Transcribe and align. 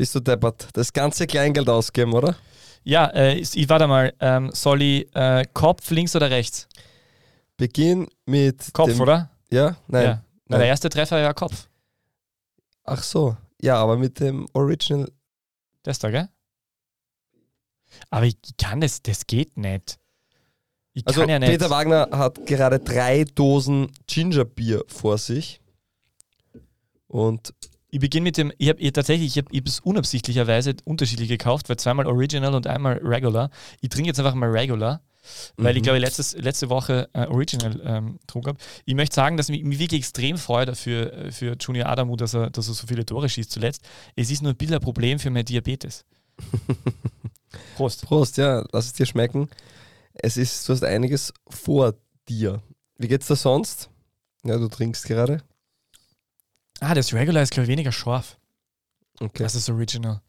Bist 0.00 0.14
du 0.14 0.20
deppert? 0.20 0.68
Das 0.72 0.94
ganze 0.94 1.26
Kleingeld 1.26 1.68
ausgeben, 1.68 2.14
oder? 2.14 2.34
Ja, 2.84 3.08
äh, 3.08 3.34
ich 3.34 3.68
warte 3.68 3.86
mal. 3.86 4.14
Ähm, 4.18 4.50
soll 4.50 4.80
ich 4.80 5.14
äh, 5.14 5.44
Kopf 5.52 5.90
links 5.90 6.16
oder 6.16 6.30
rechts? 6.30 6.66
Beginn 7.58 8.08
mit. 8.24 8.72
Kopf, 8.72 8.88
dem, 8.88 9.00
oder? 9.02 9.28
Ja? 9.50 9.76
Nein. 9.88 10.04
Ja. 10.04 10.12
Na, 10.14 10.22
Nein. 10.46 10.60
der 10.60 10.68
erste 10.68 10.88
Treffer 10.88 11.22
war 11.22 11.34
Kopf. 11.34 11.68
Ach 12.84 13.02
so. 13.02 13.36
Ja, 13.60 13.76
aber 13.76 13.98
mit 13.98 14.20
dem 14.20 14.46
Original. 14.54 15.12
Das 15.82 15.98
da, 15.98 16.08
gell? 16.08 16.30
Aber 18.08 18.24
ich 18.24 18.38
kann 18.56 18.80
das, 18.80 19.02
das 19.02 19.26
geht 19.26 19.58
nicht. 19.58 19.98
Ich 20.94 21.06
Also, 21.06 21.20
kann 21.20 21.28
ja 21.28 21.38
nicht. 21.38 21.50
Peter 21.50 21.68
Wagner 21.68 22.08
hat 22.10 22.46
gerade 22.46 22.78
drei 22.78 23.24
Dosen 23.24 23.92
Gingerbier 24.06 24.82
vor 24.88 25.18
sich. 25.18 25.60
Und 27.06 27.52
Ich 27.90 28.00
beginne 28.00 28.24
mit 28.24 28.36
dem, 28.36 28.52
ich 28.58 28.68
habe 28.68 28.92
tatsächlich, 28.92 29.36
ich 29.36 29.42
habe 29.42 29.56
hab 29.56 29.66
es 29.66 29.80
unabsichtlicherweise 29.80 30.74
unterschiedlich 30.84 31.28
gekauft, 31.28 31.68
weil 31.68 31.76
zweimal 31.76 32.06
Original 32.06 32.54
und 32.54 32.66
einmal 32.66 32.98
Regular. 33.02 33.50
Ich 33.80 33.88
trinke 33.88 34.08
jetzt 34.08 34.18
einfach 34.18 34.34
mal 34.34 34.50
Regular, 34.50 35.02
weil 35.56 35.76
ich 35.76 35.82
Mhm. 35.82 35.84
glaube, 35.84 35.98
ich 35.98 36.04
letztes, 36.04 36.34
letzte 36.36 36.68
Woche 36.70 37.08
äh, 37.12 37.26
Original 37.26 37.80
ähm, 37.84 38.18
getrunken 38.20 38.48
habe. 38.50 38.58
Ich 38.84 38.94
möchte 38.94 39.14
sagen, 39.14 39.36
dass 39.36 39.48
mich, 39.48 39.64
mich 39.64 39.78
wirklich 39.78 40.00
extrem 40.00 40.38
freut 40.38 40.68
dafür, 40.68 41.12
äh, 41.12 41.32
für 41.32 41.56
Junior 41.60 41.86
Adamu, 41.88 42.16
dass 42.16 42.34
er, 42.34 42.50
dass 42.50 42.68
er 42.68 42.74
so 42.74 42.86
viele 42.86 43.04
Tore 43.04 43.28
schießt 43.28 43.50
zuletzt. 43.50 43.82
Es 44.16 44.30
ist 44.30 44.42
nur 44.42 44.52
ein 44.52 44.56
bisschen 44.56 44.76
ein 44.76 44.80
Problem 44.80 45.18
für 45.18 45.30
mein 45.30 45.44
Diabetes. 45.44 46.04
Prost. 47.76 48.04
Prost, 48.06 48.36
ja, 48.36 48.64
lass 48.72 48.86
es 48.86 48.92
dir 48.92 49.06
schmecken. 49.06 49.48
Es 50.14 50.36
ist, 50.36 50.68
du 50.68 50.72
hast 50.72 50.84
einiges 50.84 51.32
vor 51.48 51.94
dir. 52.28 52.62
Wie 52.98 53.08
geht's 53.08 53.26
dir 53.26 53.36
sonst? 53.36 53.90
Ja, 54.44 54.56
du 54.58 54.68
trinkst 54.68 55.04
gerade. 55.06 55.42
Ah, 56.80 56.94
das 56.94 57.12
Regular 57.12 57.42
ist, 57.42 57.52
glaube 57.52 57.64
ich, 57.64 57.70
weniger 57.70 57.92
scharf. 57.92 58.38
Okay. 59.20 59.42
Das 59.42 59.54
ist 59.54 59.68
Original. 59.68 60.20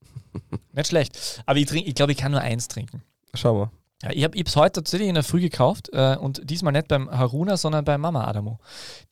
Nicht 0.72 0.88
schlecht. 0.88 1.42
Aber 1.46 1.58
ich, 1.58 1.66
trink, 1.66 1.86
ich 1.86 1.94
glaube, 1.94 2.12
ich 2.12 2.18
kann 2.18 2.32
nur 2.32 2.40
eins 2.40 2.68
trinken. 2.68 3.02
Schau 3.34 3.54
mal. 3.58 3.70
Ja, 4.02 4.10
ich 4.12 4.24
habe 4.24 4.38
es 4.38 4.56
heute 4.56 4.72
tatsächlich 4.82 5.08
in 5.08 5.14
der 5.14 5.24
Früh 5.24 5.40
gekauft 5.40 5.88
äh, 5.92 6.16
und 6.16 6.48
diesmal 6.50 6.72
nicht 6.72 6.88
beim 6.88 7.10
Haruna, 7.10 7.56
sondern 7.56 7.84
bei 7.86 7.96
Mama 7.96 8.26
Adamo, 8.26 8.58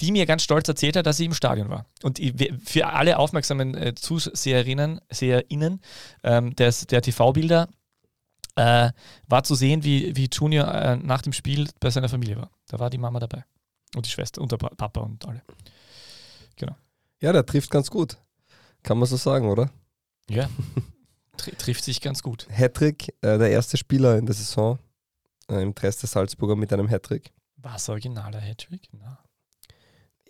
die 0.01 0.13
mir 0.13 0.27
ganz 0.27 0.43
stolz 0.43 0.69
erzählt 0.69 0.97
hat, 0.97 1.07
dass 1.07 1.17
sie 1.17 1.25
im 1.25 1.33
Stadion 1.33 1.71
war. 1.71 1.87
Und 2.03 2.19
ich, 2.19 2.35
für 2.63 2.89
alle 2.89 3.19
aufmerksamen 3.19 3.75
äh, 3.75 3.95
Zuseherinnen, 3.95 5.01
SeherInnen 5.11 5.81
ähm, 6.23 6.55
des, 6.57 6.87
der 6.87 7.01
TV-Bilder 7.01 7.69
äh, 8.57 8.91
war 9.27 9.43
zu 9.43 9.55
sehen, 9.55 9.85
wie, 9.85 10.15
wie 10.17 10.29
Junior 10.31 10.69
äh, 10.75 10.97
nach 10.97 11.23
dem 11.23 11.33
Spiel 11.33 11.69
bei 11.81 11.89
seiner 11.89 12.11
Familie 12.11 12.37
war. 12.37 12.51
Da 12.69 12.79
war 12.79 12.91
die 12.91 12.99
Mama 12.99 13.21
dabei 13.21 13.45
und 13.97 14.05
die 14.05 14.11
Schwester 14.11 14.43
und 14.43 14.53
der 14.53 14.59
Pa- 14.59 14.75
Papa 14.77 15.01
und 15.01 15.27
alle. 15.27 15.43
Ja, 17.25 17.33
der 17.33 17.47
trifft 17.47 17.71
ganz 17.71 17.91
gut. 17.91 18.19
Kann 18.83 18.99
man 18.99 19.09
so 19.09 19.17
sagen, 19.17 19.49
oder? 19.49 19.71
Ja, 20.29 20.47
Tr 21.39 21.57
trifft 21.57 21.83
sich 21.83 22.03
ganz 22.03 22.23
gut. 22.23 22.47
Hattrick, 22.51 23.09
äh, 23.23 23.39
der 23.39 23.49
erste 23.51 23.79
Spieler 23.79 24.19
in 24.19 24.27
der 24.27 24.35
Saison 24.35 24.79
äh, 25.51 25.63
im 25.63 25.75
Dress 25.75 25.97
der 25.97 26.09
Salzburger 26.11 26.55
mit 26.55 26.71
einem 26.71 26.87
Hattrick. 26.89 27.33
War 27.57 27.77
es 27.77 27.89
originaler 27.89 28.41
Hattrick? 28.41 28.89
Na. 28.93 29.19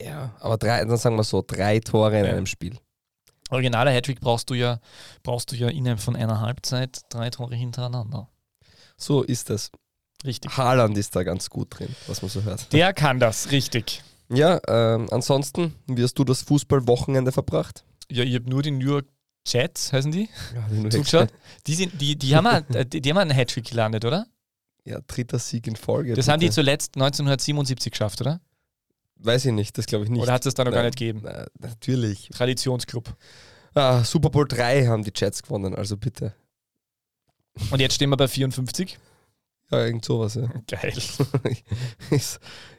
Ja, 0.01 0.36
aber 0.39 0.56
drei, 0.56 0.84
dann 0.84 0.97
sagen 0.97 1.17
wir 1.17 1.25
so, 1.25 1.42
drei 1.45 1.81
Tore 1.81 2.17
in 2.20 2.27
Ja. 2.27 2.31
einem 2.31 2.47
Spiel. 2.47 2.78
Originaler 3.51 3.91
Hattrick 3.92 4.20
brauchst 4.20 4.48
du 4.51 4.55
ja, 4.55 4.79
brauchst 5.25 5.51
du 5.51 5.56
ja 5.56 5.69
innerhalb 5.70 5.98
von 6.01 6.14
einer 6.14 6.41
Halbzeit 6.41 7.01
drei 7.08 7.29
Tore 7.31 7.56
hintereinander. 7.56 8.29
So 8.97 9.23
ist 9.25 9.51
es. 9.51 9.73
Richtig. 10.25 10.56
Haaland 10.56 10.97
ist 10.97 11.17
da 11.17 11.25
ganz 11.25 11.51
gut 11.51 11.77
drin, 11.77 11.95
was 12.06 12.23
man 12.23 12.31
so 12.31 12.42
hört. 12.45 12.73
Der 12.73 12.92
kann 12.95 13.19
das, 13.19 13.51
richtig. 13.51 14.05
Ja, 14.36 14.60
ähm, 14.68 15.08
ansonsten, 15.10 15.74
wie 15.86 16.02
hast 16.02 16.14
du 16.18 16.24
das 16.24 16.42
Fußballwochenende 16.42 17.32
verbracht? 17.32 17.84
Ja, 18.10 18.22
ich 18.24 18.34
habe 18.34 18.48
nur 18.50 18.62
die 18.62 18.70
New 18.70 18.86
York 18.86 19.06
Jets, 19.46 19.92
heißen 19.92 20.10
die, 20.10 20.28
Ja, 20.54 20.66
den 20.68 20.90
zugeschaut. 20.90 21.28
Die, 21.66 21.74
sind, 21.74 22.00
die, 22.00 22.16
die, 22.16 22.34
haben 22.34 22.46
auch- 22.46 22.62
äh, 22.74 22.84
die, 22.86 23.00
die 23.00 23.10
haben 23.10 23.18
einen 23.18 23.30
Hattrick 23.30 23.66
gelandet, 23.68 24.05
oder? 24.05 24.27
ja, 24.86 25.00
dritter 25.06 25.38
Sieg 25.38 25.66
in 25.66 25.77
Folge. 25.77 26.12
Das 26.14 26.28
haben 26.28 26.40
die 26.40 26.46
bitte. 26.46 26.56
zuletzt 26.56 26.94
1977 26.96 27.90
geschafft, 27.90 28.20
oder? 28.20 28.40
Weiß 29.17 29.46
ich 29.46 29.52
nicht, 29.52 29.78
das 29.78 29.86
glaube 29.86 30.05
ich 30.05 30.11
nicht. 30.11 30.20
Oder 30.23 30.33
hat 30.34 30.42
es 30.42 30.52
das 30.52 30.55
da 30.55 30.64
noch 30.64 30.73
gar 30.73 30.80
Nein. 30.83 30.86
nicht 30.89 30.98
gegeben? 30.98 31.20
Na, 31.24 31.46
natürlich. 31.58 32.28
Traditionsclub. 32.34 33.17
Ah, 33.74 34.05
Super 34.05 34.28
Bowl 34.28 34.46
3 34.46 34.86
haben 34.86 35.02
die 35.02 35.12
Jets 35.14 35.42
gewonnen, 35.42 35.74
also 35.74 35.96
bitte. 35.96 36.34
Und 37.70 37.80
jetzt 37.80 37.94
stehen 37.94 38.11
wir 38.11 38.17
bei 38.18 38.28
54. 38.28 38.98
Ja, 39.70 39.86
irgend 39.86 40.05
sowas, 40.05 40.34
ja. 40.34 40.48
Geil. 40.68 40.92
ist, 42.11 42.39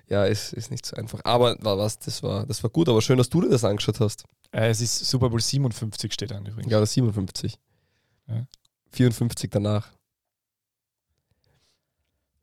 ja, 0.10 0.26
ist, 0.26 0.54
ist 0.54 0.72
nicht 0.72 0.86
so 0.86 0.96
einfach. 0.96 1.22
Aber 1.24 1.56
wa- 1.62 1.78
was, 1.78 2.00
das 2.00 2.22
war, 2.24 2.46
das 2.46 2.62
war 2.64 2.70
gut, 2.70 2.90
aber 2.90 3.02
schön, 3.02 3.18
dass 3.18 3.30
du 3.30 3.42
dir 3.42 3.50
das 3.50 3.64
angeschaut 3.64 4.00
hast. 4.00 4.26
Äh, 4.52 4.70
es 4.70 4.82
ist 4.82 5.00
Super 5.06 5.30
Bowl 5.30 5.42
57 5.42 6.14
steht 6.14 6.32
an 6.32 6.46
übrigens. 6.46 6.72
Ja, 6.72 6.80
das 6.80 6.94
57. 6.94 7.58
Ja. 8.28 8.46
54 8.92 9.50
danach. 9.52 9.90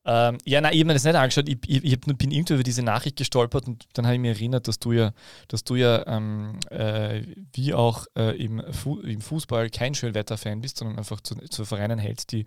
Ähm, 0.05 0.39
ja, 0.45 0.61
nein, 0.61 0.73
ich 0.73 0.81
habe 0.81 0.87
mir 0.89 0.93
das 0.95 1.05
nicht 1.05 1.15
angeschaut. 1.15 1.49
Ich, 1.49 1.59
ich, 1.69 1.85
ich 1.85 2.01
bin 2.01 2.33
irgendwie 2.33 2.55
über 2.55 2.65
diese 2.65 2.83
Nachricht 2.83 3.15
gestolpert 3.17 3.69
und 3.69 3.85
dann 3.93 4.05
habe 4.05 4.17
ich 4.17 4.21
mich 4.21 4.37
erinnert, 4.37 4.67
dass 4.67 4.81
du 4.81 4.91
ja, 4.91 5.13
dass 5.47 5.63
du 5.63 5.77
ja 5.77 6.05
ähm, 6.09 6.59
äh, 6.71 7.23
wie 7.53 7.73
auch 7.73 8.07
äh, 8.17 8.37
im, 8.37 8.61
Fu 8.73 8.99
im 8.99 9.21
Fußball 9.21 9.71
kein 9.71 9.95
Schönwetter-Fan 9.95 10.61
bist, 10.61 10.79
sondern 10.79 10.99
einfach 10.99 11.21
zu, 11.21 11.37
zu 11.37 11.65
Vereinen 11.65 12.01
hältst, 12.01 12.33
die, 12.33 12.47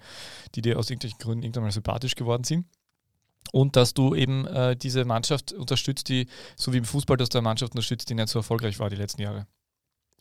die 0.56 0.62
dir 0.62 0.78
aus 0.78 0.90
irgendwelchen 0.90 1.18
Gründen 1.20 1.44
irgendwann 1.44 1.64
mal 1.64 1.72
sympathisch 1.72 2.16
geworden 2.16 2.44
sind. 2.44 2.66
Und 3.52 3.76
dass 3.76 3.94
du 3.94 4.16
eben 4.16 4.46
äh, 4.48 4.76
diese 4.76 5.06
Mannschaft 5.06 5.54
unterstützt, 5.54 6.10
die, 6.10 6.28
so 6.56 6.74
wie 6.74 6.78
im 6.78 6.86
Fußball, 6.86 7.18
dass 7.18 7.30
du 7.30 7.38
eine 7.38 7.44
Mannschaft 7.44 7.74
unterstützt, 7.74 8.10
die 8.10 8.16
nicht 8.16 8.30
so 8.30 8.40
erfolgreich 8.40 8.80
war 8.80 8.90
die 8.90 8.96
letzten 8.96 9.22
Jahre. 9.22 9.48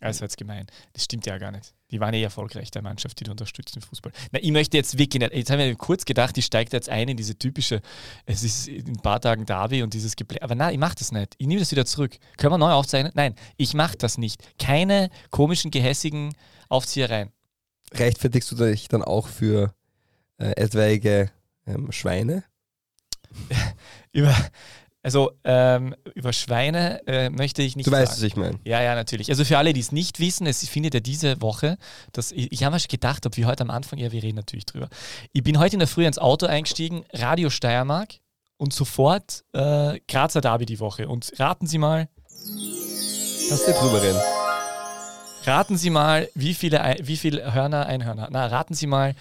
Also 0.00 0.24
jetzt 0.24 0.36
gemein. 0.36 0.66
Das 0.92 1.04
stimmt 1.04 1.24
ja 1.24 1.38
gar 1.38 1.52
nicht. 1.52 1.72
Die 1.90 2.00
waren 2.00 2.12
eh 2.14 2.22
erfolgreich, 2.22 2.70
der 2.70 2.82
Mannschaft, 2.82 3.20
die 3.20 3.24
du 3.24 3.30
unterstützt 3.30 3.76
im 3.76 3.82
Fußball. 3.82 4.12
Na, 4.32 4.40
ich 4.42 4.50
möchte 4.50 4.76
jetzt 4.76 4.98
wirklich 4.98 5.20
nicht. 5.20 5.32
Jetzt 5.32 5.50
habe 5.50 5.62
ich 5.62 5.68
mir 5.68 5.76
kurz 5.76 6.04
gedacht, 6.04 6.36
ich 6.36 6.44
steige 6.44 6.72
jetzt 6.72 6.88
ein 6.88 7.08
in 7.08 7.16
diese 7.16 7.38
typische, 7.38 7.80
es 8.26 8.42
ist 8.42 8.66
in 8.66 8.88
ein 8.88 8.96
paar 9.00 9.20
Tagen 9.20 9.46
Derby 9.46 9.82
und 9.82 9.94
dieses 9.94 10.16
Geblä. 10.16 10.40
Aber 10.42 10.56
nein, 10.56 10.74
ich 10.74 10.80
mache 10.80 10.96
das 10.98 11.12
nicht. 11.12 11.34
Ich 11.38 11.46
nehme 11.46 11.60
das 11.60 11.70
wieder 11.70 11.86
zurück. 11.86 12.18
Können 12.36 12.52
wir 12.52 12.58
neu 12.58 12.72
aufzeichnen? 12.72 13.12
Nein, 13.14 13.34
ich 13.56 13.74
mache 13.74 13.96
das 13.96 14.18
nicht. 14.18 14.42
Keine 14.58 15.10
komischen, 15.30 15.70
gehässigen 15.70 16.34
Aufziehereien. 16.68 17.30
Rechtfertigst 17.92 18.50
du 18.50 18.56
dich 18.56 18.88
dann 18.88 19.02
auch 19.02 19.28
für 19.28 19.74
äh, 20.38 20.50
etwaige 20.56 21.30
ähm, 21.66 21.92
Schweine? 21.92 22.42
Über, 24.12 24.34
also 25.02 25.32
ähm, 25.44 25.94
über 26.14 26.32
Schweine 26.32 27.06
äh, 27.06 27.28
möchte 27.28 27.60
ich 27.62 27.76
nicht 27.76 27.86
Du 27.86 27.90
weißt, 27.90 28.12
sagen. 28.12 28.22
was 28.22 28.22
ich 28.26 28.36
meine. 28.36 28.58
Ja, 28.64 28.80
ja, 28.80 28.94
natürlich. 28.94 29.28
Also 29.28 29.44
für 29.44 29.58
alle, 29.58 29.72
die 29.74 29.80
es 29.80 29.92
nicht 29.92 30.18
wissen, 30.18 30.46
es 30.46 30.66
findet 30.68 30.94
ja 30.94 31.00
diese 31.00 31.42
Woche, 31.42 31.76
dass 32.12 32.32
ich, 32.32 32.50
ich 32.52 32.64
habe 32.64 32.74
mir 32.74 32.80
schon 32.80 32.88
gedacht, 32.88 33.26
ob 33.26 33.36
wir 33.36 33.46
heute 33.46 33.64
am 33.64 33.70
Anfang, 33.70 33.98
ja, 33.98 34.12
wir 34.12 34.22
reden 34.22 34.36
natürlich 34.36 34.64
drüber. 34.66 34.88
Ich 35.32 35.42
bin 35.42 35.58
heute 35.58 35.74
in 35.74 35.80
der 35.80 35.88
Früh 35.88 36.06
ins 36.06 36.16
Auto 36.18 36.46
eingestiegen, 36.46 37.04
Radio 37.12 37.50
Steiermark 37.50 38.14
und 38.56 38.72
sofort 38.72 39.44
äh, 39.52 39.98
Grazer 40.08 40.40
Derby 40.40 40.64
die 40.64 40.80
Woche. 40.80 41.06
Und 41.08 41.32
raten 41.38 41.66
Sie 41.66 41.76
mal, 41.78 42.08
Lass 43.50 43.66
nicht 43.66 43.78
drüber 43.80 44.00
reden. 44.02 44.18
raten 45.44 45.76
Sie 45.76 45.90
mal, 45.90 46.28
wie 46.34 46.54
viele, 46.54 46.96
wie 47.02 47.16
viele 47.16 47.52
Hörner 47.52 47.86
ein 47.86 48.04
Hörner. 48.04 48.28
Na, 48.30 48.46
raten 48.46 48.74
Sie 48.74 48.86
mal, 48.86 49.14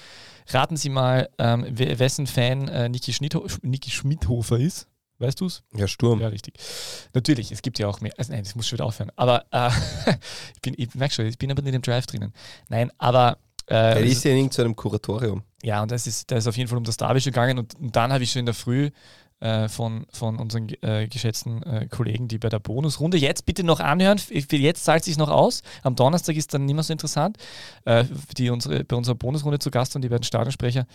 raten 0.49 0.77
Sie 0.77 0.89
mal, 0.89 1.29
ähm, 1.37 1.65
we- 1.69 1.97
wessen 1.99 2.27
Fan 2.27 2.67
äh, 2.67 2.89
Niki, 2.89 3.13
Schmidho 3.13 3.45
Niki 3.61 3.91
Schmidhofer 3.91 4.57
ist. 4.59 4.87
Weißt 5.19 5.39
du 5.39 5.45
es? 5.45 5.63
Ja, 5.75 5.87
Sturm. 5.87 6.19
Ja, 6.21 6.27
richtig. 6.27 6.55
Natürlich, 7.13 7.51
es 7.51 7.61
gibt 7.61 7.79
ja 7.79 7.87
auch 7.87 8.01
mehr. 8.01 8.11
Also 8.17 8.33
nein, 8.33 8.43
das 8.43 8.55
muss 8.55 8.67
schon 8.67 8.77
wieder 8.77 8.85
aufhören. 8.85 9.11
Aber 9.15 9.45
äh, 9.51 9.69
ich, 10.55 10.61
bin, 10.61 10.73
ich 10.77 10.93
merke 10.95 11.13
schon, 11.13 11.25
ich 11.27 11.37
bin 11.37 11.51
aber 11.51 11.61
nicht 11.61 11.73
im 11.75 11.81
Drive 11.81 12.07
drinnen. 12.07 12.33
Nein, 12.67 12.91
aber 12.97 13.37
äh, 13.67 13.73
Er 13.75 13.99
ist 14.01 14.23
ja 14.25 14.31
in 14.31 14.37
irgendeinem 14.37 14.75
Kuratorium. 14.75 15.43
ja, 15.61 15.81
und 15.81 15.91
das 15.91 16.07
ist, 16.07 16.29
da 16.29 16.35
ist 16.37 16.47
auf 16.47 16.57
jeden 16.57 16.67
Fall 16.67 16.77
um 16.77 16.83
das 16.83 16.97
Derby 16.97 17.21
gegangen. 17.21 17.59
Und, 17.59 17.75
und 17.75 17.95
dann 17.95 18.11
habe 18.11 18.23
ich 18.23 18.31
schon 18.31 18.41
in 18.41 18.45
der 18.47 18.55
Früh 18.55 18.89
äh, 19.43 19.67
von, 19.67 20.05
von 20.09 20.37
unseren 20.37 20.69
äh, 20.81 21.07
geschätzten 21.07 21.61
äh, 21.63 21.87
Kollegen, 21.89 22.29
die 22.29 22.37
bei 22.37 22.47
der 22.47 22.59
Bonusrunde 22.59 23.17
jetzt 23.17 23.45
bitte 23.45 23.65
noch 23.65 23.81
anhören. 23.81 24.17
Jetzt 24.29 24.85
zahlt 24.85 25.03
sich 25.03 25.17
noch 25.17 25.29
aus. 25.29 25.63
Am 25.81 25.97
Donnerstag 25.97 26.37
ist 26.37 26.53
dann 26.53 26.63
nicht 26.63 26.75
mehr 26.75 26.83
so 26.83 26.93
interessant. 26.93 27.37
Äh, 27.83 28.05
die 28.37 28.49
unsere, 28.49 28.85
bei 28.85 28.95
unserer 28.95 29.15
Bonusrunde 29.15 29.59
zu 29.59 29.69
Gast 29.69 29.97
und 29.97 30.01
die 30.01 30.07
beiden 30.07 30.23
Stadionsprecher 30.23 30.87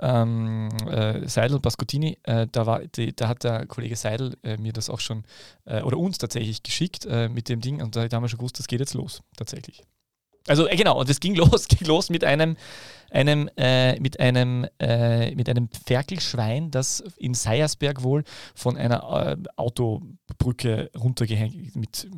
ähm, 0.00 0.68
äh, 0.88 1.28
Seidel 1.28 1.56
und 1.56 1.62
Bascottini. 1.62 2.18
Äh, 2.24 2.48
da, 2.50 2.66
war, 2.66 2.80
die, 2.80 3.14
da 3.14 3.28
hat 3.28 3.44
der 3.44 3.66
Kollege 3.66 3.94
Seidel 3.94 4.36
mir 4.58 4.72
das 4.72 4.90
auch 4.90 5.00
schon 5.00 5.24
oder 5.64 5.96
uns 5.96 6.18
tatsächlich 6.18 6.62
geschickt 6.62 7.06
mit 7.30 7.48
dem 7.48 7.60
Ding. 7.60 7.80
Und 7.80 7.94
da 7.94 8.02
haben 8.02 8.22
wir 8.22 8.28
schon 8.28 8.38
gewusst, 8.38 8.58
das 8.58 8.66
geht 8.66 8.80
jetzt 8.80 8.94
los. 8.94 9.22
Tatsächlich. 9.36 9.84
Also 10.48 10.66
äh, 10.68 10.76
genau, 10.76 10.98
und 11.00 11.08
es 11.08 11.20
ging 11.20 11.34
los, 11.36 11.68
ging 11.68 11.86
los 11.86 12.10
mit 12.10 12.24
einem, 12.24 12.56
einem, 13.10 13.48
äh, 13.56 13.98
mit 14.00 14.18
einem, 14.20 14.66
äh, 14.80 15.34
mit 15.34 15.48
einem 15.48 15.68
Ferkelschwein, 15.86 16.70
das 16.70 17.02
in 17.16 17.34
Seiersberg 17.34 18.02
wohl 18.02 18.24
von 18.54 18.76
einer 18.76 19.36
äh, 19.38 19.48
Autobrücke 19.56 20.90
runtergehängt 20.96 21.76
mit 21.76 22.08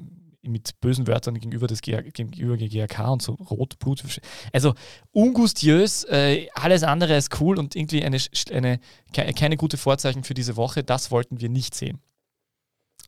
mit 0.46 0.78
bösen 0.82 1.06
Wörtern 1.06 1.32
gegenüber 1.36 1.66
des 1.66 1.80
GA, 1.80 2.02
gegenüber 2.02 2.58
GAK 2.58 3.08
und 3.10 3.22
so 3.22 3.32
rot 3.32 3.78
Blut. 3.78 4.04
Also 4.52 4.74
ungustiös, 5.10 6.04
äh, 6.04 6.48
alles 6.52 6.82
andere 6.82 7.16
ist 7.16 7.40
cool 7.40 7.58
und 7.58 7.74
irgendwie 7.74 8.04
eine, 8.04 8.18
eine, 8.52 8.78
ke- 9.14 9.32
keine 9.32 9.56
gute 9.56 9.78
Vorzeichen 9.78 10.22
für 10.22 10.34
diese 10.34 10.56
Woche. 10.56 10.84
Das 10.84 11.10
wollten 11.10 11.40
wir 11.40 11.48
nicht 11.48 11.74
sehen. 11.74 11.98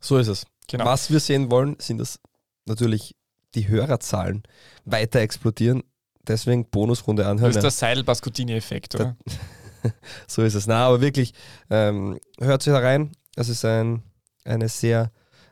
So 0.01 0.17
ist 0.17 0.29
es. 0.29 0.47
Genau. 0.67 0.85
Was 0.85 1.11
wir 1.11 1.19
sehen 1.19 1.51
wollen, 1.51 1.75
sind 1.79 1.99
das 1.99 2.19
natürlich 2.65 3.15
die 3.57 3.67
Hörerzahlen 3.67 4.43
weiter 4.85 5.19
explodieren. 5.19 5.83
Deswegen 6.27 6.65
Bonusrunde 6.69 7.25
anhören. 7.25 7.53
Das 7.53 7.57
ist 7.57 7.63
der 7.63 7.71
Seidel-Bascutini-Effekt, 7.71 8.95
oder? 8.95 9.15
so 10.27 10.43
ist 10.43 10.55
es. 10.55 10.67
Na, 10.67 10.87
aber 10.87 11.01
wirklich, 11.01 11.33
ähm, 11.69 12.19
hört 12.39 12.61
sich 12.61 12.73
da 12.73 12.79
rein. 12.79 13.11
Das 13.35 13.49
ist 13.49 13.63
ein, 13.65 14.03
eine 14.43 14.69
sehr 14.69 15.11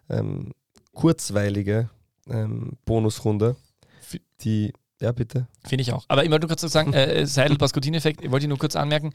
ähm, 0.09 0.51
kurzweilige 0.93 1.89
ähm, 2.29 2.73
Bonusrunde, 2.85 3.55
die, 4.41 4.73
ja 5.01 5.11
bitte. 5.11 5.47
Finde 5.65 5.81
ich 5.81 5.93
auch. 5.93 6.05
Aber 6.07 6.23
ich 6.23 6.29
wollte 6.29 6.47
nur 6.47 6.55
kurz 6.55 6.61
sagen, 6.71 6.93
äh, 6.93 7.25
Seidel-Bascutini-Effekt, 7.25 8.29
wollte 8.29 8.45
ich 8.45 8.49
nur 8.49 8.57
kurz 8.57 8.75
anmerken. 8.75 9.13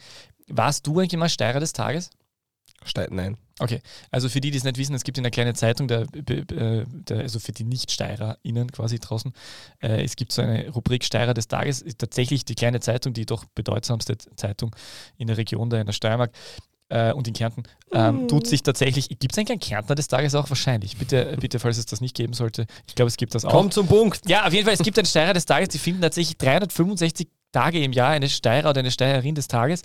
Warst 0.49 0.87
du 0.87 0.99
eigentlich 0.99 1.19
mal 1.19 1.29
Steirer 1.29 1.61
des 1.61 1.73
Tages? 1.73 2.11
Ste 2.85 3.09
Nein. 3.11 3.37
Okay, 3.59 3.83
also 4.11 4.31
für 4.31 4.41
die, 4.41 4.51
die 4.51 4.57
es 4.57 4.65
nicht 4.65 4.79
wissen, 4.79 4.95
es 4.95 5.05
gibt 5.05 5.19
in 5.19 5.25
der 5.25 5.31
kleinen 5.31 5.55
Zeitung, 5.55 5.87
der, 5.87 6.07
der, 6.07 6.87
also 7.11 7.39
für 7.39 7.53
die 7.53 7.65
Nicht-SteirerInnen 7.65 8.73
quasi 8.73 8.99
draußen, 8.99 9.35
äh, 9.83 10.03
es 10.03 10.17
gibt 10.17 10.33
so 10.33 10.41
eine 10.41 10.71
Rubrik 10.71 11.05
Steirer 11.05 11.35
des 11.35 11.47
Tages, 11.47 11.85
tatsächlich 11.99 12.47
die 12.47 12.55
kleine 12.55 12.81
Zeitung, 12.81 13.13
die 13.13 13.27
doch 13.27 13.45
bedeutsamste 13.55 14.17
Zeitung 14.17 14.75
in 15.19 15.27
der 15.27 15.37
Region 15.37 15.69
da 15.69 15.79
in 15.79 15.85
der 15.85 15.93
Steiermark 15.93 16.33
äh, 16.89 17.13
und 17.13 17.29
in 17.29 17.35
Kärnten, 17.35 17.65
ähm, 17.93 18.23
mhm. 18.23 18.29
tut 18.29 18.47
sich 18.47 18.63
tatsächlich, 18.63 19.09
gibt 19.09 19.33
es 19.33 19.39
eigentlich 19.39 19.51
einen 19.51 19.61
Kärntner 19.61 19.95
des 19.95 20.09
Tages 20.09 20.35
auch? 20.35 20.49
Wahrscheinlich. 20.49 20.97
Bitte, 20.97 21.37
bitte, 21.39 21.59
falls 21.59 21.77
es 21.77 21.85
das 21.87 22.01
nicht 22.01 22.17
geben 22.17 22.33
sollte. 22.33 22.67
Ich 22.89 22.95
glaube, 22.95 23.09
es 23.09 23.19
gibt 23.19 23.35
das 23.35 23.45
auch. 23.45 23.51
Kommt 23.51 23.75
zum 23.75 23.87
Punkt. 23.87 24.29
Ja, 24.29 24.47
auf 24.47 24.53
jeden 24.53 24.65
Fall, 24.65 24.75
es 24.75 24.83
gibt 24.83 24.99
einen 24.99 25.07
Steirer 25.07 25.35
des 25.35 25.45
Tages, 25.45 25.69
die 25.69 25.79
finden 25.79 26.03
tatsächlich 26.03 26.39
365 26.39 27.29
Tage 27.53 27.83
im 27.83 27.93
Jahr 27.93 28.11
eine 28.11 28.29
Steirer 28.29 28.71
oder 28.71 28.81
eine 28.81 28.91
Steirerin 28.91 29.35
des 29.35 29.49
Tages. 29.49 29.83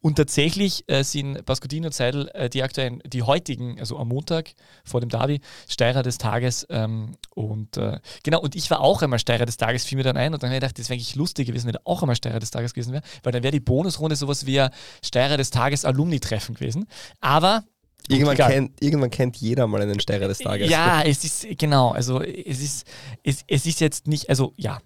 Und 0.00 0.14
tatsächlich 0.14 0.84
äh, 0.86 1.02
sind 1.02 1.44
Pascodini 1.44 1.86
und 1.86 1.92
Seidel 1.92 2.28
äh, 2.34 2.48
die 2.48 2.62
aktuellen, 2.62 3.02
die 3.04 3.22
heutigen, 3.22 3.80
also 3.80 3.98
am 3.98 4.08
Montag 4.08 4.52
vor 4.84 5.00
dem 5.00 5.08
Derby, 5.08 5.40
Steirer 5.68 6.04
des 6.04 6.18
Tages. 6.18 6.66
Ähm, 6.70 7.16
und 7.34 7.76
äh, 7.76 7.98
genau, 8.22 8.40
und 8.40 8.54
ich 8.54 8.70
war 8.70 8.80
auch 8.80 9.02
einmal 9.02 9.18
Steirer 9.18 9.44
des 9.44 9.56
Tages, 9.56 9.84
fiel 9.84 9.98
mir 9.98 10.04
dann 10.04 10.16
ein. 10.16 10.32
Und 10.34 10.42
dann 10.42 10.50
habe 10.50 10.56
ich 10.56 10.60
gedacht, 10.60 10.78
das 10.78 10.88
wäre 10.88 10.94
eigentlich 10.94 11.16
lustig 11.16 11.48
gewesen, 11.48 11.66
wenn 11.66 11.74
er 11.74 11.80
auch 11.84 12.02
einmal 12.02 12.14
Steirer 12.14 12.38
des 12.38 12.52
Tages 12.52 12.74
gewesen 12.74 12.92
wäre, 12.92 13.02
weil 13.24 13.32
dann 13.32 13.42
wäre 13.42 13.52
die 13.52 13.60
Bonusrunde 13.60 14.14
sowas 14.14 14.46
wie 14.46 14.60
ein 14.60 14.70
Steirer 15.04 15.36
des 15.36 15.50
Tages 15.50 15.84
Alumni-Treffen 15.84 16.54
gewesen. 16.54 16.86
Aber 17.20 17.64
Irgendwann 18.10 18.36
kennt, 18.36 18.82
irgendwann 18.82 19.10
kennt 19.10 19.36
jeder 19.36 19.66
mal 19.66 19.82
einen 19.82 20.00
Steirer 20.00 20.28
des 20.28 20.38
Tages. 20.38 20.70
Ja, 20.70 21.02
es 21.02 21.24
ist, 21.24 21.46
genau, 21.58 21.90
also 21.90 22.22
es 22.22 22.60
ist, 22.60 22.86
es, 23.22 23.44
es 23.46 23.66
ist 23.66 23.80
jetzt 23.80 24.06
nicht, 24.06 24.30
also 24.30 24.54
ja, 24.56 24.78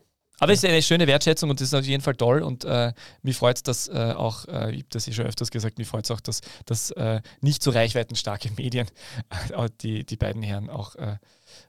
aber 0.43 0.53
es 0.53 0.65
ist 0.65 0.69
eine 0.69 0.83
schöne 0.83 1.06
Wertschätzung 1.06 1.50
und 1.50 1.61
das 1.61 1.69
ist 1.69 1.75
auf 1.75 1.85
jeden 1.85 2.03
Fall 2.03 2.17
toll 2.17 2.43
und 2.43 2.65
äh, 2.65 2.93
mich 3.23 3.37
freut 3.37 3.59
es, 3.59 3.62
dass 3.62 3.89
äh, 3.89 4.15
auch, 4.17 4.47
äh, 4.49 4.73
ich 4.73 4.79
habe 4.81 4.87
das 4.91 5.06
ja 5.06 5.12
schon 5.12 5.27
öfters 5.27 5.53
gesagt, 5.53 5.79
mich 5.79 5.87
freut 5.87 6.05
es 6.05 6.11
auch, 6.11 6.21
dass, 6.21 6.41
dass 6.67 6.91
äh, 6.91 7.21
nicht 7.41 7.62
so 7.62 7.71
reichweitenstarke 7.71 8.50
Medien 8.56 8.89
äh, 9.50 9.69
die, 9.81 10.05
die 10.05 10.17
beiden 10.17 10.43
Herren 10.43 10.69
auch 10.69 10.97
äh, 10.97 11.17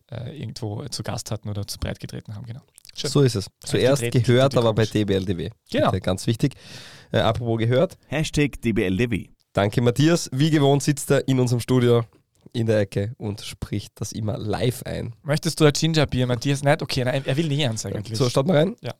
irgendwo 0.09 0.83
zu 0.85 1.03
Gast 1.03 1.29
hatten 1.29 1.49
oder 1.49 1.67
zu 1.67 1.77
breit 1.77 1.99
getreten 1.99 2.35
haben. 2.35 2.45
Genau. 2.45 2.61
Schön. 2.95 3.09
So 3.09 3.21
ist 3.21 3.35
es. 3.35 3.47
Zuerst 3.63 4.01
getreten, 4.01 4.25
gehört, 4.25 4.57
aber 4.57 4.73
bei 4.73 4.85
DBLDW. 4.85 5.49
Genau. 5.71 5.91
Bitte, 5.91 6.01
ganz 6.01 6.27
wichtig. 6.27 6.53
apropos 7.11 7.57
gehört. 7.59 7.97
Hashtag 8.07 8.61
DBLDW. 8.61 9.29
Danke, 9.53 9.81
Matthias. 9.81 10.29
Wie 10.31 10.49
gewohnt 10.49 10.83
sitzt 10.83 11.11
er 11.11 11.27
in 11.27 11.39
unserem 11.39 11.59
Studio 11.59 12.03
in 12.53 12.67
der 12.67 12.79
Ecke 12.79 13.13
und 13.17 13.41
spricht 13.41 13.99
das 13.99 14.11
immer 14.11 14.37
live 14.37 14.83
ein. 14.83 15.15
Möchtest 15.23 15.59
du 15.59 15.65
ein 15.65 15.73
Gingerbier, 15.73 16.27
Matthias? 16.27 16.63
Nicht? 16.63 16.81
Okay, 16.81 17.03
nein, 17.03 17.23
er 17.25 17.35
will 17.35 17.47
nie 17.47 17.65
eins 17.65 17.85
eigentlich. 17.85 18.17
So, 18.17 18.29
starten 18.29 18.49
wir 18.49 18.55
rein? 18.55 18.75
Ja. 18.81 18.93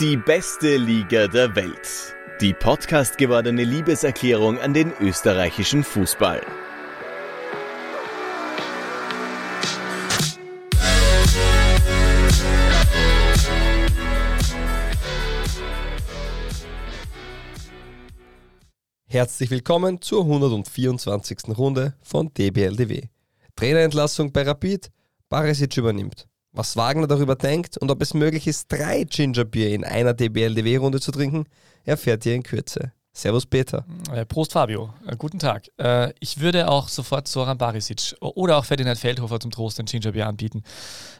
Die 0.00 0.16
beste 0.16 0.76
Liga 0.76 1.26
der 1.26 1.56
Welt. 1.56 2.14
Die 2.40 2.54
Podcast 2.54 3.18
gewordene 3.18 3.64
Liebeserklärung 3.64 4.58
an 4.60 4.72
den 4.72 4.92
österreichischen 5.00 5.82
Fußball. 5.82 6.40
Herzlich 19.10 19.50
willkommen 19.50 20.02
zur 20.02 20.24
124. 20.24 21.56
Runde 21.56 21.94
von 22.02 22.30
DBLDW. 22.34 23.04
Trainerentlassung 23.56 24.32
bei 24.32 24.42
Rapid, 24.42 24.90
Barisic 25.30 25.78
übernimmt. 25.78 26.28
Was 26.52 26.76
Wagner 26.76 27.06
darüber 27.06 27.34
denkt 27.34 27.78
und 27.78 27.90
ob 27.90 28.02
es 28.02 28.12
möglich 28.12 28.46
ist, 28.46 28.70
drei 28.70 29.04
Gingerbier 29.04 29.70
in 29.70 29.82
einer 29.82 30.12
DBLDW-Runde 30.12 31.00
zu 31.00 31.10
trinken, 31.10 31.46
erfährt 31.84 32.26
ihr 32.26 32.34
in 32.34 32.42
Kürze. 32.42 32.92
Servus 33.18 33.46
Peter. 33.46 33.84
Äh, 34.12 34.24
Prost 34.26 34.52
Fabio, 34.52 34.94
äh, 35.04 35.16
guten 35.16 35.40
Tag. 35.40 35.68
Äh, 35.76 36.12
ich 36.20 36.38
würde 36.38 36.70
auch 36.70 36.88
sofort 36.88 37.26
Soran 37.26 37.58
Barisic 37.58 38.14
oder 38.20 38.56
auch 38.56 38.64
Ferdinand 38.64 38.96
Feldhofer 38.96 39.40
zum 39.40 39.50
Trost 39.50 39.80
ein 39.80 39.86
Gingerbier 39.86 40.28
anbieten. 40.28 40.62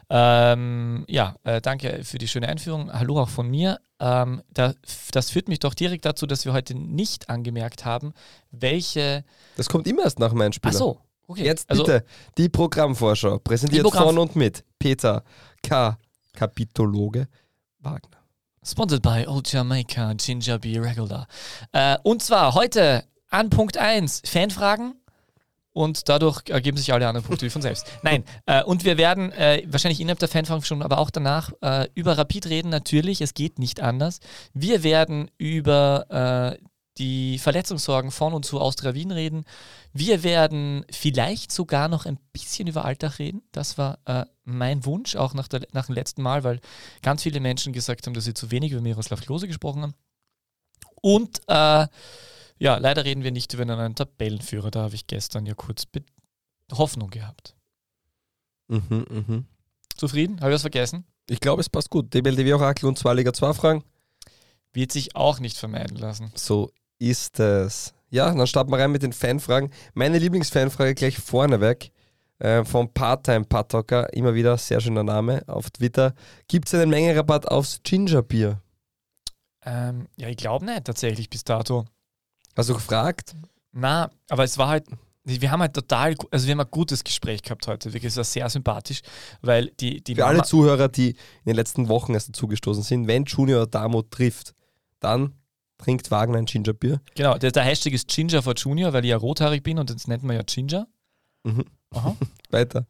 Ähm, 0.09 1.05
ja, 1.09 1.35
danke 1.61 2.05
für 2.05 2.19
die 2.19 2.29
schöne 2.29 2.49
Einführung. 2.49 2.93
Hallo 2.93 3.21
auch 3.21 3.29
von 3.29 3.51
mir. 3.51 3.81
Ähm, 3.99 4.43
da, 4.55 4.75
das 5.11 5.31
führt 5.31 5.49
mich 5.49 5.59
doch 5.59 5.75
direkt 5.75 6.05
dazu, 6.05 6.27
dass 6.27 6.45
wir 6.45 6.53
heute 6.53 6.77
nicht 6.77 7.29
angemerkt 7.29 7.85
haben, 7.85 8.15
welche. 8.53 9.25
Das 9.57 9.69
kommt 9.69 9.89
immer 9.89 10.05
erst 10.05 10.21
nach 10.21 10.33
meinem 10.33 10.53
Spiel. 10.53 10.71
Ach 10.73 10.79
so, 10.79 11.01
okay. 11.27 11.45
Jetzt 11.45 11.69
also 11.69 11.83
bitte 11.83 11.95
also, 11.95 12.07
die 12.39 12.49
Programmvorschau, 12.49 13.41
präsentiert 13.41 13.83
Programm 13.83 14.05
von 14.05 14.19
und 14.19 14.37
mit 14.37 14.65
Peter 14.79 15.25
K. 15.65 15.99
Kapitologe 16.33 17.27
Wagner. 17.81 18.18
Sponsored 18.71 19.01
by 19.01 19.27
Old 19.27 19.51
Jamaica 19.51 20.13
Ginger 20.13 20.59
Beer 20.59 20.83
Regular. 20.83 21.27
Äh, 21.73 21.97
und 22.03 22.23
zwar 22.23 22.53
heute 22.55 23.05
an 23.31 23.49
Punkt 23.49 23.79
1 23.79 24.23
Fanfragen. 24.27 24.95
Und 25.73 26.09
dadurch 26.09 26.43
ergeben 26.49 26.77
sich 26.77 26.93
alle 26.93 27.07
anderen 27.07 27.25
Punkte 27.25 27.47
wie 27.47 27.51
von 27.51 27.63
selbst. 27.63 27.87
Nein, 28.03 28.25
äh, 28.47 28.63
und 28.65 28.85
wir 28.85 28.99
werden 28.99 29.33
äh, 29.33 29.63
wahrscheinlich 29.69 30.01
innerhalb 30.01 30.19
der 30.19 30.29
Fanfragen 30.29 30.65
schon, 30.65 30.83
aber 30.83 30.99
auch 30.99 31.11
danach 31.11 31.53
äh, 31.63 31.87
über 31.95 32.19
Rapid 32.19 32.47
reden. 32.49 32.69
Natürlich, 32.69 33.21
es 33.21 33.33
geht 33.33 33.59
nicht 33.59 33.81
anders. 33.81 34.19
Wir 34.53 34.83
werden 34.83 35.31
über 35.39 36.59
äh, 36.59 36.65
die 36.99 37.39
Verletzungssorgen 37.39 38.11
von 38.11 38.35
und 38.35 38.45
zu 38.45 38.61
Austria 38.61 38.95
Wien 38.95 39.11
reden. 39.11 39.45
Wir 39.93 40.23
werden 40.23 40.85
vielleicht 40.91 41.53
sogar 41.53 41.89
noch 41.89 42.07
ein 42.07 42.19
bisschen 42.33 42.69
über 42.69 42.85
Alltag 42.85 43.19
reden. 43.19 43.43
Das 43.53 43.79
war 43.79 43.99
äh, 44.05 44.25
mein 44.45 44.85
Wunsch, 44.85 45.17
auch 45.17 45.35
nach, 45.35 45.49
der, 45.49 45.67
nach 45.73 45.87
dem 45.87 45.95
letzten 45.95 46.23
Mal, 46.23 46.45
weil 46.45 46.61
ganz 47.03 47.23
viele 47.23 47.41
Menschen 47.41 47.73
gesagt 47.73 48.07
haben, 48.07 48.15
dass 48.15 48.25
sie 48.25 48.35
zu 48.35 48.51
wenig 48.51 48.73
über 48.73 48.81
Miroslav 48.81 49.21
Klose 49.21 49.47
gesprochen 49.47 49.83
haben. 49.83 49.95
Und 51.01 51.41
äh, 51.47 51.87
ja, 52.59 52.77
leider 52.79 53.05
reden 53.05 53.23
wir 53.23 53.31
nicht 53.31 53.55
über 53.55 53.63
einen 53.63 53.95
Tabellenführer. 53.95 54.71
Da 54.71 54.83
habe 54.83 54.95
ich 54.95 55.07
gestern 55.07 55.47
ja 55.47 55.55
kurz 55.55 55.85
Hoffnung 56.73 57.11
gehabt. 57.11 57.55
Mhm, 58.69 59.07
mhm. 59.09 59.45
Zufrieden? 59.97 60.41
Habe 60.41 60.51
ich 60.51 60.55
was 60.55 60.63
vergessen? 60.63 61.05
Ich 61.29 61.41
glaube, 61.41 61.61
es 61.61 61.69
passt 61.69 61.91
gut. 61.91 62.13
DBLDW 62.15 62.55
Orakel 62.55 62.89
und 62.89 62.99
zwei 62.99 63.15
Liga 63.15 63.33
2 63.33 63.53
Fragen. 63.53 63.85
Wird 64.73 64.93
sich 64.93 65.17
auch 65.17 65.41
nicht 65.41 65.57
vermeiden 65.57 65.97
lassen. 65.97 66.31
So 66.35 66.71
ist 66.99 67.41
es. 67.41 67.95
Ja, 68.11 68.33
dann 68.33 68.47
starten 68.47 68.71
wir 68.71 68.79
rein 68.79 68.91
mit 68.91 69.03
den 69.03 69.13
Fanfragen. 69.13 69.71
Meine 69.95 70.19
Lieblingsfanfrage 70.19 70.95
gleich 70.95 71.19
vorneweg 71.19 71.91
äh, 72.39 72.65
vom 72.65 72.93
Part-Time 72.93 73.45
Pattocker, 73.45 74.13
immer 74.13 74.35
wieder 74.35 74.57
sehr 74.57 74.81
schöner 74.81 75.05
Name 75.05 75.43
auf 75.47 75.71
Twitter. 75.71 76.15
Gibt 76.47 76.69
es 76.69 76.75
einen 76.75 76.91
Mengenrabatt 76.91 77.47
aufs 77.49 77.81
Gingerbier? 77.83 78.61
Ähm, 79.65 80.07
ja, 80.17 80.29
ich 80.29 80.37
glaube 80.37 80.65
nicht 80.65 80.85
tatsächlich 80.85 81.29
bis 81.29 81.45
dato. 81.45 81.85
Hast 82.57 82.71
du 82.71 82.75
gefragt? 82.75 83.35
Na, 83.73 84.11
aber 84.29 84.45
es 84.45 84.57
war 84.57 84.69
halt, 84.69 84.87
wir 85.25 85.51
haben 85.51 85.61
halt 85.61 85.75
total, 85.75 86.17
also 86.31 86.47
wir 86.47 86.53
haben 86.53 86.61
ein 86.61 86.71
gutes 86.71 87.05
Gespräch 87.05 87.43
gehabt 87.43 87.67
heute, 87.67 87.93
wirklich, 87.93 88.11
es 88.11 88.17
war 88.17 88.25
sehr 88.25 88.49
sympathisch, 88.49 89.03
weil 89.43 89.67
die, 89.79 90.03
die 90.03 90.15
Für 90.15 90.23
Mama 90.23 90.33
alle 90.33 90.43
Zuhörer, 90.43 90.89
die 90.89 91.11
in 91.11 91.17
den 91.47 91.57
letzten 91.57 91.89
Wochen 91.89 92.15
erst 92.15 92.31
dazugestoßen 92.31 92.83
sind, 92.83 93.07
wenn 93.07 93.25
Junior 93.25 93.67
Damo 93.67 94.03
trifft, 94.03 94.55
dann 95.01 95.35
trinkt 95.79 96.11
Wagner 96.11 96.39
ein 96.39 96.47
Gingerbier. 96.47 97.01
Genau, 97.15 97.39
der, 97.39 97.53
der, 97.53 97.63
Hashtag 97.63 97.93
ist 97.93 98.09
Ginger 98.09 98.43
for 98.43 98.55
Junior, 98.55 98.93
weil 98.93 99.05
ich 99.05 99.11
ja 99.11 99.17
rothaarig 99.17 99.63
bin 99.63 99.79
und 99.79 99.91
das 99.91 100.07
nennt 100.07 100.23
man 100.23 100.37
ja 100.37 100.43
Ginger. 100.43 100.87
Mhm. 101.45 101.65
Weiter. 102.51 102.87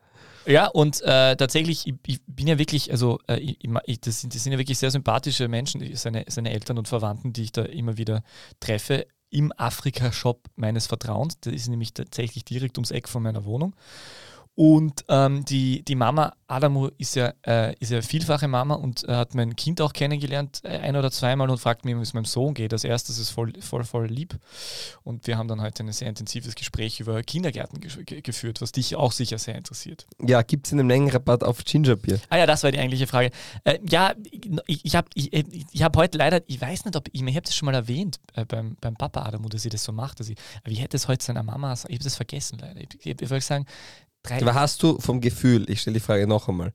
Ja, 0.47 0.67
und 0.67 1.03
äh, 1.03 1.37
tatsächlich, 1.37 1.87
ich, 1.87 1.95
ich, 2.07 2.21
bin 2.27 2.47
ja 2.47 2.59
wirklich, 2.59 2.91
also 2.91 3.19
äh, 3.29 3.37
ich, 3.37 4.01
das, 4.01 4.23
sind, 4.23 4.35
das, 4.35 4.43
sind, 4.43 4.53
ja 4.53 4.59
wirklich 4.59 4.79
sehr 4.79 4.91
sympathische 4.91 5.47
Menschen, 5.47 5.95
seine, 5.95 6.25
seine 6.29 6.51
Eltern 6.53 6.79
und 6.79 6.89
Verwandten, 6.89 7.35
die 7.35 7.43
ich 7.43 7.53
da 7.53 7.63
immer 7.63 7.99
wieder 7.99 8.23
treffe, 8.59 9.07
im 9.31 9.53
Afrika-Shop 9.57 10.47
meines 10.57 10.87
Vertrauens. 10.87 11.39
Der 11.41 11.53
ist 11.53 11.69
nämlich 11.69 11.93
tatsächlich 11.93 12.47
direkt 12.47 12.79
ums 12.79 12.91
Eck 12.91 13.09
von 13.09 13.23
meiner 13.23 13.45
Wohnung. 13.45 13.75
Und 14.59 15.05
ähm, 15.09 15.45
die, 15.45 15.85
die 15.85 15.95
Mama 15.95 16.33
Adamu 16.49 16.89
ist 16.99 17.15
ja, 17.15 17.33
äh, 17.47 17.77
ist 17.79 17.93
ja 17.93 18.03
vielfache 18.03 18.49
Mama 18.49 18.75
und 18.75 19.09
äh, 19.09 19.15
hat 19.15 19.33
mein 19.37 19.55
Kind 19.55 19.81
auch 19.81 19.93
kennengelernt, 19.93 20.63
äh, 20.65 20.79
ein 20.79 20.97
oder 20.97 21.13
zweimal 21.13 21.49
und 21.49 21.59
fragt 21.59 21.85
mich, 21.85 21.95
wie 21.95 22.01
es 22.01 22.13
meinem 22.13 22.25
Sohn 22.25 22.55
geht. 22.55 22.73
Als 22.73 22.83
erstes 22.83 23.19
ist 23.19 23.31
voll, 23.31 23.53
voll, 23.61 23.85
voll 23.85 24.07
lieb. 24.07 24.37
Und 25.05 25.29
wir 25.29 25.39
haben 25.39 25.47
dann 25.47 25.61
heute 25.61 25.85
ein 25.85 25.93
sehr 25.93 26.09
intensives 26.09 26.57
Gespräch 26.57 26.99
über 26.99 27.23
Kindergärten 27.23 27.79
ge 27.79 28.21
geführt, 28.21 28.61
was 28.61 28.73
dich 28.73 28.97
auch 28.97 29.13
sicher 29.13 29.39
sehr 29.39 29.55
interessiert. 29.55 30.09
Ja, 30.27 30.43
gibt 30.43 30.67
es 30.67 30.73
einen 30.73 30.89
Mengenrabatt 30.89 31.45
auf 31.45 31.63
Gingerbier? 31.63 32.19
Ah 32.29 32.39
ja, 32.39 32.47
das 32.47 32.65
war 32.65 32.73
die 32.73 32.81
eigentliche 32.81 33.07
Frage. 33.07 33.31
Äh, 33.63 33.79
ja, 33.89 34.15
ich, 34.67 34.85
ich 34.87 34.97
habe 34.97 35.07
ich, 35.15 35.33
ich 35.71 35.83
hab 35.85 35.97
heute 35.97 36.19
leider, 36.19 36.41
ich 36.49 36.61
weiß 36.61 36.85
nicht, 36.85 36.97
ob 36.97 37.07
ich, 37.13 37.23
ich 37.23 37.37
habe 37.37 37.43
das 37.43 37.55
schon 37.55 37.67
mal 37.67 37.77
erwähnt 37.77 38.19
äh, 38.35 38.45
beim, 38.45 38.77
beim 38.81 38.97
Papa 38.97 39.23
Adamu, 39.23 39.49
dass 39.51 39.63
sie 39.63 39.71
das 39.71 39.85
so 39.85 39.93
macht. 39.93 40.19
Dass 40.19 40.29
ich, 40.29 40.37
ich 40.67 40.81
hätte 40.81 40.97
es 40.97 41.07
heute 41.07 41.25
seiner 41.25 41.45
Mama, 41.45 41.75
ich 41.75 41.85
habe 41.85 41.99
das 41.99 42.17
vergessen 42.17 42.59
leider. 42.59 42.81
Ich, 42.81 42.89
ich, 42.99 43.23
ich 43.23 43.31
würde 43.31 43.41
sagen, 43.41 43.65
drei. 44.23 44.41
Aber 44.41 44.55
hast 44.55 44.83
du 44.83 44.99
vom 45.01 45.21
Gefühl, 45.21 45.69
ich 45.71 45.81
stelle 45.81 45.95
die 45.95 46.01
Frage 46.01 46.27
noch 46.27 46.49
einmal, 46.49 46.73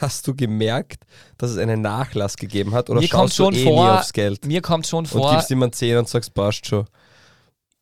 hast 0.00 0.26
du 0.26 0.34
gemerkt, 0.34 1.04
dass 1.38 1.50
es 1.50 1.58
einen 1.58 1.82
Nachlass 1.82 2.36
gegeben 2.36 2.72
hat? 2.72 2.90
Oder 2.90 3.00
mir 3.00 3.08
kommt 3.08 3.32
schon 3.32 3.54
eh 3.54 3.64
vor, 3.64 3.98
aufs 3.98 4.12
Geld? 4.12 4.44
Mir 4.44 4.60
kommt 4.60 4.86
schon 4.86 5.06
vor. 5.06 5.28
Und 5.28 5.36
gibst 5.36 5.50
jemand 5.50 5.74
10 5.74 5.98
und 5.98 6.08
sagst, 6.08 6.34
passt 6.34 6.66
schon. 6.66 6.86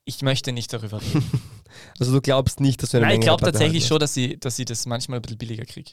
Ich 0.04 0.22
möchte 0.22 0.52
nicht 0.52 0.72
darüber 0.72 1.00
reden. 1.00 1.24
also 1.98 2.12
du 2.12 2.20
glaubst 2.20 2.60
nicht, 2.60 2.82
dass 2.82 2.90
du 2.90 2.98
eine 2.98 3.06
Nein, 3.06 3.12
Menge 3.14 3.24
ich 3.24 3.26
glaube 3.28 3.44
tatsächlich 3.44 3.86
schon, 3.86 3.98
dass 3.98 4.16
ich, 4.16 4.38
dass 4.40 4.58
ich 4.58 4.66
das 4.66 4.86
manchmal 4.86 5.18
ein 5.18 5.22
bisschen 5.22 5.38
billiger 5.38 5.64
kriege. 5.64 5.92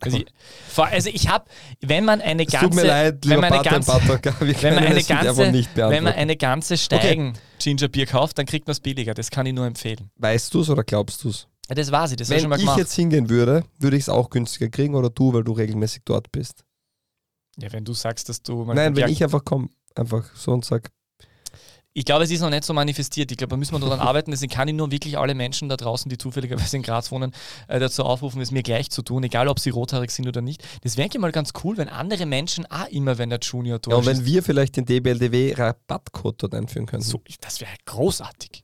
Also, 0.00 0.18
ich, 0.18 0.26
vor- 0.68 0.86
also 0.88 1.08
ich 1.08 1.28
habe, 1.28 1.44
wenn 1.80 2.04
man 2.04 2.20
eine 2.20 2.44
Es 2.44 2.52
ganze, 2.52 2.66
tut 2.66 2.74
mir 2.74 2.84
leid, 2.86 3.18
wenn 3.22 3.30
lieber 3.30 3.40
man 3.42 3.52
eine 3.52 3.62
ganze, 3.62 3.90
Pater, 3.92 4.34
wenn 4.40 4.74
man 4.74 4.84
eine 4.84 5.02
ganze, 5.04 5.52
nicht 5.52 5.76
wenn 5.76 6.02
man 6.04 6.12
eine 6.14 6.36
ganze 6.36 6.76
Steigen 6.76 7.34
Gingerbier 7.60 8.06
kauft, 8.06 8.38
dann 8.38 8.46
kriegt 8.46 8.66
man 8.66 8.72
es 8.72 8.80
billiger. 8.80 9.14
Das 9.14 9.30
kann 9.30 9.46
ich 9.46 9.54
nur 9.54 9.66
empfehlen. 9.66 10.10
Weißt 10.16 10.52
du 10.52 10.60
es 10.62 10.70
oder 10.70 10.82
glaubst 10.82 11.22
du 11.24 11.28
es? 11.30 11.46
Ja, 11.68 11.74
das 11.74 11.92
war 11.92 12.08
sie, 12.08 12.16
das 12.16 12.28
ich 12.28 12.36
schon 12.36 12.44
Wenn 12.44 12.50
mal 12.50 12.56
ich 12.56 12.62
gemacht. 12.62 12.78
jetzt 12.78 12.94
hingehen 12.94 13.28
würde, 13.28 13.62
würde 13.78 13.96
ich 13.96 14.04
es 14.04 14.08
auch 14.08 14.30
günstiger 14.30 14.68
kriegen 14.68 14.94
oder 14.94 15.10
du, 15.10 15.32
weil 15.32 15.44
du 15.44 15.52
regelmäßig 15.52 16.02
dort 16.04 16.32
bist? 16.32 16.64
ja, 17.60 17.72
wenn 17.72 17.84
du 17.84 17.92
sagst, 17.92 18.28
dass 18.28 18.42
du 18.42 18.64
mal 18.64 18.74
Nein, 18.74 18.96
wenn 18.96 19.08
ich 19.08 19.22
einfach 19.22 19.44
komme, 19.44 19.68
einfach 19.94 20.24
so 20.34 20.52
und 20.52 20.64
sag, 20.64 20.90
Ich 21.98 22.04
glaube, 22.04 22.22
es 22.22 22.30
ist 22.30 22.42
noch 22.42 22.50
nicht 22.50 22.62
so 22.62 22.72
manifestiert. 22.74 23.32
Ich 23.32 23.38
glaube, 23.38 23.50
da 23.50 23.56
müssen 23.56 23.74
wir 23.74 23.80
daran 23.80 23.98
arbeiten. 24.08 24.30
Deswegen 24.30 24.52
kann 24.52 24.68
ich 24.68 24.74
nur 24.74 24.92
wirklich 24.92 25.18
alle 25.18 25.34
Menschen 25.34 25.68
da 25.68 25.76
draußen, 25.76 26.08
die 26.08 26.16
zufälligerweise 26.16 26.76
in 26.76 26.84
Graz 26.84 27.10
wohnen, 27.10 27.32
äh, 27.66 27.80
dazu 27.80 28.04
aufrufen, 28.04 28.40
es 28.40 28.52
mir 28.52 28.62
gleich 28.62 28.88
zu 28.90 29.02
tun, 29.02 29.24
egal 29.24 29.48
ob 29.48 29.58
sie 29.58 29.70
rothaarig 29.70 30.12
sind 30.12 30.28
oder 30.28 30.40
nicht. 30.40 30.62
Das 30.84 30.96
wäre 30.96 31.06
eigentlich 31.06 31.20
mal 31.20 31.32
ganz 31.32 31.50
cool, 31.64 31.76
wenn 31.76 31.88
andere 31.88 32.24
Menschen 32.24 32.66
auch 32.66 32.86
immer, 32.86 33.18
wenn 33.18 33.30
der 33.30 33.40
Junior 33.42 33.80
ja, 33.88 33.96
und 33.96 34.06
wenn 34.06 34.24
wir 34.24 34.44
vielleicht 34.44 34.76
den 34.76 34.84
DBLDW 34.84 35.54
Rabattcode 35.54 36.40
dort 36.44 36.54
einführen 36.54 36.86
können. 36.86 37.02
so, 37.02 37.20
das 37.40 37.60
wäre 37.60 37.72
großartig. 37.84 38.62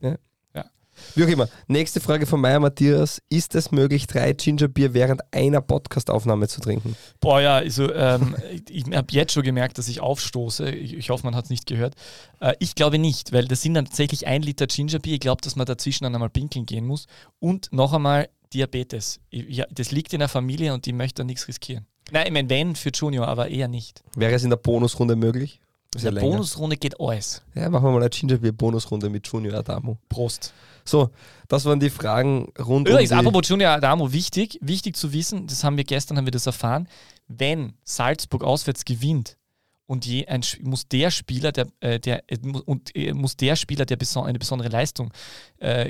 Wie 1.15 1.25
auch 1.25 1.29
immer. 1.29 1.49
Nächste 1.67 2.01
Frage 2.01 2.27
von 2.27 2.41
Meier 2.41 2.61
Matthias. 2.61 3.23
Ist 3.29 3.55
es 3.55 3.71
möglich, 3.71 4.07
drei 4.07 4.33
Gingerbier 4.33 4.95
während 4.95 5.23
einer 5.33 5.61
Podcastaufnahme 5.61 6.49
zu 6.49 6.61
trinken? 6.61 6.97
Boah, 7.21 7.41
ja, 7.41 7.57
also 7.57 7.93
ähm, 7.93 8.37
ich 8.69 8.85
habe 8.85 9.07
jetzt 9.11 9.33
schon 9.33 9.43
gemerkt, 9.43 9.79
dass 9.79 9.89
ich 9.89 10.01
aufstoße. 10.01 10.71
Ich, 10.71 10.95
ich 10.95 11.11
hoffe, 11.11 11.25
man 11.25 11.35
hat 11.35 11.45
es 11.45 11.51
nicht 11.51 11.67
gehört. 11.67 11.95
Äh, 12.41 12.55
ich 12.59 12.75
glaube 12.75 12.99
nicht, 12.99 13.33
weil 13.33 13.47
das 13.47 13.63
sind 13.63 13.75
dann 13.75 13.87
tatsächlich 13.87 14.27
ein 14.27 14.43
Liter 14.43 14.67
Gingerbier. 14.67 15.15
Ich 15.15 15.21
glaube, 15.21 15.43
dass 15.43 15.57
man 15.57 15.67
dazwischen 15.67 16.05
dann 16.05 16.15
einmal 16.15 16.31
pinkeln 16.31 16.67
gehen 16.67 16.87
muss. 16.87 17.07
Und 17.39 17.73
noch 17.73 17.93
einmal 17.93 18.29
Diabetes. 18.53 19.21
Ich, 19.31 19.49
ja, 19.49 19.67
das 19.71 19.91
liegt 19.91 20.13
in 20.13 20.21
der 20.21 20.29
Familie 20.29 20.73
und 20.75 20.87
ich 20.87 20.93
möchte 20.93 21.23
da 21.23 21.25
nichts 21.25 21.49
riskieren. 21.49 21.87
Nein, 22.11 22.27
ich 22.27 22.33
meine, 22.33 22.51
wenn 22.51 22.77
für 22.77 22.91
Junior, 22.91 23.27
aber 23.27 23.49
eher 23.49 23.69
nicht. 23.69 24.03
Wäre 24.15 24.35
es 24.35 24.45
in 24.45 24.51
der 24.51 24.57
Bonusrunde 24.57 25.17
möglich? 25.17 25.61
In 25.95 26.03
der 26.03 26.13
länger. 26.13 26.29
Bonusrunde 26.29 26.77
geht 26.77 27.01
alles. 27.01 27.43
Ja, 27.55 27.69
machen 27.69 27.85
wir 27.85 27.93
mal 27.93 28.01
eine 28.01 28.11
Gingerbier-Bonusrunde 28.11 29.09
mit 29.09 29.27
Junior 29.27 29.55
Adamo. 29.55 29.97
Prost. 30.09 30.53
So, 30.85 31.11
das 31.49 31.65
waren 31.65 31.81
die 31.81 31.91
Fragen 31.91 32.53
rund 32.59 32.89
Übrigens, 32.89 33.11
um 33.11 33.19
die... 33.19 33.27
apropos 33.27 33.49
Junior 33.49 33.71
Adamo, 33.71 34.13
wichtig, 34.13 34.59
wichtig 34.61 34.97
zu 34.97 35.13
wissen, 35.13 35.47
das 35.47 35.65
haben 35.65 35.77
wir 35.77 35.85
gestern, 35.85 36.19
haben 36.19 36.27
wir 36.27 36.33
das 36.33 36.47
erfahren, 36.47 36.89
wenn 37.27 37.75
Salzburg 37.85 38.45
auswärts 38.45 38.85
gewinnt 38.85 39.37
und 39.87 40.07
je 40.07 40.27
ein, 40.27 40.43
muss 40.63 40.89
der 40.89 41.11
Spieler, 41.11 41.53
der, 41.53 41.67
äh, 41.81 42.01
der 42.01 42.23
äh, 42.31 42.39
und 42.65 42.97
äh, 42.97 43.13
muss 43.13 43.37
der 43.37 43.57
Spieler, 43.57 43.85
der 43.87 43.97
beson 43.97 44.27
eine 44.27 44.39
besondere 44.39 44.69
Leistung 44.69 45.13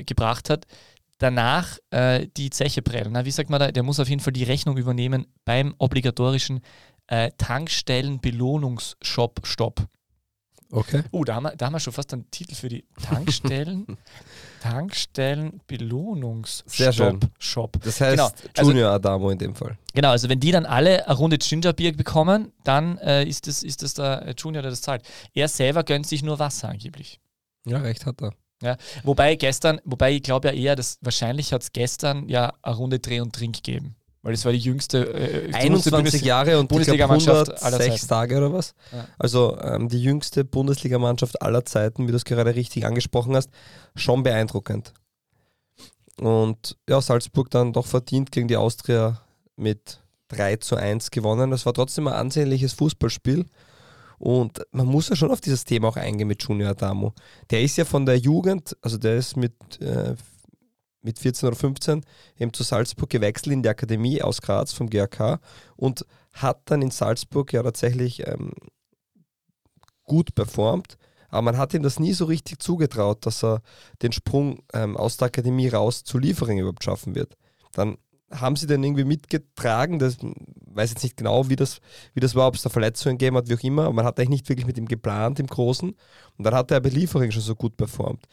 gebracht 0.05 0.49
hat, 0.49 0.65
danach 1.17 1.77
die 2.37 2.49
Zeche 2.49 2.81
prellen. 2.81 3.11
Na, 3.11 3.25
wie 3.25 3.31
sagt 3.31 3.49
man 3.49 3.59
da? 3.59 3.69
Der 3.71 3.83
muss 3.83 3.99
auf 3.99 4.07
jeden 4.07 4.21
Fall 4.21 4.31
die 4.31 4.43
Rechnung 4.43 4.77
übernehmen 4.77 5.27
beim 5.43 5.75
obligatorischen 5.79 6.61
Tankstellen-Belohnungsshop-Stopp. 7.07 9.85
Okay. 10.71 11.03
Oh, 11.11 11.23
da 11.23 11.35
haben, 11.35 11.43
wir, 11.43 11.55
da 11.55 11.65
haben 11.65 11.73
wir 11.73 11.79
schon 11.79 11.93
fast 11.93 12.13
einen 12.13 12.29
Titel 12.31 12.55
für 12.55 12.69
die 12.69 12.85
Tankstellen. 13.01 13.85
Tankstellen 14.69 15.61
Sehr 15.67 16.91
schön. 16.91 17.19
Belohnungsstopp 17.19 17.29
Shop. 17.39 17.77
Das 17.83 18.01
heißt 18.01 18.17
Genau, 18.17 18.29
also- 18.57 18.71
Junior 18.71 18.91
Adamo 18.91 19.29
in 19.29 19.37
dem 19.37 19.55
Fall. 19.55 19.77
Genau, 19.93 20.09
also 20.09 20.27
wenn 20.29 20.39
die 20.39 20.51
dann 20.51 20.65
alle 20.65 21.07
eine 21.07 21.15
Runde 21.17 21.37
Gingerbier 21.37 21.95
bekommen, 21.95 22.51
dann 22.63 22.97
äh, 22.97 23.23
ist 23.23 23.47
das, 23.47 23.63
ist 23.63 23.83
das 23.83 23.93
der 23.93 24.27
äh, 24.27 24.33
Junior, 24.37 24.61
der 24.61 24.71
das 24.71 24.81
zahlt. 24.81 25.03
Er 25.33 25.47
selber 25.47 25.83
gönnt 25.83 26.07
sich 26.07 26.23
nur 26.23 26.39
Wasser 26.39 26.69
angeblich. 26.69 27.19
Ja, 27.65 27.77
recht 27.77 28.05
hat 28.05 28.21
er. 28.21 28.33
Wobei 29.03 29.35
gestern, 29.35 29.79
wobei 29.83 30.13
ich 30.13 30.23
glaube 30.23 30.47
ja 30.47 30.53
eher, 30.53 30.75
dass 30.75 30.97
wahrscheinlich 31.01 31.53
hat 31.53 31.61
es 31.61 31.71
gestern 31.71 32.27
ja 32.29 32.53
eine 32.61 32.75
Runde 32.75 32.99
Dreh 32.99 33.19
und 33.19 33.33
Trink 33.35 33.57
gegeben. 33.57 33.95
Weil 34.25 34.33
es 34.33 34.43
war 34.43 34.51
die 34.51 34.57
jüngste, 34.57 35.13
äh, 35.13 35.27
die 35.27 35.51
jüngste 35.51 35.59
21 35.59 35.91
Bundes- 35.91 36.21
Jahre 36.21 36.59
und 36.59 36.67
Bundesligamannschaft 36.67 37.61
aller 37.61 37.77
106 37.77 38.01
Zeiten. 38.01 38.07
Tage 38.07 38.37
oder 38.37 38.51
was? 38.51 38.73
Ja. 38.91 39.05
Also 39.19 39.55
ähm, 39.61 39.87
die 39.87 40.01
jüngste 40.01 40.43
Bundesligamannschaft 40.43 41.43
aller 41.43 41.63
Zeiten, 41.63 42.07
wie 42.07 42.11
du 42.11 42.17
es 42.17 42.25
gerade 42.25 42.55
richtig 42.55 42.87
angesprochen 42.87 43.35
hast, 43.35 43.51
schon 43.95 44.23
beeindruckend. 44.23 44.95
Und 46.19 46.75
ja, 46.89 46.99
Salzburg 47.01 47.51
dann 47.51 47.71
doch 47.71 47.85
verdient 47.85 48.31
gegen 48.31 48.47
die 48.47 48.57
Austria 48.57 49.21
mit 49.57 50.01
3 50.29 50.55
zu 50.55 50.75
1 50.75 51.11
gewonnen. 51.11 51.51
Das 51.51 51.67
war 51.67 51.75
trotzdem 51.75 52.07
ein 52.07 52.15
ansehnliches 52.15 52.73
Fußballspiel. 52.73 53.45
Und 54.17 54.65
man 54.71 54.87
muss 54.87 55.09
ja 55.09 55.15
schon 55.15 55.29
auf 55.29 55.41
dieses 55.41 55.65
Thema 55.65 55.89
auch 55.89 55.97
eingehen 55.97 56.27
mit 56.27 56.41
Junior 56.41 56.71
Adamo. 56.71 57.13
Der 57.51 57.61
ist 57.61 57.77
ja 57.77 57.85
von 57.85 58.07
der 58.07 58.17
Jugend, 58.17 58.75
also 58.81 58.97
der 58.97 59.17
ist 59.17 59.37
mit, 59.37 59.53
äh, 59.81 60.15
mit 61.05 61.19
14 61.19 61.47
oder 61.47 61.55
15 61.55 62.03
eben 62.37 62.53
zu 62.53 62.63
Salzburg 62.63 63.09
gewechselt 63.09 63.53
in 63.53 63.63
die 63.63 63.69
Akademie 63.69 64.21
aus 64.21 64.41
Graz 64.41 64.73
vom 64.73 64.89
GAK 64.89 65.39
und 65.75 66.05
hat 66.33 66.61
dann 66.65 66.81
in 66.81 66.91
Salzburg 66.91 67.53
ja 67.53 67.63
tatsächlich 67.63 68.27
ähm, 68.27 68.51
gut 70.03 70.35
performt. 70.35 70.97
Aber 71.29 71.41
man 71.41 71.57
hat 71.57 71.73
ihm 71.73 71.83
das 71.83 71.99
nie 71.99 72.13
so 72.13 72.25
richtig 72.25 72.61
zugetraut, 72.61 73.25
dass 73.25 73.43
er 73.43 73.61
den 74.01 74.11
Sprung 74.11 74.63
ähm, 74.73 74.95
aus 74.95 75.17
der 75.17 75.27
Akademie 75.27 75.67
raus 75.67 76.03
zu 76.03 76.17
Liefering 76.17 76.59
überhaupt 76.59 76.83
schaffen 76.83 77.15
wird. 77.15 77.35
Dann 77.73 77.97
haben 78.31 78.55
sie 78.55 78.67
den 78.67 78.83
irgendwie 78.83 79.03
mitgetragen, 79.03 79.99
das 79.99 80.17
weiß 80.21 80.89
jetzt 80.91 81.03
nicht 81.03 81.17
genau, 81.17 81.49
wie 81.49 81.55
das, 81.55 81.79
wie 82.13 82.19
das 82.19 82.35
war, 82.35 82.47
ob 82.47 82.55
es 82.55 82.63
da 82.63 82.69
Verletzungen 82.69 83.17
gegeben 83.17 83.37
hat, 83.37 83.49
wie 83.49 83.55
auch 83.55 83.63
immer, 83.63 83.83
aber 83.83 83.93
man 83.93 84.05
hat 84.05 84.19
eigentlich 84.19 84.29
nicht 84.29 84.49
wirklich 84.49 84.65
mit 84.65 84.77
ihm 84.77 84.87
geplant 84.87 85.39
im 85.39 85.47
Großen. 85.47 85.89
Und 86.37 86.43
dann 86.43 86.53
hat 86.53 86.71
er 86.71 86.81
bei 86.81 86.89
Liefering 86.89 87.31
schon 87.31 87.41
so 87.41 87.55
gut 87.55 87.77
performt. 87.77 88.25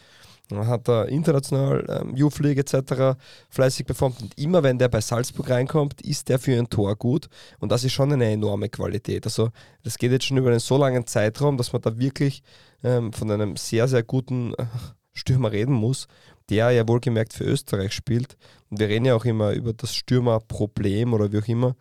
Hat 0.59 0.89
er 0.89 1.09
international, 1.09 1.85
ähm, 1.89 2.17
Youth 2.17 2.39
League 2.41 2.59
etc. 2.59 3.19
fleißig 3.51 3.87
performt. 3.87 4.23
Und 4.23 4.39
immer 4.39 4.63
wenn 4.63 4.79
der 4.79 4.89
bei 4.89 5.01
Salzburg 5.01 5.51
reinkommt, 5.51 6.03
ist 6.03 6.29
der 6.29 6.39
für 6.39 6.59
ein 6.59 6.69
Tor 6.69 6.97
gut. 6.97 7.29
Und 7.59 7.73
das 7.73 7.85
ist 7.85 7.93
schon 7.93 8.13
eine 8.13 8.31
enorme 8.31 8.69
Qualität. 8.69 9.25
Also 9.25 9.51
das 9.83 9.99
geht 9.99 10.13
jetzt 10.13 10.27
schon 10.27 10.37
über 10.37 10.51
einen 10.51 10.61
so 10.61 10.77
langen 10.77 11.07
Zeitraum, 11.07 11.57
dass 11.57 11.73
man 11.73 11.83
da 11.83 11.99
wirklich 11.99 12.43
ähm, 12.85 13.13
von 13.13 13.31
einem 13.31 13.57
sehr, 13.57 13.89
sehr 13.89 14.03
guten 14.03 14.55
äh, 14.55 14.67
Stürmer 15.13 15.53
reden 15.53 15.75
muss, 15.75 16.07
der 16.49 16.71
ja 16.71 16.87
wohlgemerkt 16.87 17.33
für 17.33 17.45
Österreich 17.45 17.93
spielt. 17.93 18.37
Und 18.71 18.81
wir 18.81 18.89
reden 18.89 19.05
ja 19.05 19.15
auch 19.15 19.25
immer 19.25 19.53
über 19.53 19.73
das 19.73 19.95
Stürmerproblem 19.95 21.13
oder 21.13 21.33
wie 21.33 21.39
auch 21.39 21.49
immer. 21.49 21.77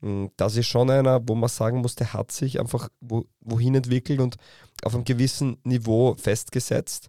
Mm, 0.00 0.26
Das 0.36 0.56
ist 0.56 0.66
schon 0.66 0.90
einer, 0.90 1.20
wo 1.26 1.34
man 1.34 1.48
sagen 1.48 1.78
muss, 1.78 1.94
der 1.96 2.12
hat 2.12 2.32
sich 2.32 2.60
einfach 2.60 2.88
wo, 3.00 3.24
wohin 3.40 3.74
entwickelt 3.74 4.20
und 4.20 4.36
auf 4.82 4.94
einem 4.94 5.04
gewissen 5.04 5.58
Niveau 5.64 6.14
festgesetzt, 6.18 7.08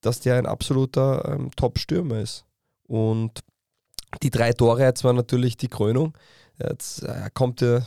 dass 0.00 0.20
der 0.20 0.36
ein 0.36 0.46
absoluter 0.46 1.28
ähm, 1.28 1.50
Top-Stürmer 1.56 2.20
ist. 2.20 2.44
Und 2.86 3.40
die 4.22 4.30
drei 4.30 4.52
Tore 4.52 4.82
jetzt 4.82 5.04
waren 5.04 5.16
natürlich 5.16 5.56
die 5.56 5.68
Krönung. 5.68 6.16
Jetzt 6.58 7.02
äh, 7.02 7.30
kommt 7.32 7.62
er, 7.62 7.86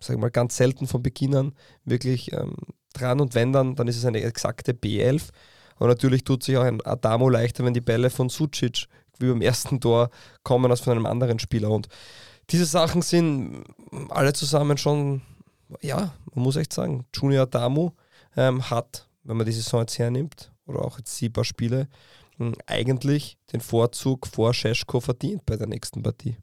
sag 0.00 0.18
mal, 0.18 0.30
ganz 0.30 0.56
selten 0.56 0.86
von 0.86 1.02
Beginn 1.02 1.34
an 1.34 1.54
wirklich 1.84 2.32
ähm, 2.32 2.54
dran 2.92 3.20
und 3.20 3.34
wenn 3.34 3.52
dann, 3.52 3.74
dann 3.74 3.88
ist 3.88 3.96
es 3.96 4.04
eine 4.04 4.22
exakte 4.22 4.72
B11. 4.72 5.30
Aber 5.76 5.88
natürlich 5.88 6.24
tut 6.24 6.42
sich 6.42 6.56
auch 6.56 6.62
ein 6.62 6.84
Adamo 6.84 7.28
leichter, 7.28 7.64
wenn 7.64 7.74
die 7.74 7.80
Bälle 7.80 8.10
von 8.10 8.28
Sucic 8.28 8.86
wie 9.18 9.28
beim 9.28 9.40
ersten 9.40 9.80
Tor 9.80 10.10
kommen 10.42 10.70
als 10.70 10.80
von 10.80 10.92
einem 10.92 11.06
anderen 11.06 11.38
Spieler. 11.38 11.70
Und 11.70 11.88
diese 12.50 12.66
Sachen 12.66 13.02
sind 13.02 13.64
alle 14.10 14.32
zusammen 14.32 14.76
schon, 14.76 15.22
ja, 15.80 16.12
man 16.34 16.44
muss 16.44 16.56
echt 16.56 16.72
sagen, 16.72 17.06
Junior 17.14 17.42
Adamo 17.42 17.94
ähm, 18.36 18.68
hat, 18.70 19.08
wenn 19.22 19.36
man 19.36 19.46
die 19.46 19.52
Saison 19.52 19.80
jetzt 19.80 19.98
hernimmt, 19.98 20.52
oder 20.66 20.84
auch 20.84 20.98
jetzt 20.98 21.32
paar 21.32 21.44
Spiele, 21.44 21.88
mh, 22.38 22.52
eigentlich 22.66 23.36
den 23.52 23.60
Vorzug 23.60 24.26
vor 24.26 24.54
Scheschko 24.54 25.00
verdient 25.00 25.44
bei 25.46 25.56
der 25.56 25.66
nächsten 25.66 26.02
Partie. 26.02 26.36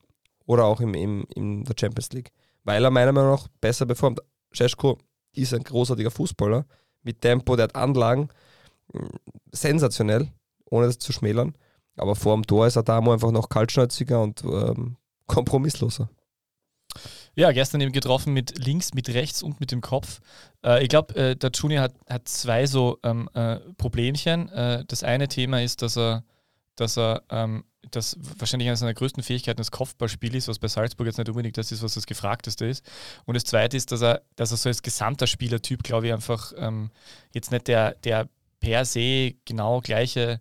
Oder 0.46 0.66
auch 0.66 0.82
im, 0.82 0.94
im, 0.94 1.26
in 1.36 1.64
der 1.64 1.76
Champions 1.80 2.12
League. 2.12 2.32
Weil 2.64 2.84
er 2.84 2.92
meiner 2.92 3.12
Meinung 3.12 3.32
nach 3.32 3.48
besser 3.60 3.86
performt. 3.86 4.20
Scheschko 4.52 4.98
ist 5.34 5.54
ein 5.54 5.64
großartiger 5.64 6.12
Fußballer 6.12 6.66
mit 7.04 7.22
Tempo, 7.22 7.56
der 7.56 7.66
hat 7.66 7.76
Anlagen, 7.76 8.30
mh, 8.94 9.10
sensationell, 9.52 10.30
ohne 10.66 10.88
das 10.88 11.00
zu 11.00 11.14
schmälern. 11.14 11.56
Aber 11.98 12.16
vor 12.16 12.36
dem 12.36 12.46
Tor 12.46 12.68
ist 12.68 12.78
Adamo 12.78 13.12
einfach 13.12 13.32
noch 13.32 13.50
kaltschnäuziger 13.50 14.22
und 14.22 14.44
ähm, 14.44 14.98
kompromissloser. 15.28 16.10
Ja, 17.36 17.52
gestern 17.52 17.82
eben 17.82 17.94
getroffen 17.94 18.34
mit 18.34 18.58
links, 18.58 18.94
mit 18.94 19.10
rechts 19.10 19.42
und 19.42 19.60
mit 19.60 19.72
dem 19.72 19.82
Kopf. 19.82 20.20
Äh, 20.66 20.84
ich 20.84 20.90
glaube, 20.90 21.16
äh, 21.16 21.36
der 21.36 21.52
Junior 21.52 21.84
hat, 21.84 21.94
hat 22.10 22.28
zwei 22.28 22.66
so 22.66 23.00
ähm, 23.04 23.30
äh, 23.34 23.58
Problemchen. 23.78 24.50
Äh, 24.50 24.84
das 24.88 25.04
eine 25.04 25.28
Thema 25.28 25.62
ist, 25.62 25.82
dass 25.82 25.98
er, 25.98 26.24
dass 26.76 26.98
er 26.98 27.24
ähm, 27.30 27.64
das 27.90 28.18
wahrscheinlich 28.38 28.68
eine 28.68 28.78
seiner 28.78 28.94
größten 28.94 29.24
Fähigkeiten 29.24 29.58
das 29.58 29.72
Kopfballspiel 29.72 30.36
ist, 30.36 30.48
was 30.48 30.60
bei 30.60 30.68
Salzburg 30.68 31.08
jetzt 31.08 31.18
nicht 31.18 31.30
unbedingt 31.30 31.58
das 31.58 31.72
ist, 31.72 31.82
was 31.82 31.94
das 31.94 32.06
Gefragteste 32.06 32.66
ist. 32.66 32.86
Und 33.26 33.36
das 33.36 33.46
zweite 33.46 33.78
ist, 33.78 33.92
dass 33.92 34.02
er, 34.02 34.22
dass 34.36 34.52
er 34.52 34.58
so 34.58 34.70
als 34.70 34.82
gesamter 34.82 35.28
Spielertyp, 35.28 35.84
glaube 35.84 36.08
ich, 36.08 36.14
einfach 36.14 36.54
ähm, 36.58 36.92
jetzt 37.34 37.52
nicht 37.52 37.68
der, 37.68 37.96
der 38.04 38.28
per 38.62 38.86
se 38.86 39.34
genau 39.44 39.82
gleiche. 39.82 40.40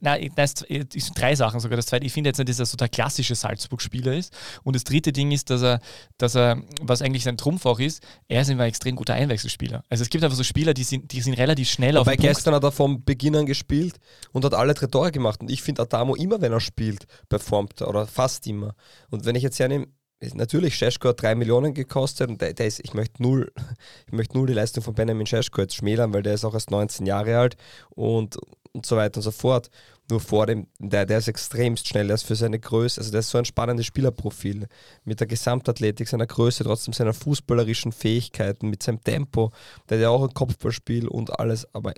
Nein, 0.00 0.30
es 0.36 0.54
sind 0.60 1.20
drei 1.20 1.34
Sachen 1.34 1.60
sogar. 1.60 1.76
Das 1.76 1.86
zweite, 1.86 2.06
ich 2.06 2.12
finde 2.12 2.30
jetzt 2.30 2.38
nicht, 2.38 2.48
dass 2.48 2.60
er 2.60 2.66
so 2.66 2.76
der 2.76 2.88
klassische 2.88 3.34
Salzburg-Spieler 3.34 4.14
ist. 4.14 4.32
Und 4.62 4.76
das 4.76 4.84
dritte 4.84 5.12
Ding 5.12 5.32
ist, 5.32 5.50
dass 5.50 5.62
er, 5.62 5.80
dass 6.16 6.36
er, 6.36 6.62
was 6.80 7.02
eigentlich 7.02 7.24
sein 7.24 7.36
Trumpf 7.36 7.66
auch 7.66 7.80
ist, 7.80 8.02
er 8.28 8.42
ist 8.42 8.48
immer 8.48 8.62
ein 8.62 8.68
extrem 8.68 8.96
guter 8.96 9.14
Einwechselspieler. 9.14 9.82
Also 9.90 10.02
es 10.02 10.08
gibt 10.08 10.24
einfach 10.24 10.36
so 10.36 10.44
Spieler, 10.44 10.72
die 10.72 10.84
sind, 10.84 11.12
die 11.12 11.20
sind 11.20 11.34
relativ 11.34 11.68
schnell 11.68 11.96
auf 11.96 12.06
Bei 12.06 12.16
gestern 12.16 12.54
hat 12.54 12.62
er 12.62 12.72
vom 12.72 13.04
Beginn 13.04 13.34
an 13.36 13.46
gespielt 13.46 13.96
und 14.32 14.44
hat 14.44 14.54
alle 14.54 14.74
drei 14.74 14.86
Tore 14.86 15.10
gemacht. 15.10 15.40
Und 15.40 15.50
ich 15.50 15.60
finde 15.60 15.82
Adamo 15.82 16.14
immer, 16.14 16.40
wenn 16.40 16.52
er 16.52 16.60
spielt, 16.60 17.06
performt 17.28 17.80
er 17.80 17.88
oder 17.88 18.06
fast 18.06 18.46
immer. 18.46 18.74
Und 19.10 19.24
wenn 19.24 19.34
ich 19.34 19.42
jetzt 19.42 19.58
hernehme, 19.58 19.88
natürlich, 20.34 20.76
Scheschko 20.76 21.08
hat 21.08 21.22
3 21.22 21.34
Millionen 21.34 21.74
gekostet 21.74 22.28
und 22.28 22.40
der, 22.40 22.52
der, 22.54 22.66
ist, 22.66 22.80
ich 22.80 22.94
möchte 22.94 23.22
null, 23.22 23.52
ich 24.06 24.12
möchte 24.12 24.36
null 24.36 24.46
die 24.46 24.52
Leistung 24.52 24.82
von 24.82 24.94
Benjamin 24.94 25.26
Scheschko 25.26 25.60
jetzt 25.60 25.74
schmälern, 25.74 26.12
weil 26.12 26.22
der 26.22 26.34
ist 26.34 26.44
auch 26.44 26.54
erst 26.54 26.70
19 26.70 27.06
Jahre 27.06 27.38
alt 27.38 27.56
und, 27.90 28.36
und 28.72 28.86
so 28.86 28.96
weiter 28.96 29.18
und 29.18 29.22
so 29.22 29.30
fort. 29.30 29.70
Nur 30.10 30.20
vor 30.20 30.46
dem, 30.46 30.68
der, 30.78 31.04
der 31.04 31.18
ist 31.18 31.28
extremst 31.28 31.86
schnell, 31.86 32.06
der 32.06 32.14
ist 32.14 32.22
für 32.22 32.34
seine 32.34 32.58
Größe, 32.58 32.98
also 32.98 33.10
der 33.10 33.20
ist 33.20 33.28
so 33.28 33.36
ein 33.36 33.44
spannendes 33.44 33.84
Spielerprofil 33.84 34.66
mit 35.04 35.20
der 35.20 35.26
Gesamtathletik, 35.26 36.08
seiner 36.08 36.26
Größe, 36.26 36.64
trotzdem 36.64 36.94
seiner 36.94 37.12
fußballerischen 37.12 37.92
Fähigkeiten, 37.92 38.70
mit 38.70 38.82
seinem 38.82 39.02
Tempo, 39.04 39.52
der 39.88 39.98
hat 39.98 40.02
ja 40.02 40.08
auch 40.08 40.22
ein 40.22 40.32
Kopfballspiel 40.32 41.08
und 41.08 41.38
alles, 41.38 41.66
aber 41.74 41.92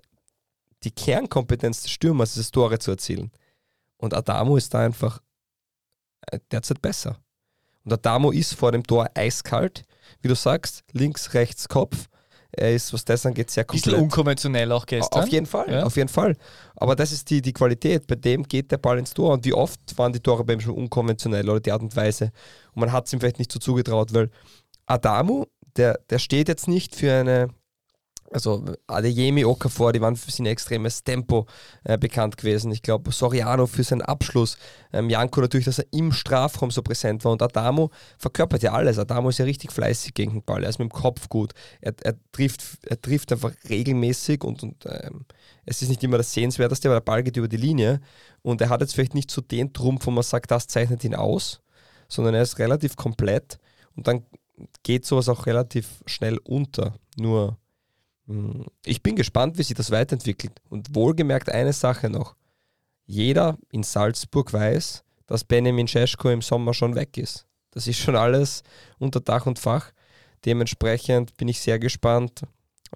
die 0.83 0.91
Kernkompetenz 0.91 1.83
des 1.83 1.93
Stürmers 1.93 2.33
ist 2.33 2.47
es, 2.47 2.51
Tore 2.51 2.79
zu 2.81 2.91
erzielen. 2.91 3.31
Und 3.97 4.15
Adamo 4.15 4.57
ist 4.57 4.73
da 4.75 4.81
einfach 4.81 5.21
äh, 6.27 6.41
derzeit 6.51 6.81
besser. 6.83 7.19
Und 7.85 7.91
der 7.91 7.99
Damo 7.99 8.31
ist 8.31 8.55
vor 8.55 8.73
dem 8.73 8.85
Tor 8.85 9.09
eiskalt, 9.15 9.85
wie 10.23 10.29
du 10.29 10.35
sagst, 10.35 10.85
links, 10.93 11.35
rechts, 11.35 11.69
Kopf. 11.69 12.07
Er 12.53 12.75
ist, 12.75 12.93
was 12.93 13.05
das 13.05 13.25
angeht, 13.25 13.51
sehr 13.51 13.65
komplett. 13.65 13.85
Bisschen 13.85 14.03
unkonventionell 14.03 14.73
auch 14.73 14.85
gestern. 14.85 15.23
Auf 15.23 15.29
jeden 15.29 15.47
Fall, 15.47 15.71
ja. 15.71 15.83
auf 15.85 15.97
jeden 15.97 16.09
Fall. 16.09 16.37
Aber 16.75 16.97
das 16.97 17.13
ist 17.13 17.31
die, 17.31 17.41
die 17.41 17.53
Qualität. 17.53 18.09
Bei 18.09 18.17
dem 18.17 18.43
geht 18.43 18.73
der 18.73 18.79
Ball 18.79 18.99
ins 18.99 19.15
Tor. 19.15 19.33
Und 19.35 19.45
wie 19.45 19.53
oft 19.53 19.81
waren 19.97 20.13
die 20.13 20.21
Tore 20.21 20.45
bei 20.45 20.55
ihm 20.55 20.61
schon 20.61 20.75
unkonventionell 20.75 21.49
oder 21.49 21.61
die 21.61 21.71
Art 21.71 21.83
und 21.83 21.95
Weise. 21.95 22.33
Und 22.73 22.81
man 22.81 22.93
hat 22.93 23.07
es 23.07 23.13
ihm 23.13 23.21
vielleicht 23.21 23.39
nicht 23.39 23.53
so 23.53 23.61
zugetraut, 23.61 24.13
weil 24.13 24.31
Adamu, 24.87 25.45
der, 25.77 26.01
der 26.11 26.19
steht 26.19 26.49
jetzt 26.49 26.67
nicht 26.67 26.97
für 26.97 27.13
eine 27.13 27.49
also 28.33 28.65
Adeyemi, 28.87 29.45
Okafor, 29.45 29.93
die 29.93 30.01
waren 30.01 30.17
für 30.17 30.31
sein 30.31 30.47
extremes 30.47 31.03
Tempo 31.03 31.47
äh, 31.85 31.99
bekannt 31.99 32.37
gewesen. 32.37 32.71
Ich 32.71 32.83
glaube, 32.83 33.11
Soriano 33.13 33.67
für 33.67 33.83
seinen 33.83 34.03
Abschluss. 34.03 34.57
Ähm, 34.93 35.11
Janko 35.11 35.41
natürlich, 35.41 35.67
dass 35.67 35.81
er 35.81 35.87
im 35.91 36.13
Strafraum 36.13 36.71
so 36.71 36.83
präsent 36.83 37.25
war. 37.25 37.33
Und 37.33 37.43
Adamo 37.43 37.91
verkörpert 38.19 38.63
ja 38.63 38.73
alles. 38.73 38.99
Adamo 38.99 39.31
ist 39.31 39.39
ja 39.39 39.45
richtig 39.45 39.73
fleißig 39.73 40.15
gegen 40.15 40.33
den 40.33 40.43
Ball. 40.45 40.63
Er 40.63 40.71
ist 40.71 40.79
mit 40.79 40.91
dem 40.91 40.93
Kopf 40.93 41.29
gut. 41.29 41.53
Er, 41.81 41.93
er, 42.03 42.15
trifft, 42.31 42.63
er 42.87 43.01
trifft 43.01 43.33
einfach 43.33 43.53
regelmäßig 43.69 44.45
und, 44.45 44.63
und 44.63 44.87
ähm, 44.87 45.25
es 45.67 45.83
ist 45.83 45.89
nicht 45.89 46.05
immer 46.05 46.19
das 46.19 46.33
Sehenswerteste, 46.33 46.89
aber 46.89 46.97
der 46.97 47.05
Ball 47.05 47.23
geht 47.25 47.37
über 47.37 47.49
die 47.49 47.57
Linie. 47.57 48.01
Und 48.43 48.61
er 48.61 48.69
hat 48.69 48.81
jetzt 48.81 48.95
vielleicht 48.95 49.15
nicht 49.15 49.31
so 49.31 49.41
den 49.41 49.73
Trumpf, 49.73 50.07
wo 50.07 50.11
man 50.13 50.23
sagt, 50.23 50.51
das 50.51 50.69
zeichnet 50.69 51.03
ihn 51.05 51.17
aus, 51.17 51.61
sondern 52.09 52.35
er 52.35 52.43
ist 52.43 52.59
relativ 52.59 52.95
komplett. 52.95 53.59
Und 53.97 54.07
dann 54.07 54.25
geht 54.85 55.05
sowas 55.05 55.29
auch 55.29 55.47
relativ 55.47 56.03
schnell 56.07 56.39
unter. 56.45 56.95
Nur 57.17 57.59
ich 58.85 59.03
bin 59.03 59.17
gespannt, 59.17 59.59
wie 59.59 59.63
sich 59.63 59.77
das 59.77 59.91
weiterentwickelt. 59.91 60.61
Und 60.69 60.95
wohlgemerkt 60.95 61.51
eine 61.51 61.73
Sache 61.73 62.11
noch. 62.11 62.37
Jeder 63.07 63.59
in 63.73 63.83
Salzburg 63.83 64.53
weiß, 64.53 65.03
dass 65.27 65.45
Benjamin 65.45 65.89
Scheschko 65.89 66.31
im 66.31 66.43
Sommer 66.43 66.75
schon 66.75 66.95
weg 66.95 67.17
ist. 67.17 67.47
Das 67.73 67.87
ist 67.87 67.99
schon 67.99 68.17
alles 68.17 68.63
unter 68.99 69.21
Dach 69.21 69.47
und 69.47 69.59
Fach. 69.59 69.93
Dementsprechend 70.45 71.37
bin 71.37 71.49
ich 71.49 71.61
sehr 71.61 71.79
gespannt, 71.79 72.43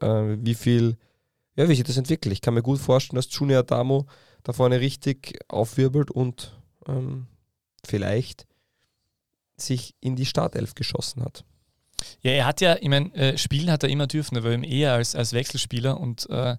äh, 0.00 0.36
wie 0.38 0.54
viel, 0.54 0.96
ja, 1.56 1.68
wie 1.68 1.74
sich 1.74 1.84
das 1.84 1.96
entwickelt. 1.96 2.32
Ich 2.32 2.40
kann 2.40 2.54
mir 2.54 2.62
gut 2.62 2.80
vorstellen, 2.80 3.16
dass 3.16 3.28
Junior 3.30 3.62
Damo 3.62 4.06
da 4.42 4.52
vorne 4.52 4.80
richtig 4.80 5.38
aufwirbelt 5.48 6.10
und 6.10 6.58
ähm, 6.86 7.26
vielleicht 7.84 8.46
sich 9.56 9.94
in 10.00 10.16
die 10.16 10.26
Startelf 10.26 10.74
geschossen 10.74 11.24
hat. 11.24 11.44
Ja, 12.22 12.32
er 12.32 12.46
hat 12.46 12.60
ja, 12.60 12.76
ich 12.80 12.88
meine, 12.88 13.14
äh, 13.14 13.38
spielen 13.38 13.70
hat 13.70 13.82
er 13.82 13.88
immer 13.88 14.06
dürfen, 14.06 14.36
aber 14.36 14.50
eben 14.50 14.64
eher 14.64 14.94
als, 14.94 15.14
als 15.14 15.32
Wechselspieler 15.32 16.00
und 16.00 16.28
äh, 16.30 16.56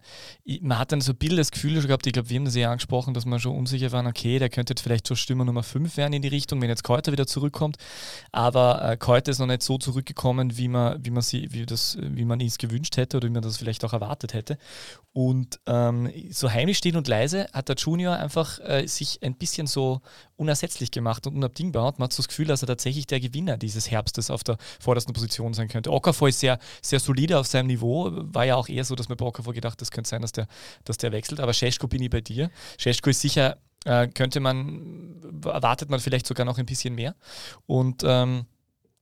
man 0.62 0.80
hat 0.80 0.92
dann 0.92 1.02
so 1.02 1.12
ein 1.12 1.18
bisschen 1.18 1.38
das 1.38 1.52
Gefühl 1.52 1.76
schon 1.76 1.88
gehabt, 1.88 2.08
ich 2.08 2.14
glaube, 2.14 2.30
wir 2.30 2.38
haben 2.38 2.46
das 2.46 2.56
ja 2.56 2.72
angesprochen, 2.72 3.14
dass 3.14 3.26
man 3.26 3.40
schon 3.40 3.56
unsicher 3.56 3.92
waren, 3.92 4.08
okay, 4.08 4.40
der 4.40 4.50
könnte 4.50 4.72
jetzt 4.72 4.82
vielleicht 4.82 5.08
so 5.08 5.16
Stürmer 5.16 5.46
Nummer 5.46 5.64
5 5.64 5.98
werden 5.98 6.14
in 6.14 6.22
die 6.22 6.28
Richtung, 6.28 6.62
wenn 6.62 6.70
jetzt 6.70 6.84
Keuter 6.84 7.12
wieder 7.12 7.28
zurückkommt, 7.28 7.78
aber 8.32 8.92
äh, 8.92 8.98
Keuter 8.98 9.32
ist 9.32 9.40
noch 9.40 9.48
nicht 9.48 9.64
so 9.64 9.78
zurückgekommen, 9.78 10.58
wie 10.58 10.68
man, 10.68 11.04
wie 11.04 11.12
man 11.12 11.22
sie, 11.22 11.52
wie 11.52 11.66
das, 11.66 11.98
wie 12.02 12.26
man 12.26 12.40
es 12.42 12.58
gewünscht 12.58 12.98
hätte 12.98 13.18
oder 13.18 13.28
wie 13.28 13.34
man 13.34 13.42
das 13.42 13.58
vielleicht 13.58 13.84
auch 13.86 13.94
erwartet 13.94 14.34
hätte. 14.34 14.58
Und 15.14 15.62
ähm, 15.66 16.12
so 16.30 16.52
heimlich 16.52 16.78
still 16.78 16.98
und 16.98 17.08
leise 17.08 17.48
hat 17.54 17.70
der 17.70 17.78
Junior 17.78 18.18
einfach 18.18 18.60
äh, 18.60 18.86
sich 18.86 19.20
ein 19.24 19.36
bisschen 19.36 19.66
so 19.66 20.02
unersetzlich 20.38 20.92
gemacht 20.92 21.26
und 21.28 21.36
unabdingbar 21.36 21.88
und 21.88 22.00
man 22.00 22.06
hat 22.06 22.14
so 22.14 22.22
das 22.22 22.28
Gefühl, 22.28 22.48
dass 22.48 22.62
er 22.62 22.68
tatsächlich 22.68 23.08
der 23.08 23.20
Gewinner 23.20 23.58
dieses 23.58 23.90
Herbstes 23.90 24.30
auf 24.30 24.44
der 24.44 24.58
vordersten 24.80 25.14
Position 25.14 25.54
sein 25.54 25.68
könnte. 25.68 25.92
Okafor 25.92 26.30
ist 26.30 26.40
sehr, 26.40 26.60
sehr 26.82 27.00
solide 27.00 27.40
auf 27.40 27.48
seinem 27.48 27.68
Niveau. 27.68 28.10
War 28.12 28.46
ja 28.46 28.56
auch 28.56 28.68
eher 28.68 28.84
so, 28.84 28.96
dass 28.96 29.10
man 29.10 29.18
bei 29.18 29.26
Okafor 29.26 29.54
gedacht, 29.54 29.80
das 29.82 29.92
könnte 29.92 30.10
sein, 30.10 30.22
dass 30.22 30.34
der, 30.34 30.48
dass 30.84 30.98
der 30.98 31.12
wechselt. 31.12 31.40
Aber 31.40 31.54
Scheschko 31.54 31.88
bin 31.88 32.02
ich 32.02 32.10
bei 32.10 32.22
dir. 32.22 32.50
Scheschko 32.78 33.10
ist 33.10 33.22
sicher, 33.22 33.58
äh, 33.86 34.08
könnte 34.08 34.40
man, 34.40 35.42
erwartet 35.46 35.90
man 35.90 36.00
vielleicht 36.00 36.28
sogar 36.28 36.46
noch 36.46 36.58
ein 36.58 36.66
bisschen 36.66 36.96
mehr. 36.96 37.16
Und 37.66 38.04
ähm, 38.06 38.46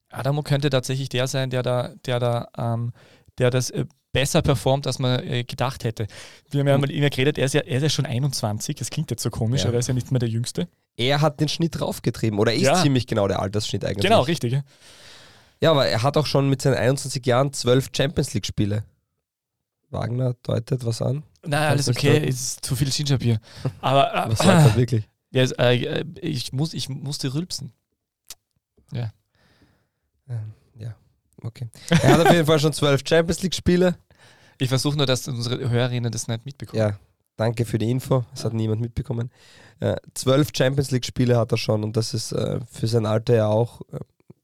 Adamo 0.09 0.43
könnte 0.43 0.69
tatsächlich 0.69 1.09
der 1.09 1.27
sein, 1.27 1.49
der 1.49 1.63
da, 1.63 1.93
der 2.05 2.19
da, 2.19 2.47
ähm, 2.57 2.93
der 3.39 3.49
das 3.49 3.71
äh, 3.71 3.85
besser 4.13 4.41
performt, 4.41 4.87
als 4.87 4.99
man 4.99 5.19
äh, 5.27 5.43
gedacht 5.43 5.83
hätte. 5.83 6.07
Wir 6.49 6.61
haben 6.61 6.67
ja 6.67 6.77
mal 6.77 6.89
immer 6.89 7.09
geredet, 7.09 7.37
er 7.37 7.45
ist 7.45 7.53
ja, 7.53 7.61
er 7.61 7.77
ist 7.77 7.83
ja 7.83 7.89
schon 7.89 8.05
21, 8.05 8.75
das 8.75 8.89
klingt 8.89 9.11
jetzt 9.11 9.23
so 9.23 9.29
komisch, 9.29 9.61
ja. 9.61 9.67
aber 9.67 9.75
er 9.75 9.79
ist 9.79 9.87
ja 9.87 9.93
nicht 9.93 10.11
mehr 10.11 10.19
der 10.19 10.29
Jüngste. 10.29 10.69
Er 10.95 11.21
hat 11.21 11.39
den 11.39 11.49
Schnitt 11.49 11.79
draufgetrieben 11.79 12.39
oder 12.39 12.53
ist 12.53 12.61
ja. 12.61 12.81
ziemlich 12.81 13.07
genau 13.07 13.27
der 13.27 13.41
Altersschnitt 13.41 13.83
eigentlich. 13.83 14.05
Genau, 14.05 14.21
richtig. 14.21 14.53
Ja. 14.53 15.71
Aber 15.71 15.87
er 15.87 16.03
hat 16.03 16.17
auch 16.17 16.25
schon 16.25 16.49
mit 16.49 16.61
seinen 16.61 16.75
21 16.75 17.25
Jahren 17.25 17.51
zwölf 17.51 17.89
Champions 17.95 18.33
League-Spiele. 18.33 18.83
Wagner 19.89 20.35
deutet 20.43 20.85
was 20.85 21.01
an. 21.01 21.23
Nein, 21.45 21.69
alles 21.69 21.87
okay, 21.87 22.17
es 22.27 22.41
ist 22.41 22.65
zu 22.65 22.75
viel 22.75 22.89
Ginger-Bier. 22.89 23.39
Aber. 23.81 24.13
Äh, 24.13 24.31
was 24.31 24.39
sagt 24.39 24.67
er 24.67 24.75
wirklich? 24.75 25.07
Ja, 25.31 25.43
äh, 25.43 26.03
ich, 26.21 26.53
muss, 26.53 26.73
ich 26.73 26.89
musste 26.89 27.33
rülpsen. 27.33 27.73
Ja. 28.91 29.11
Ähm, 30.29 30.53
ja, 30.77 30.95
okay. 31.43 31.69
Er 31.89 32.13
hat 32.13 32.25
auf 32.25 32.31
jeden 32.31 32.45
Fall 32.45 32.59
schon 32.59 32.73
zwölf 32.73 33.01
Champions 33.05 33.41
League-Spiele. 33.41 33.95
Ich 34.57 34.69
versuche 34.69 34.97
nur, 34.97 35.05
dass 35.05 35.27
unsere 35.27 35.69
Hörerinnen 35.69 36.11
das 36.11 36.27
nicht 36.27 36.45
mitbekommen. 36.45 36.79
Ja, 36.79 36.99
danke 37.37 37.65
für 37.65 37.77
die 37.77 37.89
Info. 37.89 38.23
Das 38.33 38.45
hat 38.45 38.53
niemand 38.53 38.81
mitbekommen. 38.81 39.31
Äh, 39.79 39.95
zwölf 40.13 40.49
Champions 40.55 40.91
League-Spiele 40.91 41.37
hat 41.37 41.51
er 41.51 41.57
schon 41.57 41.83
und 41.83 41.97
das 41.97 42.13
ist 42.13 42.31
äh, 42.31 42.59
für 42.71 42.87
sein 42.87 43.05
Alter 43.05 43.35
ja 43.35 43.47
auch 43.47 43.81
äh, 43.91 43.99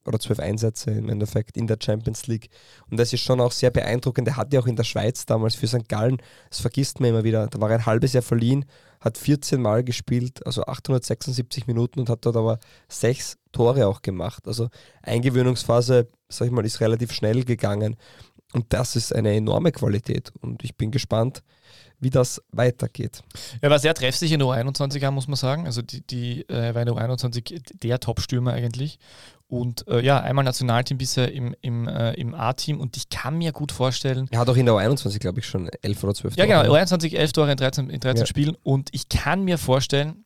oder 0.05 0.19
zwölf 0.19 0.39
Einsätze 0.39 0.91
im 0.91 1.07
Endeffekt 1.07 1.55
in 1.55 1.67
der 1.67 1.77
Champions 1.81 2.27
League. 2.27 2.49
Und 2.89 2.99
das 2.99 3.13
ist 3.13 3.21
schon 3.21 3.39
auch 3.39 3.51
sehr 3.51 3.69
beeindruckend. 3.69 4.27
Er 4.27 4.37
hat 4.37 4.51
ja 4.51 4.59
auch 4.59 4.65
in 4.65 4.75
der 4.75 4.83
Schweiz 4.83 5.25
damals 5.25 5.55
für 5.55 5.67
St. 5.67 5.87
Gallen, 5.87 6.17
das 6.49 6.61
vergisst 6.61 6.99
man 6.99 7.11
immer 7.11 7.23
wieder, 7.23 7.47
da 7.47 7.61
war 7.61 7.69
er 7.69 7.77
ein 7.77 7.85
halbes 7.85 8.13
Jahr 8.13 8.23
verliehen, 8.23 8.65
hat 8.99 9.17
14 9.17 9.61
Mal 9.61 9.83
gespielt, 9.83 10.45
also 10.45 10.63
876 10.63 11.67
Minuten 11.67 11.99
und 11.99 12.09
hat 12.09 12.25
dort 12.25 12.35
aber 12.35 12.59
sechs 12.87 13.37
Tore 13.51 13.87
auch 13.87 14.01
gemacht. 14.01 14.47
Also 14.47 14.69
Eingewöhnungsphase, 15.01 16.09
sag 16.27 16.47
ich 16.47 16.51
mal, 16.51 16.65
ist 16.65 16.81
relativ 16.81 17.11
schnell 17.13 17.43
gegangen. 17.43 17.95
Und 18.53 18.65
das 18.69 18.95
ist 18.95 19.13
eine 19.13 19.35
enorme 19.35 19.71
Qualität. 19.71 20.31
Und 20.41 20.63
ich 20.63 20.75
bin 20.75 20.91
gespannt, 20.91 21.43
wie 21.99 22.09
das 22.09 22.41
weitergeht. 22.51 23.21
Er 23.61 23.69
war 23.69 23.79
sehr 23.79 23.93
treffsicher 23.93 24.33
in 24.33 24.39
der 24.39 24.47
U21 24.47 25.11
muss 25.11 25.27
man 25.27 25.35
sagen. 25.35 25.65
Also 25.65 25.81
die, 25.81 26.01
die 26.01 26.47
äh, 26.49 26.73
war 26.73 26.81
in 26.81 26.87
der 26.87 26.95
U21 26.95 27.61
der 27.81 27.99
Top-Stürmer 27.99 28.53
eigentlich. 28.53 28.99
Und 29.47 29.87
äh, 29.87 29.99
ja, 30.01 30.19
einmal 30.19 30.45
Nationalteam 30.45 30.99
bisher 30.99 31.31
im, 31.31 31.55
im, 31.61 31.87
äh, 31.87 32.13
im 32.13 32.35
A-Team 32.35 32.79
und 32.79 32.95
ich 32.97 33.09
kann 33.09 33.37
mir 33.37 33.51
gut 33.51 33.71
vorstellen. 33.71 34.27
Er 34.29 34.39
hat 34.39 34.49
auch 34.49 34.55
in 34.55 34.67
der 34.67 34.75
U21, 34.75 35.17
glaube 35.17 35.39
ich, 35.39 35.47
schon 35.47 35.69
11 35.81 36.03
oder 36.03 36.13
12 36.13 36.35
Tore. 36.35 36.47
Ja, 36.47 36.61
genau, 36.61 36.75
U21 36.75 37.15
11 37.15 37.33
Tore 37.33 37.51
in 37.51 37.57
13, 37.57 37.89
in 37.89 37.99
13 37.99 38.19
ja. 38.19 38.25
Spielen 38.27 38.55
und 38.61 38.89
ich 38.91 39.09
kann 39.09 39.43
mir 39.43 39.57
vorstellen, 39.57 40.23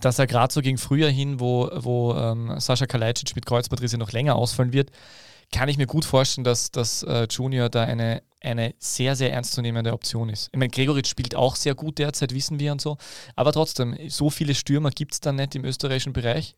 dass 0.00 0.18
er 0.18 0.26
gerade 0.26 0.52
so 0.52 0.62
gegen 0.62 0.78
früher 0.78 1.10
hin, 1.10 1.38
wo, 1.38 1.70
wo 1.74 2.14
ähm, 2.14 2.58
Sascha 2.58 2.86
Kalajdzic 2.86 3.36
mit 3.36 3.44
Kreuzbandrisse 3.44 3.98
noch 3.98 4.12
länger 4.12 4.36
ausfallen 4.36 4.72
wird, 4.72 4.90
kann 5.52 5.68
ich 5.68 5.78
mir 5.78 5.86
gut 5.86 6.04
vorstellen, 6.04 6.44
dass, 6.44 6.70
dass 6.70 7.02
äh, 7.02 7.26
Junior 7.30 7.68
da 7.68 7.84
eine, 7.84 8.22
eine 8.40 8.74
sehr, 8.78 9.16
sehr 9.16 9.32
ernstzunehmende 9.32 9.92
Option 9.92 10.28
ist. 10.28 10.48
Ich 10.52 10.58
meine, 10.58 10.70
Gregoritsch 10.70 11.08
spielt 11.08 11.34
auch 11.34 11.56
sehr 11.56 11.74
gut 11.74 11.98
derzeit, 11.98 12.34
wissen 12.34 12.58
wir 12.58 12.72
und 12.72 12.80
so. 12.80 12.96
Aber 13.34 13.52
trotzdem, 13.52 13.96
so 14.08 14.30
viele 14.30 14.54
Stürmer 14.54 14.90
gibt 14.90 15.12
es 15.12 15.20
da 15.20 15.32
nicht 15.32 15.54
im 15.54 15.64
österreichischen 15.64 16.12
Bereich. 16.12 16.56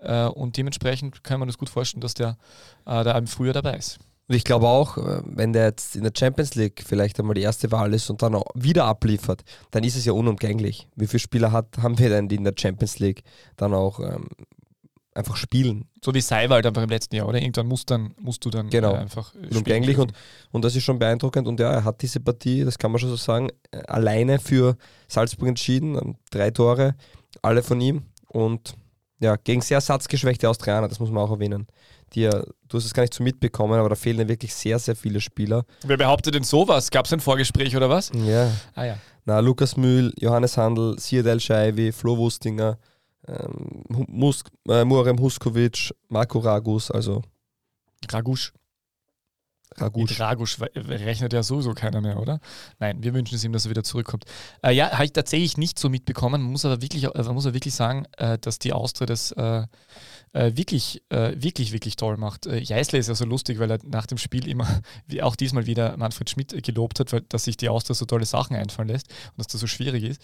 Äh, 0.00 0.26
und 0.26 0.56
dementsprechend 0.56 1.24
kann 1.24 1.40
man 1.40 1.48
uns 1.48 1.58
gut 1.58 1.68
vorstellen, 1.68 2.00
dass 2.00 2.14
der 2.14 2.36
äh, 2.84 3.04
da 3.04 3.16
im 3.16 3.26
Frühjahr 3.26 3.54
dabei 3.54 3.76
ist. 3.76 3.98
Und 4.28 4.34
ich 4.34 4.44
glaube 4.44 4.66
auch, 4.66 4.96
äh, 4.98 5.22
wenn 5.24 5.52
der 5.52 5.66
jetzt 5.66 5.94
in 5.94 6.02
der 6.02 6.12
Champions 6.16 6.54
League 6.56 6.82
vielleicht 6.86 7.18
einmal 7.20 7.34
die 7.34 7.42
erste 7.42 7.70
Wahl 7.70 7.94
ist 7.94 8.10
und 8.10 8.22
dann 8.22 8.34
auch 8.34 8.46
wieder 8.54 8.84
abliefert, 8.84 9.44
dann 9.70 9.84
ist 9.84 9.96
es 9.96 10.04
ja 10.04 10.12
unumgänglich. 10.12 10.88
Wie 10.96 11.06
viele 11.06 11.20
Spieler 11.20 11.52
hat, 11.52 11.78
haben 11.78 11.98
wir 11.98 12.08
denn, 12.08 12.28
die 12.28 12.36
in 12.36 12.44
der 12.44 12.54
Champions 12.56 12.98
League 12.98 13.22
dann 13.56 13.72
auch 13.72 14.00
ähm, 14.00 14.28
einfach 15.16 15.36
spielen? 15.36 15.88
So 16.04 16.14
wie 16.14 16.20
Seiwald 16.20 16.66
einfach 16.66 16.82
im 16.82 16.90
letzten 16.90 17.16
Jahr, 17.16 17.28
oder? 17.28 17.40
Irgendwann 17.40 17.66
musst, 17.66 17.90
dann, 17.90 18.14
musst 18.20 18.44
du 18.44 18.50
dann 18.50 18.70
genau. 18.70 18.94
äh, 18.94 18.98
einfach 18.98 19.34
unumgänglich 19.34 19.98
und, 19.98 20.12
und 20.52 20.64
das 20.64 20.76
ist 20.76 20.84
schon 20.84 20.98
beeindruckend 20.98 21.48
und 21.48 21.58
ja, 21.60 21.72
er 21.72 21.84
hat 21.84 22.02
diese 22.02 22.20
Partie, 22.20 22.64
das 22.64 22.78
kann 22.78 22.90
man 22.92 22.98
schon 22.98 23.10
so 23.10 23.16
sagen, 23.16 23.48
äh, 23.70 23.78
alleine 23.86 24.38
für 24.38 24.76
Salzburg 25.08 25.48
entschieden, 25.48 26.16
drei 26.30 26.50
Tore, 26.50 26.94
alle 27.42 27.62
von 27.62 27.80
ihm 27.80 28.02
und 28.28 28.76
ja, 29.18 29.36
gegen 29.36 29.62
sehr 29.62 29.80
satzgeschwächte 29.80 30.48
Austrianer, 30.48 30.88
das 30.88 31.00
muss 31.00 31.10
man 31.10 31.24
auch 31.24 31.30
erwähnen 31.30 31.66
die 32.12 32.22
ja, 32.22 32.30
du 32.68 32.76
hast 32.76 32.84
es 32.84 32.94
gar 32.94 33.02
nicht 33.02 33.14
so 33.14 33.22
mitbekommen, 33.22 33.78
aber 33.78 33.88
da 33.88 33.94
fehlen 33.94 34.18
ja 34.18 34.28
wirklich 34.28 34.54
sehr, 34.54 34.78
sehr 34.78 34.96
viele 34.96 35.20
Spieler. 35.20 35.64
Wer 35.84 35.96
behauptet 35.96 36.34
denn 36.34 36.44
sowas? 36.44 36.90
Gab 36.90 37.06
es 37.06 37.12
ein 37.12 37.20
Vorgespräch 37.20 37.76
oder 37.76 37.90
was? 37.90 38.10
Ja. 38.14 38.50
Ah 38.74 38.84
ja. 38.84 38.96
Na, 39.24 39.40
Lukas 39.40 39.76
Mühl, 39.76 40.12
Johannes 40.20 40.56
Handel, 40.56 40.98
Siad 40.98 41.26
El 41.26 41.40
Shaivi, 41.40 41.92
Flo 41.92 42.16
Wustinger, 42.16 42.78
ähm, 43.28 43.84
Mus 44.08 44.44
äh, 44.68 44.84
Muarem 44.84 45.18
Huskovic, 45.18 45.94
Marco 46.08 46.38
Ragus, 46.38 46.90
also. 46.90 47.22
Ragusch. 48.10 48.52
Ragusch. 49.78 50.20
Ragusch 50.20 50.58
rechnet 50.74 51.32
ja 51.32 51.42
sowieso 51.42 51.74
keiner 51.74 52.00
mehr, 52.00 52.18
oder? 52.18 52.40
Nein, 52.78 53.02
wir 53.02 53.12
wünschen 53.14 53.34
es 53.34 53.44
ihm, 53.44 53.52
dass 53.52 53.66
er 53.66 53.70
wieder 53.70 53.82
zurückkommt. 53.82 54.24
Äh, 54.62 54.72
ja, 54.72 54.92
habe 54.92 55.04
ich 55.04 55.12
tatsächlich 55.12 55.58
nicht 55.58 55.78
so 55.78 55.88
mitbekommen. 55.88 56.42
Man 56.42 56.52
muss 56.52 56.64
aber 56.64 56.80
wirklich, 56.80 57.04
äh, 57.04 57.10
man 57.14 57.34
muss 57.34 57.46
aber 57.46 57.54
wirklich 57.54 57.74
sagen, 57.74 58.06
äh, 58.16 58.38
dass 58.38 58.58
die 58.58 58.72
Austria 58.72 59.06
das 59.06 59.32
äh, 59.32 59.66
äh, 60.32 60.56
wirklich, 60.56 61.02
äh, 61.08 61.32
wirklich, 61.36 61.72
wirklich 61.72 61.96
toll 61.96 62.16
macht. 62.16 62.46
Äh, 62.46 62.58
Jeißle 62.58 62.98
ist 62.98 63.08
ja 63.08 63.14
so 63.14 63.24
lustig, 63.24 63.58
weil 63.58 63.70
er 63.70 63.78
nach 63.84 64.06
dem 64.06 64.18
Spiel 64.18 64.48
immer, 64.48 64.82
wie 65.06 65.22
auch 65.22 65.36
diesmal 65.36 65.66
wieder 65.66 65.96
Manfred 65.96 66.30
Schmidt 66.30 66.62
gelobt 66.62 67.00
hat, 67.00 67.12
weil, 67.12 67.22
dass 67.22 67.44
sich 67.44 67.56
die 67.56 67.68
Austria 67.68 67.94
so 67.94 68.04
tolle 68.04 68.26
Sachen 68.26 68.56
einfallen 68.56 68.88
lässt 68.88 69.08
und 69.08 69.38
dass 69.38 69.48
das 69.48 69.60
so 69.60 69.66
schwierig 69.66 70.04
ist. 70.04 70.22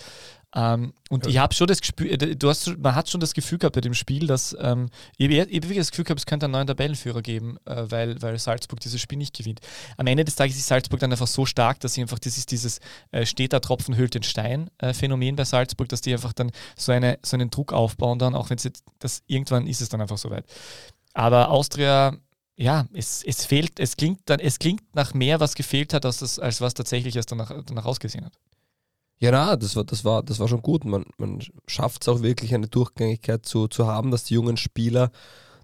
Ähm, 0.55 0.93
und 1.09 1.25
ja. 1.25 1.31
ich 1.31 1.39
habe 1.39 1.55
schon 1.55 1.67
das 1.67 1.81
Gespür, 1.81 2.11
äh, 2.11 2.37
du 2.37 2.49
hast, 2.49 2.79
man 2.79 2.95
hat 2.95 3.09
schon 3.09 3.21
das 3.21 3.33
Gefühl 3.33 3.59
gehabt 3.59 3.75
bei 3.75 3.81
dem 3.81 3.95
Spiel, 3.95 4.27
dass 4.27 4.55
ähm, 4.61 4.91
ich, 5.17 5.31
ich 5.31 5.51
wirklich 5.51 5.79
das 5.79 5.91
Gefühl 5.91 6.05
gehabt, 6.05 6.21
es 6.21 6.27
könnte 6.27 6.45
einen 6.45 6.53
neuen 6.53 6.67
Tabellenführer 6.67 7.23
geben, 7.23 7.57
äh, 7.65 7.85
weil, 7.89 8.21
weil 8.21 8.39
Salzburg 8.39 8.81
dieses 8.81 9.01
Spiel 9.01 9.19
nicht 9.19 9.37
gewinnt. 9.37 9.61
Am 9.97 10.07
Ende 10.07 10.25
des 10.25 10.37
Tages 10.37 10.57
ist 10.57 10.67
Salzburg 10.67 11.01
dann 11.01 11.11
einfach 11.11 11.27
so 11.27 11.47
stark, 11.47 11.81
dass 11.81 11.95
sie 11.95 12.03
einfach, 12.03 12.19
das 12.19 12.37
ist 12.37 12.51
dieses 12.51 12.81
äh, 13.13 13.25
steht 13.25 13.55
da 13.55 13.61
Tropfen 13.61 13.97
hüllt 13.97 14.15
den 14.15 14.23
Stein 14.23 14.71
äh, 14.79 14.93
Phänomen 14.93 15.37
bei 15.37 15.45
Salzburg, 15.45 15.89
dass 15.89 16.03
die 16.03 16.13
einfach 16.13 16.35
dann 16.35 16.51
so, 16.77 16.93
eine, 16.93 17.19
so 17.23 17.37
einen 17.37 17.51
Druck 17.51 17.73
aufbauen 17.73 18.19
dann, 18.19 18.35
auch 18.35 18.51
wenn 18.51 18.59
es 18.59 18.65
jetzt, 18.65 18.85
das, 18.99 19.23
irgendwann 19.27 19.67
ist 19.67 19.81
es 19.81 19.89
dann 19.89 20.03
einfach 20.03 20.19
soweit. 20.19 20.45
Aber 21.15 21.51
Austria, 21.51 22.15
ja, 22.57 22.87
es, 22.93 23.23
es 23.23 23.47
fehlt, 23.47 23.81
es 23.81 23.97
klingt 23.97 24.21
dann, 24.27 24.39
es 24.39 24.59
klingt 24.59 24.83
nach 24.95 25.15
mehr, 25.15 25.41
was 25.41 25.55
gefehlt 25.55 25.95
hat, 25.95 26.05
als, 26.05 26.19
das, 26.19 26.39
als 26.39 26.61
was 26.61 26.75
tatsächlich 26.75 27.17
es 27.17 27.25
danach, 27.27 27.53
danach 27.65 27.87
ausgesehen 27.87 28.27
hat. 28.27 28.33
Ja, 29.23 29.31
na, 29.31 29.55
das 29.55 29.77
war, 29.77 29.85
das 29.85 30.05
war, 30.05 30.25
das 30.25 30.41
war 30.41 30.49
schon 30.49 30.63
gut. 30.63 30.85
Man, 30.85 31.05
man 31.17 31.39
schafft 31.69 32.03
es 32.03 32.09
auch 32.09 32.23
wirklich, 32.23 32.53
eine 32.57 32.67
Durchgängigkeit 32.67 33.47
zu, 33.47 33.69
zu 33.69 33.87
haben, 33.87 34.11
dass 34.11 34.25
die 34.25 34.35
jungen 34.35 34.57
Spieler 34.57 35.13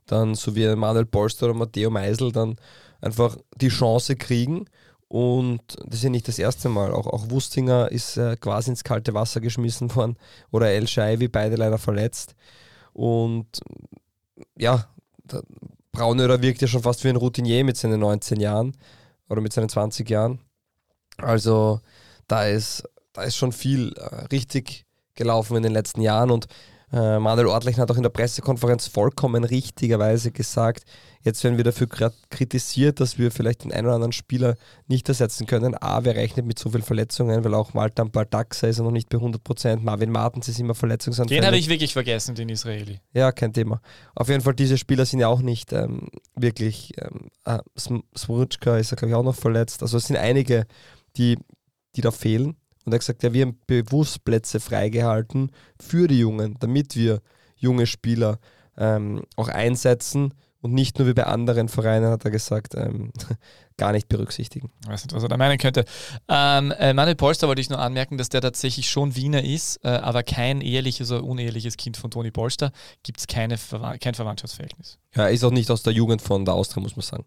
dann, 0.07 0.37
so 0.37 0.55
wie 0.55 0.77
Manuel 0.77 1.07
Polster 1.07 1.47
oder 1.47 1.55
Matteo 1.55 1.91
Meisel, 1.91 2.31
dann 2.31 2.55
einfach 3.01 3.37
die 3.57 3.71
Chance 3.71 4.15
kriegen. 4.15 4.67
Und 5.09 5.61
das 5.87 5.97
ist 5.97 6.05
ja 6.05 6.11
nicht 6.11 6.29
das 6.29 6.39
erste 6.39 6.69
Mal. 6.69 6.93
Auch, 6.93 7.09
auch 7.09 7.31
Wustinger 7.31 7.91
ist 7.91 8.17
äh, 8.17 8.37
quasi 8.37 8.71
ins 8.71 8.85
kalte 8.85 9.13
Wasser 9.13 9.41
geschmissen 9.41 9.93
worden. 9.97 10.17
Oder 10.53 10.71
El 10.71 10.87
Shaivi, 10.87 11.27
beide 11.27 11.57
leider 11.57 11.79
verletzt. 11.79 12.37
Und 12.93 13.59
ja, 14.57 14.87
Braunöder 15.91 16.41
wirkt 16.43 16.63
ja 16.63 16.69
schon 16.69 16.83
fast 16.85 17.03
wie 17.03 17.09
ein 17.09 17.17
Routinier 17.17 17.65
mit 17.65 17.77
seinen 17.77 17.99
19 17.99 18.39
Jahren 18.39 18.77
oder 19.29 19.41
mit 19.41 19.53
seinen 19.53 19.69
20 19.69 20.09
Jahren. 20.09 20.39
Also 21.17 21.81
da 22.29 22.47
ist 22.47 22.85
da 23.19 23.25
ist 23.25 23.37
schon 23.37 23.53
viel 23.53 23.93
äh, 23.97 24.27
richtig 24.27 24.87
gelaufen 25.15 25.57
in 25.57 25.63
den 25.65 25.73
letzten 25.73 26.01
Jahren 26.01 26.31
und 26.31 26.47
äh, 26.91 27.19
Manuel 27.19 27.49
Ortlichen 27.49 27.83
hat 27.83 27.91
auch 27.91 27.97
in 27.97 28.03
der 28.03 28.09
Pressekonferenz 28.09 28.87
vollkommen 28.87 29.45
richtigerweise 29.45 30.31
gesagt, 30.31 30.85
jetzt 31.23 31.45
werden 31.45 31.59
wir 31.59 31.65
dafür 31.65 31.87
kritisiert, 32.31 33.01
dass 33.01 33.19
wir 33.19 33.31
vielleicht 33.31 33.65
den 33.65 33.73
einen 33.73 33.87
oder 33.87 33.97
anderen 33.97 34.13
Spieler 34.13 34.57
nicht 34.87 35.07
ersetzen 35.07 35.47
können. 35.47 35.75
A, 35.79 36.05
wer 36.05 36.15
rechnet 36.15 36.47
mit 36.47 36.59
so 36.59 36.71
vielen 36.71 36.83
Verletzungen, 36.83 37.45
weil 37.45 37.53
auch 37.53 37.75
Maltan 37.75 38.11
Baldaxa 38.11 38.69
ist 38.69 38.79
ja 38.79 38.85
noch 38.85 38.91
nicht 38.91 39.11
bei 39.11 39.19
100%, 39.19 39.81
Marvin 39.81 40.11
Martens 40.11 40.49
ist 40.49 40.61
immer 40.61 40.75
verletzungsanfällig. 40.75 41.43
Den 41.43 41.47
habe 41.47 41.59
ich 41.59 41.69
wirklich 41.69 41.93
vergessen, 41.93 42.35
den 42.37 42.49
Israeli. 42.49 43.01
Ja, 43.13 43.33
kein 43.33 43.53
Thema. 43.53 43.83
Auf 44.15 44.29
jeden 44.29 44.41
Fall, 44.41 44.55
diese 44.55 44.79
Spieler 44.79 45.05
sind 45.05 45.21
ja 45.21 45.29
auch 45.29 45.43
nicht 45.43 45.75
ähm, 45.75 46.09
wirklich, 46.37 46.95
ähm, 47.03 47.29
ah, 47.45 47.61
Smrutschka 48.17 48.79
ist 48.79 48.93
ja 48.93 48.97
glaube 48.97 49.11
ich 49.11 49.15
auch 49.15 49.25
noch 49.25 49.37
verletzt, 49.37 49.83
also 49.83 49.99
es 49.99 50.07
sind 50.07 50.17
einige, 50.17 50.65
die, 51.19 51.37
die 51.97 52.01
da 52.01 52.13
fehlen. 52.13 52.57
Und 52.89 52.93
er 52.93 52.97
hat 52.97 53.01
gesagt, 53.01 53.23
ja, 53.23 53.35
wir 53.35 53.47
haben 53.47 53.59
bewusst 53.67 54.25
Plätze 54.25 54.61
freigehalten 54.61 55.53
für 55.79 56.09
die 56.09 56.21
Jungen, 56.21 56.57
damit 56.59 56.97
wir 56.97 57.21
junge 57.57 57.87
Spieler 57.87 58.39
ähm, 58.79 59.25
auch 59.37 59.49
einsetzen 59.49 60.33
und 60.63 60.73
nicht 60.73 60.99
nur 60.99 61.07
wie 61.07 61.13
bei 61.13 61.25
anderen 61.25 61.69
Vereinen, 61.69 62.11
hat 62.11 62.25
er 62.25 62.31
gesagt, 62.31 62.75
ähm, 62.75 63.13
gar 63.77 63.93
nicht 63.93 64.09
berücksichtigen. 64.09 64.73
Ich 64.83 64.89
weiß 64.89 65.05
nicht, 65.05 65.15
was 65.15 65.23
er 65.23 65.29
da 65.29 65.37
meinen 65.37 65.59
könnte. 65.59 65.85
Ähm, 66.29 66.73
äh, 66.73 66.95
Manuel 66.95 67.15
Polster 67.15 67.47
wollte 67.47 67.61
ich 67.61 67.69
nur 67.69 67.79
anmerken, 67.79 68.17
dass 68.17 68.31
der 68.31 68.41
tatsächlich 68.41 68.89
schon 68.89 69.15
Wiener 69.15 69.45
ist, 69.45 69.85
äh, 69.85 69.89
aber 69.89 70.23
kein 70.23 70.63
eheliches 70.63 71.13
oder 71.13 71.25
uneheliches 71.25 71.77
Kind 71.77 71.99
von 71.99 72.11
Toni 72.11 72.31
Polster. 72.31 72.73
Gibt 73.03 73.21
es 73.21 73.27
kein 73.27 73.51
Verwandtschaftsverhältnis. 73.57 74.99
Ja, 75.15 75.25
er 75.25 75.31
ist 75.31 75.45
auch 75.45 75.51
nicht 75.51 75.71
aus 75.71 75.83
der 75.83 75.93
Jugend 75.93 76.23
von 76.23 76.47
der 76.47 76.55
Austria, 76.55 76.83
muss 76.83 76.97
man 76.97 77.03
sagen. 77.03 77.25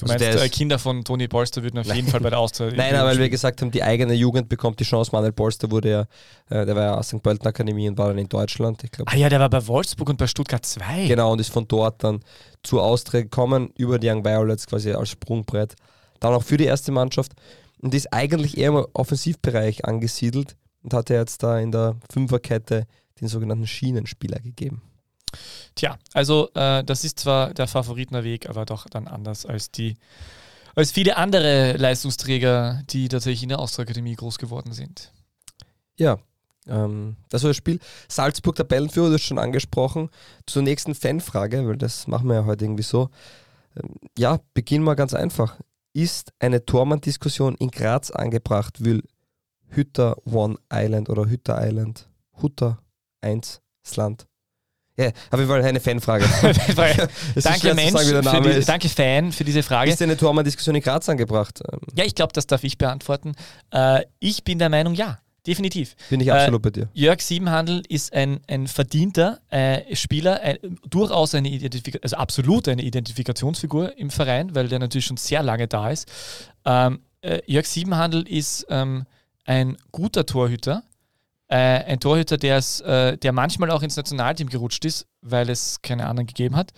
Du 0.00 0.06
also 0.06 0.24
meinst, 0.24 0.42
äh, 0.44 0.48
Kinder 0.48 0.78
von 0.78 1.04
Toni 1.04 1.28
Polster 1.28 1.62
würden 1.62 1.78
auf 1.78 1.86
jeden 1.94 2.08
Fall 2.08 2.20
bei 2.20 2.30
der 2.30 2.38
Austria. 2.38 2.70
Nein, 2.74 2.94
weil 2.94 3.18
wir 3.18 3.28
gesagt 3.28 3.60
haben, 3.60 3.70
die 3.70 3.82
eigene 3.82 4.14
Jugend 4.14 4.48
bekommt 4.48 4.80
die 4.80 4.84
Chance. 4.84 5.10
Manuel 5.12 5.32
Polster 5.32 5.70
wurde 5.70 5.90
ja, 5.90 6.00
äh, 6.48 6.64
der 6.64 6.74
war 6.74 6.82
ja 6.82 6.94
aus 6.94 7.08
St. 7.08 7.22
Pölten 7.22 7.46
Akademie 7.46 7.88
und 7.88 7.98
war 7.98 8.08
dann 8.08 8.18
in 8.18 8.28
Deutschland. 8.28 8.82
Ich 8.82 8.90
glaub. 8.90 9.12
Ah 9.12 9.16
ja, 9.16 9.28
der 9.28 9.40
war 9.40 9.50
bei 9.50 9.66
Wolfsburg 9.66 10.08
und 10.08 10.16
bei 10.16 10.26
Stuttgart 10.26 10.64
2. 10.64 11.06
Genau, 11.06 11.32
und 11.32 11.40
ist 11.40 11.52
von 11.52 11.68
dort 11.68 12.02
dann 12.02 12.20
zur 12.62 12.82
Austria 12.82 13.22
gekommen, 13.22 13.70
über 13.76 13.98
die 13.98 14.08
Young 14.08 14.24
Violets 14.24 14.66
quasi 14.66 14.92
als 14.92 15.10
Sprungbrett. 15.10 15.74
Dann 16.18 16.34
auch 16.34 16.42
für 16.42 16.56
die 16.56 16.64
erste 16.64 16.92
Mannschaft 16.92 17.32
und 17.80 17.94
ist 17.94 18.12
eigentlich 18.12 18.58
eher 18.58 18.68
im 18.68 18.86
Offensivbereich 18.92 19.84
angesiedelt 19.84 20.56
und 20.82 20.94
hat 20.94 21.10
ja 21.10 21.16
jetzt 21.16 21.42
da 21.42 21.58
in 21.58 21.72
der 21.72 21.96
Fünferkette 22.10 22.86
den 23.20 23.28
sogenannten 23.28 23.66
Schienenspieler 23.66 24.38
gegeben. 24.40 24.82
Tja, 25.74 25.98
also 26.12 26.50
äh, 26.54 26.84
das 26.84 27.04
ist 27.04 27.20
zwar 27.20 27.54
der 27.54 27.66
Favoritenweg, 27.66 28.48
aber 28.48 28.64
doch 28.64 28.86
dann 28.88 29.06
anders 29.06 29.46
als 29.46 29.70
die 29.70 29.96
als 30.74 30.92
viele 30.92 31.16
andere 31.16 31.76
Leistungsträger, 31.76 32.82
die 32.90 33.08
tatsächlich 33.08 33.42
in 33.42 33.48
der 33.48 33.58
Austria-Akademie 33.58 34.14
groß 34.14 34.38
geworden 34.38 34.72
sind. 34.72 35.12
Ja, 35.96 36.18
ähm, 36.66 37.16
das 37.28 37.42
war 37.42 37.50
das 37.50 37.56
Spiel. 37.56 37.80
Salzburg 38.08 38.56
Tabellenführer, 38.56 39.08
du 39.08 39.14
hast 39.14 39.22
schon 39.24 39.38
angesprochen. 39.38 40.10
Zur 40.46 40.62
nächsten 40.62 40.94
Fanfrage, 40.94 41.66
weil 41.66 41.76
das 41.76 42.06
machen 42.06 42.28
wir 42.28 42.36
ja 42.36 42.44
heute 42.44 42.64
irgendwie 42.64 42.82
so. 42.82 43.10
Ähm, 43.76 43.94
ja, 44.16 44.38
beginnen 44.54 44.84
wir 44.84 44.96
ganz 44.96 45.12
einfach. 45.12 45.58
Ist 45.92 46.32
eine 46.38 46.64
Tormann-Diskussion 46.64 47.56
in 47.56 47.70
Graz 47.70 48.10
angebracht, 48.10 48.84
will 48.84 49.02
Hütter 49.68 50.16
One 50.24 50.56
Island 50.72 51.10
oder 51.10 51.28
Hütter 51.28 51.58
Island, 51.60 52.08
Hutter 52.40 52.78
1 53.22 53.60
Land 53.96 54.29
ja, 55.00 55.10
auf 55.30 55.38
jeden 55.38 55.50
Fall 55.50 55.62
eine 55.62 55.80
Fanfrage. 55.80 56.24
danke, 57.42 57.74
Mensch, 57.74 57.92
sagen, 57.92 58.44
die, 58.44 58.64
danke 58.64 58.88
Fan 58.88 59.32
für 59.32 59.44
diese 59.44 59.62
Frage. 59.62 59.90
Ist 59.90 60.02
eine 60.02 60.16
Tormann-Diskussion 60.16 60.74
in 60.74 60.82
Graz 60.82 61.08
angebracht? 61.08 61.60
Ja, 61.94 62.04
ich 62.04 62.14
glaube, 62.14 62.32
das 62.32 62.46
darf 62.46 62.64
ich 62.64 62.78
beantworten. 62.78 63.34
Äh, 63.72 64.04
ich 64.18 64.44
bin 64.44 64.58
der 64.58 64.68
Meinung, 64.68 64.94
ja. 64.94 65.18
Definitiv. 65.46 65.96
Bin 66.10 66.20
ich 66.20 66.30
absolut 66.30 66.60
äh, 66.60 66.62
bei 66.62 66.70
dir. 66.70 66.88
Jörg 66.92 67.20
Siebenhandel 67.20 67.82
ist 67.88 68.12
ein, 68.12 68.40
ein 68.46 68.66
verdienter 68.66 69.40
äh, 69.48 69.96
Spieler, 69.96 70.40
ein, 70.42 70.58
durchaus 70.88 71.34
eine 71.34 71.48
Identifikation, 71.48 72.02
also 72.02 72.16
absolut 72.16 72.68
eine 72.68 72.82
Identifikationsfigur 72.82 73.96
im 73.96 74.10
Verein, 74.10 74.54
weil 74.54 74.68
der 74.68 74.78
natürlich 74.78 75.06
schon 75.06 75.16
sehr 75.16 75.42
lange 75.42 75.66
da 75.66 75.90
ist. 75.90 76.08
Ähm, 76.66 77.00
äh, 77.22 77.40
Jörg 77.46 77.66
Siebenhandel 77.66 78.28
ist 78.28 78.66
ähm, 78.68 79.06
ein 79.44 79.78
guter 79.92 80.26
Torhüter, 80.26 80.82
äh, 81.50 81.84
ein 81.84 82.00
Torhüter, 82.00 82.36
der, 82.36 82.58
ist, 82.58 82.80
äh, 82.82 83.18
der 83.18 83.32
manchmal 83.32 83.70
auch 83.70 83.82
ins 83.82 83.96
Nationalteam 83.96 84.48
gerutscht 84.48 84.84
ist, 84.84 85.06
weil 85.20 85.50
es 85.50 85.82
keine 85.82 86.06
anderen 86.06 86.26
gegeben 86.26 86.56
hat. 86.56 86.72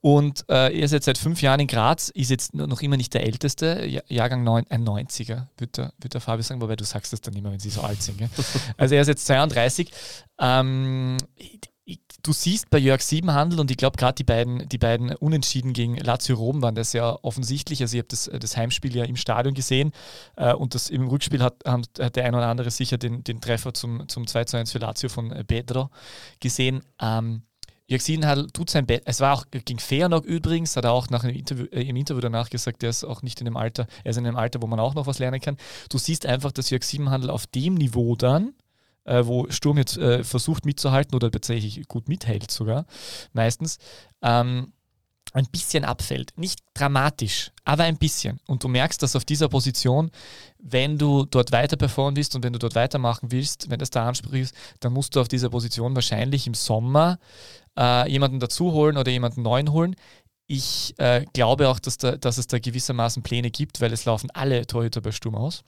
Und 0.00 0.44
äh, 0.50 0.78
er 0.78 0.84
ist 0.84 0.92
jetzt 0.92 1.06
seit 1.06 1.16
fünf 1.16 1.40
Jahren 1.40 1.60
in 1.60 1.66
Graz, 1.66 2.10
ist 2.10 2.30
jetzt 2.30 2.54
noch 2.54 2.82
immer 2.82 2.98
nicht 2.98 3.14
der 3.14 3.24
Älteste, 3.24 4.02
Jahrgang 4.06 4.44
9, 4.44 4.66
ein 4.68 4.84
90er, 4.84 5.46
wird 5.56 5.78
der, 5.78 5.94
wird 5.98 6.12
der 6.12 6.20
Fabi 6.20 6.42
sagen, 6.42 6.60
wobei 6.60 6.76
du 6.76 6.84
sagst 6.84 7.14
das 7.14 7.22
dann 7.22 7.34
immer, 7.34 7.50
wenn 7.50 7.58
sie 7.58 7.70
so 7.70 7.80
alt 7.80 8.02
sind. 8.02 8.18
Gell? 8.18 8.28
Also 8.76 8.94
er 8.94 9.00
ist 9.00 9.08
jetzt 9.08 9.26
32. 9.26 9.90
Ähm, 10.38 11.16
du 12.24 12.32
siehst 12.32 12.70
bei 12.70 12.78
Jörg 12.78 13.02
Siebenhandel 13.02 13.60
und 13.60 13.70
ich 13.70 13.76
glaube 13.76 13.96
gerade 13.96 14.14
die 14.14 14.24
beiden, 14.24 14.68
die 14.68 14.78
beiden 14.78 15.14
Unentschieden 15.14 15.72
gegen 15.72 15.96
Lazio 15.96 16.36
Rom 16.36 16.62
waren 16.62 16.74
das 16.74 16.92
ja 16.92 17.16
offensichtlich. 17.22 17.80
Also 17.82 17.96
ich 17.96 18.00
habe 18.00 18.08
das, 18.08 18.30
das 18.40 18.56
Heimspiel 18.56 18.96
ja 18.96 19.04
im 19.04 19.16
Stadion 19.16 19.54
gesehen 19.54 19.92
äh, 20.36 20.52
und 20.54 20.74
das 20.74 20.90
im 20.90 21.06
Rückspiel 21.06 21.42
hat, 21.42 21.62
hat 21.66 22.16
der 22.16 22.24
ein 22.24 22.34
oder 22.34 22.48
andere 22.48 22.70
sicher 22.70 22.98
den, 22.98 23.22
den 23.22 23.40
Treffer 23.40 23.74
zum, 23.74 24.08
zum 24.08 24.26
2 24.26 24.44
zu 24.44 24.56
1 24.56 24.72
für 24.72 24.78
Lazio 24.78 25.08
von 25.08 25.30
äh, 25.30 25.44
Pedro 25.44 25.90
gesehen. 26.40 26.82
Ähm, 27.00 27.42
Jörg 27.86 28.00
Siebenhandel 28.00 28.50
tut 28.50 28.70
sein 28.70 28.86
Bett. 28.86 29.02
Es 29.04 29.20
war 29.20 29.34
auch 29.34 29.44
gegen 29.50 29.78
Feyenoord 29.78 30.24
übrigens, 30.24 30.74
hat 30.76 30.86
er 30.86 30.92
auch 30.92 31.10
nach 31.10 31.22
einem 31.22 31.36
Interview, 31.36 31.66
äh, 31.66 31.82
im 31.82 31.96
Interview 31.96 32.22
danach 32.22 32.48
gesagt, 32.48 32.82
er 32.82 32.90
ist 32.90 33.04
auch 33.04 33.20
nicht 33.20 33.40
in 33.40 33.44
dem 33.44 33.58
Alter, 33.58 33.86
er 34.02 34.10
ist 34.10 34.16
in 34.16 34.26
einem 34.26 34.36
Alter, 34.36 34.62
wo 34.62 34.66
man 34.66 34.80
auch 34.80 34.94
noch 34.94 35.06
was 35.06 35.18
lernen 35.18 35.40
kann. 35.40 35.58
Du 35.90 35.98
siehst 35.98 36.24
einfach, 36.24 36.52
dass 36.52 36.70
Jörg 36.70 36.82
Siebenhandel 36.82 37.28
auf 37.28 37.46
dem 37.46 37.74
Niveau 37.74 38.16
dann 38.16 38.54
äh, 39.04 39.24
wo 39.24 39.46
Sturm 39.50 39.78
jetzt 39.78 39.96
äh, 39.96 40.24
versucht 40.24 40.66
mitzuhalten 40.66 41.14
oder 41.14 41.30
tatsächlich 41.30 41.86
gut 41.88 42.08
mithält 42.08 42.50
sogar, 42.50 42.86
meistens, 43.32 43.78
ähm, 44.22 44.72
ein 45.32 45.46
bisschen 45.46 45.84
abfällt. 45.84 46.32
Nicht 46.36 46.60
dramatisch, 46.74 47.50
aber 47.64 47.84
ein 47.84 47.98
bisschen. 47.98 48.38
Und 48.46 48.62
du 48.62 48.68
merkst, 48.68 49.02
dass 49.02 49.16
auf 49.16 49.24
dieser 49.24 49.48
Position, 49.48 50.10
wenn 50.58 50.96
du 50.96 51.24
dort 51.24 51.50
weiter 51.50 51.76
performen 51.76 52.16
willst 52.16 52.36
und 52.36 52.44
wenn 52.44 52.52
du 52.52 52.58
dort 52.58 52.76
weitermachen 52.76 53.32
willst, 53.32 53.68
wenn 53.68 53.80
das 53.80 53.90
der 53.90 54.02
Anspruch 54.02 54.34
ist, 54.34 54.54
dann 54.80 54.92
musst 54.92 55.16
du 55.16 55.20
auf 55.20 55.28
dieser 55.28 55.50
Position 55.50 55.94
wahrscheinlich 55.94 56.46
im 56.46 56.54
Sommer 56.54 57.18
äh, 57.76 58.08
jemanden 58.10 58.38
dazu 58.38 58.72
holen 58.72 58.96
oder 58.96 59.10
jemanden 59.10 59.42
neuen 59.42 59.72
holen. 59.72 59.96
Ich 60.46 60.94
äh, 60.98 61.24
glaube 61.32 61.68
auch, 61.68 61.80
dass, 61.80 61.98
da, 61.98 62.16
dass 62.16 62.38
es 62.38 62.46
da 62.46 62.58
gewissermaßen 62.58 63.22
Pläne 63.22 63.50
gibt, 63.50 63.80
weil 63.80 63.92
es 63.92 64.04
laufen 64.04 64.30
alle 64.30 64.66
Torhüter 64.66 65.00
bei 65.00 65.10
Sturm 65.10 65.34
aus. 65.34 65.64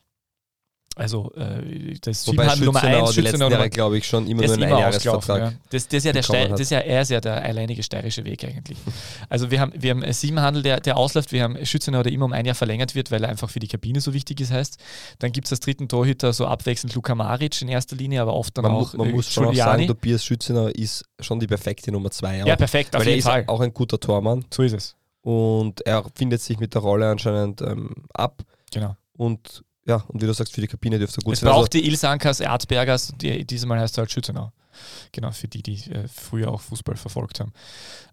Also 0.99 1.31
äh, 1.35 1.95
das 2.01 2.27
Wobei 2.27 2.45
Siebenhandel 2.45 2.65
Nummer 2.65 2.83
1, 2.83 3.11
die 3.13 3.21
letzten 3.21 3.51
Jahre, 3.51 3.69
glaube 3.69 3.99
ich, 3.99 4.07
schon 4.07 4.27
immer 4.27 4.41
nur 4.41 4.51
ist 4.51 4.57
immer 4.57 4.77
Einjahresvertrag. 4.77 5.39
ja. 5.39 5.53
das, 5.69 5.89
das, 5.89 5.99
ist 5.99 6.05
ja 6.05 6.13
der 6.13 6.23
Steir, 6.23 6.49
das 6.49 6.61
ist 6.61 6.71
ja, 6.71 6.79
er 6.79 7.03
ist 7.03 7.11
ja 7.11 7.21
der 7.21 7.45
alleinige 7.45 7.83
steirische 7.83 8.25
Weg 8.25 8.43
eigentlich. 8.45 8.79
Also 9.29 9.51
wir 9.51 9.61
haben, 9.61 9.73
wir 9.77 9.91
haben 9.91 10.11
Siebenhandel, 10.13 10.63
der, 10.63 10.81
der 10.81 10.97
ausläuft, 10.97 11.33
wir 11.33 11.43
haben 11.43 11.65
Schützenau, 11.67 12.03
der 12.03 12.13
immer 12.13 12.25
um 12.25 12.33
ein 12.33 12.47
Jahr 12.47 12.55
verlängert 12.55 12.95
wird, 12.95 13.11
weil 13.11 13.23
er 13.25 13.29
einfach 13.29 13.51
für 13.51 13.59
die 13.59 13.69
Kabine 13.69 14.01
so 14.01 14.15
wichtig 14.15 14.41
ist, 14.41 14.53
heißt. 14.53 14.79
Dann 15.19 15.33
gibt 15.33 15.47
es 15.47 15.53
als 15.53 15.61
dritten 15.61 15.87
Torhüter 15.89 16.33
so 16.33 16.47
abwechselnd 16.47 16.95
Luka 16.95 17.15
Maric 17.15 17.61
in 17.61 17.69
erster 17.69 17.95
Linie, 17.97 18.23
aber 18.23 18.33
oft 18.33 18.57
dann 18.57 18.63
Man, 18.63 18.73
auch 18.73 18.95
man 18.95 19.11
äh, 19.11 19.13
muss 19.13 19.31
schon 19.31 19.47
auch 19.47 19.55
sagen, 19.55 19.87
Tobias 19.87 20.25
Schützenauer 20.25 20.75
ist 20.75 21.05
schon 21.21 21.39
die 21.41 21.47
perfekte 21.47 21.93
Nummer 21.93 22.11
zwei. 22.11 22.39
Ja, 22.39 22.55
auch. 22.55 22.59
perfekt, 22.59 22.97
auf 22.97 23.01
Weil 23.01 23.09
er 23.09 23.11
jeden 23.11 23.19
ist 23.19 23.27
Fall. 23.27 23.45
auch 23.49 23.61
ein 23.61 23.75
guter 23.75 24.01
Tormann 24.01 24.47
So 24.51 24.63
ist 24.63 24.73
es. 24.73 24.97
und 25.21 25.85
er 25.87 26.05
findet 26.15 26.41
sich 26.41 26.59
mit 26.59 26.73
der 26.73 26.81
Rolle 26.81 27.11
anscheinend 27.11 27.61
ähm, 27.61 27.91
ab. 28.15 28.43
Genau. 28.73 28.97
Und 29.17 29.63
ja, 29.87 30.05
und 30.09 30.21
wie 30.23 30.27
du 30.27 30.33
sagst, 30.35 30.53
für 30.53 30.61
die 30.61 30.67
Kabine 30.67 30.99
dürfte 30.99 31.21
gut 31.23 31.35
Es 31.35 31.41
sein. 31.41 31.49
Also, 31.49 31.61
braucht 31.61 31.73
die 31.75 31.87
Ilsankas, 31.87 32.41
Erzbergers, 32.41 33.13
die, 33.21 33.45
diesmal 33.45 33.81
heißt 33.81 33.97
er 33.99 34.03
halt 34.03 34.11
Schützenau. 34.13 34.53
Genau, 35.13 35.31
für 35.31 35.49
die, 35.49 35.63
die 35.63 35.91
äh, 35.91 36.07
früher 36.07 36.51
auch 36.51 36.61
Fußball 36.61 36.97
verfolgt 36.97 37.41
haben. 37.41 37.53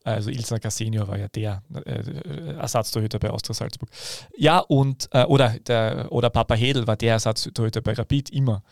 Also 0.05 0.29
Ilsanker 0.29 0.71
Senior 0.71 1.07
war 1.09 1.17
ja 1.17 1.27
der 1.27 1.61
äh, 1.85 2.53
Ersatztorhüter 2.55 3.19
bei 3.19 3.29
Austria 3.31 3.53
Salzburg. 3.53 3.89
Ja, 4.37 4.59
und, 4.59 5.09
äh, 5.11 5.25
oder, 5.25 5.49
der, 5.67 6.07
oder 6.11 6.29
Papa 6.29 6.53
Hedel 6.55 6.87
war 6.87 6.95
der 6.95 7.13
Ersatztorhüter 7.13 7.81
bei 7.81 7.91
Rapid 7.93 8.29
immer. 8.29 8.63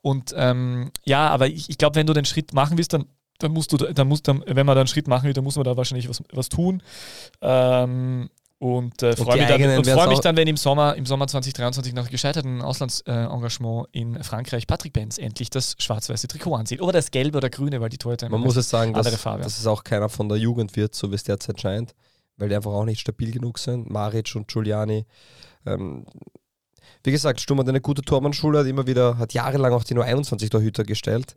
Und 0.00 0.32
ähm, 0.36 0.92
ja, 1.04 1.28
aber 1.28 1.48
ich, 1.48 1.68
ich 1.70 1.78
glaube, 1.78 1.96
wenn 1.96 2.06
du 2.06 2.12
den 2.12 2.24
Schritt 2.24 2.52
machen 2.52 2.78
willst, 2.78 2.92
dann 2.92 3.06
dann 3.42 3.52
musst 3.52 3.72
du, 3.72 3.78
da- 3.78 3.90
dann 3.90 4.06
musst, 4.06 4.28
dann, 4.28 4.44
wenn 4.46 4.66
man 4.66 4.74
da 4.76 4.82
einen 4.82 4.86
Schritt 4.86 5.08
machen 5.08 5.24
will, 5.24 5.32
dann 5.32 5.44
muss 5.44 5.56
man 5.56 5.64
da 5.64 5.74
wahrscheinlich 5.74 6.10
was, 6.10 6.22
was 6.30 6.50
tun. 6.50 6.82
Ähm, 7.40 8.28
und 8.60 9.02
äh, 9.02 9.16
freue 9.16 9.38
mich, 9.38 9.48
dann, 9.48 9.78
und 9.78 9.86
freu 9.86 10.06
mich 10.06 10.20
dann, 10.20 10.36
wenn 10.36 10.46
im 10.46 10.58
Sommer, 10.58 10.94
im 10.94 11.06
Sommer 11.06 11.26
2023 11.26 11.94
nach 11.94 12.10
gescheiterten 12.10 12.60
Auslandsengagement 12.60 13.88
in 13.92 14.22
Frankreich 14.22 14.66
Patrick 14.66 14.92
Benz 14.92 15.16
endlich 15.16 15.48
das 15.48 15.76
schwarz-weiße 15.78 16.28
Trikot 16.28 16.54
anzieht. 16.54 16.82
Oder 16.82 16.92
das 16.92 17.10
gelbe 17.10 17.38
oder 17.38 17.48
grüne, 17.48 17.80
weil 17.80 17.88
die 17.88 17.96
Torhüter 17.96 18.28
man 18.28 18.42
muss 18.42 18.56
es 18.56 18.68
sagen, 18.68 18.92
dass, 18.92 19.06
andere 19.06 19.18
Farbe. 19.18 19.44
dass 19.44 19.58
es 19.58 19.66
auch 19.66 19.82
keiner 19.82 20.10
von 20.10 20.28
der 20.28 20.36
Jugend 20.36 20.76
wird, 20.76 20.94
so 20.94 21.10
wie 21.10 21.14
es 21.14 21.24
derzeit 21.24 21.58
scheint, 21.58 21.94
weil 22.36 22.50
die 22.50 22.54
einfach 22.54 22.72
auch 22.72 22.84
nicht 22.84 23.00
stabil 23.00 23.30
genug 23.30 23.58
sind. 23.58 23.88
Maric 23.88 24.36
und 24.36 24.46
Giuliani. 24.46 25.06
Ähm, 25.64 26.04
wie 27.02 27.12
gesagt, 27.12 27.40
Sturm 27.40 27.60
hat 27.60 27.68
eine 27.70 27.80
gute 27.80 28.02
Tormannschule, 28.02 28.58
hat 28.58 28.66
immer 28.66 28.86
wieder, 28.86 29.16
hat 29.16 29.32
jahrelang 29.32 29.72
auch 29.72 29.84
die 29.84 29.94
nur 29.94 30.04
21 30.04 30.50
Torhüter 30.50 30.84
gestellt. 30.84 31.34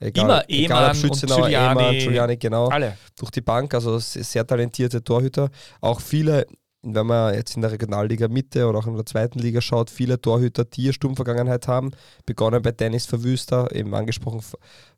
Egal, 0.00 0.24
Immer 0.24 0.44
egal 0.48 0.94
Ehmann 0.94 1.04
ob 1.04 1.10
und 1.10 1.26
Giuliani. 1.26 1.98
Giuliani, 1.98 2.36
genau. 2.36 2.68
alle. 2.68 2.96
durch 3.18 3.30
die 3.32 3.40
Bank, 3.40 3.74
also 3.74 3.98
sehr, 3.98 4.46
talentierte 4.46 5.02
Torhüter. 5.02 5.50
Auch 5.80 6.00
viele, 6.00 6.46
wenn 6.82 7.06
man 7.06 7.34
jetzt 7.34 7.56
in 7.56 7.62
der 7.62 7.72
Regionalliga 7.72 8.28
Mitte 8.28 8.66
oder 8.66 8.78
auch 8.78 8.86
in 8.86 8.94
der 8.94 9.06
zweiten 9.06 9.40
Liga 9.40 9.60
schaut, 9.60 9.90
viele 9.90 10.20
Torhüter, 10.20 10.64
die 10.64 10.92
Sturmvergangenheit 10.92 11.66
haben. 11.66 11.90
Begonnen 12.26 12.62
bei 12.62 12.70
Dennis 12.70 13.06
Verwüster, 13.06 13.74
eben 13.74 13.92
angesprochen 13.92 14.40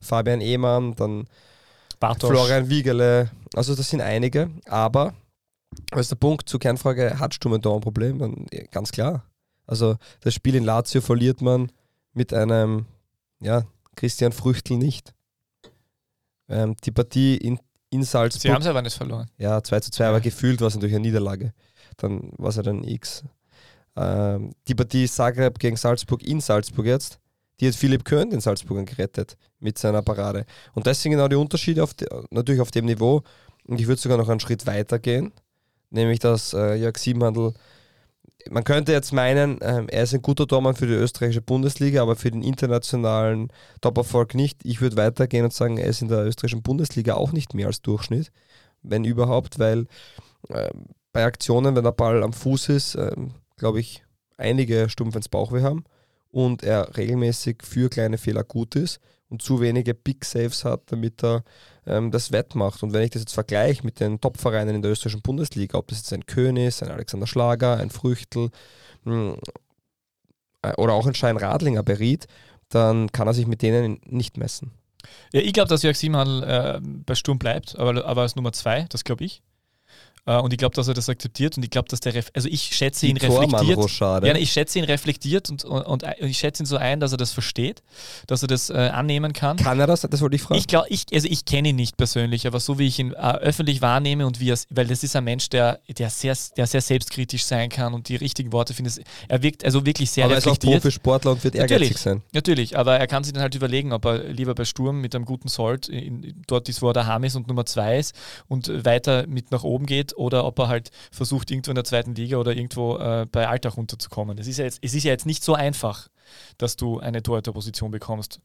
Fabian 0.01 0.43
Ehmann, 0.43 0.95
dann 0.97 1.27
Bartosz. 1.99 2.31
Florian 2.31 2.69
Wiegele. 2.69 3.31
Also 3.55 3.75
das 3.75 3.89
sind 3.89 4.03
einige, 4.03 4.51
aber 4.67 5.15
was 5.93 6.03
ist 6.03 6.11
der 6.11 6.17
Punkt 6.17 6.49
zur 6.49 6.61
Kernfrage, 6.61 7.19
hat 7.19 7.35
Sturm 7.35 7.55
ein 7.55 7.63
Torproblem? 7.63 8.19
Dann 8.19 8.47
ganz 8.71 8.93
klar. 8.93 9.25
Also 9.67 9.97
das 10.21 10.35
Spiel 10.35 10.57
in 10.57 10.65
Lazio 10.65 11.01
verliert 11.01 11.41
man 11.41 11.71
mit 12.13 12.35
einem, 12.35 12.87
ja, 13.41 13.65
Christian 14.01 14.33
Früchtl 14.33 14.79
nicht. 14.79 15.13
Ähm, 16.49 16.75
die 16.85 16.91
Partie 16.91 17.37
in, 17.37 17.61
in 17.91 18.03
Salzburg. 18.03 18.41
Sie 18.41 18.51
haben 18.51 18.63
es 18.63 18.67
aber 18.67 18.81
nicht 18.81 18.97
verloren. 18.97 19.29
Ja, 19.37 19.63
2 19.63 19.81
zu 19.81 19.91
2, 19.91 20.07
aber 20.07 20.21
gefühlt 20.21 20.63
war 20.63 20.69
es 20.69 20.75
natürlich 20.75 20.95
eine 20.95 21.03
Niederlage. 21.03 21.53
Dann 21.99 22.33
war 22.39 22.49
es 22.49 22.57
ja 22.57 22.63
dann 22.63 22.83
X. 22.83 23.25
Ähm, 23.97 24.53
die 24.67 24.75
Partie 24.75 25.07
Zagreb 25.07 25.59
gegen 25.59 25.77
Salzburg 25.77 26.23
in 26.23 26.41
Salzburg 26.41 26.87
jetzt, 26.87 27.21
die 27.61 27.69
hat 27.69 27.75
Philipp 27.75 28.07
Köhn 28.07 28.31
den 28.31 28.41
Salzburgern 28.41 28.87
gerettet 28.87 29.37
mit 29.59 29.77
seiner 29.77 30.01
Parade. 30.01 30.47
Und 30.73 30.87
das 30.87 31.03
sind 31.03 31.13
genau 31.13 31.29
die 31.29 31.37
Unterschiede, 31.37 31.83
auf 31.83 31.93
de, 31.93 32.09
natürlich 32.31 32.63
auf 32.63 32.71
dem 32.71 32.87
Niveau. 32.87 33.23
Und 33.65 33.81
ich 33.83 33.87
würde 33.87 34.01
sogar 34.01 34.17
noch 34.17 34.31
einen 34.31 34.41
Schritt 34.41 34.67
weiter 34.67 34.99
gehen, 34.99 35.31
nämlich 35.91 36.21
dass 36.21 36.55
äh, 36.55 36.75
Jörg 36.77 36.97
Siebenhandel, 36.97 37.53
man 38.49 38.65
könnte 38.65 38.93
jetzt 38.93 39.13
meinen, 39.13 39.59
ähm, 39.63 39.89
er 39.89 40.05
ist 40.05 40.15
ein 40.15 40.23
guter 40.23 40.47
Tormann 40.47 40.75
für 40.75 40.87
die 40.87 40.95
österreichische 40.95 41.43
Bundesliga, 41.43 42.03
aber 42.03 42.17
für 42.17 42.31
den 42.31 42.43
internationalen 42.43 43.49
Top-Erfolg 43.81 44.35
nicht. 44.35 44.65
Ich 44.65 44.81
würde 44.81 44.97
weitergehen 44.97 45.45
und 45.45 45.53
sagen, 45.53 45.79
er 45.79 45.87
ist 45.87 46.03
in 46.03 46.09
der 46.09 46.25
österreichischen 46.25 46.63
Bundesliga 46.63 47.15
auch 47.15 47.33
nicht 47.33 47.55
mehr 47.55 47.67
als 47.67 47.83
Durchschnitt, 47.83 48.31
wenn 48.83 49.05
überhaupt, 49.05 49.59
weil 49.59 49.87
ähm, 50.49 50.87
bei 51.13 51.25
Aktionen, 51.25 51.77
wenn 51.77 51.85
der 51.85 51.93
Ball 51.93 52.23
am 52.23 52.33
Fuß 52.33 52.69
ist, 52.71 52.95
ähm, 52.95 53.33
glaube 53.57 53.81
ich, 53.81 54.05
einige 54.37 54.89
stumpf 54.89 55.17
ins 55.17 55.29
Bauchweh 55.29 55.63
haben 55.63 55.85
und 56.31 56.63
er 56.63 56.97
regelmäßig 56.97 57.63
für 57.63 57.89
kleine 57.89 58.19
Fehler 58.19 58.45
gut 58.45 58.77
ist 58.77 59.01
und 59.29 59.43
zu 59.43 59.61
wenige 59.61 59.95
Big 59.95 60.25
Saves 60.25 60.65
hat, 60.65 60.83
damit 60.87 61.23
er 61.25 61.45
ähm, 61.87 62.11
das 62.11 62.33
wettmacht. 62.33 62.83
Und 62.83 62.93
wenn 62.93 63.03
ich 63.03 63.11
das 63.11 63.23
jetzt 63.23 63.35
vergleiche 63.35 63.85
mit 63.85 64.01
den 64.01 64.21
Top-Vereinen 64.21 64.77
in 64.77 64.83
der 64.83 64.91
österreichischen 64.91 65.23
Bundesliga, 65.23 65.79
ob 65.79 65.89
das 65.89 65.99
jetzt 65.99 66.13
ein 66.13 66.27
König, 66.27 66.83
ein 66.83 66.91
Alexander 66.91 67.27
Schlager, 67.27 67.77
ein 67.79 67.91
Früchtl 67.91 68.51
mh, 69.05 69.37
äh, 70.63 70.75
oder 70.77 70.95
auch 70.95 71.07
ein 71.07 71.15
Schein 71.15 71.37
Radlinger 71.37 71.83
beriet, 71.83 72.27
dann 72.69 73.11
kann 73.13 73.27
er 73.27 73.35
sich 73.35 73.47
mit 73.47 73.63
denen 73.63 74.01
nicht 74.05 74.37
messen. 74.37 74.73
Ja, 75.33 75.41
ich 75.41 75.53
glaube, 75.53 75.69
dass 75.69 75.83
Jörg 75.83 75.97
Siebenhandel 75.97 76.43
äh, 76.43 76.81
bei 76.83 77.15
Sturm 77.15 77.39
bleibt, 77.39 77.79
aber, 77.79 78.05
aber 78.05 78.23
als 78.23 78.37
Nummer 78.37 78.53
zwei, 78.53 78.87
das 78.91 79.05
glaube 79.05 79.25
ich. 79.25 79.43
Äh, 80.27 80.39
und 80.39 80.53
ich 80.53 80.59
glaube, 80.59 80.75
dass 80.75 80.89
er 80.89 80.95
das 80.95 81.09
akzeptiert 81.09 81.57
und 81.57 81.63
ich 81.63 81.71
glaube, 81.71 81.89
dass 81.89 82.01
der, 82.01 82.15
Ref 82.15 82.31
also 82.35 82.49
ich 82.49 82.63
schätze 82.63 83.07
ihn 83.07 83.17
reflektiert. 83.17 83.79
Ja, 84.01 84.35
ich 84.37 84.53
schätze 84.53 84.79
ihn 84.79 84.85
reflektiert 84.85 85.51
und, 85.51 85.65
und, 85.65 85.83
und 85.83 86.05
ich 86.21 86.39
schätze 86.39 86.63
ihn 86.63 86.67
so 86.67 86.77
ein, 86.77 87.01
dass 87.01 87.13
er 87.13 87.19
das 87.19 87.33
versteht, 87.33 87.83
dass 88.27 88.43
er 88.43 88.49
das 88.49 88.71
äh, 88.71 88.75
annehmen 88.75 89.33
kann. 89.33 89.57
kann 89.57 89.81
er 89.81 89.87
das? 89.87 90.03
Das 90.03 90.21
wollte 90.21 90.37
ich 90.37 90.43
fragen. 90.43 90.59
Ich 90.59 90.67
glaube, 90.67 90.89
ich, 90.89 91.07
also 91.13 91.29
ich 91.29 91.45
kenne 91.45 91.71
ihn 91.71 91.77
nicht 91.77 91.97
persönlich, 91.97 92.47
aber 92.47 92.61
so 92.61 92.79
wie 92.79 92.87
ich 92.87 92.99
ihn 92.99 93.13
äh, 93.13 93.17
öffentlich 93.17 93.83
wahrnehme 93.83 94.27
und 94.27 94.41
wie 94.41 94.51
er, 94.51 94.59
weil 94.71 94.87
das 94.87 95.03
ist 95.03 95.17
ein 95.17 95.25
Mensch, 95.25 95.49
der, 95.49 95.81
der, 95.89 96.11
sehr, 96.11 96.37
der 96.57 96.67
sehr 96.67 96.81
selbstkritisch 96.81 97.45
sein 97.45 97.69
kann 97.69 97.95
und 97.95 98.09
die 98.09 98.17
richtigen 98.17 98.53
Worte 98.53 98.75
findet. 98.75 99.01
Er 99.29 99.43
wirkt 99.43 99.65
also 99.65 99.87
wirklich 99.87 100.11
sehr 100.11 100.25
aber 100.25 100.35
er 100.35 100.39
ist 100.39 100.47
auch 100.47 100.53
reflektiert. 100.53 100.83
Profisportler 100.83 101.33
und 101.33 101.45
wird 101.45 101.55
ehrgeizig 101.55 101.81
Natürlich. 101.81 101.99
sein. 101.99 102.23
Natürlich, 102.33 102.77
aber 102.77 102.99
er 102.99 103.07
kann 103.07 103.25
sich 103.25 103.33
dann 103.33 103.43
halt 103.43 103.55
überlegen, 103.55 103.93
ob 103.93 104.05
er 104.05 104.25
lieber 104.25 104.55
bei 104.55 104.65
Sturm 104.65 105.01
mit 105.01 105.15
einem 105.15 105.25
guten 105.25 105.49
Sold 105.49 105.89
in, 105.89 106.43
dort 106.47 106.69
ist, 106.69 106.83
wo 106.83 106.89
er 106.89 106.93
daheim 106.93 107.25
ist 107.25 107.37
und 107.37 107.49
Nummer 107.49 107.67
zwei 107.67 107.99
ist 107.99 108.15
und 108.49 108.85
weiter 108.85 109.27
mit 109.27 109.51
nach 109.51 109.65
oben 109.65 109.87
geht 109.87 110.10
oder 110.17 110.45
ob 110.45 110.59
er 110.59 110.69
halt 110.69 110.91
versucht, 111.11 111.51
irgendwo 111.51 111.71
in 111.71 111.77
der 111.77 111.85
zweiten 111.85 112.15
Liga 112.15 112.37
oder 112.37 112.55
irgendwo 112.55 112.97
äh, 112.97 113.27
bei 113.31 113.49
Alltag 113.49 113.77
runterzukommen. 113.77 114.37
Das 114.37 114.47
ist 114.47 114.59
ja 114.59 114.65
jetzt, 114.65 114.79
es 114.83 114.95
ist 114.95 115.05
ja 115.05 115.11
jetzt 115.11 115.27
nicht 115.27 115.43
so 115.43 115.55
einfach, 115.55 116.09
dass 116.59 116.77
du 116.77 117.01
eine 117.01 117.23
Torhüterposition 117.23 117.91
bekommst. 117.91 118.41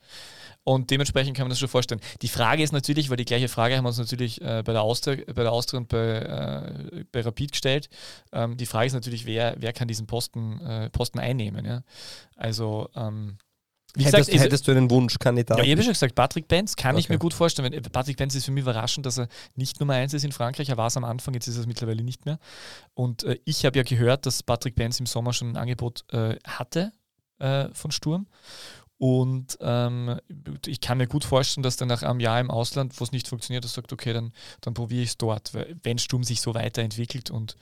Und 0.63 0.89
dementsprechend 0.89 1.37
kann 1.37 1.45
man 1.45 1.49
das 1.49 1.59
schon 1.59 1.69
vorstellen. 1.69 2.01
Die 2.23 2.27
Frage 2.27 2.63
ist 2.63 2.73
natürlich, 2.73 3.09
weil 3.09 3.17
die 3.17 3.25
gleiche 3.25 3.47
Frage 3.47 3.77
haben 3.77 3.83
wir 3.83 3.89
uns 3.89 3.99
natürlich 3.99 4.41
äh, 4.41 4.63
bei, 4.65 4.73
der 4.73 4.81
Austria, 4.81 5.23
bei 5.27 5.43
der 5.43 5.51
Austria 5.51 5.79
und 5.79 5.89
bei, 5.89 5.97
äh, 5.97 7.05
bei 7.11 7.21
Rapid 7.21 7.51
gestellt. 7.51 7.89
Ähm, 8.31 8.57
die 8.57 8.65
Frage 8.65 8.87
ist 8.87 8.93
natürlich, 8.93 9.25
wer, 9.25 9.55
wer 9.59 9.73
kann 9.73 9.87
diesen 9.87 10.07
Posten, 10.07 10.59
äh, 10.61 10.89
Posten 10.89 11.19
einnehmen. 11.19 11.65
Ja? 11.65 11.83
Also, 12.35 12.89
ähm, 12.95 13.37
wie 13.97 14.03
hättest, 14.05 14.27
gesagt, 14.29 14.35
es- 14.35 14.41
hättest 14.43 14.67
du 14.67 14.71
einen 14.71 14.89
Wunschkandidaten? 14.89 15.57
ja, 15.59 15.65
ich 15.65 15.71
habe 15.71 15.83
schon 15.83 15.93
gesagt, 15.93 16.15
Patrick 16.15 16.47
Benz 16.47 16.75
kann 16.75 16.97
ich 16.97 17.05
Okay. 17.05 17.13
mir 17.13 17.19
gut 17.19 17.33
vorstellen. 17.33 17.71
Wenn, 17.71 17.81
Patrick 17.83 18.17
Benz 18.17 18.35
ist 18.35 18.45
für 18.45 18.51
mich 18.51 18.61
überraschend, 18.63 19.05
dass 19.05 19.17
er 19.19 19.27
nicht 19.55 19.79
Nummer 19.79 19.93
eins 19.93 20.13
ist 20.13 20.23
in 20.23 20.31
Frankreich. 20.31 20.69
Er 20.69 20.77
war 20.77 20.87
es 20.87 20.97
am 20.97 21.03
Anfang, 21.03 21.33
jetzt 21.33 21.47
ist 21.47 21.55
er 21.55 21.61
es 21.61 21.67
mittlerweile 21.67 22.03
nicht 22.03 22.25
mehr. 22.25 22.39
Und 22.93 23.23
äh, 23.23 23.37
ich 23.45 23.65
habe 23.65 23.77
ja 23.77 23.83
gehört, 23.83 24.25
dass 24.25 24.43
Patrick 24.43 24.75
Benz 24.75 24.99
im 24.99 25.05
Sommer 25.05 25.33
schon 25.33 25.51
ein 25.51 25.57
Angebot 25.57 26.03
äh, 26.13 26.35
hatte 26.45 26.91
äh, 27.39 27.69
von 27.73 27.91
Sturm. 27.91 28.27
Und 28.97 29.57
ähm, 29.59 30.19
ich 30.65 30.79
kann 30.79 30.97
mir 30.97 31.07
gut 31.07 31.25
vorstellen, 31.25 31.63
dass 31.63 31.75
dann 31.75 31.89
nach 31.89 32.01
einem 32.01 32.21
Jahr 32.21 32.39
im 32.39 32.49
Ausland, 32.49 32.97
wo 32.99 33.03
es 33.03 33.11
nicht 33.11 33.27
funktioniert, 33.27 33.65
er 33.65 33.67
sagt, 33.67 33.91
okay, 33.91 34.13
dann, 34.13 34.31
dann 34.61 34.73
probiere 34.73 35.03
ich 35.03 35.09
es 35.09 35.17
dort, 35.17 35.51
wenn 35.83 35.97
Sturm 35.97 36.23
sich 36.23 36.39
so 36.39 36.53
weiterentwickelt 36.53 37.29
und, 37.29 37.57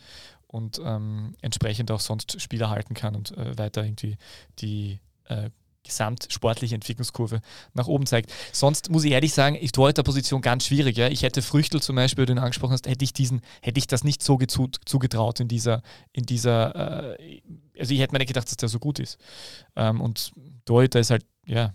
und 0.46 0.80
ähm, 0.86 1.36
entsprechend 1.41 1.89
auch 1.89 2.02
sonst 2.02 2.39
Spieler 2.39 2.69
halten 2.69 2.93
kann 2.93 3.15
und 3.15 3.36
äh, 3.36 3.58
weiter 3.58 3.84
irgendwie 3.84 4.17
die 4.60 5.00
äh, 5.26 5.50
gesamtsportliche 5.84 6.76
Entwicklungskurve 6.76 7.41
nach 7.74 7.88
oben 7.88 8.06
zeigt. 8.06 8.32
Sonst 8.52 8.89
muss 8.89 9.04
ich 9.04 9.12
ehrlich 9.12 9.34
sagen, 9.34 9.56
ist 9.56 9.76
Torhüter-Position 9.76 10.41
ganz 10.41 10.65
schwierig. 10.65 10.98
Ja? 10.98 11.08
Ich 11.08 11.24
hätte 11.24 11.41
Früchtel 11.41 11.82
zum 11.82 11.96
Beispiel, 11.96 12.26
den 12.26 12.38
du 12.38 12.41
angesprochen 12.41 12.74
hast, 12.74 12.88
hätte 12.88 13.04
ich 13.04 13.13
diesen, 13.13 13.41
hätte 13.62 13.78
ich 13.78 13.88
das 13.88 14.04
nicht 14.04 14.24
so 14.24 14.38
zugetraut 14.86 15.39
in 15.39 15.48
dieser, 15.48 15.82
in 16.12 16.26
dieser, 16.26 17.17
äh, 17.19 17.41
also 17.78 17.93
ich 17.93 18.00
hätte 18.00 18.13
mir 18.13 18.19
nicht 18.19 18.30
gedacht, 18.30 18.48
dass 18.48 18.58
der 18.58 18.69
so 18.69 18.80
gut 18.80 19.00
ist. 19.00 19.17
Ähm, 19.76 20.02
und 20.02 20.32
Torhüter 20.65 21.00
ist 21.00 21.10
halt, 21.10 21.26
ja. 21.46 21.74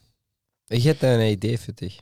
Ich 0.68 0.84
hätte 0.84 1.08
eine 1.08 1.30
Idee 1.30 1.56
für 1.56 1.72
dich. 1.72 2.00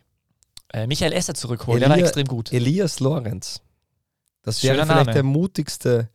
Äh, 0.72 0.86
Michael 0.86 1.12
Esser 1.12 1.34
zurückholen, 1.34 1.82
Elia, 1.82 1.88
der 1.88 2.02
war 2.02 2.04
extrem 2.04 2.26
gut. 2.26 2.52
Elias 2.52 3.00
Lorenz. 3.00 3.60
Das 4.42 4.62
wäre 4.62 4.74
Schöner 4.74 4.86
vielleicht 4.86 5.06
Name. 5.06 5.14
der 5.14 5.22
mutigste 5.22 6.08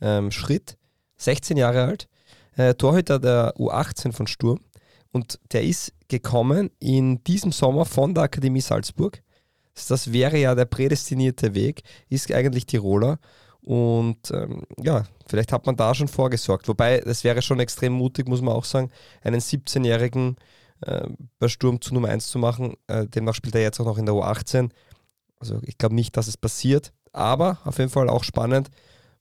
ähm, 0.00 0.30
Schritt. 0.30 0.76
16 1.18 1.56
Jahre 1.56 1.84
alt, 1.84 2.08
äh, 2.56 2.74
Torhüter 2.74 3.18
der 3.18 3.54
U18 3.56 4.12
von 4.12 4.26
Sturm 4.26 4.60
und 5.16 5.40
der 5.52 5.62
ist 5.62 5.94
gekommen 6.08 6.70
in 6.78 7.24
diesem 7.24 7.50
Sommer 7.50 7.86
von 7.86 8.14
der 8.14 8.24
Akademie 8.24 8.60
Salzburg. 8.60 9.22
Das 9.88 10.12
wäre 10.12 10.36
ja 10.36 10.54
der 10.54 10.66
prädestinierte 10.66 11.54
Weg, 11.54 11.82
ist 12.10 12.30
eigentlich 12.30 12.66
Tiroler. 12.66 13.18
Und 13.62 14.30
ähm, 14.30 14.62
ja, 14.78 15.04
vielleicht 15.26 15.52
hat 15.52 15.64
man 15.64 15.74
da 15.74 15.94
schon 15.94 16.08
vorgesorgt. 16.08 16.68
Wobei, 16.68 17.00
das 17.00 17.24
wäre 17.24 17.40
schon 17.40 17.60
extrem 17.60 17.94
mutig, 17.94 18.28
muss 18.28 18.42
man 18.42 18.54
auch 18.54 18.64
sagen, 18.64 18.90
einen 19.22 19.40
17-Jährigen 19.40 20.36
äh, 20.82 21.08
bei 21.38 21.48
Sturm 21.48 21.80
zu 21.80 21.94
Nummer 21.94 22.08
1 22.08 22.26
zu 22.28 22.38
machen. 22.38 22.74
Äh, 22.86 23.06
demnach 23.06 23.34
spielt 23.34 23.54
er 23.54 23.62
jetzt 23.62 23.80
auch 23.80 23.86
noch 23.86 23.98
in 23.98 24.06
der 24.06 24.14
U18. 24.14 24.70
Also 25.40 25.60
ich 25.62 25.78
glaube 25.78 25.94
nicht, 25.94 26.16
dass 26.16 26.28
es 26.28 26.36
passiert. 26.36 26.92
Aber 27.12 27.58
auf 27.64 27.78
jeden 27.78 27.90
Fall 27.90 28.10
auch 28.10 28.22
spannend, 28.22 28.68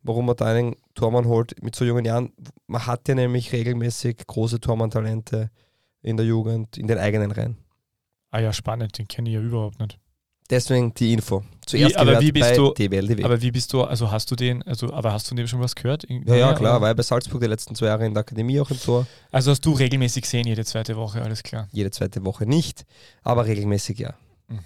warum 0.03 0.25
man 0.25 0.35
da 0.35 0.45
einen 0.45 0.75
Tormann 0.93 1.25
holt 1.25 1.55
mit 1.63 1.73
so 1.73 1.85
jungen 1.85 2.03
Jahren. 2.03 2.33
Man 2.67 2.85
hat 2.85 3.07
ja 3.07 3.15
nämlich 3.15 3.53
regelmäßig 3.53 4.27
große 4.27 4.59
Tormann-Talente 4.59 5.49
in 6.05 6.17
der 6.17 6.25
Jugend, 6.25 6.77
in 6.77 6.87
den 6.87 6.97
eigenen 6.99 7.31
Reihen. 7.31 7.57
Ah 8.31 8.39
ja, 8.39 8.53
spannend, 8.53 8.97
den 8.97 9.07
kenne 9.07 9.29
ich 9.29 9.35
ja 9.35 9.41
überhaupt 9.41 9.79
nicht. 9.79 9.99
Deswegen 10.49 10.93
die 10.93 11.13
Info. 11.13 11.43
Zuerst 11.65 11.95
wie, 11.95 11.97
aber 11.97 12.21
wie 12.21 12.31
bist 12.31 12.55
du, 12.55 12.71
DBLDW. 12.73 13.23
Aber 13.23 13.41
wie 13.41 13.49
bist 13.49 13.73
du, 13.73 13.83
also 13.83 14.11
hast 14.11 14.29
du 14.29 14.35
den, 14.35 14.61
also 14.63 14.93
aber 14.93 15.11
hast 15.11 15.25
du 15.25 15.29
von 15.29 15.37
dem 15.37 15.47
schon 15.47 15.59
was 15.59 15.73
gehört? 15.73 16.05
Ja, 16.07 16.35
ja, 16.35 16.53
klar, 16.53 16.79
weil 16.81 16.93
bei 16.93 17.01
Salzburg 17.01 17.41
die 17.41 17.47
letzten 17.47 17.73
zwei 17.73 17.87
Jahre 17.87 18.05
in 18.05 18.13
der 18.13 18.21
Akademie 18.21 18.59
auch 18.59 18.69
im 18.69 18.79
Tor. 18.79 19.07
Also 19.31 19.49
hast 19.49 19.65
du 19.65 19.71
regelmäßig 19.71 20.21
gesehen, 20.21 20.45
jede 20.45 20.63
zweite 20.63 20.95
Woche, 20.95 21.23
alles 21.23 21.41
klar. 21.41 21.67
Jede 21.71 21.89
zweite 21.89 22.23
Woche 22.23 22.45
nicht, 22.45 22.85
aber 23.23 23.45
regelmäßig 23.45 23.97
ja. 23.97 24.13
Mhm. 24.47 24.59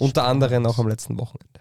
Unter 0.00 0.24
anderem 0.24 0.66
auch 0.66 0.78
am 0.78 0.88
letzten 0.88 1.16
Wochenende. 1.20 1.60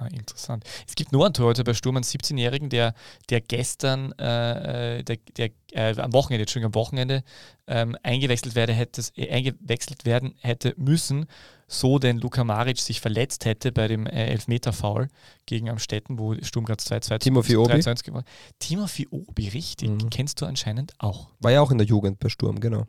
Ah, 0.00 0.06
interessant. 0.06 0.64
Es 0.86 0.94
gibt 0.94 1.10
nur 1.10 1.24
einen 1.24 1.34
Torhüter 1.34 1.64
bei 1.64 1.74
Sturm, 1.74 1.96
einen 1.96 2.04
17-Jährigen, 2.04 2.68
der, 2.68 2.94
der 3.30 3.40
gestern, 3.40 4.12
äh, 4.12 4.98
äh, 4.98 5.02
der, 5.02 5.16
der 5.36 5.50
äh, 5.72 6.00
am 6.00 6.12
Wochenende, 6.12 6.42
Entschuldigung, 6.42 6.70
am 6.70 6.74
Wochenende 6.74 7.24
ähm, 7.66 7.96
eingewechselt, 8.04 8.54
werde, 8.54 8.72
hätte, 8.72 9.02
äh, 9.16 9.30
eingewechselt 9.30 10.04
werden 10.04 10.34
hätte 10.40 10.74
müssen, 10.76 11.26
so 11.66 11.98
denn 11.98 12.18
Luka 12.18 12.44
Maric 12.44 12.78
sich 12.78 13.00
verletzt 13.00 13.44
hätte 13.44 13.72
bei 13.72 13.88
dem 13.88 14.06
äh, 14.06 14.26
Elfmeter-Foul 14.26 15.08
gegen 15.46 15.68
Amstetten, 15.68 16.18
wo 16.18 16.34
Sturm 16.42 16.64
gerade 16.64 16.82
2-2 16.82 17.18
Timothy 17.18 17.56
Obi. 17.56 17.80
gewonnen 17.80 18.24
Timothy 18.60 19.08
Obi, 19.10 19.48
richtig. 19.48 19.90
Mhm. 19.90 20.10
Kennst 20.10 20.40
du 20.40 20.46
anscheinend 20.46 20.92
auch. 20.98 21.28
War 21.40 21.50
ja 21.50 21.60
auch 21.60 21.72
in 21.72 21.78
der 21.78 21.86
Jugend 21.86 22.20
bei 22.20 22.28
Sturm, 22.28 22.60
genau. 22.60 22.86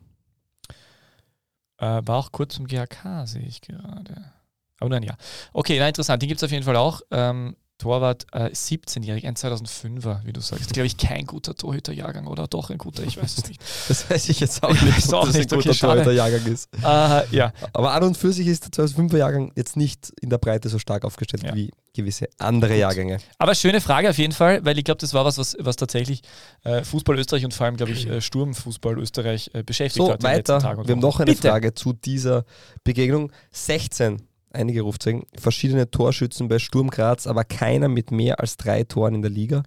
Äh, 1.78 2.02
war 2.04 2.18
auch 2.18 2.30
kurz 2.30 2.56
im 2.58 2.68
GHK, 2.68 3.26
sehe 3.26 3.42
ich 3.42 3.60
gerade. 3.62 4.32
Aber 4.80 4.90
nein, 4.90 5.02
ja. 5.02 5.14
Okay, 5.52 5.78
na, 5.78 5.88
interessant. 5.88 6.22
Den 6.22 6.28
gibt 6.28 6.40
es 6.40 6.44
auf 6.44 6.50
jeden 6.50 6.64
Fall 6.64 6.76
auch. 6.76 7.02
Ähm, 7.10 7.54
Torwart, 7.80 8.26
äh, 8.32 8.50
17-jährig, 8.50 9.26
ein 9.26 9.34
2005er, 9.34 10.20
wie 10.24 10.32
du 10.34 10.40
sagst. 10.40 10.72
Glaube 10.72 10.86
ich, 10.86 10.98
kein 10.98 11.24
guter 11.24 11.54
Torhüterjahrgang 11.54 12.26
oder 12.26 12.46
doch 12.46 12.68
ein 12.68 12.76
guter, 12.76 13.02
ich 13.04 13.16
weiß 13.16 13.38
es 13.38 13.48
nicht. 13.48 13.60
das 13.88 14.08
weiß 14.10 14.28
ich 14.28 14.38
jetzt 14.40 14.62
auch 14.62 14.70
nicht, 14.70 15.12
ob 15.12 15.24
das 15.24 15.34
nicht. 15.34 15.50
ein 15.50 15.58
guter 15.58 15.70
okay, 15.70 15.78
Torhüterjahrgang 15.78 16.46
ist. 16.46 16.68
Uh, 16.76 17.22
ja. 17.30 17.52
Aber 17.72 17.92
an 17.92 18.02
und 18.02 18.18
für 18.18 18.32
sich 18.32 18.46
ist 18.46 18.76
der 18.76 18.86
2005er 18.86 19.16
Jahrgang 19.16 19.52
jetzt 19.56 19.76
nicht 19.78 20.12
in 20.20 20.28
der 20.28 20.36
Breite 20.36 20.68
so 20.68 20.78
stark 20.78 21.06
aufgestellt 21.06 21.42
ja. 21.42 21.54
wie 21.54 21.70
gewisse 21.94 22.28
andere 22.38 22.72
Gut. 22.72 22.80
Jahrgänge. 22.80 23.18
Aber 23.38 23.54
schöne 23.54 23.80
Frage 23.80 24.10
auf 24.10 24.18
jeden 24.18 24.34
Fall, 24.34 24.62
weil 24.64 24.76
ich 24.76 24.84
glaube, 24.84 25.00
das 25.00 25.14
war 25.14 25.24
was, 25.24 25.38
was, 25.38 25.56
was 25.58 25.76
tatsächlich 25.76 26.20
äh, 26.64 26.84
Fußball 26.84 27.18
Österreich 27.18 27.46
und 27.46 27.54
vor 27.54 27.64
allem, 27.64 27.76
glaube 27.76 27.92
ich, 27.92 28.06
äh, 28.06 28.20
Sturmfußball 28.20 28.98
Österreich 28.98 29.50
äh, 29.54 29.62
beschäftigt 29.62 30.04
so, 30.04 30.12
hat. 30.12 30.22
weiter. 30.22 30.60
Wir 30.62 30.92
haben 30.92 31.00
noch 31.00 31.18
eine 31.18 31.32
Bitte. 31.32 31.48
Frage 31.48 31.72
zu 31.72 31.94
dieser 31.94 32.44
Begegnung. 32.84 33.32
16 33.52 34.22
einige 34.52 34.82
Rufzeichen, 34.82 35.24
verschiedene 35.36 35.90
Torschützen 35.90 36.48
bei 36.48 36.58
Sturm 36.58 36.90
Graz, 36.90 37.26
aber 37.26 37.44
keiner 37.44 37.88
mit 37.88 38.10
mehr 38.10 38.40
als 38.40 38.56
drei 38.56 38.84
Toren 38.84 39.14
in 39.14 39.22
der 39.22 39.30
Liga. 39.30 39.62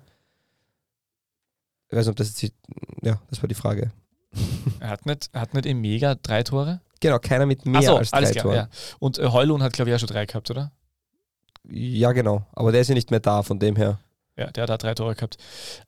Ich 1.90 1.98
weiß 1.98 2.06
nicht, 2.06 2.12
ob 2.12 2.16
das 2.18 2.42
jetzt, 2.42 2.56
ja, 3.02 3.20
das 3.30 3.42
war 3.42 3.48
die 3.48 3.56
Frage. 3.56 3.92
Er 4.80 4.90
hat 4.90 5.06
nicht, 5.06 5.30
hat 5.34 5.54
nicht 5.54 5.66
im 5.66 5.82
Mega 5.82 6.16
drei 6.16 6.44
Tore? 6.44 6.82
Genau, 7.00 7.20
keiner 7.20 7.46
mit 7.46 7.66
mehr 7.66 7.82
so, 7.82 7.98
als 7.98 8.12
drei 8.12 8.32
klar, 8.32 8.44
Toren. 8.44 8.56
Ja. 8.56 8.70
Und 9.00 9.20
äh, 9.20 9.28
Heulun 9.28 9.62
hat, 9.62 9.74
glaube 9.74 9.90
ich, 9.90 9.96
auch 9.96 10.00
schon 10.00 10.08
drei 10.08 10.26
gehabt, 10.26 10.50
oder? 10.50 10.72
Ja, 11.70 12.12
genau. 12.12 12.46
Aber 12.54 12.72
der 12.72 12.82
ist 12.82 12.88
ja 12.88 12.96
nicht 12.96 13.12
mehr 13.12 13.20
da, 13.20 13.44
von 13.44 13.60
dem 13.60 13.76
her. 13.76 14.00
Ja, 14.36 14.50
der 14.50 14.64
hat 14.64 14.70
da 14.70 14.78
drei 14.78 14.96
Tore 14.96 15.14
gehabt. 15.14 15.38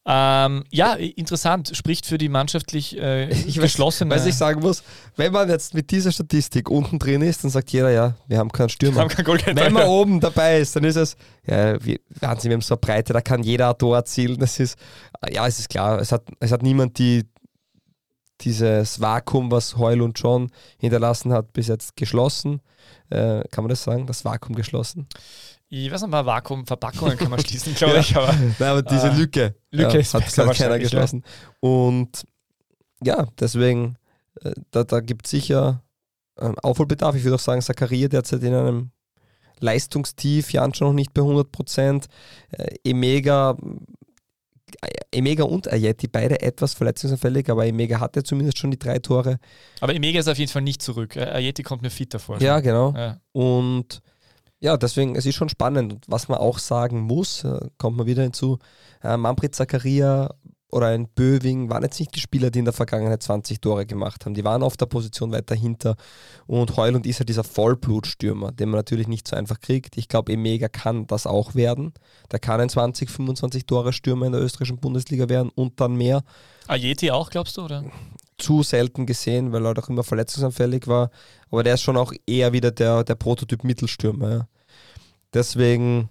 Ähm, 0.06 0.66
ja, 0.72 0.94
interessant. 0.94 1.76
Spricht 1.76 2.06
für 2.06 2.20
die 2.20 2.30
mannschaftlich 2.30 2.96
äh, 2.96 3.28
ich 3.48 3.60
geschlossene. 3.60 4.14
Weiß, 4.14 4.26
ich 4.28 4.36
sagen 4.36 4.62
muss, 4.62 4.84
wenn 5.16 5.34
man 5.34 5.50
jetzt 5.50 5.74
mit 5.74 5.90
dieser 5.90 6.12
Statistik 6.12 6.70
unten 6.70 7.00
drin 7.00 7.24
ist, 7.24 7.44
dann 7.44 7.50
sagt 7.50 7.72
jeder, 7.72 7.90
ja, 7.90 8.14
wir 8.28 8.38
haben 8.38 8.52
keinen 8.52 8.70
Stürmer. 8.70 8.98
Wir 8.98 9.02
haben 9.02 9.10
keinen 9.10 9.26
Goalgetter. 9.26 9.56
wenn 9.56 9.74
man 9.74 9.88
oben 9.88 10.20
dabei 10.20 10.60
ist, 10.60 10.76
dann 10.76 10.84
ist 10.84 10.96
es, 10.96 11.18
ja, 11.48 11.84
wir, 11.84 12.00
Wahnsinn, 12.20 12.52
wir 12.52 12.56
haben 12.56 12.62
so 12.62 12.76
eine 12.76 12.82
Breite, 12.82 13.14
da 13.14 13.22
kann 13.22 13.42
jeder 13.42 13.70
ein 13.70 13.78
Tor 13.80 13.96
erzielen. 13.96 14.38
Das 14.38 14.60
ist, 14.60 14.78
ja, 15.32 15.48
es 15.48 15.58
ist 15.58 15.70
klar, 15.70 16.00
es 16.00 16.12
hat, 16.12 16.24
es 16.40 16.52
hat 16.52 16.62
niemand 16.62 17.00
die, 17.00 17.24
dieses 18.42 19.00
Vakuum, 19.00 19.52
was 19.52 19.78
Heul 19.78 20.02
und 20.02 20.20
John 20.20 20.52
hinterlassen 20.78 21.32
hat, 21.34 21.54
bis 21.54 21.68
jetzt 21.68 21.96
geschlossen. 21.96 22.62
Äh, 23.10 23.44
kann 23.50 23.64
man 23.64 23.70
das 23.70 23.84
sagen? 23.84 24.08
Das 24.08 24.26
Vakuum 24.26 24.56
geschlossen? 24.56 25.08
Ich 25.70 25.92
weiß 25.92 26.02
nicht, 26.02 26.12
mal 26.12 26.26
Vakuumverpackungen 26.26 27.18
kann 27.18 27.30
man 27.30 27.40
schließen, 27.46 27.74
glaube 27.76 28.00
ich. 28.00 28.16
Aber, 28.16 28.34
Nein, 28.60 28.70
aber 28.70 28.82
diese 28.84 29.08
äh, 29.08 29.16
Lücke, 29.16 29.56
Lücke 29.72 30.00
ja, 30.00 30.14
hat, 30.14 30.38
hat 30.38 30.58
keiner 30.58 30.80
geschlossen. 30.80 31.24
Ja. 31.26 31.70
Und 31.70 32.26
ja, 33.04 33.28
deswegen, 33.40 33.98
äh, 34.42 34.54
da, 34.72 34.84
da 34.84 35.00
gibt 35.00 35.26
es 35.26 35.32
sicher 35.32 35.84
äh, 36.38 36.52
Aufholbedarf. 36.62 37.16
Ich 37.16 37.24
würde 37.24 37.36
auch 37.36 37.40
sagen, 37.40 37.62
Zakaria 37.62 38.08
derzeit 38.08 38.44
in 38.44 38.54
einem 38.54 38.92
Leistungstief, 39.60 40.52
Janscha 40.52 40.86
noch 40.86 40.94
nicht 40.94 41.14
bei 41.14 41.22
100 41.22 41.52
Prozent. 41.52 42.08
Äh, 42.52 42.76
Emega, 42.84 43.58
Emega 45.12 45.44
und 45.44 45.72
Ayeti, 45.72 46.08
beide 46.08 46.42
etwas 46.42 46.74
verletzungsanfällig, 46.74 47.50
aber 47.50 47.66
Emega 47.66 48.00
hatte 48.00 48.24
zumindest 48.24 48.58
schon 48.58 48.72
die 48.72 48.80
drei 48.80 49.00
Tore. 49.00 49.40
Aber 49.80 49.94
Emega 49.96 50.20
ist 50.20 50.28
auf 50.28 50.38
jeden 50.38 50.52
Fall 50.52 50.64
nicht 50.64 50.82
zurück. 50.82 51.16
Ayeti 51.18 51.64
kommt 51.64 51.82
mir 51.82 51.90
fit 51.90 52.14
davor. 52.14 52.42
Ja, 52.42 52.60
genau. 52.60 52.94
Ja. 52.96 53.20
Und 53.32 54.02
ja, 54.60 54.78
deswegen, 54.78 55.16
es 55.16 55.26
ist 55.26 55.36
schon 55.36 55.50
spannend. 55.50 55.94
Und 55.94 56.06
was 56.08 56.28
man 56.28 56.40
auch 56.40 56.60
sagen 56.60 57.02
muss, 57.02 57.44
äh, 57.44 57.60
kommt 57.78 57.98
man 57.98 58.08
wieder 58.08 58.24
hinzu, 58.24 58.60
äh, 59.04 59.18
Manfred 59.18 59.54
Zakaria 59.54 60.34
oder 60.72 60.88
ein 60.88 61.08
Böwing 61.08 61.70
waren 61.70 61.84
jetzt 61.84 62.00
nicht 62.00 62.16
die 62.16 62.20
Spieler, 62.20 62.52
die 62.52 62.60
in 62.60 62.66
der 62.66 62.74
Vergangenheit 62.74 63.24
20 63.24 63.62
Tore 63.62 63.86
gemacht 63.86 64.26
haben. 64.26 64.34
Die 64.34 64.44
waren 64.44 64.64
auf 64.64 64.78
der 64.78 64.88
Position 64.88 65.32
weiter 65.32 65.56
hinter. 65.56 65.96
Und 66.48 66.76
Heulund 66.76 67.06
ist 67.06 67.20
ja 67.20 67.26
dieser 67.26 67.44
Vollblutstürmer, 67.44 68.52
den 68.52 68.70
man 68.70 68.80
natürlich 68.80 69.08
nicht 69.08 69.28
so 69.28 69.36
einfach 69.36 69.60
kriegt. 69.60 69.98
Ich 69.98 70.10
glaube, 70.10 70.34
Emega 70.34 70.68
kann 70.68 71.08
das 71.08 71.28
auch 71.28 71.56
werden. 71.56 71.94
Der 72.32 72.40
kann 72.40 72.60
ein 72.60 72.70
20, 72.70 73.10
25 73.10 73.66
Tore 73.66 73.94
Stürmer 73.94 74.26
in 74.26 74.34
der 74.34 74.42
österreichischen 74.42 74.80
Bundesliga 74.80 75.30
werden 75.30 75.52
und 75.56 75.80
dann 75.80 75.96
mehr. 75.96 76.24
Ajeti 76.68 77.12
auch, 77.12 77.30
glaubst 77.30 77.58
du, 77.58 77.64
oder? 77.64 77.84
zu 78.38 78.64
selten 78.64 79.06
gesehen, 79.06 79.52
weil 79.52 79.66
er 79.66 79.78
auch 79.78 79.90
immer 79.90 80.04
verletzungsanfällig 80.04 80.88
war. 80.88 81.10
Aber 81.52 81.64
der 81.64 81.76
ist 81.76 81.82
schon 81.82 81.98
auch 81.98 82.14
eher 82.28 82.54
wieder 82.54 82.72
der, 82.72 83.04
der 83.04 83.16
Prototyp 83.16 83.64
Mittelstürmer. 83.64 84.30
Ja. 84.30 84.48
Deswegen, 85.34 86.10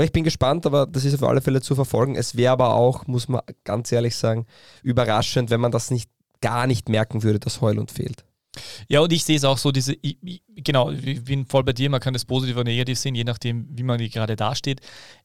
ich 0.00 0.12
bin 0.12 0.24
gespannt, 0.24 0.66
aber 0.66 0.86
das 0.86 1.04
ist 1.04 1.14
auf 1.14 1.28
alle 1.28 1.40
Fälle 1.40 1.60
zu 1.60 1.74
verfolgen. 1.74 2.14
Es 2.14 2.36
wäre 2.36 2.52
aber 2.52 2.74
auch, 2.74 3.06
muss 3.06 3.28
man 3.28 3.42
ganz 3.64 3.92
ehrlich 3.92 4.16
sagen, 4.16 4.46
überraschend, 4.82 5.50
wenn 5.50 5.60
man 5.60 5.72
das 5.72 5.90
nicht 5.90 6.10
gar 6.40 6.66
nicht 6.66 6.88
merken 6.88 7.22
würde, 7.22 7.38
dass 7.38 7.60
Heulund 7.60 7.90
fehlt. 7.90 8.24
Ja, 8.88 9.00
und 9.00 9.12
ich 9.12 9.24
sehe 9.24 9.36
es 9.36 9.44
auch 9.44 9.56
so, 9.56 9.72
diese, 9.72 9.96
ich, 10.02 10.42
genau, 10.56 10.90
ich 10.90 11.24
bin 11.24 11.46
voll 11.46 11.64
bei 11.64 11.72
dir, 11.72 11.88
man 11.88 12.00
kann 12.00 12.12
das 12.12 12.26
positiv 12.26 12.56
oder 12.56 12.64
negativ 12.64 12.98
sehen, 12.98 13.14
je 13.14 13.24
nachdem, 13.24 13.66
wie 13.70 13.82
man 13.82 13.98
gerade 13.98 14.36
dasteht. 14.36 14.80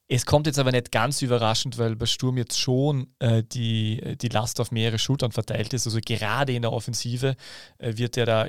Es 0.09 0.25
kommt 0.25 0.47
jetzt 0.47 0.57
aber 0.57 0.71
nicht 0.71 0.93
ganz 0.93 1.21
überraschend, 1.21 1.77
weil 1.77 1.97
bei 1.97 2.05
Sturm 2.05 2.37
jetzt 2.37 2.57
schon 2.57 3.07
äh, 3.19 3.43
die, 3.43 4.17
die 4.21 4.29
Last 4.29 4.61
auf 4.61 4.71
mehrere 4.71 4.99
Schultern 4.99 5.33
verteilt 5.33 5.73
ist. 5.73 5.85
Also 5.85 5.99
gerade 6.01 6.53
in 6.53 6.61
der 6.61 6.71
Offensive 6.71 7.35
äh, 7.77 7.97
wird 7.97 8.15
der 8.15 8.25
da 8.25 8.47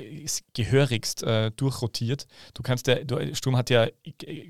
gehörigst 0.53 1.23
äh, 1.23 1.51
durchrotiert. 1.51 2.27
Du 2.53 2.63
kannst 2.63 2.87
ja, 2.87 3.03
du, 3.03 3.35
Sturm 3.35 3.57
hat 3.57 3.69
ja 3.69 3.87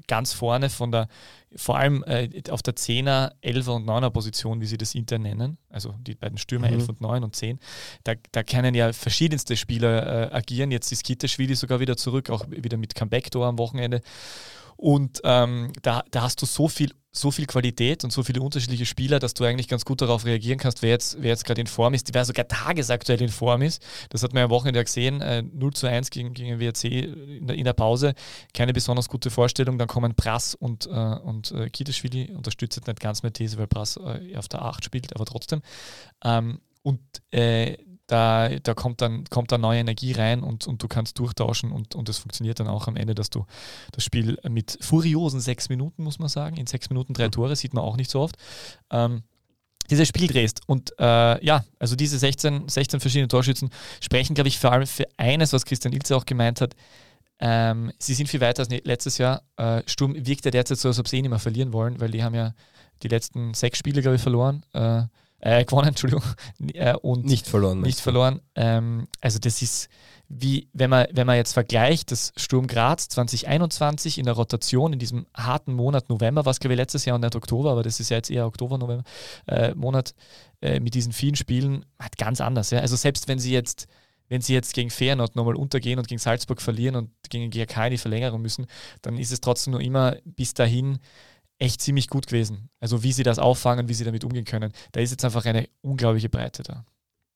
ganz 0.08 0.34
vorne 0.34 0.70
von 0.70 0.92
der, 0.92 1.08
vor 1.56 1.80
allem 1.80 2.04
äh, 2.04 2.30
auf 2.52 2.62
der 2.62 2.76
10er, 2.76 3.32
11er 3.42 3.72
und 3.72 3.86
9er 3.86 4.12
Position, 4.12 4.62
wie 4.62 4.68
sie 4.68 4.78
das 4.78 4.94
intern 4.94 5.24
nennen, 5.24 5.58
also 5.70 5.96
die 6.02 6.14
beiden 6.14 6.38
Stürmer 6.38 6.68
mhm. 6.68 6.76
11 6.76 6.90
und 6.90 7.02
9 7.02 7.24
und 7.24 7.36
10, 7.36 7.60
da, 8.04 8.14
da 8.32 8.44
können 8.44 8.76
ja 8.76 8.94
verschiedenste 8.94 9.58
Spieler 9.58 10.32
äh, 10.32 10.36
agieren. 10.36 10.70
Jetzt 10.70 10.92
ist 10.92 11.04
Kitteschwili 11.04 11.56
sogar 11.56 11.80
wieder 11.80 11.98
zurück, 11.98 12.30
auch 12.30 12.46
wieder 12.50 12.78
mit 12.78 12.94
Comeback-Tor 12.94 13.48
am 13.48 13.58
Wochenende. 13.58 14.02
Und 14.82 15.20
ähm, 15.26 15.74
da, 15.82 16.06
da 16.10 16.22
hast 16.22 16.42
du 16.42 16.46
so 16.46 16.70
viel, 16.70 16.94
so 17.12 17.32
viel 17.32 17.48
Qualität 17.48 18.06
und 18.06 18.14
so 18.14 18.24
viele 18.24 18.42
unterschiedliche 18.42 18.86
Spieler, 18.86 19.20
dass 19.20 19.34
du 19.34 19.44
eigentlich 19.44 19.68
ganz 19.68 19.84
gut 19.84 20.00
darauf 20.00 20.24
reagieren 20.24 20.58
kannst, 20.58 20.82
wer 20.82 20.92
jetzt, 20.92 21.22
wer 21.22 21.32
jetzt 21.32 21.44
gerade 21.44 21.60
in 21.60 21.68
Form 21.68 21.94
ist, 21.94 22.14
wer 22.14 22.24
sogar 22.24 22.48
tagesaktuell 22.48 23.22
in 23.22 23.28
Form 23.28 23.62
ist. 23.62 23.84
Das 24.08 24.24
hat 24.24 24.34
man 24.34 24.44
am 24.44 24.50
Wochenende 24.52 24.82
gesehen, 24.82 25.20
äh, 25.20 25.42
0 25.42 25.74
zu 25.74 25.88
1 25.88 26.12
gegen, 26.12 26.34
gegen 26.34 26.62
WRC 26.62 26.86
in 26.86 27.48
der, 27.48 27.58
in 27.58 27.66
der 27.66 27.74
Pause. 27.74 28.14
Keine 28.54 28.72
besonders 28.72 29.10
gute 29.10 29.30
Vorstellung. 29.30 29.78
Dann 29.78 29.90
kommen 29.90 30.16
Prass 30.16 30.56
und, 30.56 30.86
äh, 30.86 30.90
und 30.90 31.52
äh, 31.52 31.70
Kiteschwili, 31.70 32.34
unterstützt 32.34 32.88
nicht 32.88 33.02
ganz 33.02 33.22
mehr 33.22 33.34
These, 33.34 33.58
weil 33.58 33.68
Prass 33.68 33.98
äh, 33.98 34.38
auf 34.38 34.48
der 34.48 34.62
8 34.62 34.86
spielt, 34.86 35.14
aber 35.14 35.26
trotzdem. 35.26 35.62
Ähm, 36.24 36.62
und 36.84 37.02
äh, 37.32 37.76
da, 38.10 38.50
da 38.50 38.74
kommt, 38.74 39.02
dann, 39.02 39.24
kommt 39.26 39.52
dann 39.52 39.62
neue 39.62 39.80
Energie 39.80 40.14
rein 40.14 40.42
und, 40.42 40.66
und 40.66 40.82
du 40.82 40.88
kannst 40.88 41.20
durchtauschen 41.20 41.72
und, 41.72 41.94
und 41.94 42.10
es 42.10 42.18
funktioniert 42.18 42.60
dann 42.60 42.68
auch 42.68 42.88
am 42.88 42.96
Ende, 42.96 43.14
dass 43.14 43.30
du 43.30 43.46
das 43.92 44.04
Spiel 44.04 44.38
mit 44.50 44.80
furiosen 44.82 45.40
sechs 45.40 45.70
Minuten, 45.70 46.04
muss 46.04 46.18
man 46.18 46.28
sagen, 46.28 46.58
in 46.58 46.66
sechs 46.66 46.90
Minuten 46.90 47.14
drei 47.14 47.28
mhm. 47.28 47.32
Tore, 47.32 47.56
sieht 47.56 47.76
man 47.76 47.84
auch 47.84 47.98
nicht 47.98 48.10
so 48.10 48.22
oft, 48.22 48.36
ähm, 48.90 49.22
dieses 49.92 50.08
Spiel 50.08 50.28
drehst. 50.28 50.62
Und 50.66 50.92
äh, 51.00 51.46
ja, 51.46 51.64
also 51.78 51.96
diese 51.96 52.18
16, 52.18 52.68
16 52.68 53.00
verschiedene 53.00 53.28
Torschützen 53.28 53.70
sprechen, 54.02 54.34
glaube 54.34 54.48
ich, 54.48 54.58
vor 54.58 54.72
allem 54.72 54.88
für 54.88 55.06
eines, 55.18 55.54
was 55.54 55.66
Christian 55.66 55.94
Ilze 55.94 56.16
auch 56.16 56.26
gemeint 56.26 56.62
hat, 56.62 56.76
ähm, 57.40 57.92
sie 58.00 58.16
sind 58.16 58.28
viel 58.28 58.42
weiter 58.42 58.62
als 58.62 58.70
ne-, 58.70 58.82
letztes 58.84 59.20
Jahr. 59.20 59.44
Äh, 59.56 59.84
Sturm 59.86 60.16
wirkt 60.16 60.46
ja 60.46 60.52
derzeit 60.52 60.80
so, 60.80 60.88
als 60.88 61.00
ob 61.00 61.08
sie 61.08 61.18
eh 61.18 61.22
nicht 61.22 61.30
mehr 61.30 61.40
verlieren 61.40 61.74
wollen, 61.74 62.00
weil 62.00 62.10
die 62.10 62.24
haben 62.24 62.36
ja 62.36 62.54
die 63.04 63.08
letzten 63.08 63.54
sechs 63.54 63.78
Spiele, 63.78 64.02
glaube 64.02 64.16
ich, 64.16 64.22
verloren. 64.22 64.66
Äh, 64.74 65.04
äh, 65.40 65.64
gewonnen, 65.66 65.90
Entschuldigung, 65.90 66.24
äh, 66.74 66.96
und 66.96 67.26
nicht 67.26 67.48
verloren. 67.48 67.82
Nicht 67.82 68.00
verloren. 68.00 68.42
Ähm, 68.56 69.08
also 69.22 69.40
das 69.40 69.62
ist 69.62 69.90
wie, 70.32 70.70
wenn 70.74 70.92
man, 70.92 71.08
wenn 71.12 71.26
man 71.26 71.38
jetzt 71.38 71.54
vergleicht, 71.54 72.12
das 72.12 72.32
Sturm 72.38 72.68
Graz 72.68 73.10
2021 73.10 74.20
in 74.20 74.26
der 74.26 74.36
Rotation, 74.36 74.94
in 74.94 75.00
diesem 75.00 75.26
harten 75.36 75.74
Monat 75.74 76.08
November, 76.10 76.46
was 76.46 76.60
glaube 76.60 76.76
ich 76.76 76.78
letztes 76.78 77.06
Jahr 77.06 77.16
und 77.16 77.22
nicht 77.22 77.36
Oktober, 77.36 77.72
aber 77.72 77.82
das 77.82 78.00
ist 78.00 78.10
ja 78.10 78.18
jetzt 78.18 78.30
eher 78.30 78.46
Oktober, 78.46 78.78
November, 78.78 79.04
äh, 79.48 79.74
Monat 79.74 80.14
äh, 80.62 80.80
mit 80.80 80.94
diesen 80.94 81.14
vielen 81.14 81.36
Spielen, 81.36 81.84
hat 81.98 82.18
ganz 82.18 82.42
anders. 82.42 82.70
Ja? 82.70 82.80
Also 82.80 82.96
selbst 82.96 83.28
wenn 83.28 83.40
sie 83.40 83.52
jetzt 83.52 83.88
wenn 84.32 84.42
sie 84.42 84.54
jetzt 84.54 84.76
gegen 84.76 84.92
Feyenoord 84.92 85.36
nochmal 85.36 85.56
untergehen 85.56 85.98
und 85.98 86.08
gegen 86.08 86.20
Salzburg 86.20 86.62
verlieren 86.62 86.96
und 86.96 87.10
gegen 87.32 87.50
GRK 87.50 87.88
in 87.88 87.92
die 87.92 87.98
Verlängerung 87.98 88.44
müssen, 88.44 88.68
dann 89.02 89.18
ist 89.18 89.32
es 89.32 89.42
trotzdem 89.42 89.72
nur 89.72 89.82
immer 89.82 90.18
bis 90.24 90.54
dahin 90.54 91.00
echt 91.60 91.82
ziemlich 91.82 92.08
gut 92.08 92.28
gewesen. 92.28 92.70
Also 92.80 93.04
wie 93.04 93.12
sie 93.12 93.24
das 93.24 93.38
auffangen, 93.38 93.90
wie 93.90 93.94
sie 93.94 94.06
damit 94.06 94.24
umgehen 94.24 94.46
können. 94.46 94.72
Da 94.94 95.02
ist 95.02 95.12
jetzt 95.12 95.26
einfach 95.26 95.46
eine 95.46 95.70
unglaubliche 95.82 96.30
Breite 96.30 96.64
da. 96.64 96.86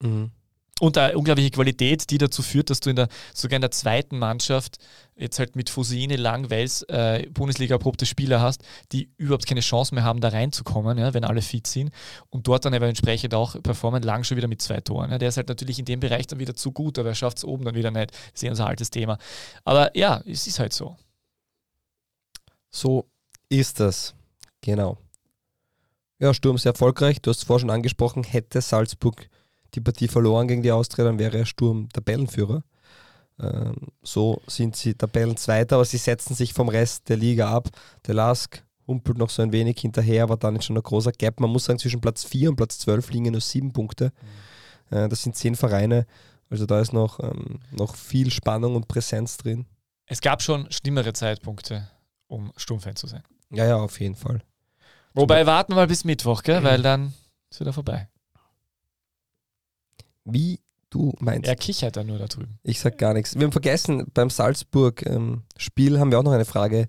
Mhm. 0.02 0.32
Und 0.80 0.98
eine 0.98 1.16
unglaubliche 1.18 1.52
Qualität, 1.52 2.10
die 2.10 2.18
dazu 2.18 2.42
führt, 2.42 2.70
dass 2.70 2.80
du 2.80 2.90
in 2.90 2.96
der, 2.96 3.08
sogar 3.34 3.58
in 3.58 3.62
der 3.62 3.70
zweiten 3.72 4.18
Mannschaft 4.18 4.80
jetzt 5.16 5.38
halt 5.38 5.56
mit 5.56 5.70
Fusine, 5.70 6.16
Lang, 6.16 6.50
Wels 6.50 6.82
äh, 6.84 7.28
Bundesliga-erprobte 7.32 8.08
Spieler 8.08 8.42
hast, 8.42 8.64
die 8.92 9.12
überhaupt 9.18 9.46
keine 9.46 9.62
Chance 9.62 9.94
mehr 9.94 10.04
haben, 10.04 10.20
da 10.20 10.30
reinzukommen, 10.30 10.98
ja, 10.98 11.14
wenn 11.14 11.26
alle 11.26 11.44
fit 11.44 11.68
sind. 11.68 11.92
Und 12.30 12.48
dort 12.48 12.66
dann 12.66 12.74
aber 12.74 12.88
entsprechend 12.88 13.36
auch 13.36 13.62
performen, 13.62 14.02
Lang 14.02 14.24
schon 14.24 14.36
wieder 14.36 14.48
mit 14.48 14.64
zwei 14.64 14.82
Toren. 14.82 15.12
Ja. 15.12 15.20
Der 15.20 15.30
ist 15.30 15.38
halt 15.38 15.48
natürlich 15.48 15.78
in 15.78 15.86
dem 15.86 16.00
Bereich 16.00 16.26
dann 16.26 16.40
wieder 16.40 16.56
zu 16.56 16.72
gut, 16.72 16.98
aber 16.98 17.10
er 17.10 17.16
schafft 17.16 17.38
es 17.38 17.46
oben 17.46 17.66
dann 17.66 17.76
wieder 17.76 17.92
nicht. 17.92 18.12
Das 18.12 18.34
ist 18.34 18.44
eh 18.44 18.50
unser 18.50 18.68
altes 18.68 18.90
Thema. 18.90 19.20
Aber 19.64 19.96
ja, 19.96 20.24
es 20.26 20.48
ist 20.48 20.60
halt 20.60 20.74
so. 20.74 20.98
So 22.72 23.08
ist 23.50 23.80
das. 23.80 24.14
Genau. 24.62 24.98
Ja, 26.20 26.34
Sturm 26.34 26.58
sehr 26.58 26.72
erfolgreich. 26.72 27.22
Du 27.22 27.30
hast 27.30 27.40
es 27.40 27.44
vorher 27.44 27.62
schon 27.62 27.70
angesprochen, 27.70 28.24
hätte 28.24 28.62
Salzburg 28.62 29.30
die 29.74 29.82
Partie 29.82 30.08
verloren 30.08 30.48
gegen 30.48 30.62
die 30.62 30.72
Austria, 30.72 31.06
dann 31.06 31.20
wäre 31.20 31.46
Sturm 31.46 31.90
Tabellenführer. 31.90 32.64
Ähm, 33.40 33.76
so 34.04 34.42
sind 34.48 34.76
sie 34.76 34.94
Tabellenzweiter, 34.94 35.76
aber 35.76 35.86
sie 35.86 35.98
setzen 35.98 36.36
sich 36.36 36.54
vom 36.54 36.70
Rest 36.70 37.10
der 37.10 37.18
Liga 37.18 37.50
ab. 37.52 37.70
Der 38.06 38.14
Lask 38.14 38.64
humpelt 38.88 39.18
noch 39.18 39.30
so 39.30 39.42
ein 39.42 39.52
wenig 39.52 39.80
hinterher, 39.80 40.24
aber 40.24 40.38
dann 40.38 40.56
ist 40.56 40.66
schon 40.66 40.78
ein 40.78 40.84
großer 40.84 41.12
Gap. 41.12 41.40
Man 41.40 41.50
muss 41.50 41.66
sagen, 41.66 41.80
zwischen 41.80 42.02
Platz 42.02 42.24
4 42.24 42.50
und 42.50 42.56
Platz 42.56 42.80
12 42.80 43.12
liegen 43.12 43.32
nur 43.32 43.42
sieben 43.42 43.74
Punkte. 43.74 44.12
Mhm. 44.92 44.98
Äh, 44.98 45.10
das 45.10 45.24
sind 45.24 45.36
zehn 45.36 45.56
Vereine. 45.56 46.06
Also 46.50 46.66
da 46.66 46.80
ist 46.80 46.94
noch, 46.94 47.20
ähm, 47.20 47.60
noch 47.72 47.96
viel 47.96 48.30
Spannung 48.30 48.76
und 48.76 48.88
Präsenz 48.88 49.38
drin. 49.38 49.66
Es 50.06 50.22
gab 50.22 50.42
schon 50.42 50.72
schlimmere 50.72 51.14
Zeitpunkte, 51.14 51.90
um 52.28 52.52
Sturmfan 52.58 52.96
zu 52.96 53.08
sein. 53.08 53.24
Ja, 53.54 53.66
ja, 53.66 53.76
auf 53.78 54.00
jeden 54.00 54.16
Fall. 54.16 54.42
Wobei 55.14 55.46
warten 55.46 55.74
wir 55.74 55.76
mal 55.76 55.88
bis 55.88 56.06
Mittwoch, 56.06 56.44
gell? 56.44 56.64
weil 56.64 56.82
dann 56.82 57.14
ist 57.50 57.60
wieder 57.60 57.74
vorbei. 57.74 58.10
Wie 60.26 60.60
du 60.90 61.14
meinst. 61.20 61.48
Er 61.48 61.56
kichert 61.56 61.98
dann 61.98 62.08
nur 62.08 62.18
da 62.18 62.26
drüben. 62.26 62.60
Ich 62.64 62.80
sag 62.80 62.98
gar 62.98 63.14
nichts. 63.14 63.36
Wir 63.36 63.44
haben 63.44 63.52
vergessen, 63.52 64.06
beim 64.14 64.30
Salzburg-Spiel 64.30 65.94
ähm, 65.94 66.00
haben 66.00 66.12
wir 66.12 66.20
auch 66.20 66.24
noch 66.24 66.32
eine 66.32 66.46
Frage 66.46 66.88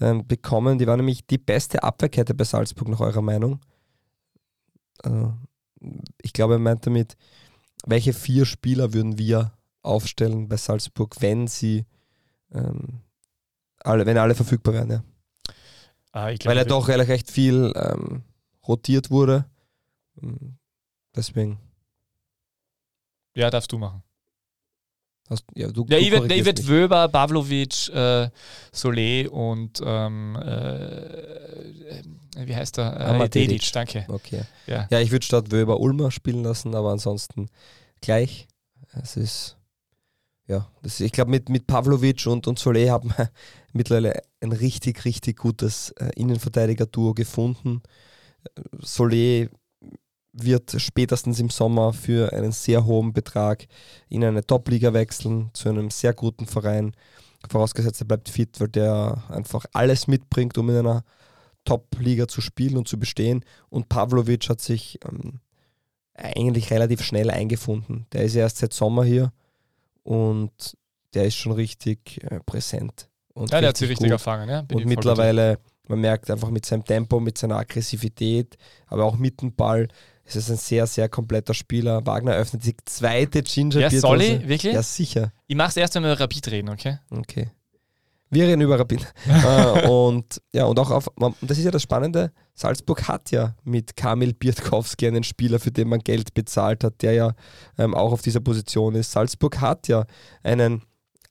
ähm, 0.00 0.26
bekommen. 0.26 0.78
Die 0.78 0.86
war 0.86 0.96
nämlich 0.96 1.26
die 1.26 1.38
beste 1.38 1.82
Abwehrkette 1.82 2.34
bei 2.34 2.44
Salzburg, 2.44 2.88
nach 2.88 3.00
eurer 3.00 3.22
Meinung. 3.22 3.60
Äh, 5.02 5.28
ich 6.22 6.32
glaube, 6.32 6.54
er 6.54 6.58
meint 6.58 6.86
damit, 6.86 7.16
welche 7.86 8.12
vier 8.12 8.44
Spieler 8.46 8.92
würden 8.92 9.18
wir 9.18 9.52
aufstellen 9.82 10.48
bei 10.48 10.56
Salzburg, 10.56 11.16
wenn 11.20 11.46
sie 11.46 11.84
ähm, 12.52 13.00
alle, 13.80 14.06
wenn 14.06 14.16
alle 14.16 14.34
verfügbar 14.34 14.74
wären, 14.74 14.90
ja. 14.90 15.04
Ah, 16.14 16.32
glaub, 16.32 16.46
Weil 16.46 16.58
er 16.58 16.64
doch 16.64 16.88
recht 16.88 17.28
viel 17.28 17.72
ähm, 17.74 18.22
rotiert 18.68 19.10
wurde. 19.10 19.46
Hm, 20.20 20.56
deswegen. 21.16 21.58
Ja, 23.34 23.50
darfst 23.50 23.72
du 23.72 23.78
machen. 23.78 24.04
Hast, 25.28 25.44
ja, 25.56 25.72
du, 25.72 25.84
ja, 25.88 25.98
du 25.98 26.04
ich 26.04 26.44
würde 26.44 26.68
Wöber, 26.68 27.08
Pavlovic, 27.08 27.88
äh, 27.88 28.30
Solé 28.72 29.26
und 29.26 29.82
ähm, 29.84 30.36
äh, 30.36 32.02
wie 32.46 32.54
heißt 32.54 32.78
er? 32.78 33.20
Äh, 33.20 33.28
Dedic, 33.28 33.72
danke. 33.72 34.04
Okay. 34.06 34.42
Ja, 34.68 34.86
ja 34.90 35.00
ich 35.00 35.10
würde 35.10 35.26
statt 35.26 35.50
Wöber 35.50 35.80
Ulmer 35.80 36.12
spielen 36.12 36.44
lassen, 36.44 36.76
aber 36.76 36.92
ansonsten 36.92 37.48
gleich. 38.00 38.46
Es 39.02 39.16
ist 39.16 39.56
ja, 40.46 40.68
das, 40.82 41.00
ich 41.00 41.12
glaube, 41.12 41.30
mit, 41.30 41.48
mit 41.48 41.66
Pavlovic 41.66 42.26
und, 42.26 42.46
und 42.46 42.58
Solé 42.58 42.90
haben 42.90 43.10
wir 43.16 43.30
mittlerweile 43.72 44.22
ein 44.40 44.52
richtig, 44.52 45.04
richtig 45.04 45.38
gutes 45.38 45.90
äh, 45.92 46.10
Innenverteidiger-Duo 46.16 47.14
gefunden. 47.14 47.82
Solé 48.80 49.48
wird 50.32 50.74
spätestens 50.78 51.40
im 51.40 51.48
Sommer 51.48 51.92
für 51.92 52.32
einen 52.32 52.52
sehr 52.52 52.84
hohen 52.84 53.12
Betrag 53.12 53.66
in 54.08 54.24
eine 54.24 54.44
Top-Liga 54.44 54.92
wechseln, 54.92 55.50
zu 55.54 55.68
einem 55.68 55.90
sehr 55.90 56.12
guten 56.12 56.46
Verein. 56.46 56.92
Vorausgesetzt, 57.48 58.02
er 58.02 58.06
bleibt 58.06 58.28
fit, 58.28 58.60
weil 58.60 58.68
der 58.68 59.22
einfach 59.28 59.64
alles 59.72 60.08
mitbringt, 60.08 60.58
um 60.58 60.68
in 60.70 60.76
einer 60.76 61.04
Top-Liga 61.64 62.28
zu 62.28 62.40
spielen 62.40 62.76
und 62.76 62.88
zu 62.88 62.98
bestehen. 62.98 63.44
Und 63.70 63.88
Pavlovic 63.88 64.48
hat 64.48 64.60
sich 64.60 64.98
ähm, 65.08 65.40
eigentlich 66.14 66.70
relativ 66.70 67.02
schnell 67.02 67.30
eingefunden. 67.30 68.06
Der 68.12 68.24
ist 68.24 68.34
erst 68.34 68.58
seit 68.58 68.72
Sommer 68.72 69.04
hier 69.04 69.32
und 70.04 70.76
der 71.14 71.24
ist 71.24 71.36
schon 71.36 71.52
richtig 71.52 72.22
äh, 72.24 72.40
präsent. 72.40 73.08
Und 73.34 73.50
ja, 73.50 73.60
der 73.60 73.70
hat 73.70 73.76
sich 73.76 73.90
richtig 73.90 74.10
erfangen. 74.10 74.48
Ja? 74.48 74.64
und 74.72 74.86
mittlerweile, 74.86 75.58
man 75.88 76.00
merkt 76.00 76.30
einfach 76.30 76.50
mit 76.50 76.64
seinem 76.64 76.84
Tempo, 76.84 77.18
mit 77.18 77.36
seiner 77.36 77.56
Aggressivität, 77.56 78.56
aber 78.86 79.04
auch 79.04 79.16
mit 79.16 79.42
dem 79.42 79.54
Ball, 79.54 79.88
es 80.24 80.36
ist 80.36 80.50
ein 80.50 80.56
sehr, 80.56 80.86
sehr 80.86 81.08
kompletter 81.08 81.52
Spieler. 81.52 82.06
Wagner 82.06 82.34
öffnet 82.34 82.64
die 82.64 82.76
zweite 82.84 83.42
Ginger 83.42 83.80
Ja, 83.80 83.90
soll 83.90 84.22
ich? 84.22 84.48
Wirklich? 84.48 84.72
Ja, 84.72 84.82
sicher. 84.82 85.32
Ich 85.46 85.56
mache 85.56 85.70
es 85.70 85.76
erst, 85.76 85.94
wenn 85.96 86.02
wir 86.02 86.12
über 86.12 86.20
Rapid 86.20 86.50
reden, 86.50 86.68
okay? 86.70 86.98
Okay. 87.10 87.50
Wir 88.30 88.46
reden 88.48 88.62
über 88.62 88.78
Rapid. 88.78 89.06
äh, 89.28 89.88
und 89.88 90.40
ja, 90.52 90.64
und 90.64 90.78
auch 90.78 90.90
auf, 90.90 91.10
das 91.40 91.58
ist 91.58 91.64
ja 91.64 91.70
das 91.70 91.82
Spannende, 91.82 92.32
Salzburg 92.54 93.08
hat 93.08 93.30
ja 93.30 93.54
mit 93.64 93.96
Kamil 93.96 94.32
Biertkowski 94.32 95.06
einen 95.06 95.24
Spieler, 95.24 95.58
für 95.58 95.72
den 95.72 95.88
man 95.88 96.00
Geld 96.00 96.34
bezahlt 96.34 96.84
hat, 96.84 97.02
der 97.02 97.12
ja 97.12 97.32
ähm, 97.78 97.94
auch 97.94 98.12
auf 98.12 98.22
dieser 98.22 98.40
Position 98.40 98.94
ist. 98.94 99.12
Salzburg 99.12 99.60
hat 99.60 99.88
ja 99.88 100.06
einen 100.42 100.82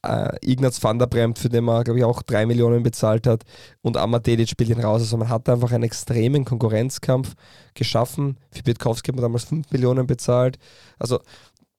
äh, 0.03 0.35
Ignaz 0.41 0.83
van 0.83 0.99
der 0.99 1.07
Bremt, 1.07 1.39
für 1.39 1.49
den 1.49 1.63
man, 1.63 1.83
glaube 1.83 1.99
ich, 1.99 2.05
auch 2.05 2.21
drei 2.21 2.45
Millionen 2.45 2.83
bezahlt 2.83 3.25
hat 3.25 3.43
und 3.81 3.97
Amadedic 3.97 4.49
spielt 4.49 4.69
ihn 4.69 4.81
raus. 4.81 5.01
Also 5.01 5.17
man 5.17 5.29
hat 5.29 5.47
einfach 5.49 5.71
einen 5.71 5.83
extremen 5.83 6.45
Konkurrenzkampf 6.45 7.35
geschaffen. 7.73 8.37
Für 8.51 8.63
Biertkowski 8.63 9.07
hat 9.07 9.15
man 9.15 9.23
damals 9.23 9.45
fünf 9.45 9.71
Millionen 9.71 10.05
bezahlt. 10.05 10.59
Also 10.99 11.19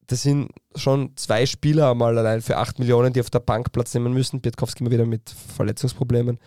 das 0.06 0.22
sind 0.22 0.50
schon 0.74 1.16
zwei 1.16 1.46
Spieler 1.46 1.90
einmal 1.90 2.16
allein 2.18 2.42
für 2.42 2.56
8 2.56 2.78
Millionen, 2.78 3.12
die 3.12 3.20
auf 3.20 3.30
der 3.30 3.40
Bank 3.40 3.72
Platz 3.72 3.94
nehmen 3.94 4.12
müssen. 4.12 4.40
Pietkowski 4.40 4.82
immer 4.82 4.90
wieder 4.90 5.06
mit 5.06 5.30
Verletzungsproblemen. 5.30 6.38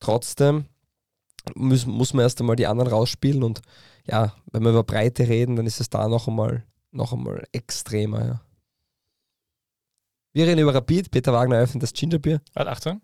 Trotzdem 0.00 0.66
muss, 1.54 1.86
muss 1.86 2.14
man 2.14 2.24
erst 2.24 2.40
einmal 2.40 2.56
die 2.56 2.66
anderen 2.66 2.90
rausspielen 2.90 3.42
und 3.42 3.60
ja, 4.04 4.32
wenn 4.52 4.62
wir 4.62 4.70
über 4.70 4.84
Breite 4.84 5.28
reden, 5.28 5.56
dann 5.56 5.66
ist 5.66 5.80
es 5.80 5.90
da 5.90 6.08
noch 6.08 6.28
einmal, 6.28 6.64
noch 6.90 7.12
einmal 7.12 7.46
extremer. 7.52 8.24
Ja. 8.24 8.40
Wir 10.32 10.46
reden 10.46 10.60
über 10.60 10.74
Rapid. 10.74 11.10
Peter 11.10 11.32
Wagner 11.32 11.58
öffnet 11.58 11.82
das 11.82 11.92
Gingerbier. 11.92 12.40
Warte, 12.54 12.70
Achtung. 12.70 13.00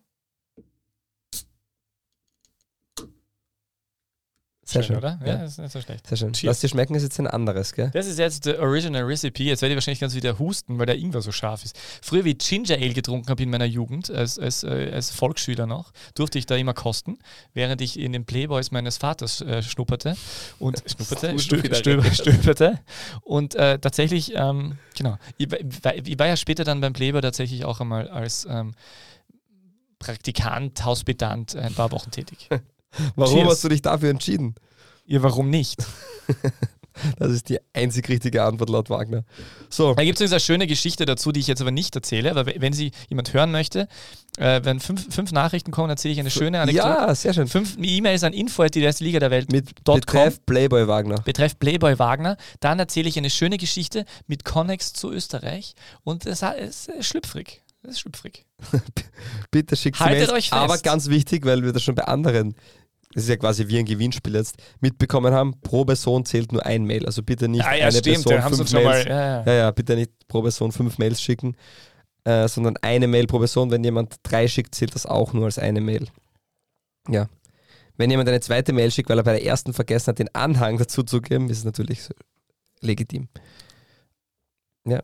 Sehr 4.66 4.82
schön, 4.82 4.96
oder? 4.96 5.18
Ja, 5.20 5.26
Ja. 5.26 5.36
das 5.38 5.52
ist 5.52 5.58
nicht 5.58 5.72
so 5.72 5.80
schlecht. 5.80 6.06
Sehr 6.06 6.16
schön. 6.16 6.32
Cheers. 6.32 6.46
Lass 6.48 6.60
dir 6.60 6.68
schmecken, 6.68 6.94
ist 6.94 7.02
jetzt 7.02 7.18
ein 7.20 7.26
anderes, 7.26 7.72
gell? 7.74 7.90
Das 7.92 8.06
ist 8.06 8.18
jetzt 8.18 8.46
der 8.46 8.60
Original 8.60 9.02
Recipe. 9.02 9.42
Jetzt 9.44 9.60
werde 9.62 9.74
ich 9.74 9.76
wahrscheinlich 9.76 10.00
ganz 10.00 10.14
wieder 10.14 10.38
husten, 10.38 10.78
weil 10.78 10.86
der 10.86 10.96
Ingwer 10.96 11.20
so 11.22 11.32
scharf 11.32 11.64
ist. 11.64 11.76
Früher, 12.02 12.24
wie 12.24 12.30
ich 12.32 12.38
Ginger 12.38 12.76
Ale 12.76 12.94
getrunken 12.94 13.28
habe 13.28 13.42
in 13.42 13.50
meiner 13.50 13.66
Jugend, 13.66 14.10
als, 14.10 14.38
als, 14.38 14.62
äh, 14.64 14.90
als 14.94 15.10
Volksschüler 15.10 15.66
noch, 15.66 15.92
durfte 16.14 16.38
ich 16.38 16.46
da 16.46 16.56
immer 16.56 16.72
kosten, 16.74 17.18
während 17.52 17.80
ich 17.82 17.98
in 17.98 18.12
den 18.12 18.24
Playboys 18.24 18.70
meines 18.70 18.96
Vaters 18.96 19.40
äh, 19.42 19.62
schnupperte. 19.62 20.16
Und 20.58 20.82
schnupperte, 20.86 21.38
stöberte. 22.14 22.80
Und 23.22 23.54
äh, 23.54 23.78
tatsächlich, 23.78 24.32
ähm, 24.34 24.78
genau, 24.96 25.18
ich, 25.36 25.50
war- 25.50 25.94
ich 25.94 26.18
war 26.18 26.26
ja 26.26 26.36
später 26.36 26.64
dann 26.64 26.80
beim 26.80 26.92
Playboy 26.94 27.20
tatsächlich 27.20 27.64
auch 27.64 27.80
einmal 27.80 28.08
als 28.08 28.46
ähm, 28.50 28.74
Praktikant, 29.98 30.84
Hauspedant 30.84 31.56
ein 31.56 31.74
paar 31.74 31.90
Wochen 31.92 32.10
tätig. 32.10 32.48
Warum 33.16 33.38
Cheers. 33.40 33.50
hast 33.50 33.64
du 33.64 33.68
dich 33.68 33.82
dafür 33.82 34.10
entschieden? 34.10 34.54
Ja, 35.06 35.22
warum 35.22 35.50
nicht? 35.50 35.84
Das 37.18 37.32
ist 37.32 37.48
die 37.48 37.58
einzig 37.72 38.08
richtige 38.08 38.44
Antwort 38.44 38.70
laut 38.70 38.88
Wagner. 38.88 39.24
So, 39.68 39.94
Da 39.94 40.04
gibt 40.04 40.14
es 40.16 40.20
übrigens 40.20 40.32
eine 40.32 40.40
schöne 40.40 40.66
Geschichte 40.66 41.04
dazu, 41.06 41.32
die 41.32 41.40
ich 41.40 41.48
jetzt 41.48 41.60
aber 41.60 41.72
nicht 41.72 41.94
erzähle, 41.96 42.30
aber 42.30 42.46
wenn 42.46 42.72
sie 42.72 42.92
jemand 43.08 43.32
hören 43.32 43.50
möchte, 43.50 43.88
äh, 44.38 44.60
wenn 44.62 44.78
fünf, 44.78 45.12
fünf 45.12 45.32
Nachrichten 45.32 45.72
kommen, 45.72 45.90
erzähle 45.90 46.12
ich 46.12 46.20
eine 46.20 46.30
schöne 46.30 46.60
Anekdote. 46.60 46.88
ja, 46.88 47.14
sehr 47.14 47.34
schön. 47.34 47.48
Fünf 47.48 47.76
E-Mails 47.80 48.22
an 48.22 48.32
info 48.32 48.64
die 48.66 48.80
erste 48.80 49.02
Liga 49.04 49.18
der 49.18 49.30
Welt 49.32 49.50
Mit. 49.50 49.84
Betreff 49.84 50.44
Playboy 50.46 50.86
Wagner. 50.86 51.16
Betreff 51.22 51.58
Playboy 51.58 51.98
Wagner. 51.98 52.36
Dann 52.60 52.78
erzähle 52.78 53.08
ich 53.08 53.18
eine 53.18 53.30
schöne 53.30 53.58
Geschichte 53.58 54.04
mit 54.26 54.44
Connex 54.44 54.92
zu 54.92 55.10
Österreich 55.10 55.74
und 56.04 56.26
es 56.26 56.42
ist 56.42 56.90
schlüpfrig. 57.00 57.62
Es 57.82 57.90
ist 57.90 58.00
schlüpfrig. 58.00 58.46
Bitte 59.50 59.76
schickt 59.76 59.98
Haltet 60.00 60.28
Mails. 60.28 60.32
euch 60.32 60.48
fest. 60.50 60.62
Aber 60.62 60.78
ganz 60.78 61.08
wichtig, 61.08 61.44
weil 61.44 61.64
wir 61.64 61.72
das 61.72 61.82
schon 61.82 61.96
bei 61.96 62.04
anderen, 62.04 62.54
das 63.14 63.22
ist 63.22 63.28
ja 63.28 63.36
quasi 63.36 63.68
wie 63.68 63.78
ein 63.78 63.84
Gewinnspiel 63.84 64.34
jetzt, 64.34 64.56
mitbekommen 64.80 65.32
haben, 65.32 65.60
pro 65.60 65.84
Person 65.84 66.24
zählt 66.24 66.52
nur 66.52 66.66
ein 66.66 66.84
Mail. 66.84 67.06
Also 67.06 67.22
bitte 67.22 67.48
nicht 67.48 67.64
eine 67.64 68.02
Person 68.02 68.36
da 68.36 68.42
haben 68.42 68.54
sie 68.54 68.58
fünf 68.58 68.70
schon 68.70 68.82
mal. 68.82 68.92
Mails. 68.92 69.06
Ja, 69.06 69.20
ja. 69.20 69.44
Ja, 69.46 69.52
ja, 69.52 69.70
bitte 69.70 69.94
nicht 69.94 70.10
pro 70.26 70.42
Person 70.42 70.72
fünf 70.72 70.98
Mails 70.98 71.22
schicken, 71.22 71.56
äh, 72.24 72.48
sondern 72.48 72.76
eine 72.82 73.06
Mail 73.06 73.26
pro 73.26 73.38
Person. 73.38 73.70
Wenn 73.70 73.84
jemand 73.84 74.16
drei 74.24 74.48
schickt, 74.48 74.74
zählt 74.74 74.94
das 74.94 75.06
auch 75.06 75.32
nur 75.32 75.44
als 75.44 75.58
eine 75.58 75.80
Mail. 75.80 76.08
Ja. 77.08 77.28
Wenn 77.96 78.10
jemand 78.10 78.28
eine 78.28 78.40
zweite 78.40 78.72
Mail 78.72 78.90
schickt, 78.90 79.08
weil 79.08 79.18
er 79.18 79.24
bei 79.24 79.32
der 79.32 79.44
ersten 79.44 79.72
vergessen 79.72 80.08
hat, 80.08 80.18
den 80.18 80.34
Anhang 80.34 80.78
dazu 80.78 81.04
zu 81.04 81.20
geben, 81.20 81.48
ist 81.48 81.58
es 81.58 81.64
natürlich 81.64 82.02
so 82.02 82.14
legitim. 82.80 83.28
Ja. 84.84 85.02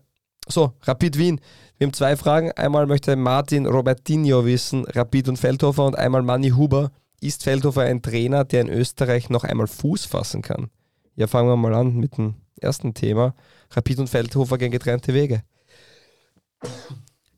So, 0.49 0.73
Rapid 0.83 1.17
Wien. 1.17 1.41
Wir 1.79 1.87
haben 1.87 1.93
zwei 1.93 2.17
Fragen. 2.17 2.51
Einmal 2.53 2.87
möchte 2.87 3.15
Martin 3.15 3.67
Robertinho 3.67 4.45
wissen, 4.45 4.85
Rapid 4.85 5.29
und 5.29 5.37
Feldhofer 5.37 5.87
und 5.87 5.97
einmal 5.97 6.23
Manni 6.23 6.51
Huber. 6.51 6.91
Ist 7.21 7.45
Feldhofer 7.45 7.83
ein 7.83 8.03
Trainer, 8.03 8.45
der 8.45 8.63
in 8.63 8.69
Österreich 8.69 9.29
noch 9.29 9.45
einmal 9.45 9.67
Fuß 9.67 10.07
fassen 10.07 10.43
kann? 10.43 10.71
Ja, 11.17 11.27
fangen 11.27 11.49
wir 11.49 11.57
mal 11.57 11.75
an 11.75 11.97
mit 11.97 12.17
dem 12.17 12.37
ersten 12.61 12.95
Thema. 12.95 13.35
Rapid 13.71 13.99
und 13.99 14.09
Feldhofer 14.09 14.59
gehen 14.59 14.71
getrennte 14.71 15.13
Wege. 15.13 15.43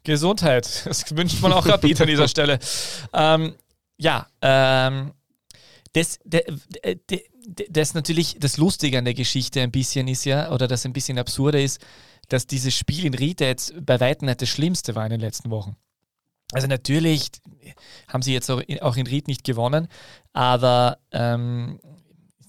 Gesundheit. 0.05 0.87
Das 0.87 1.17
wünscht 1.17 1.41
man 1.43 1.53
auch 1.53 1.67
Rapid 1.67 2.01
an 2.01 2.07
dieser 2.07 2.29
Stelle. 2.29 2.59
Ähm, 3.13 3.55
ja, 3.99 4.27
ähm, 4.41 5.13
das, 5.93 6.19
de, 6.25 6.45
de, 7.11 7.23
das 7.69 7.95
natürlich 7.95 8.37
das 8.39 8.57
Lustige 8.57 8.99
an 8.99 9.05
der 9.05 9.15
Geschichte 9.15 9.61
ein 9.61 9.71
bisschen 9.71 10.09
ist 10.09 10.25
ja, 10.25 10.51
oder 10.53 10.69
das 10.69 10.87
ein 10.87 10.93
bisschen 10.93 11.19
absurde 11.19 11.63
ist, 11.63 11.85
dass 12.29 12.47
dieses 12.47 12.75
Spiel 12.75 13.05
in 13.05 13.15
Ried 13.15 13.41
jetzt 13.41 13.75
bei 13.85 14.01
weitem 14.01 14.27
nicht 14.27 14.41
das 14.41 14.49
Schlimmste 14.49 14.95
war 14.95 15.05
in 15.05 15.11
den 15.11 15.21
letzten 15.21 15.51
Wochen. 15.51 15.77
Also 16.53 16.67
natürlich 16.67 17.29
haben 18.09 18.23
sie 18.23 18.33
jetzt 18.33 18.51
auch 18.51 18.61
in, 18.97 19.07
Ried 19.07 19.29
nicht 19.29 19.45
gewonnen, 19.45 19.89
aber 20.33 20.99
ähm, 21.13 21.81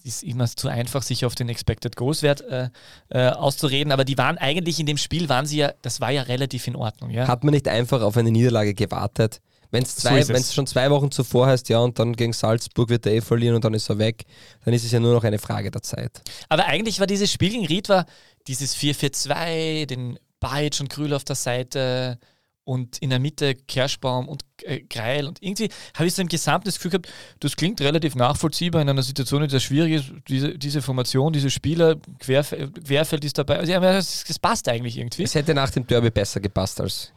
es 0.06 0.16
ist 0.16 0.24
immer 0.24 0.48
zu 0.48 0.68
einfach, 0.68 1.02
sich 1.02 1.26
auf 1.26 1.36
den 1.36 1.50
Expected 1.50 1.96
Goals 1.96 2.22
Wert 2.22 2.42
äh, 2.42 2.70
äh, 3.10 3.30
auszureden, 3.30 3.92
aber 3.92 4.04
die 4.04 4.18
waren 4.18 4.38
eigentlich 4.38 4.80
in 4.80 4.86
dem 4.86 4.98
Spiel, 4.98 5.30
waren 5.30 5.46
sie 5.46 5.58
ja, 5.58 5.74
das 5.82 6.02
war 6.02 6.12
ja 6.12 6.24
relativ 6.24 6.68
in 6.68 6.76
Ordnung. 6.76 7.10
Ja? 7.10 7.28
Hat 7.28 7.44
man 7.44 7.54
nicht 7.54 7.68
einfach 7.68 8.02
auf 8.02 8.18
eine 8.18 8.32
Niederlage 8.32 8.74
gewartet? 8.74 9.42
Wenn 9.72 9.84
es 9.84 9.96
So 9.96 10.10
es. 10.10 10.54
schon 10.54 10.68
zwei 10.68 10.92
Wochen 10.92 11.10
zuvor 11.10 11.48
heißt, 11.48 11.68
ja, 11.70 11.80
und 11.80 11.98
dann 11.98 12.16
gegen 12.16 12.32
Salzburg 12.32 12.90
wird 12.90 13.08
er 13.08 13.14
eh 13.14 13.22
verlieren 13.22 13.56
und 13.56 13.66
dann 13.66 13.74
ist 13.74 13.90
er 13.90 13.98
weg, 13.98 14.26
dann 14.64 14.74
ist 14.74 14.86
es 14.86 14.92
ja 14.92 15.00
nur 15.00 15.16
noch 15.16 15.24
eine 15.24 15.40
Frage 15.40 15.72
der 15.72 15.82
Zeit. 15.82 16.22
Aber 16.48 16.66
eigentlich 16.66 17.00
war 17.00 17.08
dieses 17.08 17.32
Spiel 17.32 17.50
gegen 17.50 17.66
Ried 17.66 17.90
war 17.90 18.06
dieses 18.48 18.76
4-4-2, 18.76 19.88
den 19.88 20.20
Bajic 20.40 20.80
und 20.80 20.90
Krül 20.90 21.14
auf 21.14 21.24
der 21.24 21.36
Seite 21.36 22.20
und 22.64 22.98
in 23.00 23.10
der 23.10 23.20
Mitte 23.20 23.56
Kerschbaum 23.56 24.28
und 24.28 24.44
äh, 24.64 24.82
Greil 24.82 25.28
und 25.28 25.42
irgendwie 25.42 25.70
habe 25.96 26.08
ich 26.08 26.14
so 26.14 26.22
im 26.22 26.28
Gesamten 26.28 26.66
das 26.66 26.76
Gefühl 26.76 26.92
gehabt, 26.92 27.10
das 27.40 27.56
klingt 27.56 27.82
relativ 27.82 28.16
nachvollziehbar 28.16 28.82
in 28.82 28.90
einer 28.90 29.04
Situation, 29.04 29.44
die 29.44 29.50
sehr 29.50 29.60
schwierig 29.60 29.94
ist, 29.94 30.14
diese, 30.28 30.58
diese 30.58 30.82
Formation, 30.82 31.34
diese 31.34 31.50
Spieler, 31.50 31.98
Querf 32.20 32.56
Querfeld 32.86 33.26
ist 33.26 33.38
dabei, 33.38 33.60
also 33.60 33.72
ja, 33.72 33.80
das, 33.80 34.24
das 34.26 34.40
passt 34.40 34.68
eigentlich 34.70 34.98
irgendwie. 34.98 35.24
Es 35.24 35.36
hätte 35.36 35.54
nach 35.54 35.70
dem 35.70 35.86
Derby 35.88 36.10
besser 36.10 36.40
gepasst 36.40 36.80
als 36.80 37.12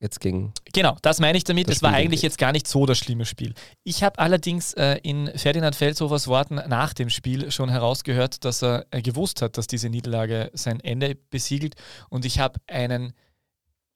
jetzt 0.00 0.20
gegen. 0.20 0.52
Genau, 0.72 0.96
das 1.02 1.20
meine 1.20 1.38
ich 1.38 1.44
damit. 1.44 1.68
Das 1.68 1.76
Es 1.76 1.82
war 1.82 1.92
eigentlich 1.92 2.22
jetzt 2.22 2.38
gar 2.38 2.52
nicht 2.52 2.68
so 2.68 2.86
das 2.86 2.98
schlimme 2.98 3.24
Spiel. 3.24 3.54
Ich 3.82 4.02
habe 4.02 4.18
allerdings 4.18 4.72
äh, 4.74 4.98
in 5.02 5.30
Ferdinand 5.36 5.74
Felshofers 5.74 6.28
Worten 6.28 6.56
nach 6.68 6.92
dem 6.92 7.10
Spiel 7.10 7.50
schon 7.50 7.68
herausgehört, 7.68 8.44
dass 8.44 8.62
er 8.62 8.86
äh, 8.90 9.02
gewusst 9.02 9.42
hat, 9.42 9.56
dass 9.56 9.66
diese 9.66 9.88
Niederlage 9.88 10.50
sein 10.54 10.80
Ende 10.80 11.16
besiegelt. 11.30 11.74
Und 12.10 12.24
ich 12.24 12.38
habe 12.38 12.60
einen, 12.66 13.14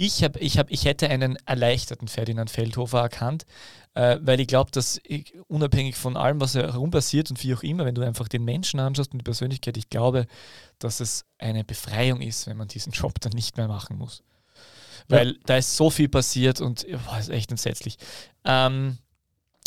ich, 0.01 0.25
hab, 0.25 0.39
ich, 0.39 0.57
hab, 0.57 0.71
ich 0.71 0.87
hätte 0.87 1.11
einen 1.11 1.37
erleichterten 1.45 2.09
Ferdinand 2.09 2.49
Feldhofer 2.49 3.01
erkannt, 3.01 3.45
äh, 3.93 4.19
weil 4.23 4.41
ich 4.41 4.47
glaube, 4.47 4.71
dass 4.71 4.99
ich, 5.05 5.35
unabhängig 5.47 5.95
von 5.95 6.17
allem, 6.17 6.41
was 6.41 6.55
herum 6.55 6.91
passiert 6.91 7.29
und 7.31 7.43
wie 7.43 7.55
auch 7.55 7.63
immer, 7.63 7.85
wenn 7.85 7.95
du 7.95 8.01
einfach 8.01 8.27
den 8.27 8.43
Menschen 8.43 8.81
anschaust 8.81 9.13
und 9.13 9.19
die 9.19 9.25
Persönlichkeit, 9.25 9.77
ich 9.77 9.91
glaube, 9.91 10.27
dass 10.79 11.01
es 11.01 11.27
eine 11.37 11.65
Befreiung 11.65 12.23
ist, 12.23 12.47
wenn 12.47 12.57
man 12.57 12.67
diesen 12.67 12.93
Job 12.95 13.21
dann 13.21 13.33
nicht 13.33 13.59
mehr 13.59 13.69
machen 13.69 13.99
muss. 13.99 14.23
Weil 15.09 15.39
da 15.45 15.59
ist 15.59 15.77
so 15.77 15.91
viel 15.91 16.09
passiert 16.09 16.63
und 16.63 16.87
boah, 17.05 17.19
ist 17.19 17.29
echt 17.29 17.51
entsetzlich. 17.51 17.99
Ähm, 18.45 18.97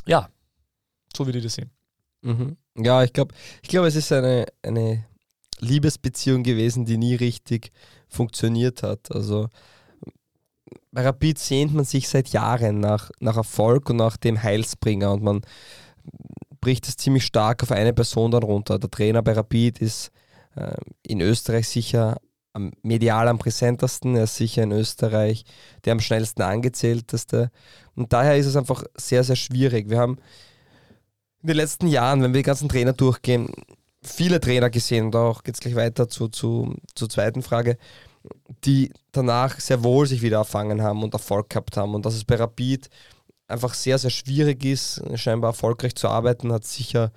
ja, 0.07 0.29
so 1.15 1.27
würde 1.27 1.37
ich 1.37 1.43
das 1.43 1.55
sehen. 1.55 1.69
Mhm. 2.21 2.57
Ja, 2.75 3.03
ich 3.03 3.13
glaube, 3.13 3.35
ich 3.61 3.69
glaub, 3.69 3.85
es 3.85 3.95
ist 3.95 4.11
eine, 4.11 4.47
eine 4.63 5.05
Liebesbeziehung 5.59 6.41
gewesen, 6.41 6.85
die 6.85 6.97
nie 6.97 7.13
richtig 7.13 7.71
funktioniert 8.07 8.81
hat. 8.81 9.11
Also 9.11 9.49
bei 10.93 11.01
Rapid 11.01 11.39
sehnt 11.39 11.73
man 11.73 11.85
sich 11.85 12.07
seit 12.07 12.29
Jahren 12.29 12.79
nach, 12.79 13.09
nach 13.19 13.35
Erfolg 13.35 13.89
und 13.89 13.97
nach 13.97 14.15
dem 14.15 14.41
Heilsbringer 14.41 15.11
und 15.11 15.23
man 15.23 15.41
bricht 16.61 16.87
es 16.87 16.97
ziemlich 16.97 17.25
stark 17.25 17.63
auf 17.63 17.71
eine 17.71 17.93
Person 17.93 18.31
dann 18.31 18.43
runter. 18.43 18.77
Der 18.77 18.91
Trainer 18.91 19.21
bei 19.23 19.33
Rapid 19.33 19.79
ist 19.79 20.11
äh, 20.55 20.75
in 21.01 21.19
Österreich 21.19 21.67
sicher 21.67 22.17
am, 22.53 22.71
medial 22.83 23.27
am 23.27 23.39
präsentesten, 23.39 24.15
er 24.15 24.25
ist 24.25 24.35
sicher 24.35 24.63
in 24.63 24.71
Österreich 24.71 25.45
der 25.83 25.93
am 25.93 25.99
schnellsten 25.99 26.43
angezählteste. 26.43 27.49
Und 27.95 28.13
daher 28.13 28.37
ist 28.37 28.45
es 28.45 28.55
einfach 28.55 28.83
sehr, 28.95 29.23
sehr 29.23 29.35
schwierig. 29.35 29.89
Wir 29.89 29.97
haben 29.97 30.19
in 31.41 31.47
den 31.47 31.57
letzten 31.57 31.87
Jahren, 31.87 32.21
wenn 32.21 32.33
wir 32.33 32.39
die 32.39 32.45
ganzen 32.45 32.69
Trainer 32.69 32.93
durchgehen, 32.93 33.49
viele 34.03 34.39
Trainer 34.39 34.69
gesehen 34.69 35.07
und 35.07 35.15
auch 35.15 35.43
geht 35.43 35.55
es 35.55 35.59
gleich 35.59 35.75
weiter 35.75 36.07
zu, 36.07 36.27
zu, 36.27 36.75
zur 36.93 37.09
zweiten 37.09 37.41
Frage, 37.41 37.77
die 38.65 38.91
danach 39.11 39.59
sehr 39.59 39.83
wohl 39.83 40.07
sich 40.07 40.21
wieder 40.21 40.37
erfangen 40.37 40.81
haben 40.81 41.03
und 41.03 41.13
Erfolg 41.13 41.49
gehabt 41.49 41.77
haben. 41.77 41.95
Und 41.95 42.05
dass 42.05 42.15
es 42.15 42.25
bei 42.25 42.35
Rapid 42.35 42.89
einfach 43.47 43.73
sehr, 43.73 43.97
sehr 43.97 44.09
schwierig 44.09 44.63
ist, 44.63 45.01
scheinbar 45.15 45.51
erfolgreich 45.51 45.95
zu 45.95 46.07
arbeiten, 46.07 46.51
hat 46.51 46.65
sicher 46.65 47.11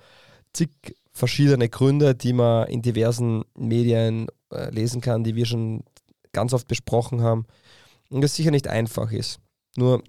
zig 0.53 0.69
verschiedene 1.13 1.67
Gründe, 1.69 2.13
die 2.13 2.33
man 2.33 2.67
in 2.67 2.81
diversen 2.81 3.43
Medien 3.57 4.27
äh, 4.51 4.69
lesen 4.69 5.01
kann, 5.01 5.23
die 5.23 5.35
wir 5.35 5.45
schon 5.45 5.83
ganz 6.31 6.53
oft 6.53 6.67
besprochen 6.67 7.21
haben. 7.21 7.45
Und 8.09 8.21
das 8.21 8.35
sicher 8.35 8.51
nicht 8.51 8.67
einfach 8.67 9.11
ist. 9.11 9.39
Nur, 9.75 10.03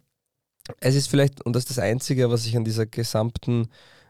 es 0.81 0.95
ist 0.95 1.09
vielleicht, 1.09 1.45
und 1.45 1.55
das 1.55 1.63
ist 1.63 1.71
das 1.71 1.79
Einzige, 1.79 2.31
was 2.31 2.47
ich 2.47 2.57
an 2.57 2.65
dieser 2.65 2.87
gesamten 2.87 3.69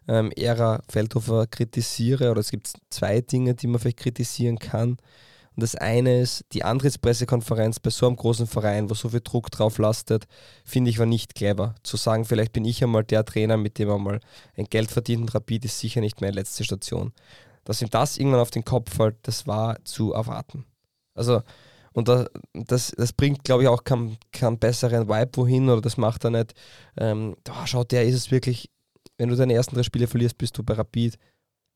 ähm, 0.09 0.33
Ära 0.33 0.83
Feldhofer 0.89 1.47
kritisiere, 1.47 2.31
oder 2.31 2.41
es 2.41 2.51
gibt 2.51 2.73
zwei 2.91 3.21
Dinge, 3.21 3.55
die 3.55 3.69
man 3.69 3.79
vielleicht 3.79 3.99
kritisieren 3.99 4.59
kann. 4.59 4.97
Und 5.59 5.63
das 5.63 5.75
eine 5.75 6.21
ist, 6.21 6.45
die 6.53 6.63
Antrittspressekonferenz 6.63 7.81
bei 7.81 7.91
so 7.91 8.07
einem 8.07 8.15
großen 8.15 8.47
Verein, 8.47 8.89
wo 8.89 8.95
so 8.95 9.09
viel 9.09 9.23
Druck 9.25 9.51
drauf 9.51 9.79
lastet, 9.79 10.29
finde 10.65 10.89
ich 10.89 11.01
war 11.01 11.07
nicht 11.07 11.35
clever. 11.35 11.75
Zu 11.83 11.97
sagen, 11.97 12.25
vielleicht 12.25 12.53
bin 12.53 12.65
ich 12.65 12.81
einmal 12.81 13.03
der 13.03 13.25
Trainer, 13.25 13.57
mit 13.57 13.79
dem 13.81 13.89
er 13.89 13.99
mal 13.99 14.21
ein 14.57 14.67
Geld 14.67 14.93
verdient 14.93 15.23
und 15.23 15.35
Rapid 15.35 15.65
ist 15.65 15.81
sicher 15.81 16.01
nicht 16.01 16.21
meine 16.21 16.35
letzte 16.35 16.63
Station. 16.63 17.13
Dass 17.65 17.83
ihm 17.83 17.91
das 17.91 18.19
irgendwann 18.19 18.39
auf 18.39 18.53
den 18.53 18.65
Kopf 18.65 18.95
fällt, 18.95 19.17
das 19.23 19.49
war 19.49 19.85
zu 19.85 20.13
erwarten. 20.13 20.65
Also, 21.17 21.43
und 21.93 22.07
das, 22.07 22.29
das, 22.53 22.93
das 22.97 23.13
bringt, 23.13 23.43
glaube 23.43 23.65
ich, 23.65 23.69
auch 23.69 23.83
keinen, 23.83 24.17
keinen 24.31 24.61
besseren 24.61 25.09
Vibe 25.09 25.31
wohin 25.35 25.69
oder 25.69 25.81
das 25.81 25.97
macht 25.97 26.23
er 26.23 26.31
nicht. 26.31 26.55
Ähm, 26.97 27.35
oh, 27.51 27.67
schaut, 27.67 27.91
der 27.91 28.05
ist 28.05 28.15
es 28.15 28.31
wirklich 28.31 28.71
wenn 29.19 29.29
du 29.29 29.37
deine 29.37 29.53
ersten 29.53 29.75
drei 29.75 29.83
Spiele 29.83 30.07
verlierst, 30.07 30.39
bist 30.39 30.57
du 30.57 30.63
bei 30.63 30.75
Rapid 30.75 31.19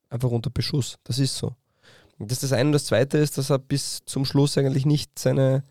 einfach 0.08 0.30
unter 0.30 0.50
Beschuss. 0.50 0.96
Das 1.04 1.18
ist 1.18 1.36
so. 1.36 1.54
Das 2.28 2.42
ist 2.42 2.44
das 2.44 2.52
eine. 2.52 2.68
Und 2.68 2.72
das 2.72 2.86
zweite 2.86 3.18
ist, 3.18 3.38
dass 3.38 3.50
er 3.50 3.58
bis 3.58 4.02
zum 4.06 4.24
Schluss 4.24 4.56
eigentlich 4.58 4.86
nicht 4.86 5.18
seine 5.18 5.64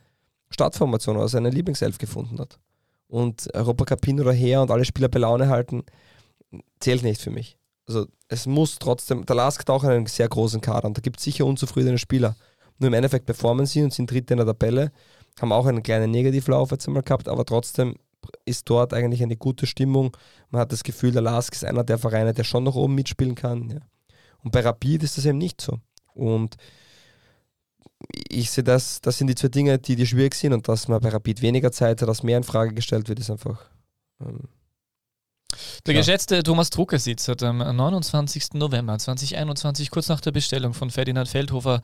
Startformation 0.50 1.18
oder 1.18 1.28
seine 1.28 1.50
Lieblingself 1.50 1.98
gefunden 1.98 2.40
hat. 2.40 2.60
Und 3.08 3.54
Europacup 3.54 4.06
hin 4.06 4.20
oder 4.20 4.34
her 4.34 4.62
und 4.62 4.72
alle 4.72 4.86
Spieler 4.86 5.10
bei 5.10 5.20
Laune 5.20 5.50
halten, 5.50 5.84
zählt 6.80 7.04
nicht 7.04 7.22
für 7.22 7.32
mich. 7.32 7.58
Also 7.88 8.08
es 8.28 8.46
muss 8.46 8.80
trotzdem, 8.80 9.26
der 9.26 9.36
Lask 9.36 9.60
hat 9.62 9.70
auch 9.70 9.84
einen 9.84 10.06
sehr 10.06 10.30
großen 10.30 10.62
Kader 10.62 10.88
und 10.88 10.98
da 10.98 11.02
gibt 11.02 11.18
es 11.18 11.24
sicher 11.24 11.46
unzufriedene 11.46 11.98
Spieler. 11.98 12.36
Nur 12.80 12.88
im 12.88 12.94
Endeffekt 12.94 13.26
performen 13.26 13.66
sie 13.66 13.84
und 13.84 13.94
sind 13.94 14.10
Dritte 14.10 14.34
in 14.34 14.38
der 14.38 14.46
Tabelle, 14.46 14.92
haben 15.40 15.52
auch 15.52 15.66
einen 15.66 15.84
kleinen 15.84 16.12
Negativlauf 16.12 16.72
jetzt 16.72 16.88
einmal 16.88 17.04
gehabt, 17.04 17.28
aber 17.28 17.46
trotzdem 17.46 17.96
ist 18.46 18.70
dort 18.70 18.94
eigentlich 18.94 19.24
eine 19.24 19.36
gute 19.36 19.66
Stimmung. 19.66 20.16
Man 20.50 20.62
hat 20.62 20.72
das 20.72 20.84
Gefühl, 20.84 21.12
der 21.12 21.22
Lask 21.22 21.54
ist 21.54 21.66
einer 21.66 21.84
der 21.84 21.98
Vereine, 21.98 22.34
der 22.34 22.44
schon 22.44 22.64
noch 22.64 22.76
oben 22.76 22.96
mitspielen 22.96 23.36
kann. 23.36 23.70
Ja. 23.70 23.80
Und 24.44 24.52
bei 24.52 24.62
Rapid 24.62 25.04
ist 25.04 25.18
das 25.18 25.26
eben 25.26 25.38
nicht 25.38 25.62
so. 25.62 25.80
Und 26.14 26.58
ich 28.28 28.52
sehe 28.52 28.64
das, 28.64 29.02
das 29.02 29.18
sind 29.18 29.28
die 29.28 29.36
zwei 29.36 29.50
Dinge, 29.50 29.80
die, 29.80 29.96
die 29.96 30.08
schwierig 30.08 30.36
sind 30.36 30.54
und 30.54 30.68
dass 30.68 30.88
man 30.88 31.02
bei 31.02 31.10
Rapid 31.10 31.42
weniger 31.42 31.72
Zeit 31.72 32.02
hat, 32.02 32.10
dass 32.10 32.24
mehr 32.24 32.38
in 32.38 32.44
Frage 32.44 32.74
gestellt 32.74 33.10
wird, 33.10 33.20
ist 33.20 33.30
einfach 33.30 33.70
ähm, 34.20 34.50
der 35.86 35.94
ja. 35.94 36.00
geschätzte 36.00 36.44
Thomas 36.44 36.70
Druckersitz 36.70 37.28
hat 37.28 37.44
am 37.44 37.58
29. 37.58 38.54
November 38.54 38.98
2021, 38.98 39.90
kurz 39.90 40.10
nach 40.10 40.22
der 40.22 40.32
Bestellung 40.32 40.74
von 40.74 40.90
Ferdinand 40.90 41.28
Feldhofer, 41.28 41.82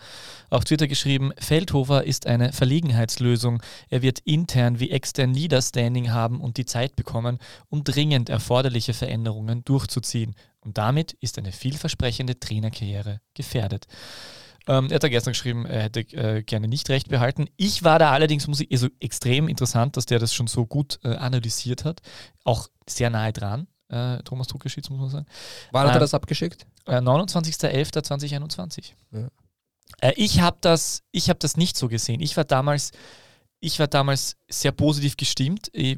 auf 0.50 0.64
Twitter 0.66 0.88
geschrieben, 0.88 1.32
Feldhofer 1.38 2.04
ist 2.04 2.28
eine 2.28 2.54
Verlegenheitslösung. 2.54 3.62
Er 3.90 4.02
wird 4.02 4.20
intern 4.20 4.80
wie 4.80 4.92
extern 4.92 5.34
Leader-Standing 5.34 6.12
haben 6.12 6.42
und 6.42 6.58
die 6.58 6.66
Zeit 6.66 6.96
bekommen, 6.96 7.40
um 7.70 7.84
dringend 7.84 8.30
erforderliche 8.30 8.94
Veränderungen 8.94 9.64
durchzuziehen. 9.66 10.36
Und 10.68 10.78
damit 10.78 11.13
ist 11.22 11.38
eine 11.38 11.53
vielversprechende 11.53 12.41
Trainerkarriere 12.41 13.22
gefährdet. 13.34 13.88
Ähm, 14.68 14.89
er 14.89 14.95
hat 14.95 15.03
da 15.03 15.07
gestern 15.07 15.32
geschrieben, 15.32 15.65
er 15.65 15.84
hätte 15.84 16.01
äh, 16.01 16.43
gerne 16.43 16.68
nicht 16.68 16.89
recht 16.89 17.07
behalten. 17.07 17.47
Ich 17.55 17.86
war 17.86 17.99
da 17.99 18.11
allerdings, 18.11 18.47
muss 18.47 18.59
ich, 18.59 18.70
also 18.70 18.89
extrem 18.99 19.47
interessant, 19.47 19.95
dass 19.95 20.05
der 20.05 20.20
das 20.20 20.34
schon 20.34 20.47
so 20.47 20.65
gut 20.65 20.99
äh, 21.05 21.15
analysiert 21.15 21.86
hat. 21.86 22.01
Auch 22.43 22.68
sehr 22.86 23.09
nahe 23.09 23.32
dran. 23.32 23.68
Äh, 23.88 24.18
Thomas 24.24 24.47
Druckerschitz, 24.47 24.89
muss 24.89 24.99
man 24.99 25.09
sagen. 25.09 25.26
Wann 25.72 25.84
hat 25.84 25.91
er 25.91 25.95
ähm, 25.95 26.01
das 26.01 26.13
abgeschickt? 26.13 26.68
29.11.2021. 26.86 28.91
Äh, 29.13 29.22
ja. 29.22 29.30
Äh, 30.01 30.11
ich 30.18 30.41
habe 30.41 30.57
das, 30.59 31.03
hab 31.15 31.39
das 31.39 31.55
nicht 31.55 31.78
so 31.78 31.88
gesehen. 31.88 32.20
Ich 32.20 32.36
war 32.36 32.43
damals 32.43 32.91
ich 33.60 33.80
war 33.80 33.88
damals 33.88 34.38
sehr 34.47 34.72
positiv 34.72 35.18
gestimmt. 35.18 35.70
Ich, 35.74 35.97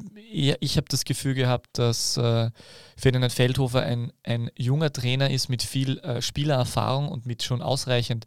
ich 0.60 0.78
habe 0.78 0.88
das 0.89 1.03
Gefühl 1.03 1.34
gehabt, 1.34 1.68
dass 1.74 2.18
äh, 2.18 2.49
Ferdinand 2.97 3.34
Feldhofer 3.34 3.84
ein, 3.84 4.14
ein 4.24 4.49
junger 4.57 4.93
Trainer 4.93 5.30
ist 5.30 5.49
mit 5.49 5.64
viel 5.64 5.99
äh, 5.99 6.22
Spielererfahrung 6.22 7.10
und 7.10 7.26
mit 7.26 7.43
schon 7.43 7.62
ausreichend 7.62 8.26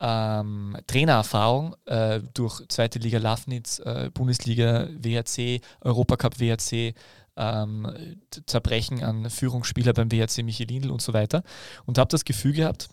ähm, 0.00 0.76
Trainererfahrung 0.86 1.76
äh, 1.86 2.20
durch 2.32 2.62
zweite 2.68 2.98
Liga 2.98 3.18
Lafnitz, 3.18 3.80
äh, 3.80 4.10
Bundesliga 4.12 4.88
WRC, 4.90 5.60
Europacup 5.82 6.40
WRC, 6.40 6.94
ähm, 7.36 8.16
Zerbrechen 8.46 9.02
an 9.02 9.30
Führungsspieler 9.30 9.92
beim 9.92 10.10
WRC 10.10 10.42
Michelindl 10.42 10.90
und 10.90 11.02
so 11.02 11.12
weiter. 11.12 11.42
Und 11.86 11.98
habe 11.98 12.08
das 12.08 12.24
Gefühl 12.24 12.52
gehabt, 12.52 12.88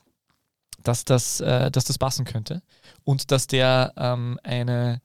dass 0.84 1.06
das, 1.06 1.40
äh, 1.40 1.72
dass 1.72 1.86
das 1.86 1.98
passen 1.98 2.26
könnte 2.26 2.62
und 3.04 3.32
dass 3.32 3.48
der 3.48 3.94
ähm, 3.98 4.40
eine, 4.44 5.02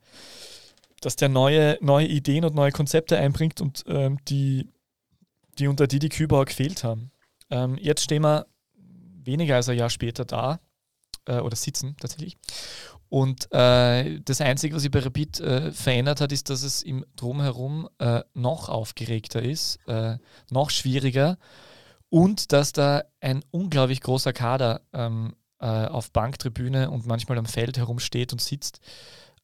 dass 1.05 1.15
der 1.15 1.29
neue, 1.29 1.77
neue 1.81 2.07
Ideen 2.07 2.45
und 2.45 2.55
neue 2.55 2.71
Konzepte 2.71 3.17
einbringt 3.17 3.61
und 3.61 3.83
ähm, 3.87 4.17
die, 4.27 4.69
die 5.59 5.67
unter 5.67 5.87
Didi 5.87 6.09
Kübauer 6.09 6.45
gefehlt 6.45 6.83
haben. 6.83 7.11
Ähm, 7.49 7.77
jetzt 7.79 8.03
stehen 8.03 8.23
wir 8.23 8.47
weniger 9.23 9.55
als 9.55 9.69
ein 9.69 9.77
Jahr 9.77 9.89
später 9.89 10.25
da 10.25 10.59
äh, 11.25 11.39
oder 11.39 11.55
sitzen 11.55 11.95
tatsächlich. 11.99 12.37
Und 13.09 13.47
äh, 13.51 14.19
das 14.21 14.41
Einzige, 14.41 14.75
was 14.75 14.81
sich 14.81 14.91
bei 14.91 14.99
Rapid 14.99 15.39
äh, 15.39 15.71
verändert 15.71 16.19
hat, 16.19 16.31
ist, 16.31 16.49
dass 16.49 16.63
es 16.63 16.81
im 16.81 17.05
Drumherum 17.15 17.87
äh, 17.99 18.21
noch 18.33 18.69
aufgeregter 18.69 19.41
ist, 19.43 19.77
äh, 19.87 20.17
noch 20.49 20.71
schwieriger 20.71 21.37
und 22.09 22.51
dass 22.53 22.71
da 22.71 23.03
ein 23.21 23.43
unglaublich 23.51 24.01
großer 24.01 24.33
Kader 24.33 24.81
ähm, 24.93 25.35
äh, 25.59 25.65
auf 25.65 26.11
Banktribüne 26.11 26.89
und 26.89 27.05
manchmal 27.05 27.37
am 27.37 27.45
Feld 27.45 27.77
herumsteht 27.77 28.33
und 28.33 28.41
sitzt 28.41 28.79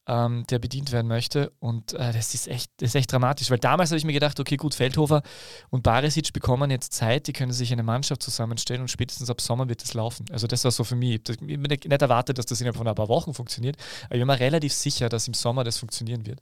ähm, 0.07 0.43
der 0.49 0.59
bedient 0.59 0.91
werden 0.91 1.07
möchte. 1.07 1.51
Und 1.59 1.93
äh, 1.93 2.11
das, 2.13 2.33
ist 2.33 2.47
echt, 2.47 2.71
das 2.77 2.89
ist 2.89 2.95
echt 2.95 3.11
dramatisch, 3.11 3.51
weil 3.51 3.59
damals 3.59 3.91
habe 3.91 3.97
ich 3.97 4.05
mir 4.05 4.13
gedacht, 4.13 4.39
okay, 4.39 4.57
gut, 4.57 4.73
Feldhofer 4.73 5.21
und 5.69 5.83
Barisic 5.83 6.33
bekommen 6.33 6.71
jetzt 6.71 6.93
Zeit, 6.93 7.27
die 7.27 7.33
können 7.33 7.51
sich 7.51 7.71
eine 7.71 7.83
Mannschaft 7.83 8.23
zusammenstellen 8.23 8.81
und 8.81 8.89
spätestens 8.89 9.29
ab 9.29 9.41
Sommer 9.41 9.69
wird 9.69 9.83
es 9.83 9.93
laufen. 9.93 10.25
Also 10.31 10.47
das 10.47 10.63
war 10.63 10.71
so 10.71 10.83
für 10.83 10.95
mich. 10.95 11.21
Ich 11.29 11.37
habe 11.37 11.57
nicht 11.57 11.85
erwartet, 11.85 12.37
dass 12.37 12.45
das 12.45 12.59
innerhalb 12.59 12.77
von 12.77 12.87
ein 12.87 12.95
paar 12.95 13.09
Wochen 13.09 13.33
funktioniert, 13.33 13.77
aber 14.05 14.15
ich 14.15 14.21
bin 14.21 14.27
mir 14.27 14.39
relativ 14.39 14.73
sicher, 14.73 15.09
dass 15.09 15.27
im 15.27 15.33
Sommer 15.33 15.63
das 15.63 15.77
funktionieren 15.77 16.25
wird. 16.25 16.41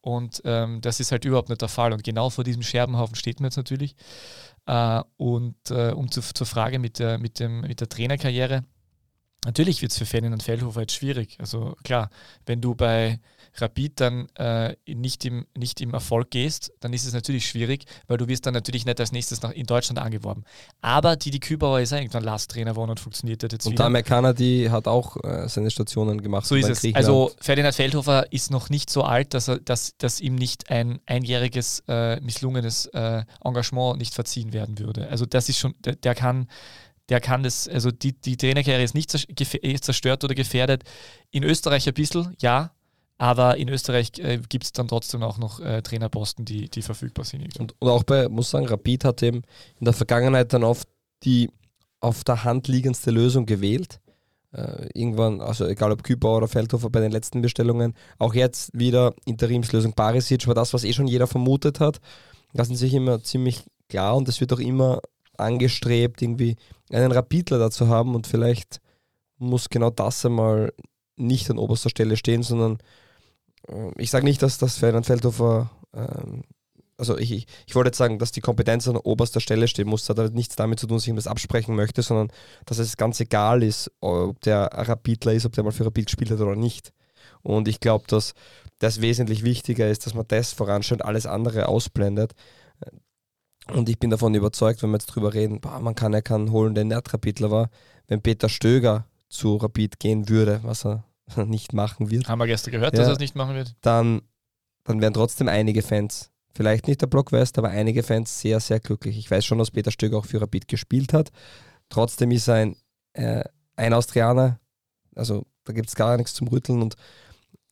Und 0.00 0.40
ähm, 0.44 0.80
das 0.80 1.00
ist 1.00 1.10
halt 1.10 1.24
überhaupt 1.24 1.48
nicht 1.48 1.62
der 1.62 1.68
Fall. 1.68 1.92
Und 1.92 2.04
genau 2.04 2.30
vor 2.30 2.44
diesem 2.44 2.62
Scherbenhaufen 2.62 3.16
steht 3.16 3.40
man 3.40 3.48
jetzt 3.48 3.56
natürlich. 3.56 3.96
Äh, 4.66 5.02
und 5.16 5.56
äh, 5.70 5.90
um 5.90 6.10
zu, 6.10 6.20
zur 6.22 6.46
Frage 6.46 6.78
mit 6.78 7.00
der, 7.00 7.18
mit, 7.18 7.40
dem, 7.40 7.62
mit 7.62 7.80
der 7.80 7.88
Trainerkarriere, 7.88 8.64
Natürlich 9.44 9.80
wird 9.80 9.92
es 9.92 9.98
für 9.98 10.06
Ferdinand 10.06 10.42
Feldhofer 10.42 10.80
jetzt 10.80 10.94
schwierig. 10.94 11.36
Also 11.38 11.76
klar, 11.84 12.10
wenn 12.46 12.60
du 12.60 12.74
bei 12.74 13.20
Rapid 13.60 14.00
dann 14.00 14.28
äh, 14.34 14.74
nicht, 14.86 15.24
im, 15.24 15.46
nicht 15.56 15.80
im 15.80 15.94
Erfolg 15.94 16.30
gehst, 16.30 16.72
dann 16.80 16.92
ist 16.92 17.06
es 17.06 17.12
natürlich 17.12 17.48
schwierig, 17.48 17.84
weil 18.06 18.18
du 18.18 18.28
wirst 18.28 18.46
dann 18.46 18.54
natürlich 18.54 18.84
nicht 18.86 18.98
als 18.98 19.12
nächstes 19.12 19.42
nach, 19.42 19.52
in 19.52 19.66
Deutschland 19.66 19.98
angeworben. 19.98 20.44
Aber 20.80 21.16
Didi 21.16 21.38
Kübauer 21.38 21.80
ist 21.80 21.92
irgendwann 21.92 22.24
Last-Trainer 22.24 22.72
geworden 22.72 22.90
und 22.90 23.00
funktioniert 23.00 23.42
das 23.42 23.52
jetzt 23.52 23.66
und 23.66 23.72
wieder. 23.72 23.84
Und 23.84 23.86
Amerikaner, 23.86 24.34
die 24.34 24.70
hat 24.70 24.88
auch 24.88 25.16
äh, 25.22 25.48
seine 25.48 25.70
Stationen 25.70 26.22
gemacht. 26.22 26.46
So 26.46 26.56
ist 26.56 26.68
es. 26.68 26.94
Also 26.94 27.30
Ferdinand 27.40 27.74
Feldhofer 27.74 28.32
ist 28.32 28.50
noch 28.50 28.68
nicht 28.68 28.90
so 28.90 29.02
alt, 29.02 29.32
dass, 29.32 29.48
er, 29.48 29.60
dass, 29.60 29.96
dass 29.96 30.20
ihm 30.20 30.34
nicht 30.34 30.70
ein 30.70 31.00
einjähriges 31.06 31.82
äh, 31.88 32.20
misslungenes 32.20 32.86
äh, 32.86 33.22
Engagement 33.44 33.98
nicht 33.98 34.14
verziehen 34.14 34.52
werden 34.52 34.78
würde. 34.78 35.08
Also 35.08 35.24
das 35.24 35.48
ist 35.48 35.58
schon, 35.58 35.74
der, 35.84 35.94
der 35.94 36.14
kann 36.14 36.48
der 37.08 37.20
kann 37.20 37.42
das, 37.42 37.68
also 37.68 37.90
die, 37.90 38.12
die 38.12 38.36
Trainerkarriere 38.36 38.82
ist 38.82 38.94
nicht 38.94 39.14
eh 39.38 39.78
zerstört 39.78 40.24
oder 40.24 40.34
gefährdet. 40.34 40.84
In 41.30 41.44
Österreich 41.44 41.86
ein 41.86 41.94
bisschen, 41.94 42.34
ja, 42.40 42.72
aber 43.18 43.56
in 43.56 43.68
Österreich 43.68 44.12
äh, 44.18 44.38
gibt 44.48 44.64
es 44.64 44.72
dann 44.72 44.88
trotzdem 44.88 45.22
auch 45.22 45.38
noch 45.38 45.60
äh, 45.60 45.82
Trainerposten, 45.82 46.44
die, 46.44 46.68
die 46.68 46.82
verfügbar 46.82 47.24
sind. 47.24 47.58
Und, 47.58 47.74
und, 47.78 47.88
auch 47.88 48.02
bei, 48.02 48.28
muss 48.28 48.50
sagen, 48.50 48.66
Rapid 48.66 49.04
hat 49.04 49.22
eben 49.22 49.42
in 49.78 49.84
der 49.84 49.94
Vergangenheit 49.94 50.52
dann 50.52 50.64
oft 50.64 50.88
die 51.22 51.50
auf 52.00 52.24
der 52.24 52.44
Hand 52.44 52.68
liegendste 52.68 53.10
Lösung 53.10 53.46
gewählt. 53.46 54.00
Äh, 54.52 54.88
irgendwann, 54.92 55.40
also 55.40 55.66
egal 55.66 55.92
ob 55.92 56.02
Kübauer 56.02 56.38
oder 56.38 56.48
Feldhofer 56.48 56.90
bei 56.90 57.00
den 57.00 57.10
letzten 57.10 57.40
Bestellungen, 57.40 57.94
auch 58.18 58.34
jetzt 58.34 58.70
wieder 58.78 59.14
Interimslösung 59.24 59.94
Barisic 59.94 60.46
war 60.46 60.54
das, 60.54 60.74
was 60.74 60.84
eh 60.84 60.92
schon 60.92 61.06
jeder 61.06 61.26
vermutet 61.26 61.80
hat. 61.80 62.00
Das 62.52 62.68
sind 62.68 62.76
sich 62.76 62.92
immer 62.92 63.22
ziemlich 63.22 63.64
klar 63.88 64.16
und 64.16 64.28
es 64.28 64.40
wird 64.40 64.52
auch 64.52 64.58
immer 64.58 65.00
angestrebt, 65.38 66.22
irgendwie 66.22 66.56
einen 66.90 67.12
Rapidler 67.12 67.58
dazu 67.58 67.88
haben 67.88 68.14
und 68.14 68.26
vielleicht 68.26 68.80
muss 69.38 69.68
genau 69.68 69.90
das 69.90 70.24
einmal 70.24 70.72
nicht 71.16 71.50
an 71.50 71.58
oberster 71.58 71.90
Stelle 71.90 72.16
stehen, 72.16 72.42
sondern 72.42 72.78
äh, 73.68 73.90
ich 73.96 74.10
sage 74.10 74.24
nicht, 74.24 74.42
dass 74.42 74.58
das 74.58 74.76
Ferdinand 74.76 75.06
Feldhofer, 75.06 75.70
äh, 75.92 76.06
also 76.98 77.18
ich, 77.18 77.32
ich, 77.32 77.46
ich 77.66 77.74
wollte 77.74 77.88
jetzt 77.88 77.98
sagen, 77.98 78.18
dass 78.18 78.32
die 78.32 78.40
Kompetenz 78.40 78.88
an 78.88 78.96
oberster 78.96 79.40
Stelle 79.40 79.68
stehen 79.68 79.88
muss, 79.88 80.06
das 80.06 80.16
hat 80.16 80.34
nichts 80.34 80.56
damit 80.56 80.80
zu 80.80 80.86
tun, 80.86 80.96
dass 80.96 81.04
ich 81.04 81.10
ihm 81.10 81.16
das 81.16 81.26
absprechen 81.26 81.74
möchte, 81.74 82.02
sondern 82.02 82.28
dass 82.64 82.78
es 82.78 82.96
ganz 82.96 83.20
egal 83.20 83.62
ist, 83.62 83.90
ob 84.00 84.40
der 84.42 84.70
Rapidler 84.72 85.32
ist, 85.32 85.46
ob 85.46 85.52
der 85.52 85.64
mal 85.64 85.72
für 85.72 85.84
Rapid 85.84 86.06
gespielt 86.06 86.30
hat 86.30 86.40
oder 86.40 86.56
nicht. 86.56 86.92
Und 87.42 87.68
ich 87.68 87.80
glaube, 87.80 88.04
dass 88.08 88.34
das 88.78 89.00
wesentlich 89.00 89.44
wichtiger 89.44 89.88
ist, 89.88 90.06
dass 90.06 90.14
man 90.14 90.26
das 90.28 90.52
voranstellt, 90.52 91.04
alles 91.04 91.26
andere 91.26 91.68
ausblendet. 91.68 92.34
Und 93.72 93.88
ich 93.88 93.98
bin 93.98 94.10
davon 94.10 94.34
überzeugt, 94.34 94.82
wenn 94.82 94.90
wir 94.90 94.96
jetzt 94.96 95.06
drüber 95.06 95.34
reden, 95.34 95.60
boah, 95.60 95.80
man 95.80 95.94
kann, 95.94 96.14
er 96.14 96.22
kann 96.22 96.50
holen, 96.50 96.74
der 96.74 96.84
nicht 96.84 97.12
Rapidler 97.12 97.50
war, 97.50 97.70
wenn 98.06 98.22
Peter 98.22 98.48
Stöger 98.48 99.06
zu 99.28 99.56
Rapid 99.56 99.98
gehen 99.98 100.28
würde, 100.28 100.60
was 100.62 100.86
er 100.86 101.04
nicht 101.46 101.72
machen 101.72 102.10
wird. 102.10 102.28
Haben 102.28 102.38
wir 102.38 102.46
gestern 102.46 102.72
gehört, 102.72 102.94
ja, 102.94 103.00
dass 103.00 103.08
er 103.08 103.14
es 103.14 103.18
nicht 103.18 103.34
machen 103.34 103.56
wird? 103.56 103.74
Dann, 103.80 104.22
dann 104.84 105.00
wären 105.00 105.14
trotzdem 105.14 105.48
einige 105.48 105.82
Fans, 105.82 106.30
vielleicht 106.54 106.86
nicht 106.86 107.00
der 107.02 107.08
Block 107.08 107.32
West, 107.32 107.58
aber 107.58 107.68
einige 107.70 108.02
Fans 108.02 108.40
sehr, 108.40 108.60
sehr 108.60 108.78
glücklich. 108.80 109.18
Ich 109.18 109.30
weiß 109.30 109.44
schon, 109.44 109.58
dass 109.58 109.72
Peter 109.72 109.90
Stöger 109.90 110.18
auch 110.18 110.26
für 110.26 110.40
Rapid 110.40 110.68
gespielt 110.68 111.12
hat. 111.12 111.30
Trotzdem 111.88 112.30
ist 112.30 112.48
er 112.48 112.54
ein, 112.54 112.76
äh, 113.14 113.44
ein 113.74 113.92
Austrianer, 113.92 114.60
also 115.14 115.44
da 115.64 115.72
gibt 115.72 115.88
es 115.88 115.96
gar 115.96 116.16
nichts 116.16 116.34
zum 116.34 116.48
Rütteln 116.48 116.82
und 116.82 116.94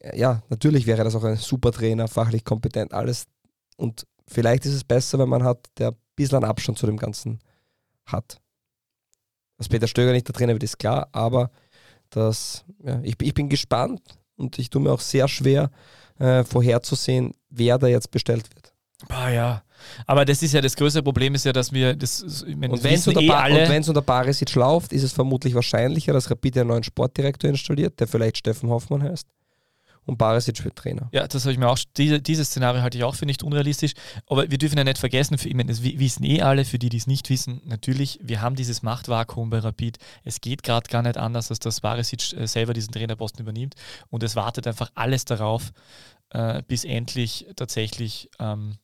äh, 0.00 0.18
ja, 0.18 0.42
natürlich 0.48 0.86
wäre 0.86 1.04
das 1.04 1.14
auch 1.14 1.24
ein 1.24 1.36
super 1.36 1.70
Trainer, 1.70 2.08
fachlich 2.08 2.44
kompetent, 2.44 2.92
alles 2.92 3.26
und 3.76 4.06
Vielleicht 4.26 4.66
ist 4.66 4.74
es 4.74 4.84
besser, 4.84 5.18
wenn 5.18 5.28
man 5.28 5.44
hat, 5.44 5.66
der 5.78 5.88
ein 5.90 5.96
bisschen 6.16 6.36
einen 6.36 6.50
Abstand 6.50 6.78
zu 6.78 6.86
dem 6.86 6.96
Ganzen 6.96 7.40
hat. 8.06 8.40
Dass 9.58 9.68
Peter 9.68 9.86
Stöger 9.86 10.12
nicht 10.12 10.26
der 10.26 10.34
Trainer 10.34 10.52
wird, 10.52 10.62
ist 10.62 10.78
klar, 10.78 11.08
aber 11.12 11.50
das, 12.10 12.64
ja, 12.82 13.00
ich, 13.02 13.14
ich 13.20 13.34
bin 13.34 13.48
gespannt 13.48 14.00
und 14.36 14.58
ich 14.58 14.70
tue 14.70 14.82
mir 14.82 14.92
auch 14.92 15.00
sehr 15.00 15.28
schwer, 15.28 15.70
äh, 16.18 16.44
vorherzusehen, 16.44 17.32
wer 17.50 17.78
da 17.78 17.86
jetzt 17.86 18.10
bestellt 18.10 18.48
wird. 18.54 18.72
Ah 19.08 19.30
ja, 19.30 19.64
Aber 20.06 20.24
das 20.24 20.42
ist 20.42 20.52
ja 20.52 20.60
das 20.60 20.76
größte 20.76 21.02
Problem, 21.02 21.34
ist 21.34 21.44
ja, 21.44 21.52
dass 21.52 21.72
wir 21.72 21.94
das. 21.94 22.44
Meine, 22.46 22.72
Und 22.72 22.84
wenn 22.84 22.94
es 22.94 23.06
unter, 23.06 23.20
eh 23.20 23.28
ba 23.28 23.46
unter 23.46 24.02
Barisic 24.02 24.54
läuft, 24.54 24.92
ist 24.92 25.02
es 25.02 25.12
vermutlich 25.12 25.54
wahrscheinlicher, 25.54 26.12
dass 26.12 26.30
Rapid 26.30 26.58
einen 26.58 26.68
neuen 26.68 26.84
Sportdirektor 26.84 27.50
installiert, 27.50 27.98
der 28.00 28.06
vielleicht 28.06 28.38
Steffen 28.38 28.70
Hoffmann 28.70 29.02
heißt. 29.02 29.26
Und 30.06 30.18
Barisic 30.18 30.62
wird 30.64 30.76
Trainer. 30.76 31.08
Ja, 31.12 31.26
das 31.26 31.44
habe 31.44 31.52
ich 31.52 31.58
mir 31.58 31.68
auch. 31.68 31.78
Diese, 31.96 32.20
dieses 32.20 32.48
Szenario 32.48 32.82
halte 32.82 32.98
ich 32.98 33.04
auch 33.04 33.14
für 33.14 33.26
nicht 33.26 33.42
unrealistisch. 33.42 33.92
Aber 34.26 34.50
wir 34.50 34.58
dürfen 34.58 34.76
ja 34.76 34.84
nicht 34.84 34.98
vergessen, 34.98 35.38
für, 35.38 35.48
ich 35.48 35.54
meine, 35.54 35.70
das 35.70 35.82
wi- 35.82 35.98
wissen 35.98 36.24
eh 36.24 36.42
alle, 36.42 36.64
für 36.64 36.78
die, 36.78 36.88
die 36.90 36.98
es 36.98 37.06
nicht 37.06 37.30
wissen, 37.30 37.62
natürlich, 37.64 38.18
wir 38.22 38.40
haben 38.40 38.54
dieses 38.54 38.82
Machtvakuum 38.82 39.50
bei 39.50 39.60
Rapid. 39.60 39.98
Es 40.22 40.40
geht 40.40 40.62
gerade 40.62 40.88
gar 40.90 41.02
nicht 41.02 41.16
anders, 41.16 41.50
als 41.50 41.58
dass 41.58 41.80
Barisic 41.80 42.32
äh, 42.34 42.46
selber 42.46 42.74
diesen 42.74 42.92
Trainerposten 42.92 43.42
übernimmt. 43.42 43.74
Und 44.10 44.22
es 44.22 44.36
wartet 44.36 44.66
einfach 44.66 44.90
alles 44.94 45.24
darauf, 45.24 45.72
äh, 46.30 46.62
bis 46.66 46.84
endlich 46.84 47.46
tatsächlich 47.56 48.28
ähm, 48.38 48.76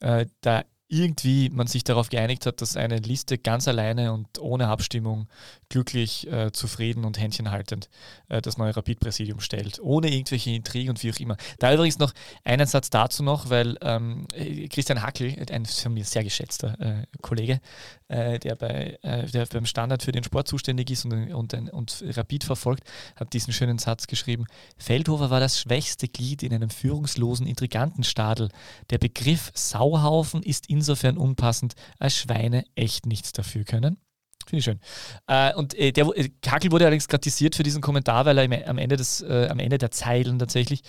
äh, 0.00 0.26
da 0.40 0.64
irgendwie 0.90 1.50
man 1.50 1.68
sich 1.68 1.84
darauf 1.84 2.10
geeinigt 2.10 2.46
hat, 2.46 2.60
dass 2.60 2.76
eine 2.76 2.98
Liste 2.98 3.38
ganz 3.38 3.68
alleine 3.68 4.12
und 4.12 4.38
ohne 4.40 4.68
Abstimmung 4.68 5.28
glücklich, 5.68 6.26
äh, 6.30 6.50
zufrieden 6.52 7.04
und 7.04 7.18
händchenhaltend 7.18 7.88
äh, 8.28 8.42
das 8.42 8.58
neue 8.58 8.76
Rapid-Präsidium 8.76 9.40
stellt, 9.40 9.80
ohne 9.80 10.10
irgendwelche 10.10 10.50
Intrigen 10.50 10.90
und 10.90 11.02
wie 11.02 11.12
auch 11.12 11.20
immer. 11.20 11.36
Da 11.60 11.72
übrigens 11.72 11.98
noch 11.98 12.12
einen 12.44 12.66
Satz 12.66 12.90
dazu 12.90 13.22
noch, 13.22 13.50
weil 13.50 13.78
ähm, 13.82 14.26
äh, 14.34 14.66
Christian 14.66 15.02
Hackel, 15.02 15.36
ein 15.50 15.64
von 15.64 15.94
mir 15.94 16.04
sehr 16.04 16.24
geschätzter 16.24 16.78
äh, 16.80 17.06
Kollege, 17.22 17.60
äh, 18.08 18.40
der, 18.40 18.56
bei, 18.56 18.98
äh, 19.02 19.26
der 19.26 19.46
beim 19.46 19.66
Standard 19.66 20.02
für 20.02 20.10
den 20.10 20.24
Sport 20.24 20.48
zuständig 20.48 20.90
ist 20.90 21.04
und, 21.04 21.32
und, 21.32 21.54
und, 21.72 22.04
Rapid 22.04 22.42
verfolgt, 22.42 22.82
hat 23.14 23.32
diesen 23.32 23.52
schönen 23.52 23.78
Satz 23.78 24.08
geschrieben, 24.08 24.46
Feldhofer 24.76 25.30
war 25.30 25.38
das 25.38 25.60
schwächste 25.60 26.08
Glied 26.08 26.42
in 26.42 26.52
einem 26.52 26.70
führungslosen 26.70 27.46
Intrigantenstadel. 27.46 28.48
Der 28.90 28.98
Begriff 28.98 29.52
Sauhaufen 29.54 30.42
ist 30.42 30.68
insofern 30.80 31.16
unpassend, 31.16 31.74
als 31.98 32.16
Schweine 32.16 32.64
echt 32.74 33.06
nichts 33.06 33.32
dafür 33.32 33.64
können. 33.64 33.98
Finde 34.46 34.58
ich 34.58 34.64
schön. 34.64 34.80
Äh, 35.28 35.54
und 35.54 35.74
äh, 35.74 35.92
der, 35.92 36.06
äh, 36.16 36.28
Kakel 36.42 36.72
wurde 36.72 36.84
allerdings 36.84 37.06
kritisiert 37.06 37.54
für 37.54 37.62
diesen 37.62 37.80
Kommentar, 37.80 38.24
weil 38.24 38.38
er 38.38 38.68
am, 38.68 38.78
Ende 38.78 38.96
des, 38.96 39.20
äh, 39.20 39.46
am 39.48 39.58
Ende 39.58 39.78
der 39.78 39.90
Zeilen 39.90 40.38
tatsächlich 40.38 40.82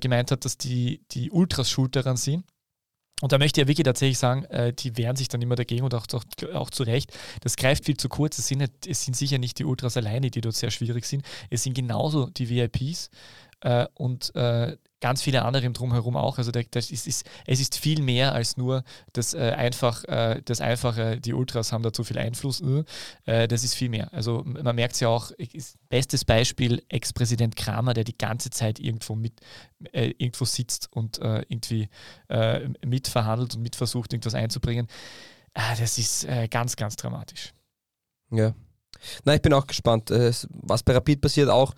gemeint 0.00 0.30
hat, 0.30 0.44
dass 0.44 0.56
die, 0.56 1.02
die 1.10 1.30
Ultras 1.30 1.68
schuld 1.68 1.96
daran 1.96 2.16
sind. 2.16 2.44
Und 3.20 3.32
da 3.32 3.38
möchte 3.38 3.60
ja 3.60 3.66
wirklich 3.66 3.84
tatsächlich 3.84 4.18
sagen, 4.18 4.44
die 4.78 4.96
wehren 4.96 5.16
sich 5.16 5.28
dann 5.28 5.40
immer 5.42 5.54
dagegen 5.56 5.84
und 5.84 5.94
auch, 5.94 6.06
auch, 6.12 6.24
auch 6.52 6.70
zu 6.70 6.82
Recht. 6.82 7.12
Das 7.40 7.56
greift 7.56 7.86
viel 7.86 7.96
zu 7.96 8.08
kurz. 8.08 8.38
Es 8.38 8.48
sind, 8.48 8.58
nicht, 8.58 8.86
es 8.86 9.04
sind 9.04 9.14
sicher 9.16 9.38
nicht 9.38 9.58
die 9.58 9.64
Ultras 9.64 9.96
alleine, 9.96 10.30
die 10.30 10.40
dort 10.40 10.54
sehr 10.54 10.70
schwierig 10.70 11.06
sind. 11.06 11.24
Es 11.50 11.62
sind 11.62 11.74
genauso 11.74 12.28
die 12.28 12.48
VIPs 12.48 13.10
und 13.94 14.32
ganz 15.00 15.22
viele 15.22 15.44
andere 15.44 15.70
Drumherum 15.70 16.16
auch. 16.16 16.38
Also 16.38 16.50
das 16.50 16.90
ist, 16.90 17.06
ist, 17.06 17.26
es 17.46 17.60
ist 17.60 17.76
viel 17.76 18.00
mehr 18.00 18.32
als 18.32 18.56
nur 18.56 18.84
das 19.12 19.34
äh, 19.34 19.52
einfach, 19.56 20.04
äh, 20.04 20.40
das 20.44 20.60
einfache, 20.60 21.20
die 21.20 21.34
Ultras 21.34 21.72
haben 21.72 21.82
da 21.82 21.92
zu 21.92 22.04
viel 22.04 22.18
Einfluss. 22.18 22.62
Äh, 23.26 23.48
das 23.48 23.64
ist 23.64 23.74
viel 23.74 23.90
mehr. 23.90 24.12
Also 24.12 24.42
man 24.44 24.74
merkt 24.74 24.94
es 24.94 25.00
ja 25.00 25.08
auch, 25.08 25.30
bestes 25.88 26.24
Beispiel 26.24 26.82
Ex-Präsident 26.88 27.56
Kramer, 27.56 27.94
der 27.94 28.04
die 28.04 28.16
ganze 28.16 28.50
Zeit 28.50 28.78
irgendwo 28.78 29.14
mit 29.14 29.40
äh, 29.92 30.14
irgendwo 30.18 30.44
sitzt 30.44 30.90
und 30.92 31.18
äh, 31.18 31.44
irgendwie 31.48 31.88
äh, 32.28 32.68
mitverhandelt 32.84 33.56
und 33.56 33.62
mitversucht, 33.62 34.12
irgendwas 34.12 34.34
einzubringen. 34.34 34.88
Ah, 35.52 35.74
das 35.78 35.98
ist 35.98 36.24
äh, 36.24 36.48
ganz, 36.48 36.76
ganz 36.76 36.96
dramatisch. 36.96 37.52
Ja. 38.30 38.54
Na, 39.24 39.34
ich 39.34 39.42
bin 39.42 39.52
auch 39.52 39.66
gespannt, 39.66 40.10
äh, 40.10 40.32
was 40.48 40.82
bei 40.82 40.94
Rapid 40.94 41.20
passiert. 41.20 41.48
Auch 41.48 41.74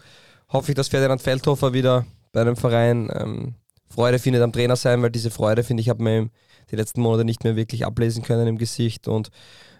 hoffe 0.48 0.72
ich, 0.72 0.76
dass 0.76 0.88
Ferdinand 0.88 1.20
Feldhofer 1.20 1.72
wieder 1.72 2.06
bei 2.36 2.42
einem 2.42 2.56
Verein 2.56 3.08
ähm, 3.14 3.54
Freude 3.88 4.18
findet 4.18 4.42
am 4.42 4.52
Trainer 4.52 4.76
sein, 4.76 5.00
weil 5.00 5.08
diese 5.08 5.30
Freude, 5.30 5.64
finde 5.64 5.80
ich, 5.80 5.88
hat 5.88 6.00
man 6.00 6.28
die 6.70 6.76
letzten 6.76 7.00
Monate 7.00 7.24
nicht 7.24 7.44
mehr 7.44 7.56
wirklich 7.56 7.86
ablesen 7.86 8.22
können 8.22 8.46
im 8.46 8.58
Gesicht. 8.58 9.08
Und 9.08 9.30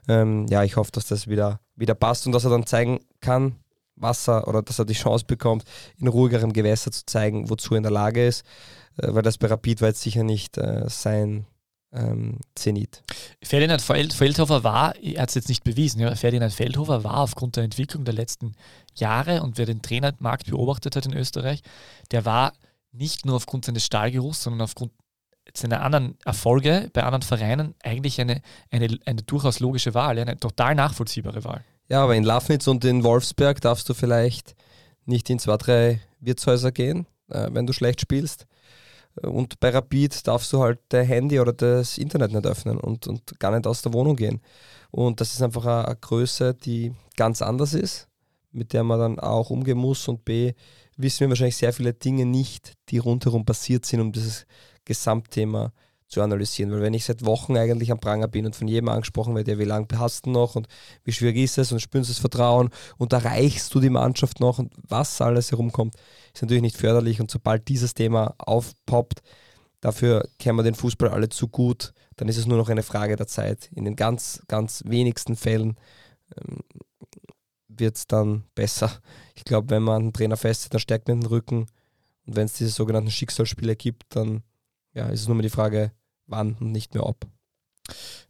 ähm, 0.08 0.46
ja, 0.48 0.64
ich 0.64 0.76
hoffe, 0.76 0.90
dass 0.90 1.06
das 1.06 1.28
wieder, 1.28 1.60
wieder 1.74 1.94
passt 1.94 2.24
und 2.24 2.32
dass 2.32 2.44
er 2.44 2.50
dann 2.50 2.64
zeigen 2.64 3.00
kann, 3.20 3.56
was 3.94 4.26
er 4.26 4.48
oder 4.48 4.62
dass 4.62 4.78
er 4.78 4.86
die 4.86 4.94
Chance 4.94 5.26
bekommt, 5.26 5.64
in 5.98 6.08
ruhigerem 6.08 6.54
Gewässer 6.54 6.90
zu 6.90 7.04
zeigen, 7.04 7.50
wozu 7.50 7.74
er 7.74 7.76
in 7.76 7.82
der 7.82 7.92
Lage 7.92 8.26
ist. 8.26 8.42
Äh, 8.96 9.08
weil 9.12 9.20
das 9.20 9.36
bei 9.36 9.48
Rapid 9.48 9.82
war 9.82 9.88
jetzt 9.88 10.00
sicher 10.00 10.22
nicht 10.22 10.56
äh, 10.56 10.84
sein 10.88 11.44
ähm, 11.96 12.38
Zenit. 12.54 13.02
Ferdinand 13.42 13.82
Feld, 13.82 14.12
Feldhofer 14.12 14.62
war, 14.64 14.96
er 14.96 15.22
hat 15.22 15.30
es 15.30 15.34
jetzt 15.34 15.48
nicht 15.48 15.64
bewiesen, 15.64 16.00
ja, 16.00 16.14
Ferdinand 16.14 16.52
Feldhofer 16.52 17.04
war 17.04 17.18
aufgrund 17.18 17.56
der 17.56 17.64
Entwicklung 17.64 18.04
der 18.04 18.14
letzten 18.14 18.54
Jahre 18.94 19.42
und 19.42 19.58
wer 19.58 19.66
den 19.66 19.82
Trainermarkt 19.82 20.50
beobachtet 20.50 20.96
hat 20.96 21.06
in 21.06 21.14
Österreich, 21.14 21.62
der 22.10 22.24
war 22.24 22.52
nicht 22.92 23.26
nur 23.26 23.36
aufgrund 23.36 23.64
seines 23.64 23.84
Stahlgeruchs, 23.84 24.42
sondern 24.42 24.62
aufgrund 24.62 24.92
seiner 25.54 25.82
anderen 25.82 26.16
Erfolge 26.24 26.90
bei 26.92 27.02
anderen 27.02 27.22
Vereinen 27.22 27.74
eigentlich 27.82 28.20
eine, 28.20 28.42
eine, 28.70 28.98
eine 29.04 29.22
durchaus 29.22 29.60
logische 29.60 29.94
Wahl, 29.94 30.18
eine 30.18 30.38
total 30.38 30.74
nachvollziehbare 30.74 31.44
Wahl. 31.44 31.64
Ja, 31.88 32.02
aber 32.02 32.16
in 32.16 32.24
Lafnitz 32.24 32.66
und 32.66 32.84
in 32.84 33.04
Wolfsberg 33.04 33.60
darfst 33.60 33.88
du 33.88 33.94
vielleicht 33.94 34.56
nicht 35.04 35.30
in 35.30 35.38
zwei, 35.38 35.56
drei 35.56 36.00
Wirtshäuser 36.20 36.72
gehen, 36.72 37.06
äh, 37.30 37.48
wenn 37.52 37.66
du 37.66 37.72
schlecht 37.72 38.00
spielst. 38.00 38.46
Und 39.22 39.60
bei 39.60 39.70
Rapid 39.70 40.26
darfst 40.26 40.52
du 40.52 40.60
halt 40.60 40.78
dein 40.88 41.06
Handy 41.06 41.40
oder 41.40 41.52
das 41.52 41.98
Internet 41.98 42.32
nicht 42.32 42.46
öffnen 42.46 42.78
und, 42.78 43.06
und 43.06 43.38
gar 43.40 43.50
nicht 43.52 43.66
aus 43.66 43.82
der 43.82 43.92
Wohnung 43.92 44.16
gehen. 44.16 44.40
Und 44.90 45.20
das 45.20 45.32
ist 45.32 45.42
einfach 45.42 45.64
eine, 45.64 45.96
Größe, 45.96 46.54
die 46.54 46.92
ganz 47.16 47.42
anders 47.42 47.74
ist, 47.74 48.08
mit 48.52 48.72
der 48.72 48.84
man 48.84 48.98
dann 48.98 49.18
auch 49.18 49.50
umgehen 49.50 49.78
muss. 49.78 50.06
Und 50.08 50.24
B, 50.24 50.52
wissen 50.96 51.20
wir 51.20 51.28
wahrscheinlich 51.30 51.56
sehr 51.56 51.72
viele 51.72 51.94
Dinge 51.94 52.26
nicht, 52.26 52.74
die 52.88 52.98
rundherum 52.98 53.44
passiert 53.44 53.86
sind, 53.86 54.00
um 54.00 54.12
dieses 54.12 54.46
Gesamtthema 54.84 55.72
zu 56.08 56.22
analysieren. 56.22 56.70
Weil 56.72 56.82
wenn 56.82 56.94
ich 56.94 57.04
seit 57.04 57.24
Wochen 57.24 57.56
eigentlich 57.56 57.90
am 57.90 57.98
Pranger 57.98 58.28
bin 58.28 58.46
und 58.46 58.56
von 58.56 58.68
jedem 58.68 58.88
angesprochen 58.88 59.34
werde, 59.34 59.52
ja, 59.52 59.58
wie 59.58 59.64
lange 59.64 59.86
hast 59.96 60.26
du 60.26 60.30
noch 60.30 60.54
und 60.54 60.68
wie 61.04 61.12
schwierig 61.12 61.36
ist 61.36 61.58
es 61.58 61.72
und 61.72 61.80
spürst 61.80 62.10
das 62.10 62.18
Vertrauen 62.18 62.70
und 62.96 63.12
erreichst 63.12 63.74
du 63.74 63.80
die 63.80 63.90
Mannschaft 63.90 64.40
noch 64.40 64.58
und 64.58 64.72
was 64.88 65.20
alles 65.20 65.50
herumkommt, 65.50 65.94
ist 66.34 66.42
natürlich 66.42 66.62
nicht 66.62 66.76
förderlich. 66.76 67.20
Und 67.20 67.30
sobald 67.30 67.68
dieses 67.68 67.94
Thema 67.94 68.34
aufpoppt, 68.38 69.22
dafür 69.80 70.28
kennen 70.38 70.58
wir 70.58 70.62
den 70.62 70.74
Fußball 70.74 71.08
alle 71.08 71.28
zu 71.28 71.48
gut, 71.48 71.92
dann 72.16 72.28
ist 72.28 72.38
es 72.38 72.46
nur 72.46 72.58
noch 72.58 72.68
eine 72.68 72.82
Frage 72.82 73.16
der 73.16 73.26
Zeit. 73.26 73.70
In 73.74 73.84
den 73.84 73.96
ganz, 73.96 74.42
ganz 74.48 74.82
wenigsten 74.86 75.36
Fällen 75.36 75.76
ähm, 76.36 76.60
wird 77.68 77.96
es 77.96 78.06
dann 78.06 78.44
besser. 78.54 78.90
Ich 79.34 79.44
glaube, 79.44 79.70
wenn 79.70 79.82
man 79.82 80.02
einen 80.02 80.12
Trainer 80.12 80.36
festhält, 80.36 80.74
dann 80.74 80.80
stärkt 80.80 81.08
man 81.08 81.20
den 81.20 81.28
Rücken. 81.28 81.66
Und 82.26 82.36
wenn 82.36 82.46
es 82.46 82.54
diese 82.54 82.70
sogenannten 82.70 83.10
Schicksalsspiele 83.10 83.76
gibt, 83.76 84.16
dann 84.16 84.42
ja, 84.96 85.08
ist 85.08 85.20
es 85.20 85.26
nur 85.28 85.36
mehr 85.36 85.42
die 85.42 85.50
Frage, 85.50 85.92
wann 86.26 86.54
und 86.60 86.72
nicht 86.72 86.94
mehr 86.94 87.06
ob. 87.06 87.26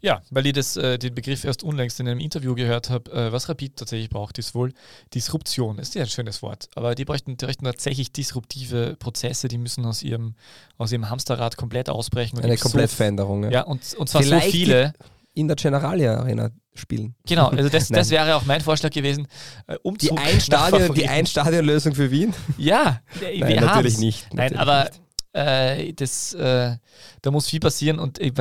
Ja, 0.03 0.21
weil 0.31 0.45
ich 0.47 0.53
das, 0.53 0.77
äh, 0.77 0.99
den 0.99 1.14
Begriff 1.14 1.45
erst 1.45 1.62
unlängst 1.62 1.99
in 1.99 2.07
einem 2.07 2.21
Interview 2.21 2.55
gehört 2.55 2.91
habe, 2.91 3.11
äh, 3.11 3.33
was 3.33 3.49
Rapid 3.49 3.77
tatsächlich 3.77 4.11
braucht, 4.11 4.37
ist 4.39 4.55
wohl 4.55 4.75
Disruption. 5.14 5.79
Ist 5.79 5.95
ja 5.95 6.03
ein 6.03 6.09
schönes 6.11 6.43
Wort, 6.43 6.69
aber 6.75 6.95
die 6.95 7.07
bräuchten, 7.07 7.39
die 7.39 7.47
bräuchten 7.47 7.64
tatsächlich 7.64 8.12
disruptive 8.12 8.97
Prozesse, 8.99 9.49
die 9.49 9.57
müssen 9.57 9.87
aus 9.87 10.03
ihrem, 10.03 10.35
aus 10.77 10.93
ihrem 10.93 11.09
Hamsterrad 11.09 11.57
komplett 11.57 11.89
ausbrechen. 11.89 12.37
Und 12.37 12.45
Eine 12.45 12.53
eben 12.53 12.62
so- 12.62 12.69
Komplettveränderung. 12.69 13.45
Ja. 13.45 13.51
Ja, 13.51 13.62
und, 13.62 13.95
und 13.95 14.09
zwar 14.11 14.23
Vielleicht 14.23 14.47
so 14.47 14.53
viele. 14.53 14.93
In 15.33 15.49
der 15.49 15.57
Generalia 15.57 16.17
Arena 16.19 16.51
spielen. 16.75 17.14
Genau, 17.27 17.49
also 17.49 17.69
das, 17.69 17.89
das 17.89 17.91
Nein. 17.91 18.11
wäre 18.11 18.37
auch 18.37 18.45
mein 18.47 18.62
Vorschlag 18.62 18.91
gewesen. 18.91 19.27
Äh, 19.67 19.77
Umzug 19.83 20.17
Die 20.19 20.23
Ein-Stadion- 20.23 20.95
die. 20.95 21.07
Ein-Stadion-Lösung 21.09 21.95
für 21.95 22.11
Wien? 22.11 22.33
Ja, 22.59 23.01
Nein, 23.21 23.57
natürlich 23.57 23.99
nicht. 23.99 24.27
Nein, 24.35 24.53
natürlich 24.53 24.61
aber 24.61 24.85
nicht. 24.85 25.01
Äh, 25.37 25.93
das, 25.93 26.34
äh, 26.34 26.76
da 27.22 27.30
muss 27.30 27.49
viel 27.49 27.61
passieren 27.61 27.99
und 27.99 28.18
äh, 28.18 28.32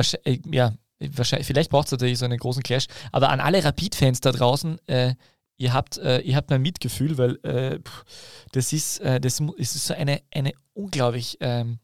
ja, 0.50 0.74
wahrscheinlich, 0.98 1.46
vielleicht 1.46 1.70
braucht 1.70 1.86
es 1.86 1.92
natürlich 1.92 2.18
so 2.18 2.24
einen 2.24 2.38
großen 2.38 2.62
Clash. 2.62 2.86
Aber 3.12 3.30
an 3.30 3.40
alle 3.40 3.62
Rapid-Fans 3.62 4.20
da 4.20 4.32
draußen, 4.32 4.78
äh, 4.88 5.14
ihr 5.56 5.72
habt, 5.72 5.98
äh, 5.98 6.20
ihr 6.20 6.36
habt 6.36 6.50
mein 6.50 6.62
Mitgefühl, 6.62 7.18
weil 7.18 7.36
äh, 7.44 7.80
das 8.52 8.72
ist, 8.72 9.00
das 9.00 9.40
ist 9.40 9.86
so 9.86 9.94
eine, 9.94 10.22
eine 10.32 10.52
unglaublich 10.72 11.38
ähm, 11.40 11.78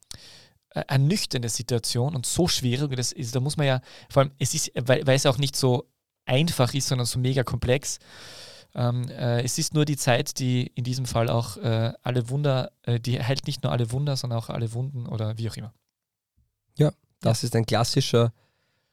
äh, 0.75 0.85
ernüchternde 0.89 1.51
Situation 1.51 2.15
und 2.15 2.25
so 2.25 2.49
schwierig. 2.49 2.97
Das 2.97 3.13
ist, 3.13 3.35
da 3.35 3.41
muss 3.41 3.59
man 3.59 3.67
ja, 3.67 3.81
vor 4.09 4.23
allem, 4.23 4.33
es 4.39 4.55
ist, 4.55 4.73
weil, 4.75 5.07
weil 5.07 5.17
es 5.17 5.27
auch 5.27 5.37
nicht 5.37 5.55
so 5.55 5.87
einfach 6.25 6.73
ist, 6.73 6.89
sondern 6.89 7.07
so 7.07 7.19
mega 7.19 7.43
komplex. 7.43 7.99
Ähm, 8.75 9.09
äh, 9.09 9.43
es 9.43 9.59
ist 9.59 9.75
nur 9.75 9.85
die 9.85 9.97
Zeit, 9.97 10.39
die 10.39 10.67
in 10.75 10.85
diesem 10.85 11.05
Fall 11.05 11.29
auch 11.29 11.57
äh, 11.59 11.93
alle 12.03 12.31
Wunder, 12.31 12.73
äh, 12.83 12.99
die 12.99 13.23
heilt 13.23 13.47
nicht 13.47 13.63
nur 13.63 13.73
alle 13.73 13.93
Wunder, 13.93 14.17
sondern 14.17 14.39
auch 14.39 14.49
alle 14.49 14.73
Wunden 14.73 15.07
oder 15.07 15.37
wie 15.39 15.51
auch 15.51 15.57
immer. 15.57 15.73
Das 17.23 17.45
ist 17.45 17.55
ein 17.55 17.65
klassischer 17.65 18.33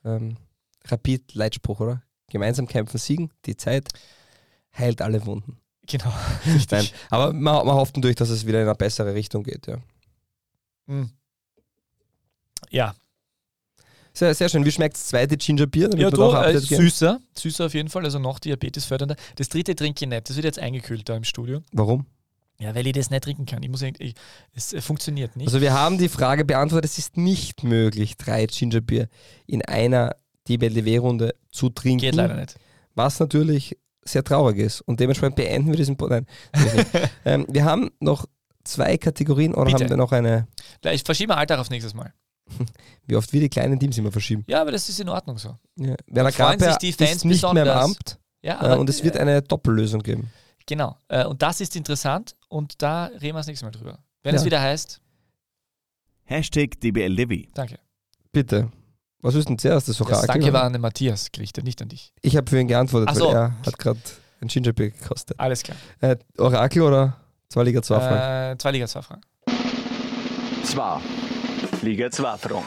ähm, 0.06 0.38
Rapid-Leitspruch, 0.86 1.80
oder? 1.80 2.04
Gemeinsam 2.30 2.68
kämpfen, 2.68 3.00
siegen, 3.00 3.32
die 3.46 3.58
Zeit 3.58 3.90
heilt 4.78 5.02
alle 5.02 5.26
Wunden. 5.26 5.58
Genau. 5.88 6.14
Nein, 6.70 6.88
aber 7.10 7.34
man, 7.34 7.66
man 7.66 7.76
hofft 7.76 7.98
natürlich, 7.98 8.18
dass 8.18 8.30
es 8.30 8.46
wieder 8.46 8.62
in 8.62 8.68
eine 8.68 8.76
bessere 8.76 9.16
Richtung 9.16 9.44
geht. 9.44 9.68
Ja, 9.68 9.78
Mhm. 10.86 11.12
Ja, 12.72 12.96
sehr, 14.20 14.36
sehr 14.36 14.50
schön. 14.50 14.66
Wie 14.66 14.72
schmeckt 14.72 14.96
das 14.96 15.08
zweite 15.08 15.38
Ginger 15.38 15.66
Bier? 15.66 15.90
damit 15.90 16.04
ja 16.04 16.10
du, 16.10 16.32
äh, 16.32 16.58
süßer, 16.60 17.20
süßer 17.38 17.66
auf 17.66 17.74
jeden 17.74 17.90
Fall, 17.90 18.04
also 18.04 18.20
noch 18.20 18.40
diabetesfördernder. 18.40 19.16
Das 19.38 19.50
dritte 19.50 19.76
trinke 19.76 20.06
ich 20.06 20.10
nicht, 20.10 20.30
das 20.30 20.36
wird 20.36 20.46
jetzt 20.46 20.60
eingekühlt 20.60 21.08
da 21.08 21.16
im 21.16 21.24
Studio. 21.24 21.62
Warum? 21.72 22.06
Ja, 22.60 22.76
weil 22.76 22.86
ich 22.86 22.94
das 22.94 23.10
nicht 23.10 23.24
trinken 23.24 23.46
kann. 23.46 23.64
Ich 23.64 23.70
muss 23.70 23.82
ich, 23.82 24.16
es 24.54 24.76
funktioniert 24.80 25.38
nicht. 25.38 25.48
Also 25.48 25.62
wir 25.62 25.74
haben 25.74 25.98
die 25.98 26.10
Frage 26.10 26.44
beantwortet, 26.44 26.92
es 26.92 26.98
ist 26.98 27.16
nicht 27.16 27.64
möglich, 27.64 28.18
drei 28.18 28.46
Gingerbier 28.46 29.08
in 29.48 29.64
einer 29.64 30.18
DBLDW-Runde 30.50 31.36
zu 31.52 31.70
trinken. 31.70 32.02
Geht 32.02 32.16
leider 32.16 32.36
nicht. 32.36 32.56
Was 32.96 33.20
natürlich 33.20 33.78
sehr 34.04 34.24
traurig 34.24 34.58
ist. 34.58 34.82
Und 34.82 35.00
dementsprechend 35.00 35.38
beenden 35.38 35.70
wir 35.70 35.78
diesen 35.78 35.96
Nein, 35.98 36.26
ähm, 37.26 37.46
Wir 37.48 37.64
haben 37.64 37.92
noch 38.00 38.26
zwei 38.66 38.98
Kategorien 38.98 39.54
oder 39.54 39.66
Bitte. 39.66 39.84
haben 39.86 39.90
wir 39.92 39.98
noch 39.98 40.12
eine, 40.12 40.48
Ich 40.92 41.04
verschiebe 41.04 41.38
Alltag 41.38 41.60
aufs 41.60 41.70
nächstes 41.70 41.94
Mal. 41.94 42.14
wie 43.08 43.16
oft 43.16 43.32
wir 43.34 43.42
die 43.42 43.50
kleinen 43.50 43.80
Teams 43.80 43.98
immer 43.98 44.12
verschieben. 44.12 44.44
Ja, 44.48 44.62
aber 44.62 44.72
das 44.72 44.90
ist 44.90 45.00
in 45.00 45.10
Ordnung 45.10 45.38
so. 45.38 45.58
Ja. 45.76 45.96
Werner 46.08 46.32
Graber 46.32 46.70
ist 46.70 46.82
nicht 46.82 46.98
besonders. 46.98 47.54
mehr 47.54 47.74
im 47.74 47.80
Amt 47.80 48.20
ja, 48.42 48.74
äh, 48.74 48.78
und 48.78 48.90
es 48.90 49.04
wird 49.04 49.16
äh, 49.16 49.20
eine 49.20 49.42
Doppellösung 49.42 50.02
geben. 50.02 50.32
Genau, 50.66 50.96
äh, 51.08 51.26
und 51.26 51.42
das 51.42 51.62
ist 51.62 51.76
interessant 51.76 52.36
und 52.48 52.82
da 52.82 53.06
reden 53.06 53.24
wir 53.24 53.34
das 53.34 53.48
nächste 53.48 53.66
Mal 53.66 53.72
drüber. 53.72 54.00
Wenn 54.24 54.36
ja. 54.36 54.40
es 54.40 54.46
wieder 54.46 54.62
heißt... 54.62 55.02
Hashtag 56.26 56.80
DBL 56.80 57.48
Danke. 57.56 57.80
Bitte. 58.32 58.72
Was 59.22 59.36
ist 59.36 59.50
denn 59.50 59.58
zuerst 59.58 59.90
das 59.90 60.00
Orakel? 60.00 60.20
Das 60.20 60.28
Danke 60.28 60.54
war 60.54 60.64
an 60.64 60.74
den 60.74 60.82
Matthias 60.82 61.32
gerichtet, 61.32 61.66
nicht 61.66 61.82
an 61.82 61.90
dich. 61.90 62.14
Ich 62.22 62.38
habe 62.38 62.50
für 62.50 62.60
ihn 62.60 62.68
geantwortet, 62.68 63.16
so. 63.16 63.28
weil 63.28 63.36
er 63.36 63.66
hat 63.66 63.78
gerade 63.78 64.00
ein 64.42 64.48
Gingerbeer 64.48 64.92
gekostet. 64.92 65.40
Alles 65.40 65.64
klar. 65.64 65.78
Äh, 66.00 66.18
Orakel 66.38 66.84
oder 66.84 67.18
2 67.50 67.64
Liga 67.64 67.82
2 67.82 68.00
Fragen? 68.00 68.60
2 68.60 68.70
äh, 68.70 68.72
Liga 68.72 68.88
2 68.88 69.02
Fragen. 69.02 69.22
2 70.64 71.02
liegen 71.82 72.12
zwei 72.12 72.38
Franken. 72.38 72.66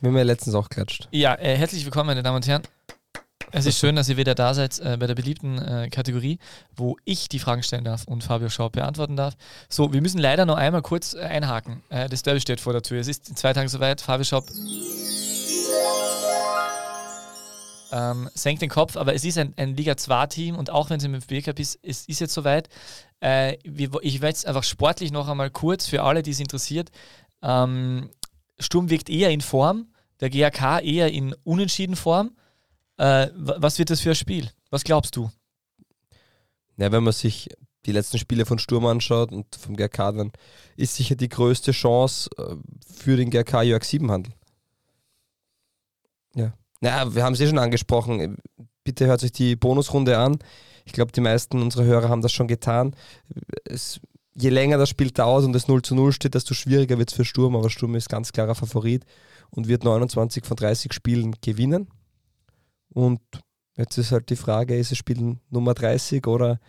Wir 0.00 0.10
haben 0.10 0.16
ja 0.16 0.24
letztens 0.24 0.54
auch 0.54 0.68
klatscht. 0.68 1.08
Ja, 1.10 1.34
äh, 1.34 1.56
herzlich 1.56 1.84
willkommen, 1.84 2.08
meine 2.08 2.22
Damen 2.22 2.36
und 2.36 2.46
Herren. 2.46 2.62
Es 3.52 3.64
ist 3.64 3.78
schön, 3.78 3.96
dass 3.96 4.08
ihr 4.08 4.16
wieder 4.16 4.34
da 4.34 4.54
seid 4.54 4.78
äh, 4.80 4.96
bei 4.98 5.06
der 5.06 5.14
beliebten 5.14 5.58
äh, 5.58 5.88
Kategorie, 5.88 6.38
wo 6.76 6.96
ich 7.04 7.28
die 7.28 7.38
Fragen 7.38 7.62
stellen 7.62 7.84
darf 7.84 8.04
und 8.04 8.22
Fabio 8.22 8.48
Schaub 8.48 8.72
beantworten 8.72 9.16
darf. 9.16 9.34
So, 9.68 9.92
wir 9.92 10.02
müssen 10.02 10.18
leider 10.18 10.44
noch 10.44 10.56
einmal 10.56 10.82
kurz 10.82 11.14
äh, 11.14 11.20
einhaken. 11.20 11.82
Äh, 11.88 12.08
das 12.08 12.22
Derby 12.22 12.40
steht 12.40 12.60
vor 12.60 12.72
der 12.72 12.82
Tür. 12.82 13.00
Es 13.00 13.08
ist 13.08 13.28
in 13.28 13.36
zwei 13.36 13.52
Tagen 13.52 13.68
soweit. 13.68 14.00
Fabio 14.00 14.24
Schaub 14.24 14.44
ähm, 17.92 18.28
senkt 18.34 18.62
den 18.62 18.70
Kopf, 18.70 18.96
aber 18.96 19.14
es 19.14 19.24
ist 19.24 19.38
ein, 19.38 19.54
ein 19.56 19.76
Liga 19.76 19.92
2-Team 19.92 20.56
und 20.56 20.70
auch 20.70 20.90
wenn 20.90 20.98
es 20.98 21.04
im 21.04 21.14
FB 21.14 21.42
Cup 21.42 21.58
ist, 21.58 21.78
es 21.82 22.06
ist 22.06 22.20
jetzt 22.20 22.34
soweit. 22.34 22.68
Äh, 23.22 23.54
ich 23.64 23.90
werde 23.92 24.28
jetzt 24.28 24.46
einfach 24.46 24.64
sportlich 24.64 25.12
noch 25.12 25.28
einmal 25.28 25.50
kurz 25.50 25.86
für 25.86 26.02
alle, 26.02 26.22
die 26.22 26.30
es 26.32 26.40
interessiert. 26.40 26.90
Ähm, 27.42 28.10
Sturm 28.58 28.90
wirkt 28.90 29.08
eher 29.10 29.30
in 29.30 29.40
Form, 29.40 29.88
der 30.20 30.30
GAK 30.30 30.82
eher 30.84 31.12
in 31.12 31.34
unentschieden 31.44 31.96
Form. 31.96 32.36
Äh, 32.96 33.28
wa- 33.34 33.56
was 33.58 33.78
wird 33.78 33.90
das 33.90 34.00
für 34.00 34.10
ein 34.10 34.16
Spiel? 34.16 34.50
Was 34.70 34.84
glaubst 34.84 35.14
du? 35.16 35.30
Ja, 36.78 36.90
wenn 36.92 37.04
man 37.04 37.12
sich 37.12 37.48
die 37.86 37.92
letzten 37.92 38.18
Spiele 38.18 38.44
von 38.46 38.58
Sturm 38.58 38.84
anschaut 38.86 39.30
und 39.32 39.54
vom 39.54 39.76
GRK, 39.76 40.12
dann 40.12 40.32
ist 40.76 40.96
sicher 40.96 41.14
die 41.14 41.28
größte 41.28 41.72
Chance 41.72 42.28
äh, 42.36 42.56
für 42.92 43.16
den 43.16 43.30
GRK 43.30 43.62
Jörg 43.62 43.84
Siebenhandel. 43.84 44.32
Ja. 46.34 46.52
Ja, 46.80 47.14
wir 47.14 47.24
haben 47.24 47.32
es 47.32 47.40
eh 47.40 47.46
schon 47.46 47.58
angesprochen. 47.58 48.36
Bitte 48.84 49.06
hört 49.06 49.24
euch 49.24 49.32
die 49.32 49.56
Bonusrunde 49.56 50.18
an. 50.18 50.38
Ich 50.84 50.92
glaube, 50.92 51.12
die 51.12 51.20
meisten 51.20 51.60
unserer 51.62 51.84
Hörer 51.84 52.08
haben 52.08 52.22
das 52.22 52.32
schon 52.32 52.46
getan. 52.46 52.94
Es, 53.64 54.00
je 54.34 54.50
länger 54.50 54.78
das 54.78 54.88
Spiel 54.88 55.10
dauert 55.10 55.44
und 55.44 55.56
es 55.56 55.68
0 55.68 55.82
zu 55.82 55.94
0 55.94 56.12
steht, 56.12 56.34
desto 56.34 56.54
schwieriger 56.54 56.98
wird 56.98 57.10
es 57.10 57.16
für 57.16 57.24
Sturm, 57.24 57.56
aber 57.56 57.70
Sturm 57.70 57.94
ist 57.96 58.08
ganz 58.08 58.32
klarer 58.32 58.54
Favorit 58.54 59.04
und 59.50 59.68
wird 59.68 59.84
29 59.84 60.44
von 60.44 60.56
30 60.56 60.92
Spielen 60.92 61.34
gewinnen. 61.40 61.88
Und 62.92 63.20
jetzt 63.76 63.98
ist 63.98 64.12
halt 64.12 64.30
die 64.30 64.36
Frage, 64.36 64.76
ist 64.76 64.92
es 64.92 64.98
Spiel 64.98 65.38
Nummer 65.50 65.74
30 65.74 66.26
oder 66.26 66.60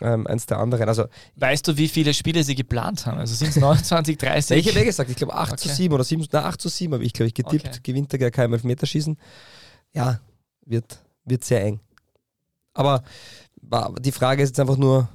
ähm, 0.00 0.26
eins 0.26 0.46
der 0.46 0.58
anderen? 0.58 0.88
Also 0.88 1.06
Weißt 1.36 1.66
du, 1.68 1.76
wie 1.76 1.88
viele 1.88 2.14
Spiele 2.14 2.44
sie 2.44 2.54
geplant 2.54 3.06
haben? 3.06 3.18
Also 3.18 3.34
sind 3.34 3.50
es 3.50 3.56
29, 3.56 4.18
30? 4.18 4.58
ich 4.58 4.68
habe 4.68 4.78
ja 4.80 4.84
gesagt, 4.84 5.10
ich 5.10 5.16
glaube 5.16 5.34
8 5.34 5.58
zu 5.58 5.68
Okay. 5.68 5.76
7 5.76 5.94
oder 5.94 6.04
7, 6.04 6.26
na, 6.32 6.44
8 6.44 6.60
zu 6.60 6.68
7 6.68 6.94
habe 6.94 7.04
ich, 7.04 7.12
glaube 7.12 7.28
ich, 7.28 7.34
getippt. 7.34 7.66
Okay. 7.66 7.80
Gewinnt 7.82 8.12
der 8.12 8.18
GK 8.18 8.44
im 8.44 8.54
Elfmeterschießen. 8.54 9.16
Ja, 9.92 10.20
wird, 10.66 10.98
wird 11.24 11.44
sehr 11.44 11.62
eng. 11.62 11.80
Aber 12.72 13.04
die 14.00 14.12
Frage 14.12 14.42
ist 14.42 14.50
jetzt 14.50 14.60
einfach 14.60 14.76
nur, 14.76 15.08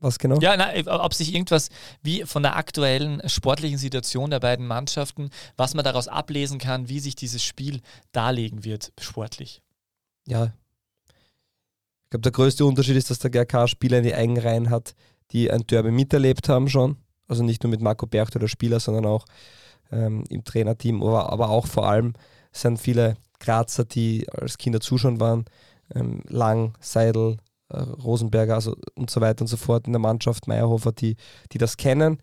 was 0.00 0.18
genau? 0.18 0.38
Ja, 0.40 0.56
na, 0.56 1.02
ob 1.02 1.12
sich 1.12 1.34
irgendwas 1.34 1.70
wie 2.02 2.24
von 2.24 2.42
der 2.42 2.56
aktuellen 2.56 3.20
sportlichen 3.28 3.78
Situation 3.78 4.30
der 4.30 4.38
beiden 4.40 4.66
Mannschaften, 4.66 5.30
was 5.56 5.74
man 5.74 5.84
daraus 5.84 6.06
ablesen 6.06 6.58
kann, 6.58 6.88
wie 6.88 7.00
sich 7.00 7.16
dieses 7.16 7.42
Spiel 7.42 7.80
darlegen 8.12 8.64
wird, 8.64 8.92
sportlich. 9.00 9.62
Ja. 10.26 10.52
Ich 12.08 12.10
glaube, 12.10 12.22
der 12.22 12.32
größte 12.32 12.64
Unterschied 12.64 12.96
ist, 12.96 13.10
dass 13.10 13.18
der 13.18 13.28
GRK 13.28 13.68
Spieler 13.68 13.98
in 13.98 14.04
die 14.04 14.14
eigenen 14.14 14.42
Reihen 14.42 14.70
hat, 14.70 14.94
die 15.30 15.50
ein 15.50 15.66
Derby 15.66 15.90
miterlebt 15.90 16.48
haben 16.48 16.70
schon. 16.70 16.96
Also 17.26 17.42
nicht 17.42 17.62
nur 17.62 17.70
mit 17.70 17.82
Marco 17.82 18.06
Bercht 18.06 18.34
oder 18.34 18.48
Spieler, 18.48 18.80
sondern 18.80 19.04
auch 19.04 19.26
ähm, 19.92 20.24
im 20.30 20.42
Trainerteam, 20.42 21.02
aber, 21.02 21.30
aber 21.30 21.50
auch 21.50 21.66
vor 21.66 21.86
allem 21.86 22.14
sind 22.50 22.78
viele 22.78 23.18
Grazer, 23.40 23.84
die 23.84 24.26
als 24.30 24.56
Kinder 24.56 24.80
zuschauen 24.80 25.20
waren. 25.20 25.44
Ähm, 25.94 26.22
Lang, 26.28 26.78
Seidel, 26.80 27.36
äh, 27.68 27.76
Rosenberger 27.78 28.54
also 28.54 28.74
und 28.94 29.10
so 29.10 29.20
weiter 29.20 29.42
und 29.42 29.48
so 29.48 29.58
fort 29.58 29.86
in 29.86 29.92
der 29.92 30.00
Mannschaft, 30.00 30.48
Meyerhofer, 30.48 30.92
die, 30.92 31.16
die 31.52 31.58
das 31.58 31.76
kennen. 31.76 32.22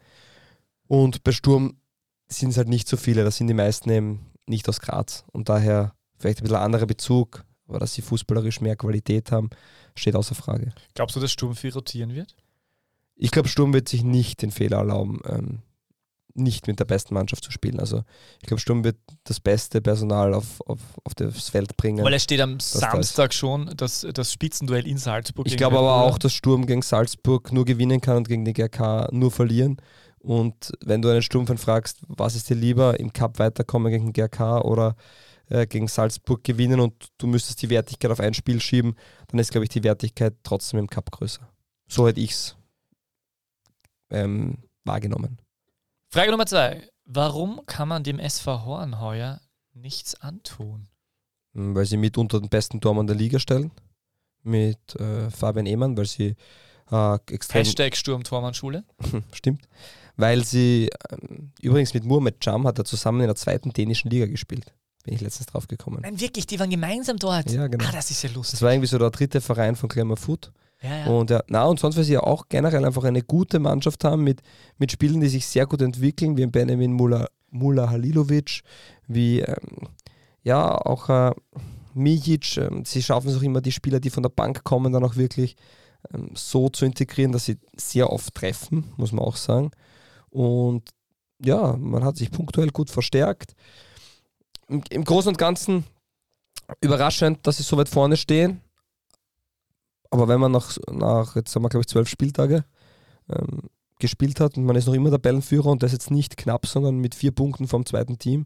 Und 0.88 1.24
bei 1.24 1.32
Sturm 1.32 1.78
sind 2.28 2.50
es 2.50 2.58
halt 2.58 2.70
nicht 2.70 2.88
so 2.88 2.98
viele, 2.98 3.24
das 3.24 3.38
sind 3.38 3.46
die 3.46 3.54
meisten 3.54 3.92
eben 3.92 4.32
nicht 4.48 4.68
aus 4.68 4.82
Graz. 4.82 5.26
Und 5.32 5.48
daher 5.48 5.94
vielleicht 6.18 6.40
ein 6.40 6.46
bisschen 6.46 6.58
anderer 6.58 6.88
Bezug, 6.88 7.44
aber 7.68 7.80
dass 7.80 7.94
sie 7.94 8.02
fußballerisch 8.02 8.62
mehr 8.62 8.76
Qualität 8.76 9.32
haben, 9.32 9.50
steht 9.96 10.16
außer 10.16 10.36
Frage. 10.36 10.74
Glaubst 10.94 11.16
du, 11.16 11.20
dass 11.20 11.32
Sturm 11.32 11.56
viel 11.56 11.72
rotieren 11.72 12.14
wird? 12.14 12.36
Ich 13.16 13.32
glaube, 13.32 13.48
Sturm 13.48 13.74
wird 13.74 13.88
sich 13.88 14.04
nicht 14.04 14.42
den 14.42 14.52
Fehler 14.52 14.78
erlauben, 14.78 15.22
ähm, 15.28 15.62
nicht 16.36 16.68
mit 16.68 16.80
der 16.80 16.86
besten 16.86 17.14
Mannschaft 17.14 17.44
zu 17.44 17.52
spielen. 17.52 17.80
Also 17.80 18.04
ich 18.42 18.48
glaube, 18.48 18.60
Sturm 18.60 18.84
wird 18.84 18.98
das 19.24 19.40
beste 19.40 19.82
Personal 19.82 20.34
auf, 20.34 20.60
auf, 20.68 20.82
auf 21.04 21.16
das 21.16 21.50
Feld 21.50 21.78
bringen. 21.78 22.04
Weil 22.04 22.14
es 22.14 22.24
steht 22.24 22.42
am 22.42 22.58
das 22.58 22.72
Samstag 22.72 23.34
schon 23.34 23.72
das, 23.78 24.06
das 24.14 24.34
Spitzenduell 24.34 24.86
in 24.86 24.98
Salzburg. 24.98 25.48
Ich 25.48 25.56
glaube 25.56 25.78
aber 25.78 26.04
auch, 26.04 26.18
dass 26.18 26.34
Sturm 26.34 26.66
gegen 26.66 26.82
Salzburg 26.82 27.54
nur 27.54 27.64
gewinnen 27.64 28.02
kann 28.02 28.18
und 28.18 28.28
gegen 28.28 28.44
die 28.44 28.54
GRK 28.54 29.08
nur 29.12 29.32
verlieren. 29.32 29.78
Und 30.20 30.72
wenn 30.84 31.02
du 31.02 31.10
einen 31.10 31.22
Sturmfan 31.22 31.58
fragst, 31.58 32.00
was 32.08 32.36
ist 32.36 32.50
dir 32.50 32.56
lieber, 32.56 33.00
im 33.00 33.14
Cup 33.14 33.40
weiterkommen 33.40 33.92
gegen 33.92 34.08
den 34.08 34.14
GRK 34.14 34.62
oder 34.62 34.96
äh, 35.50 35.68
gegen 35.68 35.88
Salzburg 35.88 36.44
gewinnen 36.44 36.80
und 36.80 37.10
du 37.18 37.28
müsstest 37.28 37.62
die 37.62 37.70
Wertigkeit 37.70 38.12
auf 38.12 38.20
ein 38.20 38.34
Spiel 38.34 38.62
schieben, 38.62 38.96
dann 39.28 39.40
ist, 39.40 39.52
glaube 39.52 39.66
ich, 39.66 39.70
die 39.70 39.84
Wertigkeit 39.84 40.36
trotzdem 40.44 40.80
im 40.80 40.88
Cup 40.88 41.12
größer. 41.12 41.48
So 41.88 42.08
hätte 42.08 42.20
ich 42.20 42.32
es 42.32 42.56
ähm, 44.10 44.58
wahrgenommen. 44.84 45.40
Frage 46.10 46.32
Nummer 46.32 46.46
zwei. 46.46 46.90
Warum 47.06 47.62
kann 47.66 47.88
man 47.88 48.04
dem 48.04 48.20
SV 48.20 48.66
Horn 48.66 49.00
heuer 49.00 49.42
nichts 49.74 50.16
antun? 50.22 50.88
Mm, 51.54 51.76
Weil 51.76 51.86
sie 51.86 51.98
mit 51.98 52.18
unter 52.18 52.40
den 52.40 52.50
besten 52.50 52.82
Tormann 52.82 53.08
der 53.08 53.16
Liga 53.16 53.40
stellen. 53.40 53.72
Mit 54.44 54.96
äh, 54.96 55.30
Fabian 55.30 55.66
Ehmann, 55.66 55.98
weil 55.98 56.06
sie 56.06 56.36
äh, 56.92 57.16
extrem 57.32 57.60
Hashtag 57.60 57.96
Sturm-Tormann-Schule. 57.96 58.84
Stimmt. 59.34 59.68
Weil 60.18 60.44
sie, 60.46 60.90
ähm, 61.10 61.52
übrigens 61.62 61.94
mit 61.94 62.06
Muhammad 62.06 62.36
Jam 62.42 62.66
hat 62.66 62.78
er 62.78 62.86
zusammen 62.86 63.22
in 63.22 63.28
der 63.28 63.36
zweiten 63.36 63.72
dänischen 63.72 64.10
Liga 64.10 64.28
gespielt. 64.28 64.74
Bin 65.06 65.14
ich 65.14 65.22
letztens 65.22 65.46
drauf 65.46 65.68
gekommen. 65.68 66.00
Nein, 66.02 66.20
wirklich, 66.20 66.48
die 66.48 66.60
waren 66.60 66.70
gemeinsam 66.70 67.18
dort. 67.18 67.52
Ja, 67.52 67.68
genau. 67.68 67.86
Ah, 67.86 67.92
das 67.92 68.10
ist 68.10 68.24
ja 68.24 68.30
lustig. 68.32 68.54
Das 68.54 68.62
war 68.64 68.74
irgendwie 68.74 68.88
so 68.88 68.98
der 68.98 69.12
dritte 69.12 69.40
Verein 69.40 69.76
von 69.76 69.88
Glamour 69.88 70.18
Foot. 70.18 70.52
Ja, 70.82 70.98
ja. 70.98 71.06
Und 71.06 71.30
ja, 71.30 71.44
na, 71.48 71.64
und 71.66 71.80
sonst, 71.80 71.96
weil 71.96 72.04
sie 72.04 72.14
ja 72.14 72.24
auch 72.24 72.50
generell 72.50 72.84
einfach 72.84 73.04
eine 73.04 73.22
gute 73.22 73.60
Mannschaft 73.60 74.04
haben 74.04 74.24
mit, 74.24 74.42
mit 74.78 74.92
Spielen, 74.92 75.22
die 75.22 75.30
sich 75.30 75.46
sehr 75.46 75.68
gut 75.68 75.82
entwickeln, 75.84 76.38
wie 76.38 76.44
ein 76.44 76.52
Benjamin 76.52 76.92
Mula, 76.94 77.28
Mula 77.52 77.90
Halilovic, 77.90 78.62
wie 79.08 79.42
ähm, 79.42 79.88
ja 80.42 80.76
auch 80.76 81.08
äh, 81.10 81.32
Mijic. 81.94 82.58
Ähm, 82.58 82.84
sie 82.84 83.04
schaffen 83.04 83.30
es 83.30 83.38
auch 83.38 83.44
immer, 83.44 83.62
die 83.62 83.72
Spieler, 83.72 84.00
die 84.00 84.10
von 84.10 84.24
der 84.24 84.32
Bank 84.32 84.64
kommen, 84.64 84.92
dann 84.92 85.04
auch 85.04 85.16
wirklich 85.16 85.56
ähm, 86.14 86.32
so 86.34 86.70
zu 86.70 86.84
integrieren, 86.84 87.32
dass 87.32 87.46
sie 87.46 87.58
sehr 87.78 88.12
oft 88.12 88.34
treffen, 88.34 88.86
muss 88.98 89.12
man 89.12 89.24
auch 89.24 89.36
sagen. 89.36 89.70
Und 90.32 90.90
ja, 91.44 91.76
man 91.78 92.04
hat 92.04 92.18
sich 92.18 92.32
punktuell 92.32 92.70
gut 92.70 92.90
verstärkt. 92.90 93.56
Im, 94.68 94.82
im 94.90 95.04
Großen 95.04 95.30
und 95.30 95.38
Ganzen 95.38 95.86
überraschend, 96.82 97.46
dass 97.46 97.58
sie 97.58 97.64
so 97.64 97.78
weit 97.78 97.90
vorne 97.90 98.18
stehen. 98.18 98.62
Aber 100.10 100.28
wenn 100.28 100.40
man 100.40 100.52
nach, 100.52 100.78
nach 100.92 101.36
jetzt 101.36 101.56
haben 101.56 101.64
wir 101.64 101.70
glaube 101.70 101.82
ich 101.82 101.88
zwölf 101.88 102.08
Spieltage 102.08 102.64
ähm, 103.30 103.62
gespielt 104.00 104.40
hat 104.40 104.58
und 104.58 104.66
man 104.66 104.76
ist 104.76 104.88
noch 104.88 104.94
immer 104.94 105.12
Tabellenführer 105.12 105.68
und 105.68 105.84
das 105.84 105.92
jetzt 105.92 106.12
nicht 106.12 106.38
knapp, 106.38 106.66
sondern 106.68 106.98
mit 106.98 107.16
vier 107.16 107.32
Punkten 107.32 107.68
vom 107.68 107.86
zweiten 107.86 108.18
Team, 108.18 108.46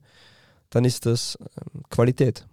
dann 0.70 0.86
ist 0.86 1.06
das 1.06 1.38
ähm, 1.42 1.84
Qualität. 1.90 2.46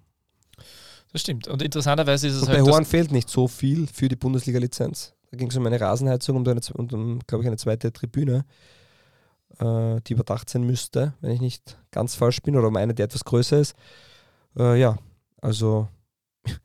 Das 1.12 1.22
stimmt. 1.22 1.48
Und 1.48 1.62
interessanterweise 1.62 2.28
ist 2.28 2.34
es 2.34 2.42
Und 2.42 2.48
halt. 2.48 2.64
bei 2.64 2.70
Horn 2.70 2.84
fehlt 2.84 3.12
nicht 3.12 3.28
so 3.28 3.48
viel 3.48 3.86
für 3.86 4.08
die 4.08 4.16
Bundesliga-Lizenz. 4.16 5.14
Da 5.30 5.36
ging 5.36 5.48
es 5.48 5.56
um 5.56 5.66
eine 5.66 5.80
Rasenheizung 5.80 6.36
und, 6.36 6.48
und 6.48 6.92
um, 6.92 7.20
glaube 7.26 7.42
ich, 7.42 7.48
eine 7.48 7.56
zweite 7.56 7.92
Tribüne, 7.92 8.44
äh, 9.58 10.00
die 10.06 10.12
überdacht 10.12 10.50
sein 10.50 10.64
müsste, 10.64 11.14
wenn 11.20 11.32
ich 11.32 11.40
nicht 11.40 11.78
ganz 11.90 12.14
falsch 12.14 12.42
bin, 12.42 12.56
oder 12.56 12.68
um 12.68 12.76
eine, 12.76 12.94
die 12.94 13.02
etwas 13.02 13.24
größer 13.24 13.58
ist. 13.58 13.74
Äh, 14.58 14.80
ja, 14.80 14.98
also 15.40 15.88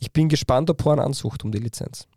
Ich 0.00 0.12
bin 0.12 0.28
gespannt, 0.28 0.68
ob 0.70 0.84
Horn 0.84 0.98
ansucht 0.98 1.44
um 1.44 1.52
die 1.52 1.58
Lizenz. 1.58 2.08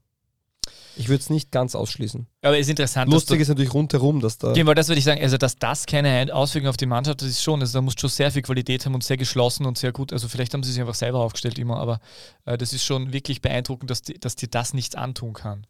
Ich 0.96 1.10
würde 1.10 1.22
es 1.22 1.30
nicht 1.30 1.52
ganz 1.52 1.76
ausschließen. 1.76 2.28
Aber 2.44 2.56
es 2.56 2.68
ist 2.68 2.70
interessant, 2.70 3.12
Lustig 3.12 3.40
ist 3.40 3.48
natürlich 3.50 3.74
rundherum, 3.74 4.22
dass 4.22 4.38
da. 4.38 4.54
Genau, 4.54 4.74
das 4.74 4.88
würde 4.88 5.00
ich 5.00 5.06
sagen, 5.06 5.22
also 5.22 5.38
dass 5.38 5.58
das 5.58 5.86
keine 5.86 6.34
Auswirkungen 6.34 6.70
auf 6.70 6.78
die 6.78 6.86
Mannschaft, 6.86 7.22
das 7.22 7.30
ist 7.30 7.44
schon, 7.44 7.60
also 7.62 7.78
da 7.78 7.82
musst 7.82 7.98
du 7.98 8.02
schon 8.02 8.10
sehr 8.12 8.32
viel 8.32 8.44
Qualität 8.44 8.86
haben 8.86 8.94
und 8.94 9.04
sehr 9.04 9.18
geschlossen 9.18 9.66
und 9.66 9.78
sehr 9.78 9.92
gut, 9.92 10.14
also 10.14 10.28
vielleicht 10.28 10.54
haben 10.54 10.64
sie 10.64 10.72
sich 10.72 10.80
einfach 10.80 10.96
selber 10.96 11.20
aufgestellt 11.20 11.58
immer, 11.58 11.78
aber 11.78 12.00
äh, 12.46 12.58
das 12.58 12.74
ist 12.74 12.84
schon 12.84 13.12
wirklich 13.12 13.42
beeindruckend, 13.42 13.90
dass, 13.90 14.04
die, 14.04 14.20
dass 14.20 14.36
dir 14.36 14.48
das 14.48 14.74
nichts 14.74 14.96
antun 14.96 15.34
kann. 15.34 15.66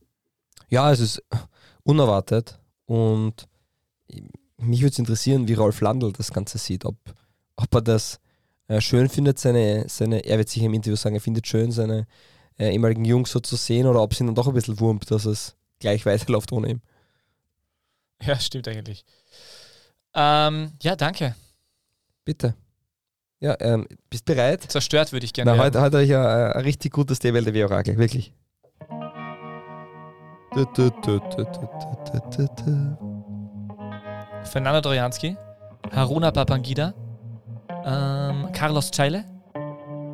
Ja, 0.69 0.91
es 0.91 0.99
ist 0.99 1.23
unerwartet 1.83 2.59
und 2.85 3.47
mich 4.63 4.81
würde 4.81 4.91
es 4.91 4.99
interessieren, 4.99 5.47
wie 5.47 5.53
Rolf 5.53 5.81
Landl 5.81 6.11
das 6.13 6.31
Ganze 6.31 6.57
sieht. 6.57 6.85
Ob, 6.85 6.95
ob 7.55 7.73
er 7.75 7.81
das 7.81 8.19
äh, 8.67 8.81
schön 8.81 9.09
findet, 9.09 9.39
seine, 9.39 9.85
seine, 9.87 10.25
er 10.25 10.37
wird 10.37 10.49
sicher 10.49 10.65
im 10.65 10.73
Interview 10.73 10.95
sagen, 10.95 11.15
er 11.15 11.21
findet 11.21 11.47
schön, 11.47 11.71
seine 11.71 12.07
äh, 12.57 12.71
ehemaligen 12.71 13.05
Jungs 13.05 13.31
so 13.31 13.39
zu 13.39 13.55
sehen 13.55 13.87
oder 13.87 14.01
ob 14.01 14.13
es 14.13 14.19
ihn 14.19 14.27
dann 14.27 14.35
doch 14.35 14.47
ein 14.47 14.53
bisschen 14.53 14.79
wurmt, 14.79 15.09
dass 15.11 15.25
es 15.25 15.55
gleich 15.79 16.05
weiterläuft 16.05 16.51
ohne 16.51 16.69
ihn. 16.69 16.81
Ja, 18.21 18.39
stimmt 18.39 18.67
eigentlich. 18.67 19.05
Ähm, 20.13 20.71
ja, 20.81 20.95
danke. 20.95 21.35
Bitte. 22.23 22.55
Ja, 23.39 23.57
ähm, 23.59 23.87
bist 24.09 24.23
bereit? 24.23 24.71
Zerstört 24.71 25.11
würde 25.11 25.25
ich 25.25 25.33
gerne. 25.33 25.51
Na, 25.51 25.61
heute, 25.61 25.81
heute 25.81 25.97
habe 25.97 26.05
ich 26.05 26.15
ein, 26.15 26.25
ein 26.25 26.61
richtig 26.61 26.93
gutes 26.93 27.19
DWLDW-Orakel, 27.19 27.97
wirklich. 27.97 28.31
Du, 30.55 30.65
du, 30.65 30.89
du, 31.01 31.19
Fernando 34.45 34.81
Trojanski, 34.81 35.37
Haruna 35.91 36.31
Papangida, 36.31 36.93
ähm, 37.85 38.49
Carlos 38.53 38.91
Chaile. 38.91 39.25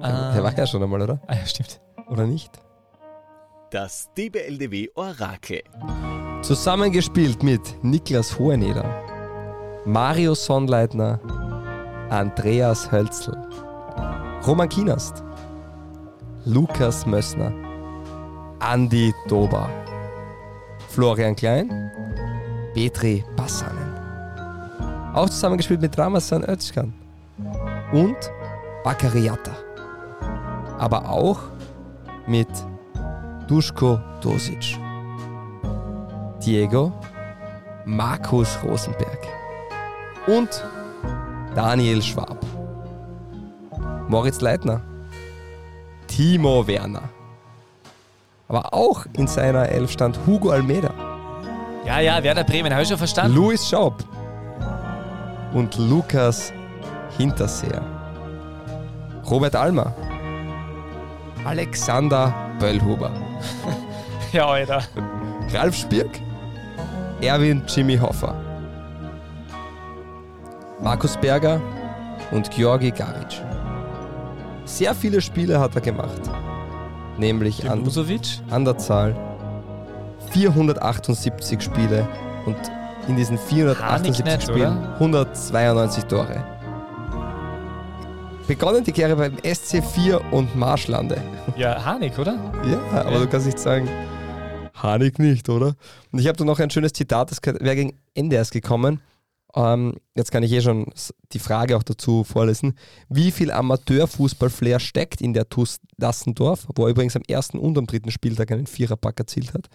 Der, 0.02 0.32
der 0.34 0.44
war 0.44 0.58
ja 0.58 0.66
schon 0.66 0.82
einmal, 0.82 1.02
oder? 1.02 1.20
Ah, 1.28 1.36
ja, 1.36 1.46
stimmt. 1.46 1.82
Oder 2.08 2.26
nicht? 2.26 2.52
Das 3.72 4.10
DBLDW 4.18 4.90
Orakel. 4.96 5.62
Zusammengespielt 6.42 7.44
mit 7.44 7.62
Niklas 7.84 8.40
Hoheneder, 8.40 8.86
Mario 9.86 10.34
Sonnleitner, 10.34 11.20
Andreas 12.10 12.92
Hölzl, 12.92 13.36
Roman 14.48 14.70
Kienast, 14.70 15.24
Lukas 16.46 17.06
Mössner, 17.06 17.52
Andi 18.60 19.14
Dober, 19.28 19.70
Florian 20.88 21.36
Klein, 21.36 21.92
Petri 22.74 23.24
Bassanen. 23.36 23.89
Auch 25.14 25.30
zusammengespielt 25.30 25.82
mit 25.82 25.98
Ramazan 25.98 26.44
Özcan 26.44 26.94
und 27.92 28.18
Bakariata. 28.84 29.52
Aber 30.78 31.10
auch 31.10 31.40
mit 32.28 32.48
Duschko 33.48 34.00
Dosic. 34.22 34.78
Diego, 36.46 36.94
Markus 37.86 38.58
Rosenberg 38.64 39.20
und 40.28 40.64
Daniel 41.56 42.02
Schwab. 42.02 42.38
Moritz 44.08 44.40
Leitner, 44.42 44.82
Timo 46.08 46.66
Werner. 46.66 47.04
Aber 48.48 48.74
auch 48.74 49.06
in 49.14 49.28
seiner 49.28 49.70
Elf 49.70 49.92
stand 49.92 50.18
Hugo 50.26 50.50
Almeida, 50.52 50.92
Ja, 51.86 52.00
ja, 52.00 52.24
Werder 52.24 52.44
Bremen, 52.44 52.72
habe 52.72 52.84
ich 52.84 52.90
schon 52.90 52.98
verstanden. 52.98 53.36
Luis 53.36 53.68
Schaub 53.70 54.04
und 55.54 55.78
Lukas 55.78 56.54
Hinterseer. 57.18 57.82
Robert 59.30 59.56
Almer, 59.56 59.94
Alexander 61.46 62.34
Böllhuber, 62.60 63.12
ja, 64.32 64.48
Alter. 64.48 64.82
Ralf 65.54 65.76
Spirk, 65.76 66.20
Erwin 67.22 67.64
Jimmy 67.68 67.98
Hoffer, 67.98 68.34
Markus 70.82 71.16
Berger 71.18 71.62
und 72.32 72.50
Georgi 72.52 72.92
Garic. 72.92 73.42
Sehr 74.66 74.96
viele 74.96 75.22
Spiele 75.22 75.60
hat 75.60 75.76
er 75.76 75.82
gemacht, 75.82 76.22
nämlich 77.18 77.70
an, 77.70 77.84
an 78.50 78.66
der 78.66 78.78
Zahl 78.78 79.16
478 80.32 81.62
Spiele 81.62 82.08
und 82.46 82.58
in 83.10 83.16
diesen 83.16 83.38
478 83.38 84.26
Hanig 84.26 84.26
nicht, 84.26 84.44
Spielen 84.50 84.78
oder? 84.78 84.94
192 84.96 86.04
Tore. 86.06 86.44
Begonnen 88.48 88.84
die 88.84 88.92
Karriere 88.92 89.16
beim 89.16 89.36
SC4 89.38 90.32
und 90.32 90.56
Marschlande. 90.56 91.22
Ja, 91.56 91.84
Hanik, 91.86 92.18
oder? 92.18 92.34
Ja, 92.66 93.02
aber 93.02 93.12
Ja. 93.14 93.20
du 93.20 93.28
kannst 93.28 93.46
nicht 93.46 93.60
sagen, 93.60 93.88
Hanig 94.82 95.20
nicht, 95.20 95.50
oder? 95.50 95.76
Und 96.12 96.20
ich 96.20 96.28
habe 96.28 96.38
da 96.38 96.46
noch 96.46 96.60
ein 96.60 96.70
schönes 96.70 96.94
Zitat, 96.94 97.30
das 97.32 97.40
wäre 97.44 97.76
gegen 97.76 98.00
Ende 98.16 98.38
erst 98.38 98.52
gekommen. 98.54 99.02
Ähm, 99.56 99.96
jetzt 100.16 100.32
kann 100.32 100.42
ich 100.44 100.52
eh 100.52 100.62
schon 100.62 100.86
die 101.34 101.40
Frage 101.40 101.76
auch 101.76 101.84
dazu 101.84 102.24
vorlesen. 102.24 102.76
Wie 103.10 103.32
viel 103.32 103.52
Amateurfußball-Flair 103.52 104.80
steckt 104.80 105.22
in 105.22 105.34
der 105.34 105.50
TuS 105.50 105.80
Dassendorf, 105.98 106.68
wo 106.76 106.86
er 106.86 106.92
übrigens 106.92 107.16
am 107.16 107.24
ersten 107.28 107.58
und 107.60 107.78
am 107.78 107.88
dritten 107.88 108.12
Spieltag 108.12 108.52
einen 108.52 108.68
Viererpack 108.68 109.20
erzielt 109.20 109.54
hat? 109.54 109.68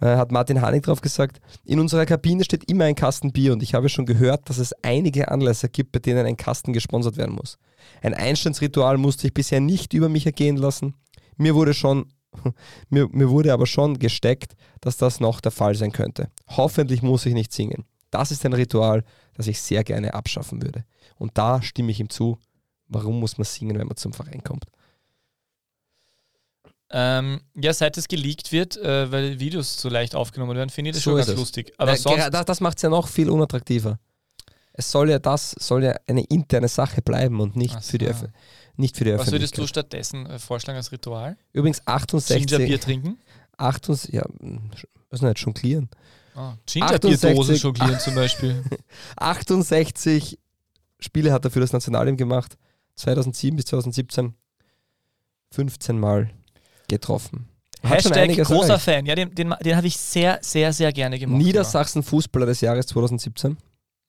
Äh, 0.00 0.16
hat 0.16 0.32
Martin 0.32 0.60
Hanig 0.60 0.84
drauf 0.84 1.00
gesagt, 1.00 1.40
in 1.64 1.80
unserer 1.80 2.06
Kabine 2.06 2.44
steht 2.44 2.70
immer 2.70 2.84
ein 2.84 2.94
Kasten 2.94 3.32
Bier 3.32 3.52
und 3.52 3.62
ich 3.62 3.74
habe 3.74 3.88
schon 3.88 4.06
gehört, 4.06 4.48
dass 4.48 4.58
es 4.58 4.72
einige 4.82 5.30
Anlässe 5.30 5.68
gibt, 5.68 5.92
bei 5.92 5.98
denen 5.98 6.26
ein 6.26 6.36
Kasten 6.36 6.72
gesponsert 6.72 7.16
werden 7.16 7.34
muss. 7.34 7.58
Ein 8.02 8.14
Einstandsritual 8.14 8.98
musste 8.98 9.26
ich 9.26 9.34
bisher 9.34 9.60
nicht 9.60 9.94
über 9.94 10.08
mich 10.08 10.26
ergehen 10.26 10.56
lassen. 10.56 10.94
Mir 11.36 11.54
wurde 11.54 11.74
schon, 11.74 12.06
mir, 12.90 13.08
mir 13.10 13.30
wurde 13.30 13.52
aber 13.52 13.66
schon 13.66 13.98
gesteckt, 13.98 14.54
dass 14.80 14.96
das 14.96 15.20
noch 15.20 15.40
der 15.40 15.52
Fall 15.52 15.74
sein 15.74 15.92
könnte. 15.92 16.30
Hoffentlich 16.48 17.02
muss 17.02 17.26
ich 17.26 17.34
nicht 17.34 17.52
singen. 17.52 17.84
Das 18.10 18.30
ist 18.30 18.44
ein 18.46 18.52
Ritual, 18.52 19.04
das 19.34 19.46
ich 19.46 19.60
sehr 19.60 19.84
gerne 19.84 20.14
abschaffen 20.14 20.62
würde. 20.62 20.84
Und 21.16 21.36
da 21.36 21.62
stimme 21.62 21.90
ich 21.90 22.00
ihm 22.00 22.08
zu. 22.08 22.38
Warum 22.88 23.20
muss 23.20 23.36
man 23.36 23.44
singen, 23.44 23.78
wenn 23.78 23.86
man 23.86 23.96
zum 23.96 24.12
Verein 24.12 24.42
kommt? 24.42 24.64
Ähm, 26.90 27.40
ja, 27.54 27.72
seit 27.74 27.98
es 27.98 28.08
geleakt 28.08 28.50
wird, 28.50 28.76
äh, 28.78 29.10
weil 29.12 29.38
Videos 29.40 29.78
so 29.80 29.88
leicht 29.88 30.14
aufgenommen 30.14 30.56
werden, 30.56 30.70
finde 30.70 30.90
ich 30.90 30.96
das 30.96 31.04
So 31.04 31.10
schon 31.10 31.18
ganz 31.18 31.28
es. 31.28 31.36
lustig. 31.36 31.72
Aber 31.76 31.92
Äh, 31.92 31.96
sonst, 31.96 32.28
das 32.32 32.44
das 32.46 32.60
macht 32.60 32.78
es 32.78 32.82
ja 32.82 32.88
noch 32.88 33.08
viel 33.08 33.28
unattraktiver. 33.28 33.98
Es 34.72 34.90
soll 34.90 35.10
ja 35.10 35.18
das, 35.18 35.50
soll 35.58 35.84
ja 35.84 35.94
eine 36.06 36.22
interne 36.24 36.68
Sache 36.68 37.02
bleiben 37.02 37.40
und 37.40 37.56
nicht, 37.56 37.74
Ach 37.76 37.82
für, 37.82 37.98
die 37.98 38.06
so. 38.06 38.12
Öff 38.12 38.24
nicht 38.76 38.96
für 38.96 39.04
die 39.04 39.12
was 39.18 39.30
würdest 39.32 39.56
du 39.58 39.62
Öffentlichkeit. 39.62 39.68
stattdessen 39.68 40.26
äh, 40.26 40.38
vorschlagen 40.38 40.76
als 40.76 40.92
Ritual? 40.92 41.36
Übrigens 41.52 41.82
68, 41.84 42.46
Gingerbier 42.46 42.80
trinken? 42.80 43.18
68 43.56 44.14
ja, 44.14 44.24
hm, 44.40 44.70
was 45.10 45.20
nicht, 45.20 45.38
jonglieren. 45.40 45.90
Oh, 46.36 46.52
Gingerbierdosen 46.64 47.30
68 47.54 47.62
jonglieren 47.64 47.98
zum 47.98 48.14
Beispiel. 48.14 48.62
68 49.16 50.38
Spiele 51.00 51.32
hat 51.32 51.44
er 51.44 51.50
für 51.50 51.60
das 51.60 51.72
Nationalteam 51.72 52.16
gemacht. 52.16 52.56
2007 52.94 53.56
bis 53.56 53.66
2017 53.66 54.34
15 55.50 55.98
Mal 55.98 56.30
getroffen. 56.88 57.48
Hat 57.82 58.04
Hashtag 58.04 58.30
großer 58.36 58.68
erreicht. 58.70 58.84
Fan. 58.84 59.06
Ja, 59.06 59.14
den, 59.14 59.34
den, 59.34 59.54
den 59.62 59.76
habe 59.76 59.86
ich 59.86 59.96
sehr, 59.96 60.38
sehr, 60.42 60.72
sehr 60.72 60.92
gerne 60.92 61.18
gemacht. 61.18 61.40
Niedersachsen 61.40 62.02
Fußballer 62.02 62.46
des 62.46 62.60
Jahres 62.60 62.86
2017. 62.86 63.56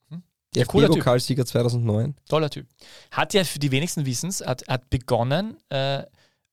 Hm. 0.09 0.23
Ja, 0.55 0.65
cooler 0.65 0.87
Typ. 0.87 0.95
DFB-Pokalsieger 0.95 1.45
2009. 1.45 2.07
Ja. 2.07 2.13
Toller 2.27 2.49
Typ. 2.49 2.67
Hat 3.11 3.33
ja 3.35 3.43
für 3.43 3.59
die 3.59 3.69
wenigsten 3.69 4.05
Wissens, 4.07 4.41
hat, 4.43 4.67
hat 4.67 4.89
begonnen 4.89 5.57
äh, 5.69 6.03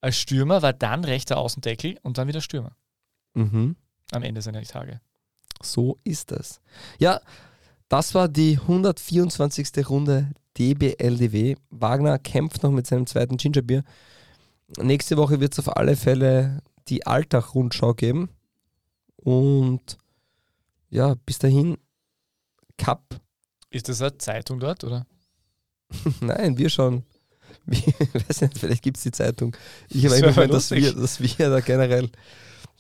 als 0.03 0.18
Stürmer, 0.18 0.61
war 0.61 0.74
dann 0.74 1.05
rechter 1.05 1.39
Außendeckel 1.39 1.99
und 2.03 2.18
dann 2.18 2.29
wieder 2.29 2.41
Stürmer 2.43 2.77
Mhm. 3.35 3.77
am 4.12 4.22
Ende 4.22 4.43
seiner 4.43 4.62
Tage. 4.62 5.01
So 5.62 5.99
ist 6.05 6.33
es. 6.33 6.61
Ja, 6.99 7.20
das 7.89 8.14
war 8.14 8.29
die 8.29 8.59
124. 8.61 9.89
Runde 9.89 10.31
DBLDW. 10.59 11.57
Wagner 11.70 12.18
kämpft 12.18 12.62
noch 12.62 12.72
mit 12.72 12.87
seinem 12.87 13.07
zweiten 13.07 13.37
Gingerbier. 13.39 13.85
Nächste 14.78 15.16
Woche 15.16 15.40
wird 15.40 15.52
es 15.52 15.58
auf 15.60 15.76
alle 15.76 15.96
Fälle 15.96 16.62
die 16.88 17.06
Alltag-Rundschau 17.06 17.94
geben. 17.94 18.30
Und 19.16 19.98
ja, 20.90 21.14
bis 21.26 21.38
dahin, 21.38 21.78
Cup. 22.78 23.20
Ist 23.70 23.88
das 23.88 24.02
eine 24.02 24.18
Zeitung 24.18 24.60
dort, 24.60 24.84
oder? 24.84 25.06
Nein, 26.20 26.58
wir 26.58 26.70
schon. 26.70 27.04
Wir, 27.64 27.82
weiß 28.28 28.42
nicht, 28.42 28.58
vielleicht 28.58 28.82
gibt 28.82 28.96
es 28.96 29.02
die 29.02 29.12
Zeitung. 29.12 29.56
Ich 29.88 30.04
habe 30.04 30.20
wär 30.20 30.32
gemeint, 30.32 30.52
dass 30.52 30.70
wir, 30.70 30.92
dass 30.92 31.20
wir 31.20 31.50
da 31.50 31.60
generell 31.60 32.04
ein 32.04 32.10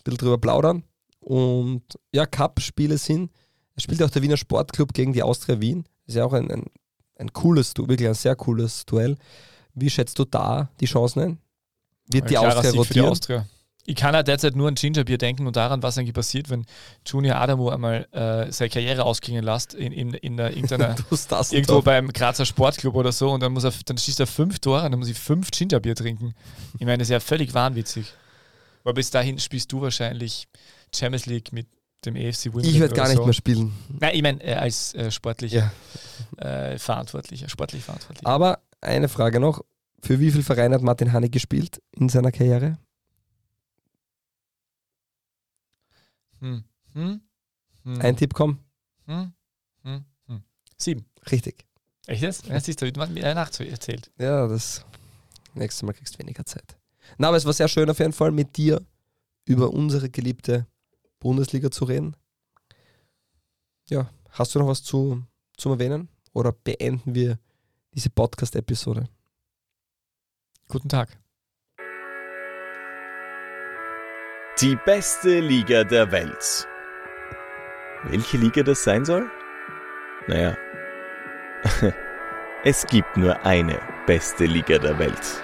bisschen 0.04 0.18
drüber 0.18 0.38
plaudern. 0.38 0.84
Und 1.20 1.82
ja, 2.12 2.26
Cup-Spiele 2.26 2.98
sind. 2.98 3.30
Es 3.74 3.82
spielt 3.82 4.02
auch 4.02 4.10
der 4.10 4.22
Wiener 4.22 4.36
Sportclub 4.36 4.92
gegen 4.92 5.12
die 5.12 5.22
Austria 5.22 5.60
Wien. 5.60 5.84
Das 6.06 6.14
ist 6.14 6.18
ja 6.18 6.24
auch 6.24 6.32
ein, 6.32 6.50
ein, 6.50 6.64
ein 7.16 7.32
cooles, 7.32 7.74
wirklich 7.76 8.08
ein 8.08 8.14
sehr 8.14 8.36
cooles 8.36 8.86
Duell. 8.86 9.16
Wie 9.74 9.90
schätzt 9.90 10.18
du 10.18 10.24
da 10.24 10.70
die 10.80 10.86
Chancen 10.86 11.20
ein? 11.20 11.38
Wird 12.08 12.24
Ein 12.24 12.28
die 12.28 12.38
Austria 12.38 12.62
Sieg 12.62 12.70
für 12.70 12.94
die 12.94 12.98
rotieren? 13.00 13.08
Austria. 13.08 13.46
Ich 13.88 13.94
kann 13.94 14.16
halt 14.16 14.26
derzeit 14.26 14.56
nur 14.56 14.66
an 14.66 14.74
Gingerbier 14.74 15.16
denken 15.16 15.46
und 15.46 15.54
daran, 15.54 15.80
was 15.82 15.96
eigentlich 15.96 16.14
passiert, 16.14 16.50
wenn 16.50 16.66
Junior 17.06 17.36
Adamo 17.36 17.70
einmal 17.70 18.08
äh, 18.10 18.50
seine 18.50 18.68
Karriere 18.68 19.04
ausklingen 19.04 19.44
lässt 19.44 19.74
in, 19.74 19.92
in, 19.92 20.12
in 20.12 20.36
der, 20.36 20.50
irgendeiner, 20.56 20.96
irgendwo 21.50 21.82
beim 21.82 22.08
Grazer 22.12 22.44
Sportclub 22.44 22.96
oder 22.96 23.12
so 23.12 23.30
und 23.30 23.42
dann 23.44 23.52
muss 23.52 23.62
er, 23.62 23.72
dann 23.84 23.96
schießt 23.96 24.18
er 24.18 24.26
fünf 24.26 24.58
Tore 24.58 24.84
und 24.84 24.90
dann 24.90 24.98
muss 24.98 25.08
ich 25.08 25.16
fünf 25.16 25.52
Gingerbier 25.52 25.94
trinken. 25.94 26.34
Ich 26.78 26.84
meine, 26.84 26.98
das 26.98 27.06
ist 27.06 27.12
ja 27.12 27.20
völlig 27.20 27.54
wahnwitzig. 27.54 28.12
Aber 28.82 28.94
bis 28.94 29.10
dahin 29.10 29.38
spielst 29.38 29.70
du 29.70 29.80
wahrscheinlich 29.80 30.48
Champions 30.92 31.26
League 31.26 31.52
mit 31.52 31.68
dem 32.04 32.16
EFC 32.16 32.46
Wimbledon. 32.46 32.70
Ich 32.70 32.80
werde 32.80 32.94
gar 32.94 33.08
nicht 33.08 33.16
so. 33.16 33.24
mehr 33.24 33.32
spielen. 33.32 33.72
Nein, 33.88 34.14
ich 34.14 34.22
meine 34.22 34.42
äh, 34.42 34.54
als 34.54 34.94
äh, 34.94 35.10
sportlicher 35.10 35.72
ja. 36.38 36.72
äh, 36.72 36.78
Verantwortlicher, 36.78 37.48
sportlich 37.48 37.84
Verantwortlicher. 37.84 38.26
Aber 38.26 38.60
eine 38.80 39.08
Frage 39.08 39.40
noch. 39.40 39.64
Für 40.02 40.20
wie 40.20 40.30
viele 40.30 40.44
Vereine 40.44 40.74
hat 40.74 40.82
Martin 40.82 41.12
Hannig 41.12 41.32
gespielt 41.32 41.82
in 41.92 42.08
seiner 42.08 42.32
Karriere? 42.32 42.78
Hm. 46.40 46.64
Hm. 46.92 47.20
Hm. 47.84 48.00
Ein 48.00 48.16
Tipp, 48.16 48.34
komm. 48.34 48.58
Hm. 49.06 49.32
hm. 49.82 50.04
hm. 50.26 50.42
Sieben. 50.76 51.06
Richtig. 51.30 51.66
Echt 52.06 52.22
jetzt? 52.22 52.46
Ja, 52.46 52.60
siehst 52.60 52.80
du, 52.82 52.90
du 52.90 53.06
mir 53.06 53.34
Nacht 53.34 53.58
erzählt. 53.60 54.10
Ja, 54.18 54.46
das 54.46 54.84
nächstes 55.54 55.82
Mal 55.82 55.92
kriegst 55.92 56.14
du 56.14 56.18
weniger 56.20 56.44
Zeit. 56.44 56.76
Na, 57.18 57.28
aber 57.28 57.36
es 57.36 57.44
war 57.44 57.52
sehr 57.52 57.68
schön 57.68 57.90
auf 57.90 57.98
jeden 57.98 58.12
Fall 58.12 58.30
mit 58.30 58.56
dir 58.56 58.84
über 59.44 59.70
unsere 59.72 60.10
geliebte 60.10 60.66
Bundesliga 61.18 61.70
zu 61.70 61.84
reden. 61.84 62.16
Ja, 63.88 64.10
hast 64.30 64.54
du 64.54 64.58
noch 64.58 64.68
was 64.68 64.82
zu, 64.82 65.22
zum 65.56 65.72
Erwähnen? 65.72 66.08
Oder 66.32 66.52
beenden 66.52 67.14
wir 67.14 67.38
diese 67.94 68.10
Podcast-Episode? 68.10 69.08
Guten 70.68 70.88
Tag. 70.88 71.08
Die 74.60 74.76
beste 74.84 75.38
Liga 75.38 75.84
der 75.84 76.10
Welt. 76.10 76.66
Welche 78.04 78.36
Liga 78.36 78.62
das 78.64 78.82
sein 78.82 79.04
soll? 79.04 79.30
Naja, 80.26 80.56
es 82.64 82.84
gibt 82.86 83.16
nur 83.16 83.44
eine 83.46 83.80
beste 84.06 84.46
Liga 84.46 84.78
der 84.78 84.98
Welt. 84.98 85.42